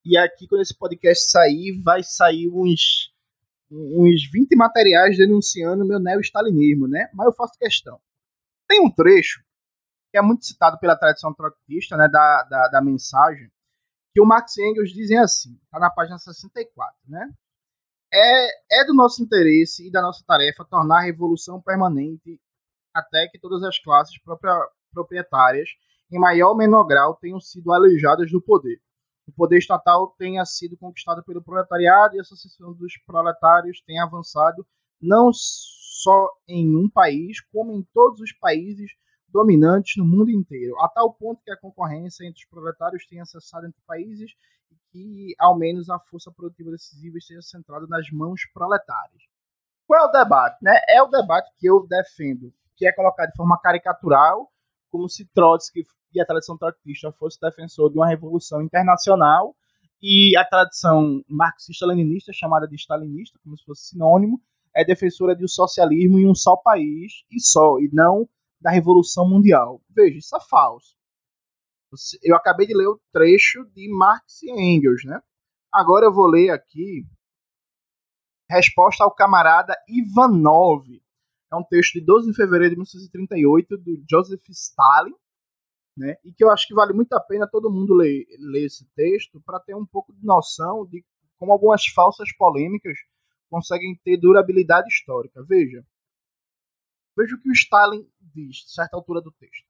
e 0.06 0.18
aqui 0.18 0.48
quando 0.48 0.62
esse 0.62 0.74
podcast 0.74 1.30
sair, 1.30 1.82
vai 1.84 2.02
sair 2.02 2.48
uns, 2.48 3.14
uns 3.70 4.32
20 4.32 4.56
materiais 4.56 5.18
denunciando 5.18 5.86
meu 5.86 6.00
neo-stalinismo, 6.00 6.88
né? 6.88 7.10
Mas 7.14 7.28
eu 7.28 7.34
faço 7.34 7.60
questão. 7.60 8.00
Tem 8.70 8.80
um 8.80 8.90
trecho 8.90 9.44
que 10.10 10.18
é 10.18 10.22
muito 10.22 10.46
citado 10.46 10.80
pela 10.80 10.96
tradição 10.96 11.34
trotskista, 11.34 11.98
né, 11.98 12.08
da, 12.08 12.44
da, 12.44 12.68
da 12.70 12.82
mensagem, 12.82 13.52
que 14.14 14.22
o 14.22 14.26
Marx 14.26 14.56
e 14.56 14.64
Engels 14.64 14.92
dizem 14.92 15.20
assim, 15.20 15.60
está 15.66 15.78
na 15.78 15.90
página 15.90 16.18
64, 16.18 16.96
né? 17.06 17.30
É, 18.14 18.82
é 18.82 18.86
do 18.86 18.94
nosso 18.94 19.22
interesse 19.22 19.88
e 19.88 19.92
da 19.92 20.02
nossa 20.02 20.24
tarefa 20.26 20.66
tornar 20.66 21.00
a 21.00 21.06
revolução 21.06 21.62
permanente 21.62 22.40
até 22.94 23.28
que 23.28 23.38
todas 23.38 23.64
as 23.64 23.78
classes 23.80 24.18
proprietárias, 24.92 25.70
em 26.12 26.18
maior 26.18 26.50
ou 26.50 26.58
menor 26.58 26.86
grau, 26.86 27.16
tenham 27.16 27.40
sido 27.40 27.72
aleijadas 27.72 28.32
do 28.32 28.42
poder. 28.42 28.82
O 29.28 29.32
poder 29.32 29.58
estatal 29.58 30.16
tenha 30.18 30.46
sido 30.46 30.78
conquistado 30.78 31.24
pelo 31.24 31.44
proletariado 31.44 32.16
e 32.16 32.20
a 32.20 32.22
associação 32.22 32.74
dos 32.74 32.94
proletários 33.06 33.82
tenha 33.86 34.04
avançado 34.04 34.66
não 35.02 35.32
só 35.34 36.30
em 36.48 36.76
um 36.76 36.90
país, 36.90 37.42
como 37.52 37.74
em 37.74 37.86
todos 37.94 38.22
os 38.22 38.32
países 38.32 38.92
dominantes 39.28 39.98
no 39.98 40.06
mundo 40.06 40.32
inteiro, 40.32 40.80
a 40.80 40.88
tal 40.88 41.14
ponto 41.14 41.44
que 41.44 41.52
a 41.52 41.58
concorrência 41.58 42.26
entre 42.26 42.42
os 42.42 42.50
proletários 42.50 43.06
tenha 43.06 43.26
cessado 43.26 43.68
entre 43.68 43.82
países 43.86 44.32
que, 44.92 45.34
ao 45.40 45.58
menos, 45.58 45.90
a 45.90 46.00
força 46.00 46.32
produtiva 46.32 46.72
decisiva 46.72 47.18
esteja 47.18 47.42
centrada 47.42 47.86
nas 47.88 48.10
mãos 48.12 48.42
proletárias. 48.54 49.24
Qual 49.86 50.02
é 50.02 50.08
o 50.08 50.12
debate? 50.12 50.58
Né? 50.62 50.80
É 50.90 51.02
o 51.02 51.08
debate 51.08 51.52
que 51.58 51.68
eu 51.68 51.88
defendo, 51.88 52.54
que 52.76 52.88
é 52.88 52.92
colocado 52.92 53.30
de 53.30 53.36
forma 53.36 53.60
caricatural, 53.60 54.52
como 54.90 55.08
se 55.08 55.26
Trotsky 55.34 55.84
e 56.14 56.22
a 56.22 56.26
tradição 56.26 56.58
trotskista 56.58 57.12
fosse 57.12 57.40
defensor 57.40 57.92
de 57.92 57.98
uma 57.98 58.08
revolução 58.08 58.62
internacional 58.62 59.56
e 60.02 60.36
a 60.38 60.46
tradição 60.46 61.24
marxista-leninista, 61.28 62.32
chamada 62.34 62.68
de 62.68 62.76
stalinista, 62.76 63.40
como 63.44 63.58
se 63.58 63.66
fosse 63.66 63.88
sinônimo, 63.90 64.42
é 64.76 64.86
defensora 64.86 65.36
de 65.36 65.44
um 65.44 65.48
socialismo 65.48 66.20
em 66.20 66.28
um 66.28 66.36
só 66.36 66.56
país 66.56 67.24
e 67.32 67.40
só, 67.40 67.80
e 67.80 67.90
não 67.92 68.28
da 68.62 68.70
Revolução 68.70 69.28
Mundial. 69.28 69.82
Veja, 69.90 70.18
isso 70.18 70.36
é 70.36 70.40
falso. 70.40 70.97
Eu 72.24 72.36
acabei 72.36 72.68
de 72.68 72.76
ler 72.76 72.88
o 72.88 73.00
trecho 73.12 73.66
de 73.74 73.90
Marx 73.90 74.42
e 74.44 74.52
Engels, 74.52 75.04
né? 75.04 75.22
Agora 75.72 76.06
eu 76.06 76.14
vou 76.14 76.28
ler 76.28 76.50
aqui 76.50 77.06
resposta 78.50 79.04
ao 79.04 79.14
camarada 79.14 79.76
Ivanov. 79.88 80.86
É 81.52 81.56
um 81.56 81.64
texto 81.64 81.94
de 81.94 82.02
12 82.02 82.32
de 82.32 82.36
fevereiro 82.36 82.72
de 82.72 82.78
1938 82.78 83.78
do 83.78 84.04
Joseph 84.10 84.50
Stalin, 84.50 85.14
né? 85.98 86.18
E 86.24 86.34
que 86.34 86.44
eu 86.44 86.52
acho 86.52 86.68
que 86.68 86.74
vale 86.74 86.94
muito 86.94 87.14
a 87.14 87.20
pena 87.20 87.48
todo 87.48 87.72
mundo 87.72 87.94
ler, 87.94 88.26
ler 88.40 88.66
esse 88.66 88.86
texto 88.96 89.42
para 89.42 89.60
ter 89.60 89.76
um 89.76 89.86
pouco 89.86 90.14
de 90.14 90.26
noção 90.26 90.86
de 90.86 91.06
como 91.38 91.52
algumas 91.52 91.86
falsas 91.88 92.36
polêmicas 92.36 92.98
conseguem 93.50 94.00
ter 94.04 94.18
durabilidade 94.18 94.88
histórica. 94.88 95.44
Veja, 95.44 95.86
veja 97.18 97.36
o 97.36 97.42
que 97.42 97.50
o 97.50 97.54
Stalin 97.54 98.06
diz, 98.20 98.64
a 98.66 98.82
certa 98.82 98.98
altura 98.98 99.22
do 99.22 99.32
texto. 99.32 99.66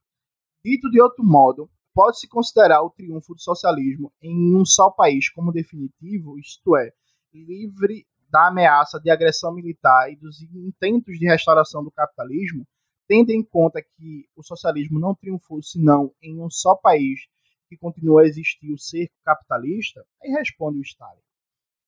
Dito 0.63 0.89
de 0.89 1.01
outro 1.01 1.23
modo, 1.23 1.69
pode-se 1.97 2.27
considerar 2.27 2.83
o 2.83 2.91
triunfo 2.91 3.33
do 3.33 3.41
socialismo 3.41 4.13
em 4.21 4.55
um 4.55 4.63
só 4.63 4.91
país 4.91 5.31
como 5.31 5.51
definitivo, 5.51 6.37
isto 6.37 6.77
é, 6.77 6.91
livre 7.33 8.05
da 8.29 8.49
ameaça 8.49 8.99
de 8.99 9.09
agressão 9.09 9.51
militar 9.51 10.11
e 10.11 10.15
dos 10.15 10.39
intentos 10.43 11.17
de 11.17 11.25
restauração 11.25 11.83
do 11.83 11.89
capitalismo, 11.89 12.67
tendo 13.07 13.31
em 13.31 13.41
conta 13.41 13.81
que 13.81 14.29
o 14.35 14.43
socialismo 14.43 14.99
não 14.99 15.15
triunfou 15.15 15.59
senão 15.63 16.13
em 16.21 16.39
um 16.39 16.51
só 16.51 16.75
país 16.75 17.21
que 17.67 17.75
continua 17.75 18.21
a 18.21 18.27
existir 18.27 18.71
o 18.71 18.77
cerco 18.77 19.15
capitalista, 19.25 20.05
aí 20.21 20.29
responde 20.29 20.77
o 20.77 20.83
Stalin. 20.83 21.19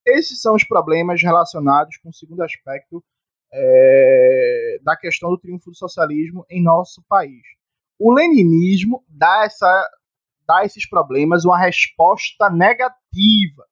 Esses 0.08 0.42
são 0.42 0.56
os 0.56 0.64
problemas 0.64 1.22
relacionados 1.22 1.98
com 1.98 2.10
o 2.10 2.14
segundo 2.14 2.42
aspecto 2.42 3.04
é, 3.54 4.80
da 4.82 4.98
questão 4.98 5.30
do 5.30 5.38
triunfo 5.38 5.70
do 5.70 5.78
socialismo 5.78 6.44
em 6.50 6.64
nosso 6.64 7.04
país. 7.08 7.44
O 8.00 8.14
leninismo 8.14 9.04
dá, 9.10 9.44
essa, 9.44 9.68
a 10.58 10.66
esses 10.66 10.88
problemas 10.88 11.46
uma 11.46 11.58
resposta 11.58 12.50
negativa. 12.50 13.66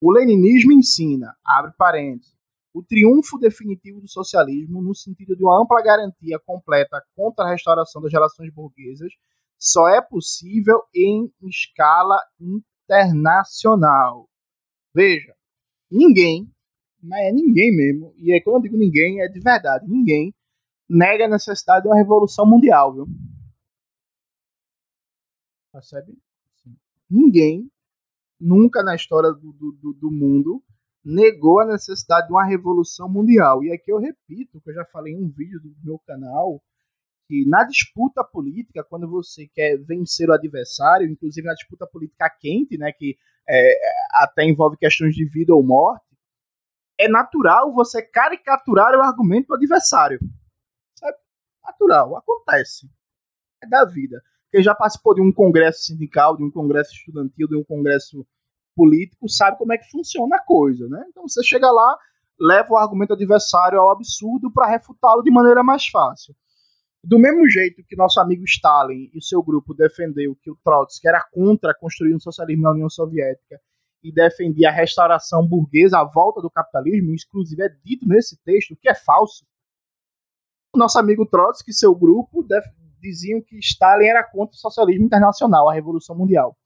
O 0.00 0.12
leninismo 0.12 0.72
ensina, 0.72 1.34
abre 1.44 1.72
parênteses, 1.76 2.36
o 2.72 2.82
triunfo 2.82 3.38
definitivo 3.38 4.00
do 4.00 4.08
socialismo 4.08 4.82
no 4.82 4.94
sentido 4.94 5.36
de 5.36 5.42
uma 5.42 5.60
ampla 5.60 5.82
garantia 5.82 6.38
completa 6.46 7.02
contra 7.16 7.44
a 7.44 7.50
restauração 7.50 8.00
das 8.00 8.12
relações 8.12 8.52
burguesas 8.52 9.12
só 9.58 9.88
é 9.88 10.00
possível 10.00 10.82
em 10.94 11.32
escala 11.42 12.20
internacional. 12.40 14.28
Veja, 14.94 15.34
ninguém 15.90 16.48
mas 17.02 17.20
é 17.26 17.32
ninguém 17.32 17.74
mesmo. 17.74 18.12
E 18.16 18.32
aí, 18.32 18.40
quando 18.42 18.56
eu 18.56 18.62
digo 18.62 18.76
ninguém, 18.76 19.20
é 19.20 19.28
de 19.28 19.40
verdade. 19.40 19.86
Ninguém 19.88 20.34
nega 20.88 21.26
a 21.26 21.28
necessidade 21.28 21.82
de 21.82 21.88
uma 21.88 21.96
revolução 21.96 22.46
mundial, 22.46 22.94
viu? 22.94 23.06
Percebe? 25.72 26.16
Ninguém, 27.10 27.70
nunca 28.40 28.82
na 28.82 28.94
história 28.94 29.32
do, 29.32 29.52
do, 29.52 29.92
do 29.94 30.10
mundo, 30.10 30.62
negou 31.04 31.60
a 31.60 31.66
necessidade 31.66 32.26
de 32.26 32.32
uma 32.32 32.44
revolução 32.44 33.08
mundial. 33.08 33.62
E 33.64 33.72
aqui 33.72 33.90
eu 33.90 33.98
repito, 33.98 34.60
que 34.60 34.70
eu 34.70 34.74
já 34.74 34.84
falei 34.84 35.14
em 35.14 35.24
um 35.24 35.28
vídeo 35.28 35.60
do 35.60 35.74
meu 35.82 35.98
canal, 36.00 36.62
que 37.26 37.44
na 37.46 37.64
disputa 37.64 38.24
política, 38.24 38.84
quando 38.84 39.08
você 39.08 39.46
quer 39.46 39.78
vencer 39.78 40.28
o 40.28 40.32
adversário, 40.32 41.08
inclusive 41.08 41.46
na 41.46 41.54
disputa 41.54 41.86
política 41.86 42.28
quente, 42.30 42.76
né, 42.76 42.92
que 42.92 43.16
é, 43.48 43.74
até 44.22 44.44
envolve 44.44 44.76
questões 44.76 45.14
de 45.14 45.24
vida 45.24 45.54
ou 45.54 45.62
morte, 45.62 46.06
é 46.98 47.08
natural 47.08 47.72
você 47.72 48.02
caricaturar 48.02 48.94
o 48.94 49.02
argumento 49.02 49.48
do 49.48 49.54
adversário. 49.54 50.18
É 51.02 51.10
natural, 51.64 52.16
acontece. 52.16 52.90
É 53.62 53.68
da 53.68 53.84
vida. 53.84 54.22
Quem 54.50 54.62
já 54.62 54.74
participou 54.74 55.14
de 55.14 55.20
um 55.20 55.32
congresso 55.32 55.84
sindical, 55.84 56.36
de 56.36 56.42
um 56.42 56.50
congresso 56.50 56.92
estudantil, 56.92 57.48
de 57.48 57.56
um 57.56 57.64
congresso 57.64 58.26
político, 58.74 59.28
sabe 59.28 59.58
como 59.58 59.72
é 59.72 59.78
que 59.78 59.90
funciona 59.90 60.36
a 60.36 60.44
coisa, 60.44 60.88
né? 60.88 61.04
Então 61.08 61.26
você 61.26 61.42
chega 61.42 61.70
lá, 61.70 61.98
leva 62.40 62.72
o 62.72 62.76
argumento 62.76 63.12
adversário 63.12 63.80
ao 63.80 63.90
absurdo 63.90 64.50
para 64.52 64.68
refutá-lo 64.68 65.22
de 65.22 65.30
maneira 65.30 65.62
mais 65.62 65.86
fácil. 65.88 66.34
Do 67.04 67.18
mesmo 67.18 67.48
jeito 67.48 67.82
que 67.86 67.96
nosso 67.96 68.20
amigo 68.20 68.44
Stalin 68.44 69.10
e 69.14 69.22
seu 69.22 69.42
grupo 69.42 69.74
defendeu 69.74 70.36
que 70.42 70.50
o 70.50 70.58
Trotsky 70.64 71.08
era 71.08 71.24
contra 71.32 71.74
construir 71.74 72.14
um 72.14 72.20
socialismo 72.20 72.62
na 72.62 72.72
União 72.72 72.90
Soviética 72.90 73.60
e 74.02 74.12
defendia 74.12 74.68
a 74.68 74.72
restauração 74.72 75.46
burguesa, 75.46 75.98
a 75.98 76.04
volta 76.04 76.40
do 76.40 76.50
capitalismo, 76.50 77.14
inclusive 77.14 77.62
é 77.62 77.68
dito 77.84 78.06
nesse 78.06 78.36
texto 78.42 78.76
que 78.80 78.88
é 78.88 78.94
falso. 78.94 79.44
Nosso 80.74 80.98
amigo 80.98 81.26
Trotsky 81.26 81.70
e 81.70 81.74
seu 81.74 81.94
grupo 81.94 82.42
diziam 83.00 83.40
que 83.40 83.58
Stalin 83.58 84.06
era 84.06 84.24
contra 84.24 84.54
o 84.54 84.58
socialismo 84.58 85.04
internacional, 85.04 85.68
a 85.68 85.74
Revolução 85.74 86.16
Mundial. 86.16 86.56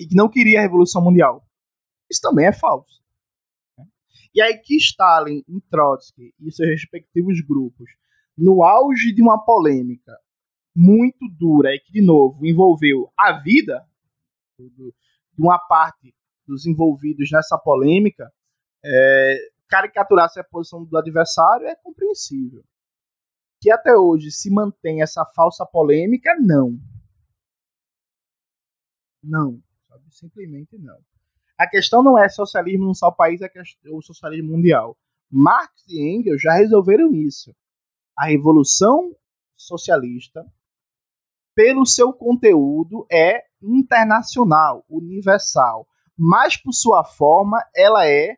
E 0.00 0.06
que 0.06 0.14
não 0.14 0.28
queria 0.28 0.58
a 0.58 0.62
Revolução 0.62 1.02
Mundial. 1.02 1.46
Isso 2.10 2.20
também 2.20 2.46
é 2.46 2.52
falso. 2.52 3.02
E 4.34 4.40
aí 4.40 4.56
que 4.58 4.76
Stalin 4.76 5.44
e 5.46 5.60
Trotsky 5.70 6.34
e 6.40 6.50
seus 6.50 6.68
respectivos 6.68 7.40
grupos, 7.46 7.90
no 8.36 8.62
auge 8.62 9.12
de 9.14 9.20
uma 9.22 9.44
polêmica 9.44 10.16
muito 10.74 11.28
dura 11.38 11.74
e 11.74 11.80
que, 11.80 11.92
de 11.92 12.00
novo, 12.00 12.46
envolveu 12.46 13.12
a 13.18 13.32
vida 13.40 13.86
de 14.58 15.42
uma 15.42 15.58
parte 15.58 16.14
dos 16.46 16.66
envolvidos 16.66 17.30
nessa 17.30 17.58
polêmica 17.58 18.32
é, 18.84 19.36
caricaturasse 19.68 20.40
a 20.40 20.44
posição 20.44 20.84
do 20.84 20.98
adversário 20.98 21.66
é 21.66 21.74
compreensível. 21.76 22.64
Que 23.62 23.70
até 23.70 23.96
hoje 23.96 24.30
se 24.30 24.50
mantém 24.50 25.00
essa 25.00 25.24
falsa 25.24 25.64
polêmica, 25.64 26.34
não. 26.38 26.78
Não. 29.22 29.62
Sabe? 29.88 30.04
Simplesmente 30.10 30.76
não. 30.76 30.98
A 31.56 31.66
questão 31.66 32.02
não 32.02 32.18
é 32.18 32.28
socialismo 32.28 32.84
num 32.84 32.94
só 32.94 33.10
país, 33.10 33.40
é 33.40 33.50
o 33.90 34.02
socialismo 34.02 34.52
mundial. 34.52 34.98
Marx 35.30 35.84
e 35.88 36.00
Engels 36.00 36.42
já 36.42 36.52
resolveram 36.54 37.14
isso. 37.14 37.54
A 38.18 38.26
revolução 38.26 39.16
socialista 39.56 40.44
pelo 41.54 41.84
seu 41.84 42.12
conteúdo, 42.12 43.06
é 43.10 43.44
internacional, 43.62 44.84
universal. 44.88 45.86
Mas, 46.16 46.56
por 46.56 46.72
sua 46.72 47.04
forma, 47.04 47.62
ela 47.74 48.06
é 48.06 48.36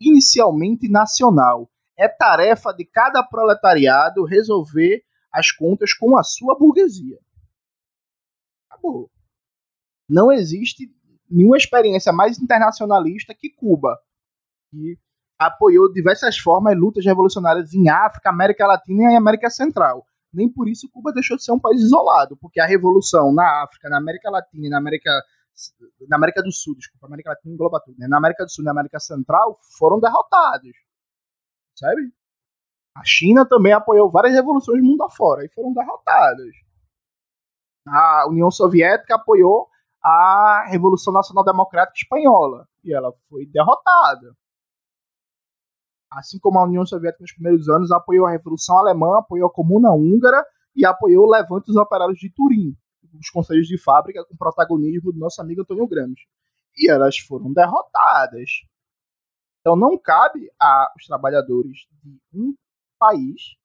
inicialmente 0.00 0.88
nacional. 0.88 1.70
É 2.02 2.08
tarefa 2.08 2.72
de 2.72 2.84
cada 2.84 3.22
proletariado 3.22 4.24
resolver 4.24 5.02
as 5.32 5.50
contas 5.50 5.94
com 5.94 6.16
a 6.16 6.22
sua 6.22 6.58
burguesia. 6.58 7.18
Acabou. 8.68 9.10
Não 10.08 10.32
existe 10.32 10.90
nenhuma 11.30 11.56
experiência 11.56 12.12
mais 12.12 12.38
internacionalista 12.38 13.34
que 13.34 13.50
Cuba, 13.50 13.98
que 14.70 14.98
apoiou 15.38 15.92
diversas 15.92 16.38
formas 16.38 16.76
lutas 16.76 17.04
revolucionárias 17.04 17.72
em 17.72 17.88
África, 17.88 18.30
América 18.30 18.66
Latina 18.66 19.12
e 19.12 19.16
América 19.16 19.48
Central 19.48 20.04
nem 20.32 20.48
por 20.50 20.68
isso 20.68 20.88
Cuba 20.90 21.12
deixou 21.12 21.36
de 21.36 21.44
ser 21.44 21.52
um 21.52 21.60
país 21.60 21.80
isolado, 21.80 22.36
porque 22.38 22.60
a 22.60 22.66
revolução 22.66 23.32
na 23.32 23.64
África, 23.64 23.88
na 23.88 23.98
América 23.98 24.30
Latina 24.30 24.68
na 24.70 24.78
América 24.78 25.10
na 26.08 26.16
América 26.16 26.42
do 26.42 26.50
Sul, 26.50 26.74
desculpa, 26.74 27.06
América 27.06 27.30
Latina 27.30 27.52
engloba 27.52 27.78
tudo, 27.84 27.98
né? 27.98 28.08
na 28.08 28.16
América 28.16 28.44
do 28.44 28.50
Sul 28.50 28.62
e 28.62 28.64
na 28.64 28.70
América 28.70 28.98
Central 28.98 29.58
foram 29.78 30.00
derrotados, 30.00 30.72
sabe? 31.74 32.12
A 32.96 33.02
China 33.04 33.46
também 33.46 33.72
apoiou 33.72 34.10
várias 34.10 34.34
revoluções 34.34 34.80
do 34.80 34.86
mundo 34.86 35.02
afora 35.02 35.44
e 35.44 35.48
foram 35.50 35.72
derrotadas. 35.72 36.54
A 37.86 38.28
União 38.28 38.50
Soviética 38.50 39.16
apoiou 39.16 39.68
a 40.02 40.66
Revolução 40.68 41.12
Nacional 41.12 41.44
Democrática 41.44 41.96
Espanhola. 41.96 42.68
E 42.84 42.92
ela 42.92 43.12
foi 43.28 43.46
derrotada. 43.46 44.34
Assim 46.10 46.38
como 46.38 46.58
a 46.58 46.64
União 46.64 46.84
Soviética 46.84 47.22
nos 47.22 47.32
primeiros 47.32 47.68
anos 47.68 47.90
apoiou 47.90 48.26
a 48.26 48.30
Revolução 48.30 48.76
Alemã, 48.76 49.18
apoiou 49.18 49.48
a 49.48 49.52
Comuna 49.52 49.92
Húngara 49.92 50.44
e 50.76 50.84
apoiou 50.84 51.24
o 51.26 51.30
levante 51.30 51.66
dos 51.66 51.76
operários 51.76 52.18
de 52.18 52.30
Turim, 52.30 52.76
os 53.18 53.30
conselhos 53.30 53.66
de 53.66 53.78
fábrica 53.78 54.24
com 54.24 54.36
protagonismo 54.36 55.12
do 55.12 55.18
nosso 55.18 55.40
amigo 55.40 55.62
Antônio 55.62 55.86
Gramsci. 55.86 56.26
E 56.76 56.90
elas 56.90 57.18
foram 57.18 57.52
derrotadas. 57.52 58.50
Então 59.62 59.76
não 59.76 59.96
cabe 59.96 60.50
aos 60.58 61.06
trabalhadores 61.06 61.86
de 62.02 62.20
um 62.34 62.52
país, 62.98 63.56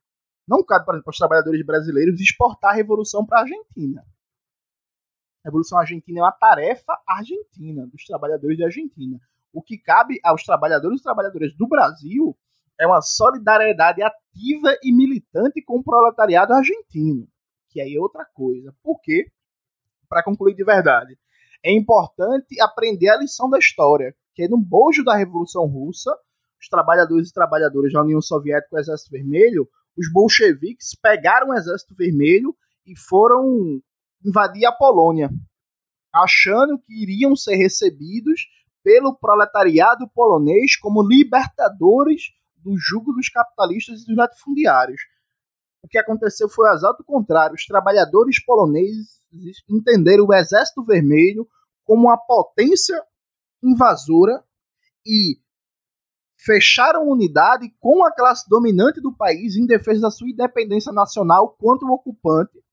não 0.47 0.63
cabe, 0.63 0.85
por 0.85 0.93
exemplo, 0.93 1.09
aos 1.09 1.17
trabalhadores 1.17 1.65
brasileiros 1.65 2.21
exportar 2.21 2.71
a 2.71 2.75
revolução 2.75 3.25
para 3.25 3.39
a 3.39 3.41
Argentina. 3.41 4.05
A 5.43 5.49
Revolução 5.49 5.79
Argentina 5.79 6.19
é 6.19 6.23
uma 6.23 6.31
tarefa 6.31 7.01
argentina, 7.07 7.87
dos 7.87 8.03
trabalhadores 8.05 8.59
da 8.59 8.65
Argentina. 8.65 9.19
O 9.51 9.61
que 9.61 9.77
cabe 9.77 10.19
aos 10.23 10.43
trabalhadores 10.43 10.99
e 10.99 11.03
trabalhadoras 11.03 11.55
do 11.55 11.67
Brasil 11.67 12.37
é 12.79 12.85
uma 12.85 13.01
solidariedade 13.01 14.03
ativa 14.03 14.77
e 14.83 14.93
militante 14.93 15.63
com 15.63 15.79
o 15.79 15.83
proletariado 15.83 16.53
argentino, 16.53 17.27
que 17.69 17.81
aí 17.81 17.95
é 17.95 17.99
outra 17.99 18.23
coisa. 18.23 18.75
Por 18.83 19.01
quê? 19.01 19.31
Para 20.07 20.23
concluir 20.23 20.53
de 20.53 20.63
verdade, 20.63 21.17
é 21.63 21.71
importante 21.73 22.59
aprender 22.61 23.09
a 23.09 23.17
lição 23.17 23.49
da 23.49 23.57
história, 23.57 24.15
que 24.37 24.47
no 24.47 24.57
bojo 24.61 25.03
da 25.03 25.15
Revolução 25.15 25.65
Russa, 25.65 26.11
os 26.61 26.67
trabalhadores 26.69 27.29
e 27.29 27.33
trabalhadoras 27.33 27.91
da 27.91 28.03
União 28.03 28.21
Soviética 28.21 28.69
e 28.71 28.77
o 28.77 28.79
Exército 28.79 29.09
Vermelho, 29.09 29.67
os 29.97 30.11
bolcheviques 30.13 30.95
pegaram 31.01 31.49
o 31.49 31.53
Exército 31.55 31.95
Vermelho 31.95 32.55
e 32.85 32.95
foram 32.95 33.81
invadir 34.23 34.67
a 34.67 34.71
Polônia, 34.71 35.31
achando 36.13 36.77
que 36.77 36.93
iriam 37.01 37.35
ser 37.35 37.55
recebidos 37.55 38.41
pelo 38.83 39.17
proletariado 39.17 40.07
polonês 40.13 40.77
como 40.77 41.01
libertadores 41.01 42.21
do 42.57 42.77
jugo 42.77 43.13
dos 43.13 43.29
capitalistas 43.29 44.03
e 44.03 44.05
dos 44.05 44.17
latifundiários. 44.17 45.01
O 45.81 45.87
que 45.87 45.97
aconteceu 45.97 46.47
foi 46.47 46.69
o 46.69 46.73
exato 46.73 47.03
contrário. 47.03 47.55
Os 47.55 47.65
trabalhadores 47.65 48.43
poloneses 48.45 49.19
entenderam 49.67 50.25
o 50.25 50.33
Exército 50.33 50.85
Vermelho 50.85 51.47
como 51.83 52.03
uma 52.03 52.17
potência 52.17 53.01
invasora 53.69 54.43
e 55.05 55.39
fecharam 56.37 57.07
unidade 57.07 57.69
com 57.79 58.05
a 58.05 58.11
classe 58.11 58.47
dominante 58.47 59.01
do 59.01 59.15
país 59.15 59.55
em 59.55 59.65
defesa 59.65 60.01
da 60.01 60.11
sua 60.11 60.29
independência 60.29 60.91
nacional 60.91 61.55
contra 61.59 61.87
o 61.87 61.91
ocupante. 61.91 62.63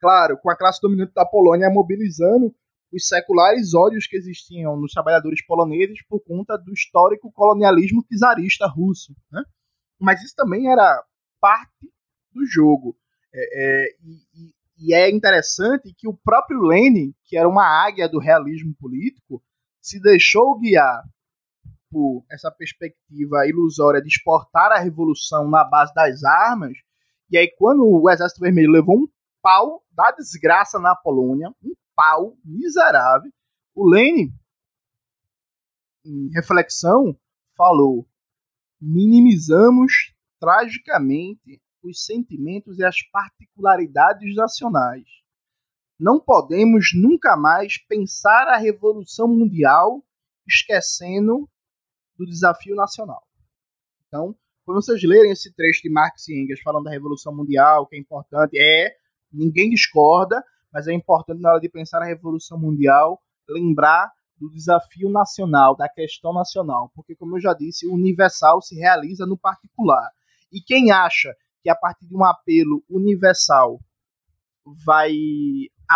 Claro, 0.00 0.38
com 0.38 0.50
a 0.50 0.56
classe 0.56 0.80
dominante 0.80 1.12
da 1.14 1.24
Polônia 1.24 1.70
mobilizando 1.70 2.54
os 2.92 3.08
seculares 3.08 3.74
ódios 3.74 4.06
que 4.06 4.16
existiam 4.16 4.76
nos 4.76 4.92
trabalhadores 4.92 5.44
poloneses 5.44 6.04
por 6.06 6.20
conta 6.20 6.56
do 6.56 6.72
histórico 6.72 7.32
colonialismo 7.32 8.04
czarista 8.16 8.66
russo. 8.68 9.14
Né? 9.32 9.42
Mas 9.98 10.22
isso 10.22 10.34
também 10.36 10.70
era 10.70 11.02
parte 11.40 11.90
do 12.32 12.46
jogo. 12.46 12.96
É, 13.32 13.40
é, 13.62 13.96
e, 14.04 14.54
e, 14.78 14.94
é 14.94 15.10
interessante 15.10 15.92
que 15.96 16.06
o 16.06 16.14
próprio 16.14 16.60
Lenin, 16.60 17.12
que 17.24 17.36
era 17.36 17.48
uma 17.48 17.64
águia 17.64 18.08
do 18.08 18.20
realismo 18.20 18.74
político, 18.78 19.42
se 19.84 20.00
deixou 20.00 20.58
guiar 20.58 21.04
por 21.90 22.24
essa 22.32 22.50
perspectiva 22.50 23.46
ilusória 23.46 24.00
de 24.00 24.08
exportar 24.08 24.72
a 24.72 24.78
revolução 24.78 25.48
na 25.48 25.62
base 25.62 25.92
das 25.92 26.24
armas. 26.24 26.72
E 27.30 27.36
aí, 27.36 27.54
quando 27.58 27.84
o 27.84 28.10
Exército 28.10 28.40
Vermelho 28.40 28.72
levou 28.72 28.96
um 28.96 29.06
pau 29.42 29.84
da 29.92 30.10
desgraça 30.12 30.78
na 30.78 30.96
Polônia, 30.96 31.50
um 31.62 31.74
pau 31.94 32.34
miserável. 32.42 33.30
O 33.74 33.86
Lenin, 33.86 34.32
em 36.02 36.30
reflexão, 36.32 37.14
falou: 37.54 38.08
minimizamos 38.80 40.14
tragicamente 40.40 41.60
os 41.82 42.06
sentimentos 42.06 42.78
e 42.78 42.84
as 42.84 43.02
particularidades 43.10 44.34
nacionais. 44.34 45.23
Não 45.98 46.18
podemos 46.18 46.90
nunca 46.94 47.36
mais 47.36 47.78
pensar 47.78 48.48
a 48.48 48.56
revolução 48.56 49.28
mundial 49.28 50.04
esquecendo 50.46 51.48
do 52.18 52.26
desafio 52.26 52.74
nacional. 52.74 53.22
Então, 54.06 54.34
quando 54.64 54.82
vocês 54.82 55.02
lerem 55.02 55.30
esse 55.30 55.52
trecho 55.54 55.82
de 55.82 55.90
Marx 55.90 56.28
e 56.28 56.34
Engels 56.34 56.60
falando 56.60 56.84
da 56.84 56.90
revolução 56.90 57.34
mundial, 57.34 57.86
que 57.86 57.96
é 57.96 57.98
importante, 57.98 58.58
é 58.58 58.94
ninguém 59.32 59.70
discorda, 59.70 60.42
mas 60.72 60.88
é 60.88 60.92
importante 60.92 61.40
na 61.40 61.50
hora 61.50 61.60
de 61.60 61.68
pensar 61.68 62.00
na 62.00 62.06
Revolução 62.06 62.58
Mundial 62.58 63.20
lembrar 63.48 64.10
do 64.36 64.50
desafio 64.50 65.08
nacional, 65.08 65.76
da 65.76 65.88
questão 65.88 66.32
nacional, 66.32 66.90
porque 66.94 67.14
como 67.14 67.36
eu 67.36 67.40
já 67.40 67.54
disse, 67.54 67.86
o 67.86 67.94
universal 67.94 68.60
se 68.60 68.74
realiza 68.74 69.24
no 69.24 69.38
particular. 69.38 70.10
E 70.52 70.60
quem 70.60 70.90
acha 70.90 71.34
que 71.62 71.70
a 71.70 71.76
partir 71.76 72.06
de 72.06 72.16
um 72.16 72.24
apelo 72.24 72.82
universal 72.88 73.78
vai 74.84 75.12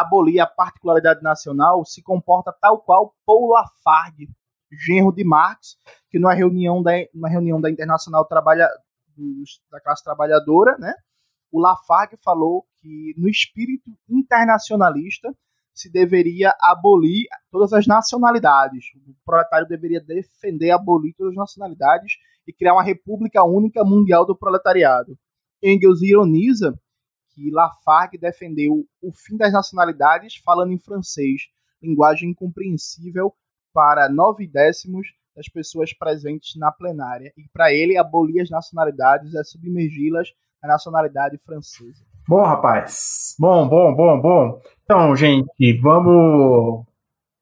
abolir 0.00 0.40
a 0.40 0.46
particularidade 0.46 1.22
nacional 1.22 1.84
se 1.84 2.02
comporta 2.02 2.52
tal 2.60 2.80
qual 2.80 3.14
Paul 3.24 3.50
Lafargue, 3.50 4.28
genro 4.70 5.12
de 5.12 5.24
Marx, 5.24 5.76
que 6.10 6.18
numa 6.18 6.34
reunião 6.34 6.82
da, 6.82 6.92
numa 7.14 7.28
reunião 7.28 7.60
da 7.60 7.70
Internacional 7.70 8.24
Trabalha, 8.26 8.68
da 9.70 9.80
classe 9.80 10.04
trabalhadora, 10.04 10.76
né, 10.78 10.94
o 11.50 11.60
Lafargue 11.60 12.16
falou 12.22 12.66
que 12.80 13.14
no 13.16 13.28
espírito 13.28 13.90
internacionalista 14.08 15.34
se 15.74 15.90
deveria 15.90 16.52
abolir 16.60 17.26
todas 17.50 17.72
as 17.72 17.86
nacionalidades. 17.86 18.86
O 19.06 19.14
proletário 19.24 19.68
deveria 19.68 20.00
defender 20.00 20.72
abolir 20.72 21.14
todas 21.16 21.32
as 21.32 21.36
nacionalidades 21.36 22.14
e 22.46 22.52
criar 22.52 22.74
uma 22.74 22.82
república 22.82 23.44
única 23.44 23.84
mundial 23.84 24.26
do 24.26 24.36
proletariado. 24.36 25.16
Engels 25.62 26.02
ironiza 26.02 26.78
que 27.38 27.50
Lafargue 27.52 28.18
defendeu 28.18 28.84
o 29.00 29.12
fim 29.12 29.36
das 29.36 29.52
nacionalidades 29.52 30.36
falando 30.44 30.72
em 30.72 30.78
francês, 30.78 31.42
linguagem 31.80 32.30
incompreensível 32.30 33.32
para 33.72 34.08
nove 34.08 34.46
décimos 34.46 35.06
das 35.36 35.48
pessoas 35.48 35.96
presentes 35.96 36.56
na 36.56 36.72
plenária. 36.72 37.32
E 37.36 37.48
para 37.52 37.72
ele, 37.72 37.96
abolir 37.96 38.42
as 38.42 38.50
nacionalidades 38.50 39.34
é 39.34 39.44
submergi-las 39.44 40.28
a 40.60 40.66
nacionalidade 40.66 41.38
francesa. 41.38 42.04
Bom, 42.26 42.42
rapaz. 42.42 43.36
Bom, 43.38 43.68
bom, 43.68 43.94
bom, 43.94 44.20
bom. 44.20 44.60
Então, 44.82 45.14
gente, 45.14 45.80
vamos 45.80 46.84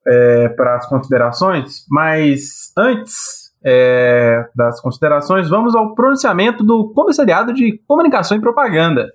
é, 0.06 0.50
para 0.50 0.76
as 0.76 0.86
considerações, 0.86 1.86
mas 1.88 2.70
antes 2.76 3.46
é, 3.64 4.46
das 4.54 4.78
considerações, 4.80 5.48
vamos 5.48 5.74
ao 5.74 5.94
pronunciamento 5.94 6.62
do 6.62 6.92
Comissariado 6.92 7.54
de 7.54 7.78
Comunicação 7.88 8.36
e 8.36 8.40
Propaganda. 8.40 9.10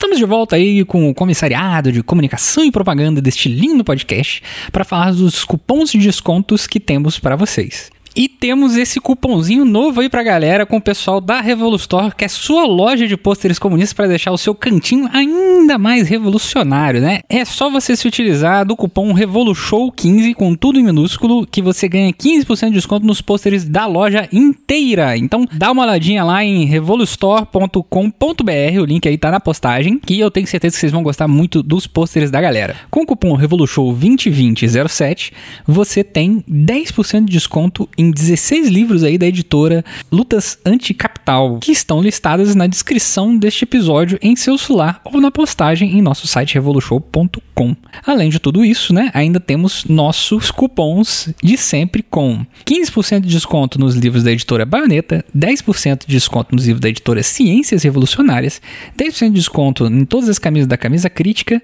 Estamos 0.00 0.16
de 0.16 0.24
volta 0.24 0.56
aí 0.56 0.82
com 0.82 1.10
o 1.10 1.14
Comissariado 1.14 1.92
de 1.92 2.02
Comunicação 2.02 2.64
e 2.64 2.72
Propaganda 2.72 3.20
deste 3.20 3.50
lindo 3.50 3.84
podcast 3.84 4.42
para 4.72 4.82
falar 4.82 5.12
dos 5.12 5.44
cupons 5.44 5.90
de 5.90 5.98
descontos 5.98 6.66
que 6.66 6.80
temos 6.80 7.18
para 7.18 7.36
vocês. 7.36 7.90
E 8.14 8.28
temos 8.28 8.76
esse 8.76 9.00
cupomzinho 9.00 9.64
novo 9.64 10.00
aí 10.00 10.08
pra 10.08 10.22
galera 10.22 10.66
com 10.66 10.78
o 10.78 10.80
pessoal 10.80 11.20
da 11.20 11.40
Revolustore, 11.40 12.14
que 12.14 12.24
é 12.24 12.28
sua 12.28 12.64
loja 12.64 13.06
de 13.06 13.16
pôsteres 13.16 13.58
comunistas 13.58 13.92
para 13.92 14.08
deixar 14.08 14.32
o 14.32 14.38
seu 14.38 14.54
cantinho 14.54 15.08
ainda 15.12 15.78
mais 15.78 16.08
revolucionário, 16.08 17.00
né? 17.00 17.20
É 17.28 17.44
só 17.44 17.70
você 17.70 17.94
se 17.94 18.08
utilizar 18.08 18.66
do 18.66 18.76
cupom 18.76 19.14
RevoluShow15 19.14 20.34
com 20.34 20.54
tudo 20.54 20.78
em 20.78 20.82
minúsculo 20.82 21.46
que 21.46 21.62
você 21.62 21.88
ganha 21.88 22.12
15% 22.12 22.68
de 22.68 22.74
desconto 22.74 23.06
nos 23.06 23.20
pôsteres 23.20 23.64
da 23.64 23.86
loja 23.86 24.28
inteira. 24.32 25.16
Então 25.16 25.46
dá 25.52 25.70
uma 25.70 25.84
olhadinha 25.84 26.24
lá 26.24 26.44
em 26.44 26.64
revolustore.com.br, 26.64 28.80
o 28.80 28.84
link 28.84 29.08
aí 29.08 29.18
tá 29.18 29.30
na 29.30 29.38
postagem, 29.38 29.98
que 29.98 30.18
eu 30.18 30.30
tenho 30.30 30.46
certeza 30.46 30.74
que 30.74 30.80
vocês 30.80 30.92
vão 30.92 31.02
gostar 31.02 31.28
muito 31.28 31.62
dos 31.62 31.86
pôsteres 31.86 32.30
da 32.30 32.40
galera. 32.40 32.76
Com 32.90 33.02
o 33.02 33.06
cupom 33.06 33.38
RevoluShow202007, 33.38 35.32
você 35.66 36.02
tem 36.02 36.42
10% 36.50 37.24
de 37.24 37.32
desconto 37.32 37.88
em 38.00 38.10
16 38.10 38.68
livros 38.68 39.04
aí 39.04 39.18
da 39.18 39.26
editora 39.26 39.84
Lutas 40.10 40.58
Anticapital, 40.64 41.58
que 41.58 41.72
estão 41.72 42.00
listadas 42.00 42.54
na 42.54 42.66
descrição 42.66 43.36
deste 43.36 43.64
episódio 43.64 44.18
em 44.22 44.34
seu 44.34 44.56
celular 44.56 45.00
ou 45.04 45.20
na 45.20 45.30
postagem 45.30 45.98
em 45.98 46.00
nosso 46.00 46.26
site 46.26 46.54
revolution.com. 46.54 47.76
Além 48.06 48.30
de 48.30 48.38
tudo 48.38 48.64
isso, 48.64 48.94
né, 48.94 49.10
ainda 49.12 49.38
temos 49.38 49.84
nossos 49.84 50.50
cupons 50.50 51.28
de 51.42 51.56
sempre 51.58 52.02
com 52.02 52.44
15% 52.64 53.20
de 53.20 53.28
desconto 53.28 53.78
nos 53.78 53.94
livros 53.94 54.22
da 54.22 54.32
editora 54.32 54.64
Baioneta, 54.64 55.24
10% 55.36 56.06
de 56.06 56.14
desconto 56.14 56.54
nos 56.54 56.64
livros 56.64 56.80
da 56.80 56.88
editora 56.88 57.22
Ciências 57.22 57.82
Revolucionárias, 57.82 58.62
10% 58.98 59.28
de 59.28 59.34
desconto 59.34 59.86
em 59.86 60.06
todas 60.06 60.28
as 60.28 60.38
camisas 60.38 60.66
da 60.66 60.78
Camisa 60.78 61.10
Crítica, 61.10 61.60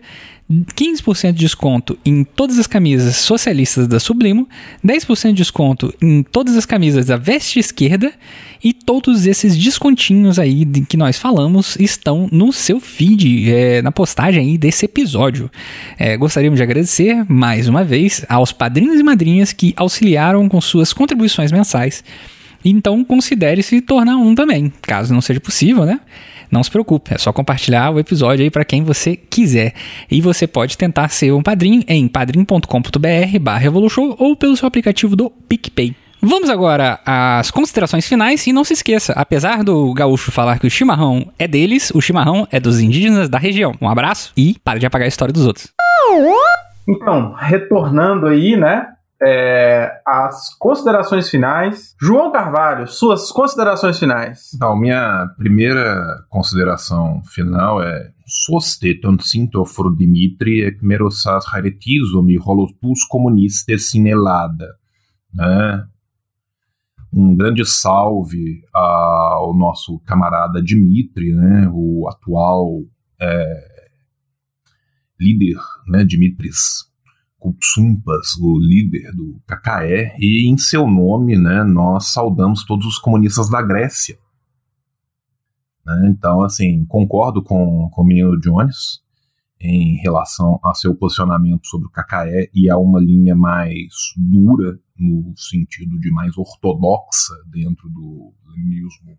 15% 0.49 1.33
de 1.33 1.41
desconto 1.41 1.99
em 2.05 2.23
todas 2.23 2.59
as 2.59 2.69
camisas 2.69 3.17
socialistas 3.17 3.89
da 3.89 3.99
Sublimo, 3.99 4.49
10% 4.85 5.29
de 5.29 5.33
desconto 5.35 5.93
em 6.01 6.23
todas 6.23 6.57
as 6.57 6.65
camisas 6.65 7.07
da 7.07 7.17
Veste 7.17 7.59
Esquerda 7.59 8.13
e 8.63 8.73
todos 8.73 9.27
esses 9.27 9.57
descontinhos 9.57 10.39
aí 10.39 10.65
de 10.65 10.83
que 10.83 10.97
nós 10.97 11.19
falamos 11.19 11.77
estão 11.81 12.29
no 12.31 12.53
seu 12.53 12.79
feed, 12.79 13.51
é, 13.51 13.83
na 13.83 13.91
postagem 13.91 14.41
aí 14.41 14.59
desse 14.59 14.85
episódio. 14.85 15.51
É, 15.99 16.17
gostaríamos 16.17 16.59
de 16.59 16.63
agradecer 16.63 17.25
mais 17.29 17.67
uma 17.69 17.83
vez 17.83 18.25
aos 18.29 18.53
padrinhos 18.53 19.01
e 19.01 19.03
madrinhas 19.03 19.53
que 19.53 19.75
auxiliaram 19.77 20.49
com 20.49 20.61
suas 20.61 20.93
contribuições 20.93 21.51
mensais. 21.51 22.05
Então 22.65 23.05
considere 23.05 23.63
se 23.63 23.81
tornar 23.81 24.17
um 24.17 24.35
também, 24.35 24.73
caso 24.83 25.13
não 25.13 25.21
seja 25.21 25.41
possível, 25.41 25.85
né? 25.85 26.01
Não 26.51 26.63
se 26.63 26.71
preocupe, 26.71 27.15
é 27.15 27.19
só 27.19 27.33
compartilhar 27.33 27.91
o 27.91 27.99
episódio 27.99 28.45
aí 28.45 28.51
para 28.51 28.65
quem 28.65 28.83
você 28.83 29.17
quiser. 29.17 29.75
E 30.11 30.21
você 30.21 30.47
pode 30.47 30.77
tentar 30.77 31.09
ser 31.09 31.33
um 31.33 31.43
padrinho 31.43 31.83
em 31.87 32.09
padrim.com.br 32.09 33.39
barra 33.41 33.71
ou 34.19 34.37
pelo 34.37 34.57
seu 34.57 34.67
aplicativo 34.67 35.17
do 35.17 35.31
PicPay. 35.31 35.95
Vamos 36.21 36.49
agora 36.49 36.99
às 37.05 37.51
considerações 37.51 38.09
finais 38.09 38.47
e 38.47 38.53
não 38.53 38.65
se 38.65 38.73
esqueça, 38.73 39.13
apesar 39.13 39.63
do 39.63 39.93
gaúcho 39.93 40.33
falar 40.33 40.59
que 40.59 40.67
o 40.67 40.71
chimarrão 40.71 41.31
é 41.39 41.47
deles, 41.47 41.93
o 41.95 42.01
chimarrão 42.01 42.49
é 42.51 42.59
dos 42.59 42.81
indígenas 42.81 43.29
da 43.29 43.39
região. 43.39 43.75
Um 43.81 43.89
abraço 43.89 44.33
e 44.37 44.57
para 44.65 44.79
de 44.79 44.87
apagar 44.87 45.05
a 45.05 45.09
história 45.09 45.33
dos 45.33 45.47
outros. 45.47 45.69
Então, 46.89 47.33
retornando 47.39 48.27
aí, 48.27 48.57
né? 48.57 48.89
É, 49.23 50.01
as 50.07 50.55
considerações 50.59 51.29
finais. 51.29 51.95
João 52.01 52.31
Carvalho, 52.33 52.87
suas 52.87 53.31
considerações 53.31 53.99
finais. 53.99 54.53
Então, 54.55 54.77
minha 54.77 55.27
primeira 55.37 56.25
consideração 56.29 57.23
final 57.25 57.83
é 57.83 58.13
Soste 58.29 59.01
sinto 59.21 59.65
for 59.65 59.97
Dimitri 59.97 60.63
ekmerosas 60.63 61.45
haretizom 61.47 62.27
holotus 62.45 63.05
comunistas 63.09 63.91
sinelada. 63.91 64.67
Né? 65.33 65.87
Um 67.13 67.37
grande 67.37 67.65
salve 67.65 68.63
ao 68.75 69.57
nosso 69.57 70.01
camarada 70.01 70.61
Dimitri, 70.61 71.33
né? 71.33 71.71
o 71.73 72.09
atual 72.09 72.83
é, 73.21 73.77
líder, 75.21 75.59
né? 75.87 76.05
Dimitris 76.05 76.85
Kutsumpas, 77.39 78.35
o 78.41 78.59
líder 78.59 79.13
do 79.13 79.41
KKE, 79.47 80.17
e 80.19 80.51
em 80.51 80.57
seu 80.57 80.87
nome 80.87 81.37
né, 81.37 81.63
nós 81.65 82.09
saudamos 82.09 82.65
todos 82.65 82.87
os 82.87 82.99
comunistas 82.99 83.49
da 83.49 83.63
Grécia. 83.63 84.19
Né, 85.85 86.09
então, 86.11 86.43
assim, 86.43 86.85
concordo 86.87 87.43
com, 87.43 87.89
com 87.91 88.03
o 88.03 88.07
menino 88.07 88.39
Jones 88.41 89.05
em 89.61 89.97
relação 89.97 90.61
a 90.63 90.75
seu 90.75 90.95
posicionamento 90.95 91.67
sobre 91.67 91.87
o 91.87 91.91
KKE 91.91 92.51
e 92.55 92.69
a 92.71 92.77
uma 92.77 93.01
linha 93.01 93.35
mais 93.35 93.93
dura, 94.17 94.79
no 94.99 95.33
sentido 95.37 95.99
de 95.99 96.11
mais 96.11 96.37
ortodoxa 96.37 97.35
dentro 97.47 97.89
do 97.89 98.33
leninismo 98.49 99.19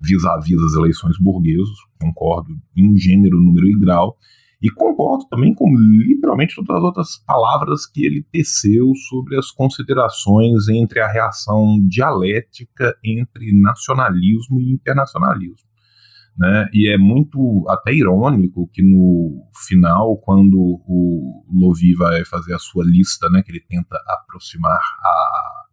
vis-à-vis 0.00 0.60
das 0.60 0.74
eleições 0.74 1.18
burguesas. 1.18 1.76
Concordo 2.00 2.56
em 2.76 2.96
gênero, 2.96 3.40
número 3.40 3.68
e 3.68 3.78
grau. 3.78 4.16
E 4.62 4.70
concordo 4.70 5.26
também 5.28 5.54
com 5.54 5.68
literalmente 5.76 6.54
todas 6.54 6.76
as 6.76 6.82
outras 6.82 7.18
palavras 7.26 7.86
que 7.86 8.06
ele 8.06 8.26
teceu 8.32 8.90
sobre 9.08 9.36
as 9.38 9.50
considerações 9.50 10.68
entre 10.68 11.00
a 11.00 11.12
reação 11.12 11.78
dialética 11.86 12.96
entre 13.04 13.52
nacionalismo 13.52 14.60
e 14.60 14.72
internacionalismo. 14.72 15.66
Né? 16.38 16.68
E 16.72 16.92
é 16.92 16.98
muito 16.98 17.64
até 17.68 17.94
irônico 17.94 18.68
que 18.72 18.82
no 18.82 19.48
final, 19.66 20.18
quando 20.18 20.58
o 20.58 21.44
Lovi 21.50 21.94
vai 21.94 22.24
fazer 22.24 22.54
a 22.54 22.58
sua 22.58 22.84
lista, 22.84 23.28
né, 23.30 23.42
que 23.42 23.50
ele 23.50 23.64
tenta 23.66 23.96
aproximar 24.06 24.78
a, 24.78 25.64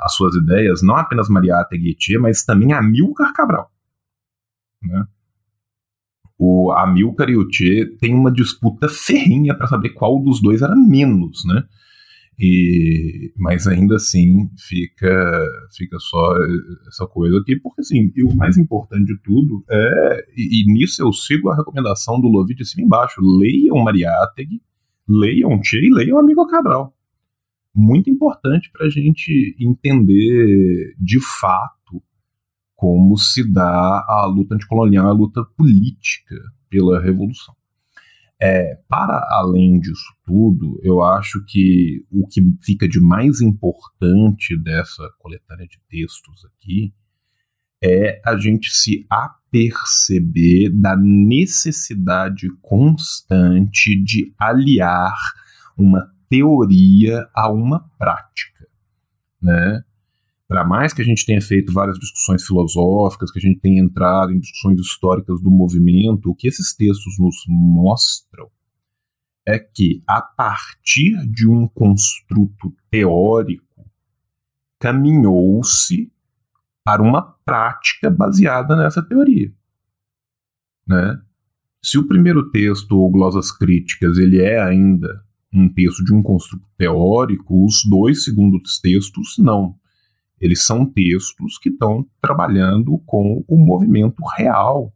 as 0.00 0.14
suas 0.14 0.34
ideias, 0.34 0.82
não 0.82 0.96
apenas 0.96 1.28
Mariata 1.28 1.76
Guettier, 1.76 2.20
mas 2.20 2.44
também 2.44 2.72
Amilcar 2.72 3.32
Cabral. 3.32 3.70
Né? 4.82 5.06
O 6.46 6.72
Amilcar 6.72 7.30
e 7.30 7.36
o 7.36 7.50
Che 7.50 7.86
tem 7.98 8.14
uma 8.14 8.30
disputa 8.30 8.86
ferrinha 8.88 9.54
para 9.56 9.66
saber 9.66 9.90
qual 9.90 10.22
dos 10.22 10.42
dois 10.42 10.60
era 10.60 10.76
menos, 10.76 11.42
né? 11.46 11.64
E, 12.38 13.32
mas 13.38 13.66
ainda 13.68 13.94
assim 13.94 14.50
fica 14.58 15.48
fica 15.76 15.96
só 16.00 16.34
essa 16.88 17.06
coisa 17.06 17.38
aqui, 17.38 17.56
porque 17.56 17.80
assim, 17.80 18.12
e 18.14 18.24
o 18.24 18.34
mais 18.34 18.58
importante 18.58 19.06
de 19.06 19.16
tudo 19.22 19.64
é, 19.70 20.26
e, 20.36 20.62
e 20.62 20.72
nisso 20.72 21.00
eu 21.00 21.12
sigo 21.12 21.48
a 21.48 21.56
recomendação 21.56 22.20
do 22.20 22.26
Lovi 22.26 22.54
de 22.54 22.66
cima 22.66 22.84
embaixo, 22.84 23.20
leiam 23.20 23.78
Mariátegui, 23.84 24.60
leiam 25.08 25.62
Che 25.62 25.78
e 25.78 25.94
leiam 25.94 26.18
Amigo 26.18 26.46
Cabral. 26.46 26.92
Muito 27.74 28.10
importante 28.10 28.70
para 28.72 28.86
a 28.86 28.90
gente 28.90 29.56
entender 29.58 30.94
de 30.98 31.20
fato 31.40 31.83
como 32.84 33.16
se 33.16 33.50
dá 33.50 34.04
a 34.06 34.26
luta 34.26 34.54
anticolonial, 34.54 35.08
a 35.08 35.12
luta 35.12 35.42
política 35.56 36.36
pela 36.68 37.00
revolução. 37.00 37.56
É, 38.38 38.78
para 38.86 39.26
além 39.30 39.80
disso 39.80 40.12
tudo, 40.22 40.78
eu 40.82 41.02
acho 41.02 41.42
que 41.46 42.04
o 42.10 42.26
que 42.26 42.42
fica 42.62 42.86
de 42.86 43.00
mais 43.00 43.40
importante 43.40 44.54
dessa 44.62 45.02
coletânea 45.18 45.66
de 45.66 45.78
textos 45.88 46.44
aqui 46.44 46.92
é 47.82 48.20
a 48.22 48.36
gente 48.36 48.68
se 48.70 49.06
aperceber 49.08 50.70
da 50.70 50.94
necessidade 50.94 52.48
constante 52.60 53.98
de 54.04 54.30
aliar 54.38 55.16
uma 55.74 56.06
teoria 56.28 57.26
a 57.34 57.50
uma 57.50 57.80
prática, 57.98 58.66
né? 59.40 59.82
Para 60.48 60.64
mais 60.64 60.92
que 60.92 61.00
a 61.00 61.04
gente 61.04 61.24
tenha 61.24 61.40
feito 61.40 61.72
várias 61.72 61.98
discussões 61.98 62.44
filosóficas, 62.44 63.30
que 63.30 63.38
a 63.38 63.42
gente 63.42 63.60
tenha 63.60 63.82
entrado 63.82 64.32
em 64.32 64.38
discussões 64.38 64.78
históricas 64.80 65.40
do 65.40 65.50
movimento, 65.50 66.30
o 66.30 66.34
que 66.34 66.48
esses 66.48 66.74
textos 66.74 67.18
nos 67.18 67.36
mostram 67.48 68.50
é 69.46 69.58
que, 69.58 70.02
a 70.06 70.22
partir 70.22 71.14
de 71.30 71.48
um 71.48 71.68
construto 71.68 72.74
teórico, 72.90 73.64
caminhou-se 74.78 76.10
para 76.84 77.02
uma 77.02 77.22
prática 77.22 78.10
baseada 78.10 78.76
nessa 78.76 79.02
teoria. 79.02 79.52
Né? 80.86 81.18
Se 81.82 81.98
o 81.98 82.06
primeiro 82.06 82.50
texto, 82.50 82.92
ou 82.92 83.10
Glosas 83.10 83.50
Críticas, 83.50 84.18
ele 84.18 84.40
é 84.40 84.62
ainda 84.62 85.24
um 85.52 85.72
texto 85.72 86.04
de 86.04 86.12
um 86.12 86.22
construto 86.22 86.66
teórico, 86.76 87.64
os 87.64 87.84
dois 87.88 88.24
segundos 88.24 88.78
textos 88.80 89.36
não. 89.38 89.78
Eles 90.44 90.62
são 90.62 90.84
textos 90.84 91.56
que 91.56 91.70
estão 91.70 92.06
trabalhando 92.20 92.98
com 93.06 93.42
o 93.48 93.56
movimento 93.56 94.22
real, 94.36 94.92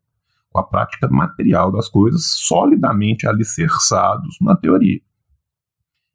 com 0.51 0.61
a 0.61 0.63
prática 0.63 1.09
material 1.09 1.73
das 1.73 1.89
coisas, 1.89 2.27
solidamente 2.27 3.27
alicerçados 3.27 4.37
na 4.43 4.55
teoria. 4.55 5.01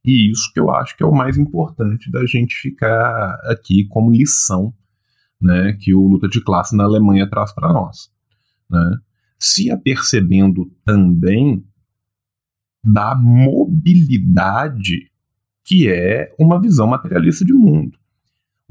E 0.05 0.29
isso 0.29 0.51
que 0.53 0.59
eu 0.59 0.69
acho 0.69 0.95
que 0.95 1.01
é 1.01 1.05
o 1.07 1.11
mais 1.11 1.35
importante 1.35 2.11
da 2.11 2.23
gente 2.27 2.53
ficar 2.53 3.39
aqui 3.45 3.87
como 3.87 4.11
lição 4.11 4.71
né, 5.41 5.75
que 5.81 5.95
o 5.95 6.07
Luta 6.07 6.27
de 6.27 6.39
Classe 6.39 6.77
na 6.77 6.83
Alemanha 6.83 7.27
traz 7.27 7.51
para 7.51 7.73
nós. 7.73 8.11
Né? 8.69 8.99
Se 9.39 9.71
apercebendo 9.71 10.71
também 10.85 11.65
da 12.83 13.15
mobilidade 13.15 15.11
que 15.65 15.89
é 15.89 16.35
uma 16.37 16.61
visão 16.61 16.85
materialista 16.85 17.43
de 17.43 17.53
mundo. 17.53 17.97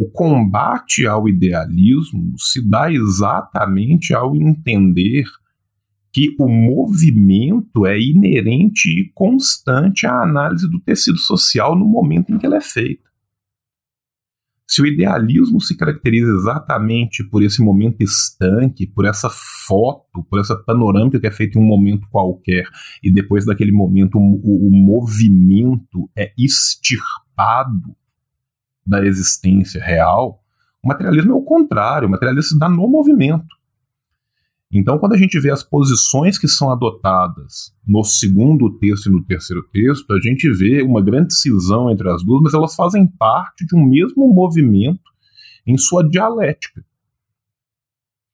O 0.02 0.10
combate 0.10 1.06
ao 1.06 1.28
idealismo 1.28 2.34
se 2.36 2.60
dá 2.60 2.92
exatamente 2.92 4.12
ao 4.12 4.34
entender 4.34 5.22
que 6.12 6.34
o 6.40 6.48
movimento 6.48 7.86
é 7.86 8.00
inerente 8.00 8.88
e 8.88 9.12
constante 9.14 10.04
à 10.04 10.20
análise 10.20 10.68
do 10.68 10.80
tecido 10.80 11.18
social 11.18 11.78
no 11.78 11.84
momento 11.84 12.32
em 12.32 12.38
que 12.38 12.44
ela 12.44 12.56
é 12.56 12.60
feita. 12.60 13.08
Se 14.68 14.82
o 14.82 14.86
idealismo 14.86 15.60
se 15.60 15.76
caracteriza 15.76 16.32
exatamente 16.32 17.22
por 17.22 17.40
esse 17.40 17.62
momento 17.62 18.02
estanque, 18.02 18.88
por 18.88 19.06
essa 19.06 19.30
foto, 19.68 20.24
por 20.28 20.40
essa 20.40 20.56
panorâmica 20.56 21.20
que 21.20 21.28
é 21.28 21.30
feita 21.30 21.60
em 21.60 21.62
um 21.62 21.64
momento 21.64 22.08
qualquer, 22.10 22.64
e 23.04 23.12
depois 23.12 23.46
daquele 23.46 23.70
momento 23.70 24.18
o, 24.18 24.68
o, 24.68 24.70
movimento 24.72 26.10
é 26.18 26.32
extirpado 26.36 27.94
da 28.86 29.04
existência 29.04 29.82
real, 29.82 30.42
o 30.82 30.88
materialismo 30.88 31.32
é 31.32 31.34
o 31.34 31.42
contrário, 31.42 32.09
o 32.09 32.10
materialismo 32.10 32.54
se 32.54 32.59
dá 32.59 32.68
no 32.68 32.88
movimento. 32.88 33.46
Então, 34.74 34.98
quando 34.98 35.12
a 35.12 35.18
gente 35.18 35.38
vê 35.38 35.50
as 35.50 35.62
posições 35.62 36.38
que 36.38 36.48
são 36.48 36.70
adotadas 36.70 37.74
no 37.86 38.02
segundo 38.02 38.78
texto 38.78 39.06
e 39.06 39.12
no 39.12 39.22
terceiro 39.22 39.62
texto, 39.70 40.10
a 40.12 40.18
gente 40.18 40.50
vê 40.50 40.82
uma 40.82 41.02
grande 41.02 41.34
cisão 41.34 41.90
entre 41.90 42.10
as 42.10 42.24
duas, 42.24 42.42
mas 42.42 42.54
elas 42.54 42.74
fazem 42.74 43.06
parte 43.06 43.66
de 43.66 43.76
um 43.76 43.84
mesmo 43.84 44.32
movimento 44.32 45.12
em 45.66 45.76
sua 45.76 46.09
dialética. 46.09 46.82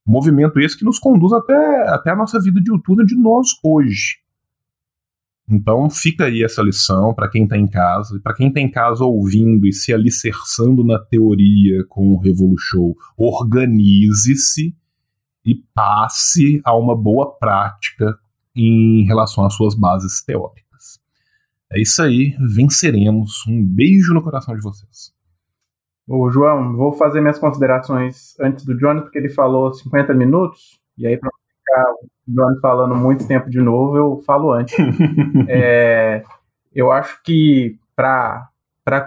Movimento 0.07 0.61
esse 0.61 0.79
que 0.79 0.85
nos 0.85 0.99
conduz 0.99 1.33
até, 1.33 1.89
até 1.89 2.11
a 2.13 2.17
nossa 2.17 2.41
vida 2.41 2.61
diuturna 2.63 3.05
de 3.05 3.17
nós 3.21 3.49
hoje. 3.63 4.19
Então 5.51 5.89
fica 5.89 6.27
aí 6.27 6.45
essa 6.45 6.61
lição 6.61 7.15
para 7.15 7.29
quem 7.29 7.45
está 7.45 7.57
em 7.57 7.67
casa, 7.67 8.17
e 8.17 8.21
para 8.21 8.35
quem 8.35 8.49
está 8.49 8.61
em 8.61 8.71
casa 8.71 9.05
ouvindo 9.05 9.67
e 9.67 9.73
se 9.73 9.95
alicerçando 9.95 10.85
na 10.85 10.99
teoria 10.99 11.85
com 11.89 12.13
o 12.13 12.19
Revolution, 12.19 12.93
organize-se 13.17 14.77
e 15.45 15.55
passe 15.75 16.61
a 16.65 16.77
uma 16.77 16.95
boa 16.95 17.39
prática 17.39 18.19
em 18.55 19.05
relação 19.07 19.47
às 19.47 19.55
suas 19.55 19.75
bases 19.75 20.23
teóricas. 20.23 21.01
É 21.73 21.81
isso 21.81 22.03
aí, 22.03 22.37
venceremos. 22.55 23.47
Um 23.47 23.65
beijo 23.65 24.13
no 24.13 24.23
coração 24.23 24.55
de 24.55 24.63
vocês. 24.63 25.15
Ô, 26.07 26.31
João, 26.31 26.75
vou 26.75 26.93
fazer 26.93 27.21
minhas 27.21 27.39
considerações 27.39 28.39
antes 28.41 28.65
do 28.65 28.77
Johnny, 28.77 29.03
porque 29.03 29.19
ele 29.19 29.29
falou 29.29 29.73
50 29.73 30.13
minutos, 30.15 30.81
e 30.97 31.07
aí 31.07 31.17
para 31.17 31.31
ficar 31.69 31.85
o 31.93 32.09
Johnny 32.27 32.61
falando 32.61 32.95
muito 32.95 33.27
tempo 33.27 33.51
de 33.51 33.61
novo, 33.61 33.97
eu 33.97 34.23
falo 34.25 34.53
antes. 34.53 34.75
é, 35.49 36.23
eu 36.75 36.91
acho 36.91 37.23
que 37.23 37.79
para 37.95 38.51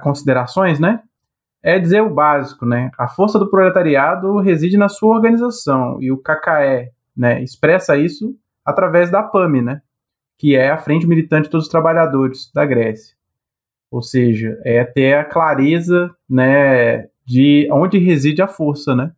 considerações, 0.01 0.79
né, 0.79 1.01
é 1.63 1.79
dizer 1.79 2.01
o 2.01 2.09
básico, 2.09 2.65
né, 2.65 2.91
a 2.97 3.07
força 3.07 3.39
do 3.39 3.49
proletariado 3.49 4.39
reside 4.39 4.77
na 4.77 4.89
sua 4.89 5.15
organização, 5.15 6.01
e 6.01 6.11
o 6.11 6.17
KKE, 6.17 6.91
né, 7.15 7.41
expressa 7.41 7.97
isso 7.97 8.35
através 8.65 9.09
da 9.09 9.23
PAMI, 9.23 9.61
né, 9.61 9.81
que 10.37 10.55
é 10.55 10.71
a 10.71 10.77
Frente 10.77 11.07
Militante 11.07 11.45
de 11.45 11.49
Todos 11.51 11.67
os 11.67 11.71
Trabalhadores 11.71 12.51
da 12.53 12.65
Grécia. 12.65 13.15
Ou 13.91 14.01
seja, 14.01 14.59
é 14.63 14.83
ter 14.83 15.15
a 15.15 15.25
clareza, 15.25 16.15
né, 16.29 17.07
de 17.25 17.67
onde 17.71 17.97
reside 17.97 18.41
a 18.41 18.47
força, 18.47 18.95
né? 18.95 19.11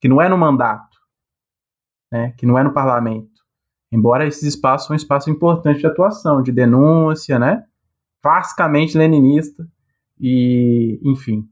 Que 0.00 0.08
não 0.08 0.20
é 0.20 0.28
no 0.28 0.38
mandato, 0.38 0.89
né? 2.10 2.32
Que 2.36 2.46
não 2.46 2.58
é 2.58 2.62
no 2.62 2.72
parlamento. 2.72 3.40
Embora 3.92 4.26
esses 4.26 4.42
espaços 4.42 4.86
são 4.86 4.94
um 4.94 4.96
espaço 4.96 5.30
importante 5.30 5.80
de 5.80 5.86
atuação, 5.86 6.42
de 6.42 6.52
denúncia, 6.52 7.38
né? 7.38 7.64
Classicamente 8.22 8.96
leninista 8.96 9.66
e, 10.18 11.00
enfim. 11.02 11.48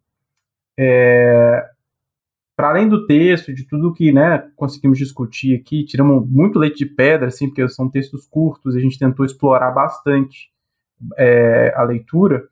É, 0.78 1.68
para 2.58 2.70
além 2.70 2.88
do 2.88 3.06
texto, 3.06 3.54
de 3.54 3.64
tudo 3.66 3.92
que 3.92 4.12
né, 4.12 4.50
conseguimos 4.56 4.98
discutir 4.98 5.54
aqui, 5.54 5.84
tiramos 5.84 6.28
muito 6.28 6.58
leite 6.58 6.78
de 6.78 6.86
pedra, 6.86 7.28
assim, 7.28 7.46
porque 7.46 7.68
são 7.68 7.88
textos 7.88 8.26
curtos, 8.26 8.74
e 8.74 8.78
a 8.78 8.80
gente 8.80 8.98
tentou 8.98 9.24
explorar 9.24 9.70
bastante 9.70 10.50
é, 11.16 11.72
a 11.76 11.84
leitura, 11.84 12.48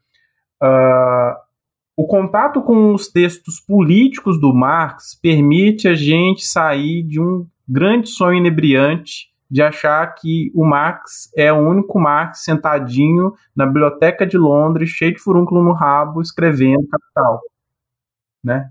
uh, 0.63 1.37
o 1.97 2.07
contato 2.07 2.63
com 2.63 2.95
os 2.95 3.09
textos 3.09 3.59
políticos 3.59 4.41
do 4.41 4.55
Marx 4.55 5.19
permite 5.21 5.89
a 5.89 5.95
gente 5.95 6.45
sair 6.45 7.03
de 7.03 7.21
um 7.21 7.47
grande 7.69 8.09
sonho 8.09 8.39
inebriante 8.39 9.35
de 9.51 9.63
achar 9.63 10.07
que 10.15 10.51
o 10.55 10.65
Marx 10.65 11.31
é 11.37 11.53
o 11.53 11.59
único 11.59 12.01
Marx 12.01 12.43
sentadinho 12.43 13.33
na 13.55 13.65
biblioteca 13.65 14.27
de 14.27 14.37
Londres, 14.37 14.91
cheio 14.91 15.15
de 15.15 15.21
furúnculo 15.21 15.63
no 15.63 15.73
rabo, 15.73 16.21
escrevendo 16.21 16.87
Capital. 16.89 17.41
Né? 18.43 18.71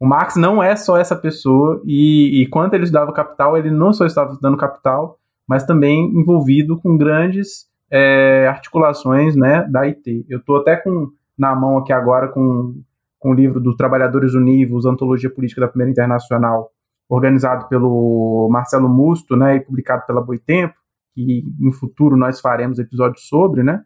O 0.00 0.06
Marx 0.06 0.36
não 0.36 0.62
é 0.62 0.74
só 0.76 0.96
essa 0.96 1.16
pessoa, 1.16 1.80
e, 1.84 2.42
e 2.42 2.46
quando 2.48 2.74
ele 2.74 2.84
estudava 2.84 3.12
Capital, 3.12 3.56
ele 3.56 3.70
não 3.70 3.92
só 3.92 4.06
estava 4.06 4.30
estudando 4.30 4.56
Capital, 4.56 5.18
mas 5.46 5.64
também 5.64 6.06
envolvido 6.14 6.78
com 6.78 6.96
grandes 6.96 7.68
é, 7.90 8.46
articulações 8.48 9.34
né, 9.34 9.66
da 9.68 9.80
IT. 9.86 10.26
Eu 10.28 10.38
estou 10.38 10.58
até 10.58 10.76
com 10.76 11.10
na 11.38 11.54
mão 11.54 11.78
aqui 11.78 11.92
agora 11.92 12.28
com, 12.28 12.82
com 13.18 13.30
o 13.30 13.34
livro 13.34 13.60
dos 13.60 13.76
Trabalhadores 13.76 14.34
Univos, 14.34 14.84
Antologia 14.84 15.30
Política 15.30 15.60
da 15.60 15.68
Primeira 15.68 15.92
Internacional, 15.92 16.72
organizado 17.08 17.68
pelo 17.68 18.48
Marcelo 18.50 18.88
Musto 18.88 19.36
né, 19.36 19.56
e 19.56 19.60
publicado 19.60 20.04
pela 20.06 20.20
Boitempo, 20.20 20.74
que 21.14 21.44
no 21.58 21.72
futuro 21.72 22.16
nós 22.16 22.40
faremos 22.40 22.78
episódios 22.78 23.26
sobre, 23.26 23.62
né? 23.62 23.82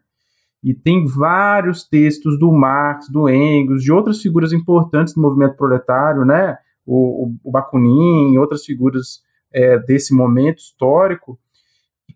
E 0.63 0.73
tem 0.73 1.05
vários 1.05 1.87
textos 1.87 2.39
do 2.39 2.51
Marx, 2.51 3.09
do 3.09 3.27
Engels, 3.29 3.83
de 3.83 3.91
outras 3.91 4.21
figuras 4.21 4.53
importantes 4.53 5.13
do 5.13 5.21
movimento 5.21 5.57
proletário, 5.57 6.23
né? 6.23 6.57
O, 6.85 7.33
o, 7.43 7.51
Bakunin 7.51 8.33
e 8.33 8.37
outras 8.37 8.63
figuras 8.65 9.21
é, 9.53 9.79
desse 9.79 10.13
momento 10.13 10.59
histórico, 10.59 11.39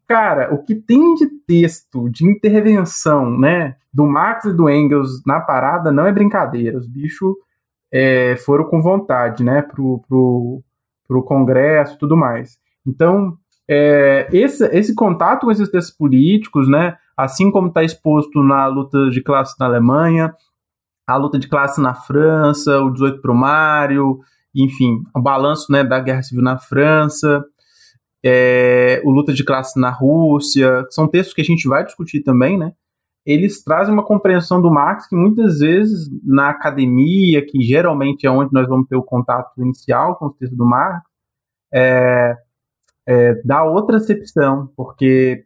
Cara, 0.08 0.54
o 0.54 0.64
que 0.64 0.74
tem 0.74 1.16
de 1.16 1.28
texto, 1.46 2.10
de 2.10 2.26
intervenção, 2.26 3.38
né, 3.38 3.76
do 3.94 4.06
Marx 4.06 4.46
e 4.46 4.54
do 4.54 4.70
Engels 4.70 5.22
na 5.26 5.42
parada 5.42 5.92
não 5.92 6.08
é 6.08 6.14
brincadeira. 6.14 6.78
Os 6.78 6.88
bichos 6.88 7.36
é, 7.92 8.38
foram 8.38 8.64
com 8.64 8.82
vontade, 8.82 9.44
né, 9.44 9.62
pro, 9.62 10.02
pro, 10.08 10.64
pro 11.08 11.24
Congresso 11.24 11.96
e 11.96 11.98
tudo 11.98 12.16
mais. 12.18 12.58
Então, 12.86 13.38
é, 13.70 14.28
esse, 14.32 14.66
esse 14.76 14.96
contato 14.96 15.46
com 15.46 15.52
esses 15.52 15.70
textos 15.70 15.96
políticos, 15.96 16.70
né, 16.70 16.96
assim 17.16 17.52
como 17.52 17.68
está 17.68 17.84
exposto 17.84 18.42
na 18.44 18.68
luta 18.68 19.10
de 19.10 19.22
classe 19.22 19.56
na 19.60 19.66
Alemanha, 19.66 20.34
a 21.08 21.16
luta 21.16 21.40
de 21.40 21.48
classe 21.48 21.82
na 21.82 21.94
França, 21.94 22.80
o 22.82 22.92
18 22.92 23.34
Mário, 23.34 24.20
enfim, 24.56 25.02
o 25.16 25.22
balanço 25.22 25.72
né, 25.72 25.84
da 25.84 26.00
Guerra 26.00 26.22
Civil 26.22 26.44
na 26.44 26.58
França, 26.58 27.44
é, 28.26 29.02
o 29.06 29.12
Luta 29.12 29.34
de 29.34 29.44
Classe 29.44 29.80
na 29.80 29.90
Rússia, 29.90 30.86
são 30.90 31.08
textos 31.08 31.34
que 31.34 31.42
a 31.42 31.46
gente 31.46 31.68
vai 31.68 31.86
discutir 31.86 32.22
também, 32.24 32.58
né? 32.58 32.74
Eles 33.28 33.62
trazem 33.62 33.94
uma 33.94 34.06
compreensão 34.06 34.62
do 34.62 34.72
Marx 34.72 35.06
que 35.06 35.16
muitas 35.16 35.60
vezes 35.60 36.10
na 36.24 36.48
academia, 36.48 37.46
que 37.46 37.62
geralmente 37.62 38.26
é 38.26 38.32
onde 38.32 38.54
nós 38.54 38.66
vamos 38.70 38.88
ter 38.88 38.96
o 38.96 39.04
contato 39.04 39.52
inicial 39.62 40.16
com 40.16 40.28
os 40.28 40.38
textos 40.38 40.58
do 40.58 40.66
Marx, 40.66 41.06
é, 41.74 42.38
é, 43.06 43.34
dá 43.44 43.66
outra 43.66 43.98
acepção, 43.98 44.72
porque 44.78 45.46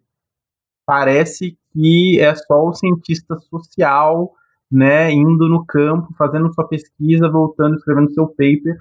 parece 0.86 1.58
que 1.74 2.20
é 2.20 2.36
só 2.36 2.64
o 2.68 2.74
cientista 2.74 3.36
social, 3.50 4.32
né, 4.72 5.12
indo 5.12 5.50
no 5.50 5.66
campo, 5.66 6.14
fazendo 6.16 6.54
sua 6.54 6.68
pesquisa, 6.68 7.32
voltando, 7.32 7.78
escrevendo 7.78 8.14
seu 8.14 8.28
paper, 8.28 8.78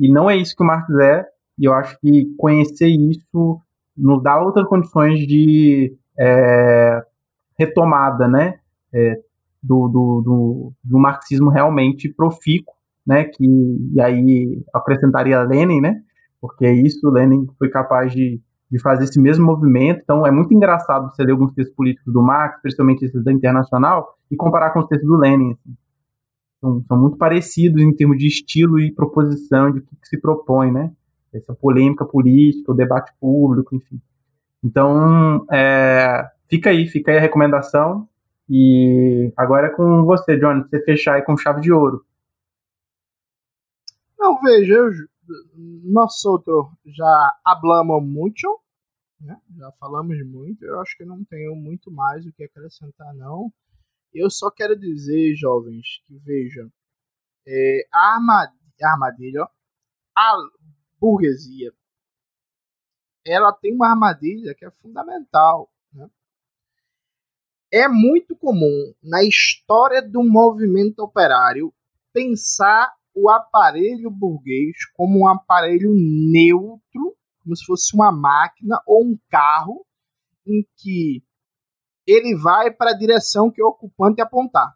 e 0.00 0.12
não 0.12 0.28
é 0.28 0.36
isso 0.36 0.56
que 0.56 0.64
o 0.64 0.66
Marx 0.66 0.92
é, 0.98 1.24
e 1.56 1.64
eu 1.64 1.72
acho 1.72 1.96
que 2.00 2.34
conhecer 2.36 2.88
isso 2.88 3.60
nos 3.96 4.20
dá 4.20 4.36
outras 4.42 4.66
condições 4.66 5.20
de 5.20 5.96
é, 6.18 7.04
retomada, 7.58 8.28
né? 8.28 8.58
É, 8.92 9.20
do, 9.62 9.88
do, 9.88 10.22
do, 10.22 10.72
do, 10.84 10.98
marxismo 10.98 11.50
realmente 11.50 12.08
profícuo, 12.08 12.74
né? 13.06 13.24
Que, 13.24 13.44
e 13.94 14.00
aí 14.00 14.62
acrescentaria 14.74 15.42
Lenin, 15.42 15.80
né? 15.80 16.00
Porque 16.40 16.70
isso, 16.70 17.10
Lenin 17.10 17.46
foi 17.58 17.68
capaz 17.68 18.12
de, 18.12 18.40
de 18.70 18.80
fazer 18.80 19.04
esse 19.04 19.20
mesmo 19.20 19.44
movimento. 19.44 20.00
Então 20.02 20.26
é 20.26 20.30
muito 20.30 20.54
engraçado 20.54 21.10
você 21.10 21.24
ler 21.24 21.32
alguns 21.32 21.52
textos 21.54 21.74
políticos 21.74 22.12
do 22.12 22.22
Marx, 22.22 22.60
principalmente 22.60 23.04
esses 23.04 23.24
da 23.24 23.32
Internacional, 23.32 24.16
e 24.30 24.36
comparar 24.36 24.70
com 24.70 24.80
os 24.80 24.86
textos 24.86 25.08
do 25.08 25.16
Lenin. 25.16 25.52
Assim. 25.52 25.76
São, 26.60 26.84
são 26.86 27.00
muito 27.00 27.16
parecidos 27.16 27.82
em 27.82 27.94
termos 27.94 28.18
de 28.18 28.26
estilo 28.26 28.78
e 28.78 28.92
proposição, 28.92 29.72
de 29.72 29.80
que, 29.80 29.96
que 29.96 30.08
se 30.08 30.20
propõe, 30.20 30.70
né? 30.70 30.92
essa 31.36 31.54
polêmica 31.54 32.04
política, 32.04 32.72
o 32.72 32.74
debate 32.74 33.12
público, 33.20 33.74
enfim. 33.74 34.00
Então, 34.62 35.46
é, 35.52 36.28
fica 36.48 36.70
aí, 36.70 36.86
fica 36.86 37.10
aí 37.10 37.18
a 37.18 37.20
recomendação. 37.20 38.08
E 38.48 39.32
agora 39.36 39.68
é 39.68 39.70
com 39.70 40.04
você, 40.04 40.38
Johnny, 40.38 40.62
você 40.62 40.80
fechar 40.82 41.14
aí 41.14 41.22
com 41.22 41.36
chave 41.36 41.60
de 41.60 41.72
ouro. 41.72 42.04
Não, 44.18 44.40
veja, 44.40 44.76
nós 45.84 46.14
já 46.86 47.32
hablamos 47.44 48.02
muito, 48.04 48.60
né? 49.20 49.36
já 49.56 49.72
falamos 49.80 50.16
muito, 50.26 50.64
eu 50.64 50.80
acho 50.80 50.96
que 50.96 51.04
não 51.04 51.24
tenho 51.24 51.54
muito 51.56 51.90
mais 51.90 52.24
o 52.24 52.32
que 52.32 52.44
acrescentar, 52.44 53.12
não. 53.14 53.52
Eu 54.14 54.30
só 54.30 54.50
quero 54.50 54.78
dizer, 54.78 55.34
jovens, 55.34 56.02
que 56.06 56.16
veja, 56.18 56.68
é, 57.46 57.86
a 57.92 58.16
armadilha 58.82 59.48
a, 60.16 60.36
burguesia, 60.98 61.72
ela 63.26 63.52
tem 63.52 63.74
uma 63.74 63.90
armadilha 63.90 64.54
que 64.54 64.64
é 64.64 64.70
fundamental. 64.70 65.70
Né? 65.92 66.08
É 67.72 67.88
muito 67.88 68.36
comum 68.36 68.94
na 69.02 69.24
história 69.24 70.00
do 70.00 70.22
movimento 70.22 71.00
operário 71.00 71.74
pensar 72.12 72.94
o 73.14 73.30
aparelho 73.30 74.10
burguês 74.10 74.76
como 74.94 75.20
um 75.20 75.28
aparelho 75.28 75.92
neutro, 75.94 77.16
como 77.42 77.56
se 77.56 77.64
fosse 77.64 77.94
uma 77.94 78.12
máquina 78.12 78.80
ou 78.86 79.04
um 79.04 79.18
carro 79.28 79.84
em 80.46 80.64
que 80.76 81.24
ele 82.06 82.36
vai 82.36 82.70
para 82.70 82.90
a 82.92 82.96
direção 82.96 83.50
que 83.50 83.62
o 83.62 83.68
ocupante 83.68 84.20
apontar. 84.20 84.72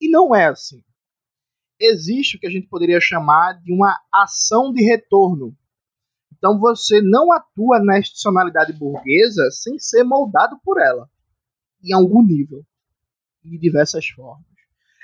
E 0.00 0.10
não 0.10 0.34
é 0.34 0.46
assim 0.46 0.82
existe 1.80 2.36
o 2.36 2.40
que 2.40 2.46
a 2.46 2.50
gente 2.50 2.68
poderia 2.68 3.00
chamar 3.00 3.60
de 3.60 3.72
uma 3.72 3.98
ação 4.12 4.72
de 4.72 4.82
retorno. 4.82 5.56
Então 6.46 6.60
você 6.60 7.02
não 7.02 7.32
atua 7.32 7.80
na 7.80 7.98
institucionalidade 7.98 8.72
burguesa 8.72 9.50
sem 9.50 9.80
ser 9.80 10.04
moldado 10.04 10.56
por 10.62 10.80
ela, 10.80 11.10
em 11.82 11.92
algum 11.92 12.22
nível, 12.22 12.64
de 13.42 13.58
diversas 13.58 14.06
formas. 14.06 14.46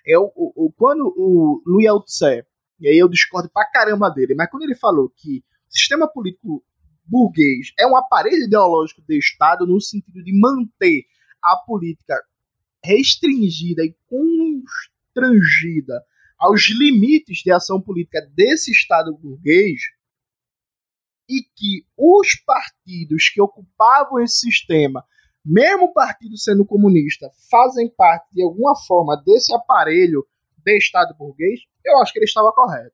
Eu, 0.07 0.31
o, 0.37 0.67
o, 0.67 0.73
quando 0.73 1.13
o 1.17 1.61
Louis 1.67 1.89
Althusser, 1.89 2.47
e 2.79 2.87
aí 2.87 2.97
eu 2.97 3.09
discordo 3.09 3.51
pra 3.53 3.69
caramba 3.69 4.09
dele, 4.09 4.37
mas 4.37 4.49
quando 4.49 4.63
ele 4.63 4.77
falou 4.77 5.13
que 5.17 5.43
o 5.69 5.73
sistema 5.73 6.07
político 6.07 6.65
burguês 7.05 7.73
é 7.77 7.89
um 7.89 7.97
aparelho 7.97 8.45
ideológico 8.45 9.03
do 9.03 9.13
Estado 9.13 9.67
no 9.67 9.81
sentido 9.81 10.23
de 10.23 10.33
manter 10.39 11.03
a 11.43 11.57
política 11.57 12.23
restringida 12.85 13.83
e 13.85 13.97
constrangida 14.07 16.05
aos 16.39 16.71
limites 16.71 17.39
de 17.39 17.51
ação 17.51 17.81
política 17.81 18.21
desse 18.33 18.71
Estado 18.71 19.13
burguês 19.13 19.81
e 21.33 21.43
que 21.57 21.87
os 21.97 22.29
partidos 22.45 23.31
que 23.33 23.41
ocupavam 23.41 24.21
esse 24.21 24.41
sistema, 24.41 25.03
mesmo 25.43 25.87
o 25.87 25.93
partido 25.93 26.37
sendo 26.37 26.67
comunista, 26.67 27.31
fazem 27.51 27.89
parte 27.89 28.29
de 28.33 28.43
alguma 28.43 28.77
forma 28.87 29.17
desse 29.25 29.55
aparelho 29.55 30.27
de 30.63 30.77
Estado 30.77 31.17
burguês, 31.17 31.61
eu 31.85 31.99
acho 31.99 32.13
que 32.13 32.19
ele 32.19 32.27
estava 32.27 32.53
correto. 32.53 32.93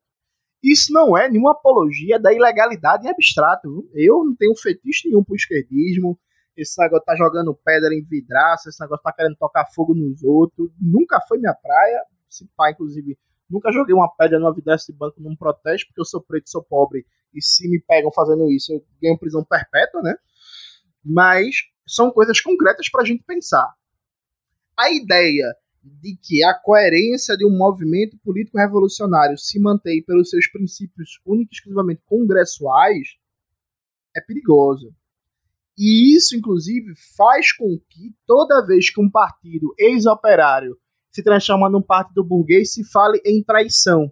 Isso 0.63 0.91
não 0.91 1.17
é 1.17 1.29
nenhuma 1.29 1.51
apologia 1.51 2.17
da 2.19 2.33
ilegalidade 2.33 3.05
em 3.05 3.09
abstrato. 3.09 3.87
Eu 3.93 4.23
não 4.25 4.35
tenho 4.35 4.55
fetiche 4.55 5.07
nenhum 5.07 5.23
pro 5.23 5.35
esquerdismo. 5.35 6.19
Esse 6.55 6.81
negócio 6.81 7.05
tá 7.05 7.15
jogando 7.15 7.57
pedra 7.63 7.93
em 7.93 8.03
vidraça, 8.03 8.67
esse 8.67 8.81
negócio 8.81 9.03
tá 9.03 9.13
querendo 9.13 9.37
tocar 9.37 9.65
fogo 9.73 9.93
nos 9.93 10.21
outros. 10.23 10.69
Nunca 10.79 11.21
foi 11.27 11.37
minha 11.37 11.53
praia. 11.53 12.03
Se 12.27 12.45
pá, 12.57 12.71
inclusive, 12.71 13.17
nunca 13.49 13.71
joguei 13.71 13.93
uma 13.93 14.09
pedra 14.09 14.39
numa 14.39 14.53
vidraça 14.53 14.91
de 14.91 14.97
banco 14.97 15.21
num 15.21 15.35
protesto, 15.35 15.87
porque 15.87 16.01
eu 16.01 16.05
sou 16.05 16.21
preto 16.21 16.49
sou 16.49 16.63
pobre. 16.63 17.05
E 17.33 17.41
se 17.41 17.67
me 17.69 17.79
pegam 17.81 18.11
fazendo 18.11 18.49
isso, 18.51 18.73
eu 18.73 18.83
ganho 19.01 19.17
prisão 19.17 19.43
perpétua, 19.43 20.01
né? 20.01 20.15
Mas 21.03 21.55
são 21.87 22.11
coisas 22.11 22.39
concretas 22.39 22.89
pra 22.89 23.03
gente 23.03 23.23
pensar. 23.23 23.73
A 24.77 24.91
ideia 24.91 25.45
de 25.83 26.17
que 26.21 26.43
a 26.43 26.53
coerência 26.53 27.35
de 27.37 27.45
um 27.45 27.55
movimento 27.55 28.17
político 28.19 28.57
revolucionário 28.57 29.37
se 29.37 29.59
mantém 29.59 30.03
pelos 30.03 30.29
seus 30.29 30.47
princípios 30.47 31.19
únicos 31.25 31.53
e 31.53 31.55
exclusivamente 31.55 32.01
congressuais 32.05 33.17
é 34.15 34.21
perigosa. 34.21 34.89
E 35.77 36.15
isso, 36.15 36.35
inclusive, 36.35 36.93
faz 37.15 37.53
com 37.53 37.79
que 37.89 38.13
toda 38.27 38.65
vez 38.65 38.89
que 38.89 38.99
um 38.99 39.09
partido 39.09 39.73
ex-operário 39.77 40.77
se 41.11 41.23
transforma 41.23 41.69
num 41.69 41.81
partido 41.81 42.23
burguês, 42.23 42.73
se 42.73 42.83
fale 42.83 43.21
em 43.25 43.43
traição. 43.43 44.11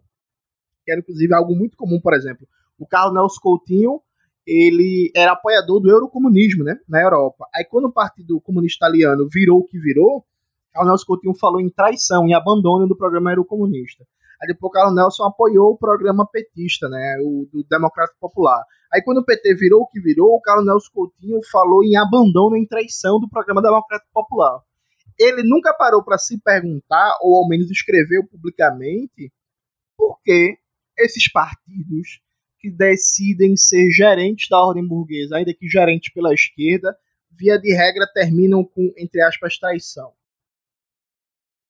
Que 0.84 0.92
era, 0.92 1.00
inclusive, 1.00 1.34
algo 1.34 1.56
muito 1.56 1.78
comum, 1.78 2.00
por 2.02 2.14
exemplo. 2.14 2.48
O 2.80 2.86
Carlos 2.86 3.14
Nelson 3.14 3.42
Coutinho, 3.42 4.02
ele 4.46 5.12
era 5.16 5.34
apoiador 5.34 5.80
do 5.80 5.90
eurocomunismo, 5.90 6.64
né, 6.64 6.78
na 6.88 7.02
Europa. 7.02 7.48
Aí, 7.54 7.66
quando 7.66 7.86
o 7.86 7.92
Partido 7.92 8.40
Comunista 8.42 8.86
Italiano 8.86 9.28
virou 9.30 9.60
o 9.60 9.66
que 9.66 9.78
virou, 9.78 10.26
Carlos 10.72 10.92
Nelson 10.92 11.06
Coutinho 11.06 11.34
falou 11.34 11.60
em 11.60 11.70
traição, 11.70 12.28
em 12.28 12.34
abandono 12.34 12.88
do 12.88 12.96
programa 12.96 13.32
eurocomunista. 13.32 14.06
Aí 14.42 14.48
depois 14.48 14.70
o 14.70 14.74
Carlos 14.74 14.96
Nelson 14.96 15.24
apoiou 15.24 15.72
o 15.72 15.78
programa 15.78 16.28
petista, 16.28 16.88
né, 16.88 17.18
o 17.22 17.48
do 17.52 17.64
Democrático 17.68 18.20
Popular. 18.20 18.64
Aí 18.94 19.02
quando 19.02 19.18
o 19.18 19.26
PT 19.26 19.56
virou 19.56 19.82
o 19.82 19.88
que 19.88 20.00
virou, 20.00 20.36
o 20.36 20.42
Carlos 20.42 20.66
Nelson 20.66 20.92
Coutinho 20.94 21.40
falou 21.52 21.84
em 21.84 21.98
abandono, 21.98 22.56
em 22.56 22.66
traição 22.66 23.20
do 23.20 23.28
programa 23.28 23.62
Democrático 23.62 24.12
Popular. 24.14 24.62
Ele 25.20 25.44
nunca 25.44 25.74
parou 25.74 26.04
para 26.04 26.18
se 26.18 26.40
perguntar, 26.40 27.18
ou 27.22 27.38
ao 27.38 27.48
menos 27.48 27.72
escreveu 27.72 28.26
publicamente, 28.28 29.32
por 29.98 30.22
que 30.22 30.58
esses 30.98 31.32
partidos 31.32 32.22
que 32.60 32.70
decidem 32.70 33.56
ser 33.56 33.90
gerentes 33.92 34.48
da 34.50 34.60
ordem 34.60 34.88
burguesa, 34.88 35.38
ainda 35.38 35.54
que 35.54 35.68
gerentes 35.68 36.14
pela 36.14 36.34
esquerda, 36.34 36.96
via 37.32 37.58
de 37.60 37.74
regra 37.74 38.08
terminam 38.14 38.64
com, 38.64 38.94
entre 38.98 39.22
aspas, 39.22 39.58
traição 39.58 40.14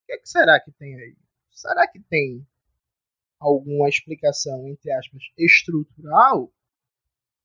que, 0.07 0.13
é 0.13 0.17
que 0.17 0.29
será 0.29 0.59
que 0.59 0.71
tem 0.71 0.95
aí? 0.95 1.17
Será 1.51 1.85
que 1.85 1.99
tem 1.99 2.47
alguma 3.39 3.89
explicação, 3.89 4.67
entre 4.67 4.91
aspas, 4.91 5.21
estrutural? 5.37 6.51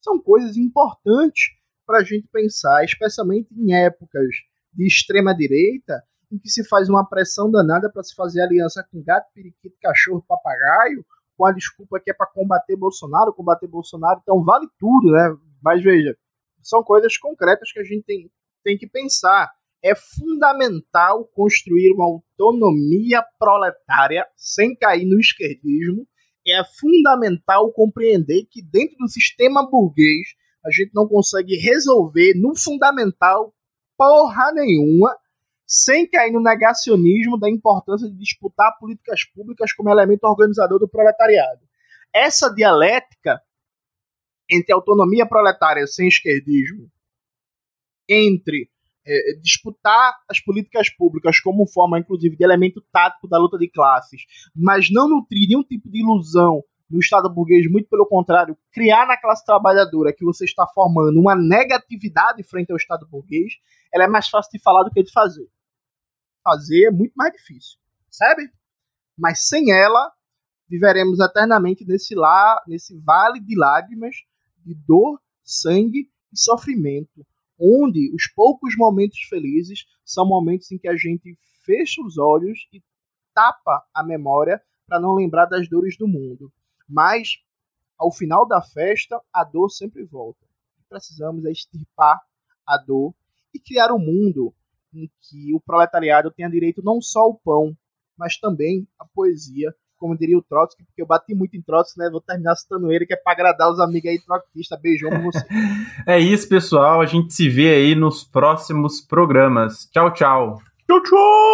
São 0.01 0.21
coisas 0.23 0.57
importantes 0.57 1.57
para 1.85 1.99
a 1.99 2.05
gente 2.05 2.29
pensar, 2.29 2.85
especialmente 2.85 3.53
em 3.53 3.75
épocas 3.75 4.29
de 4.73 4.87
extrema 4.87 5.35
direita, 5.35 6.03
em 6.31 6.39
que 6.39 6.49
se 6.49 6.67
faz 6.67 6.89
uma 6.89 7.07
pressão 7.07 7.51
danada 7.51 7.91
para 7.91 8.03
se 8.03 8.15
fazer 8.15 8.41
aliança 8.43 8.87
com 8.91 9.03
gato, 9.03 9.27
periquito, 9.35 9.77
cachorro, 9.83 10.25
papagaio, 10.27 11.05
com 11.37 11.45
a 11.45 11.53
desculpa 11.53 12.01
que 12.01 12.11
é 12.11 12.15
para 12.15 12.27
combater 12.27 12.77
Bolsonaro, 12.77 13.35
combater 13.35 13.67
Bolsonaro, 13.67 14.21
então 14.23 14.43
vale 14.43 14.67
tudo, 14.79 15.11
né? 15.13 15.37
Mas 15.63 15.83
veja, 15.83 16.17
são 16.63 16.83
coisas 16.83 17.17
concretas 17.17 17.71
que 17.73 17.81
a 17.81 17.85
gente 17.85 18.05
tem, 18.05 18.31
tem 18.65 18.79
que 18.79 18.87
pensar 18.87 19.51
é 19.83 19.95
fundamental 19.97 21.25
construir 21.35 21.93
uma 21.93 22.05
autonomia 22.05 23.23
proletária 23.39 24.25
sem 24.37 24.77
cair 24.77 25.05
no 25.05 25.19
esquerdismo. 25.19 26.07
É 26.47 26.63
fundamental 26.79 27.73
compreender 27.73 28.47
que 28.49 28.63
dentro 28.63 28.97
do 28.99 29.09
sistema 29.09 29.69
burguês 29.69 30.29
a 30.65 30.71
gente 30.71 30.93
não 30.95 31.09
consegue 31.09 31.57
resolver 31.57 32.35
no 32.35 32.57
fundamental 32.57 33.53
porra 34.03 34.51
nenhuma 34.53 35.17
sem 35.65 36.11
cair 36.11 36.33
no 36.33 36.43
negacionismo 36.43 37.39
da 37.39 37.49
importância 37.49 38.11
de 38.11 38.19
disputar 38.19 38.77
políticas 38.81 39.25
públicas 39.25 39.73
como 39.73 39.91
elemento 39.91 40.25
organizador 40.25 40.81
do 40.81 40.89
proletariado. 40.89 41.61
Essa 42.13 42.53
dialética 42.53 43.41
entre 44.51 44.73
autonomia 44.73 45.25
proletária 45.25 45.87
sem 45.87 46.09
esquerdismo, 46.09 46.91
entre 48.09 48.69
é, 49.07 49.35
disputar 49.41 50.15
as 50.29 50.41
políticas 50.41 50.91
públicas 50.91 51.39
como 51.39 51.65
forma, 51.67 51.99
inclusive, 52.01 52.37
de 52.37 52.45
elemento 52.45 52.85
tático 52.93 53.29
da 53.29 53.39
luta 53.39 53.57
de 53.57 53.69
classes, 53.69 54.23
mas 54.55 54.91
não 54.91 55.09
nutrir 55.09 55.49
nenhum 55.49 55.63
tipo 55.63 55.89
de 55.89 56.01
ilusão 56.01 56.63
no 56.93 57.01
Estado 57.01 57.29
burguês, 57.31 57.69
muito 57.71 57.89
pelo 57.89 58.07
contrário, 58.07 58.57
criar 58.71 59.07
na 59.07 59.17
classe 59.17 59.45
trabalhadora 59.47 60.13
que 60.13 60.25
você 60.25 60.45
está 60.45 60.67
formando 60.67 61.19
uma 61.19 61.35
negatividade 61.35 62.43
frente 62.43 62.71
ao 62.71 62.77
Estado 62.77 63.09
burguês, 63.09 63.55
ela 63.93 64.05
é 64.05 64.09
mais 64.09 64.29
fácil 64.29 64.53
de 64.53 64.63
falar 64.63 64.83
do 64.83 64.91
que 64.91 65.03
de 65.03 65.11
fazer. 65.11 65.49
Fazer 66.45 66.89
é 66.89 66.91
muito 66.91 67.15
mais 67.17 67.33
difícil, 67.33 67.79
sabe? 68.11 68.51
Mas 69.17 69.49
sem 69.49 69.73
ela, 69.73 70.13
viveremos 70.69 71.19
eternamente 71.19 71.83
nesse, 71.87 72.15
lá, 72.15 72.63
nesse 72.67 72.95
vale 73.01 73.41
de 73.41 73.59
lágrimas, 73.59 74.17
de 74.59 74.75
dor, 74.75 75.19
sangue 75.43 76.11
e 76.31 76.39
sofrimento, 76.39 77.27
onde 77.59 78.15
os 78.15 78.27
poucos 78.35 78.77
momentos 78.77 79.19
felizes 79.31 79.87
são 80.05 80.27
momentos 80.27 80.71
em 80.71 80.79
que 80.79 80.89
a 80.89 80.97
gente 80.97 81.39
fecha 81.65 82.03
os 82.03 82.19
olhos 82.19 82.69
e 82.71 82.83
tapa 83.33 83.83
a 83.95 84.03
memória 84.03 84.61
para 84.87 85.01
não 85.01 85.15
lembrar 85.15 85.47
das 85.47 85.69
dores 85.69 85.97
do 85.97 86.07
mundo. 86.07 86.53
Mas, 86.89 87.39
ao 87.99 88.13
final 88.13 88.47
da 88.47 88.61
festa, 88.61 89.21
a 89.33 89.45
dor 89.45 89.71
sempre 89.71 90.05
volta. 90.05 90.41
Precisamos 90.89 91.45
extirpar 91.45 92.21
a 92.67 92.77
dor 92.77 93.15
e 93.55 93.59
criar 93.59 93.93
um 93.93 93.99
mundo 93.99 94.53
em 94.95 95.11
que 95.21 95.55
o 95.55 95.61
proletariado 95.61 96.31
tenha 96.31 96.51
direito 96.51 96.83
não 96.85 97.01
só 97.01 97.21
ao 97.21 97.35
pão, 97.35 97.77
mas 98.17 98.39
também 98.39 98.87
à 98.99 99.07
poesia, 99.07 99.75
como 99.97 100.19
diria 100.19 100.37
o 100.37 100.43
Trotsky, 100.43 100.85
porque 100.85 101.01
eu 101.01 101.07
bati 101.07 101.35
muito 101.35 101.57
em 101.57 101.63
Trotsky, 101.63 101.99
né? 101.99 102.11
Vou 102.11 102.21
terminar 102.21 102.57
citando 102.57 102.93
ele, 102.93 103.07
que 103.07 103.15
é 103.15 103.17
pra 103.17 103.33
agradar 103.33 103.71
os 103.71 103.79
amigos 103.79 104.11
aí 104.11 104.21
trotskistas. 104.21 104.81
Beijão 104.81 105.11
pra 105.11 105.21
você. 105.21 105.47
é 106.07 106.19
isso, 106.19 106.49
pessoal. 106.49 107.01
A 107.01 107.07
gente 107.07 107.33
se 107.33 107.49
vê 107.49 107.73
aí 107.73 107.95
nos 107.95 108.25
próximos 108.25 109.01
programas. 109.01 109.87
Tchau, 109.93 110.13
tchau. 110.13 110.61
Tchau, 110.87 111.03
tchau. 111.03 111.52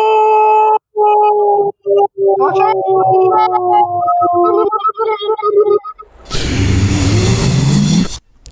Tchau, 0.98 1.74
tchau. 1.84 2.78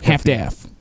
Half-Death. 0.02 0.75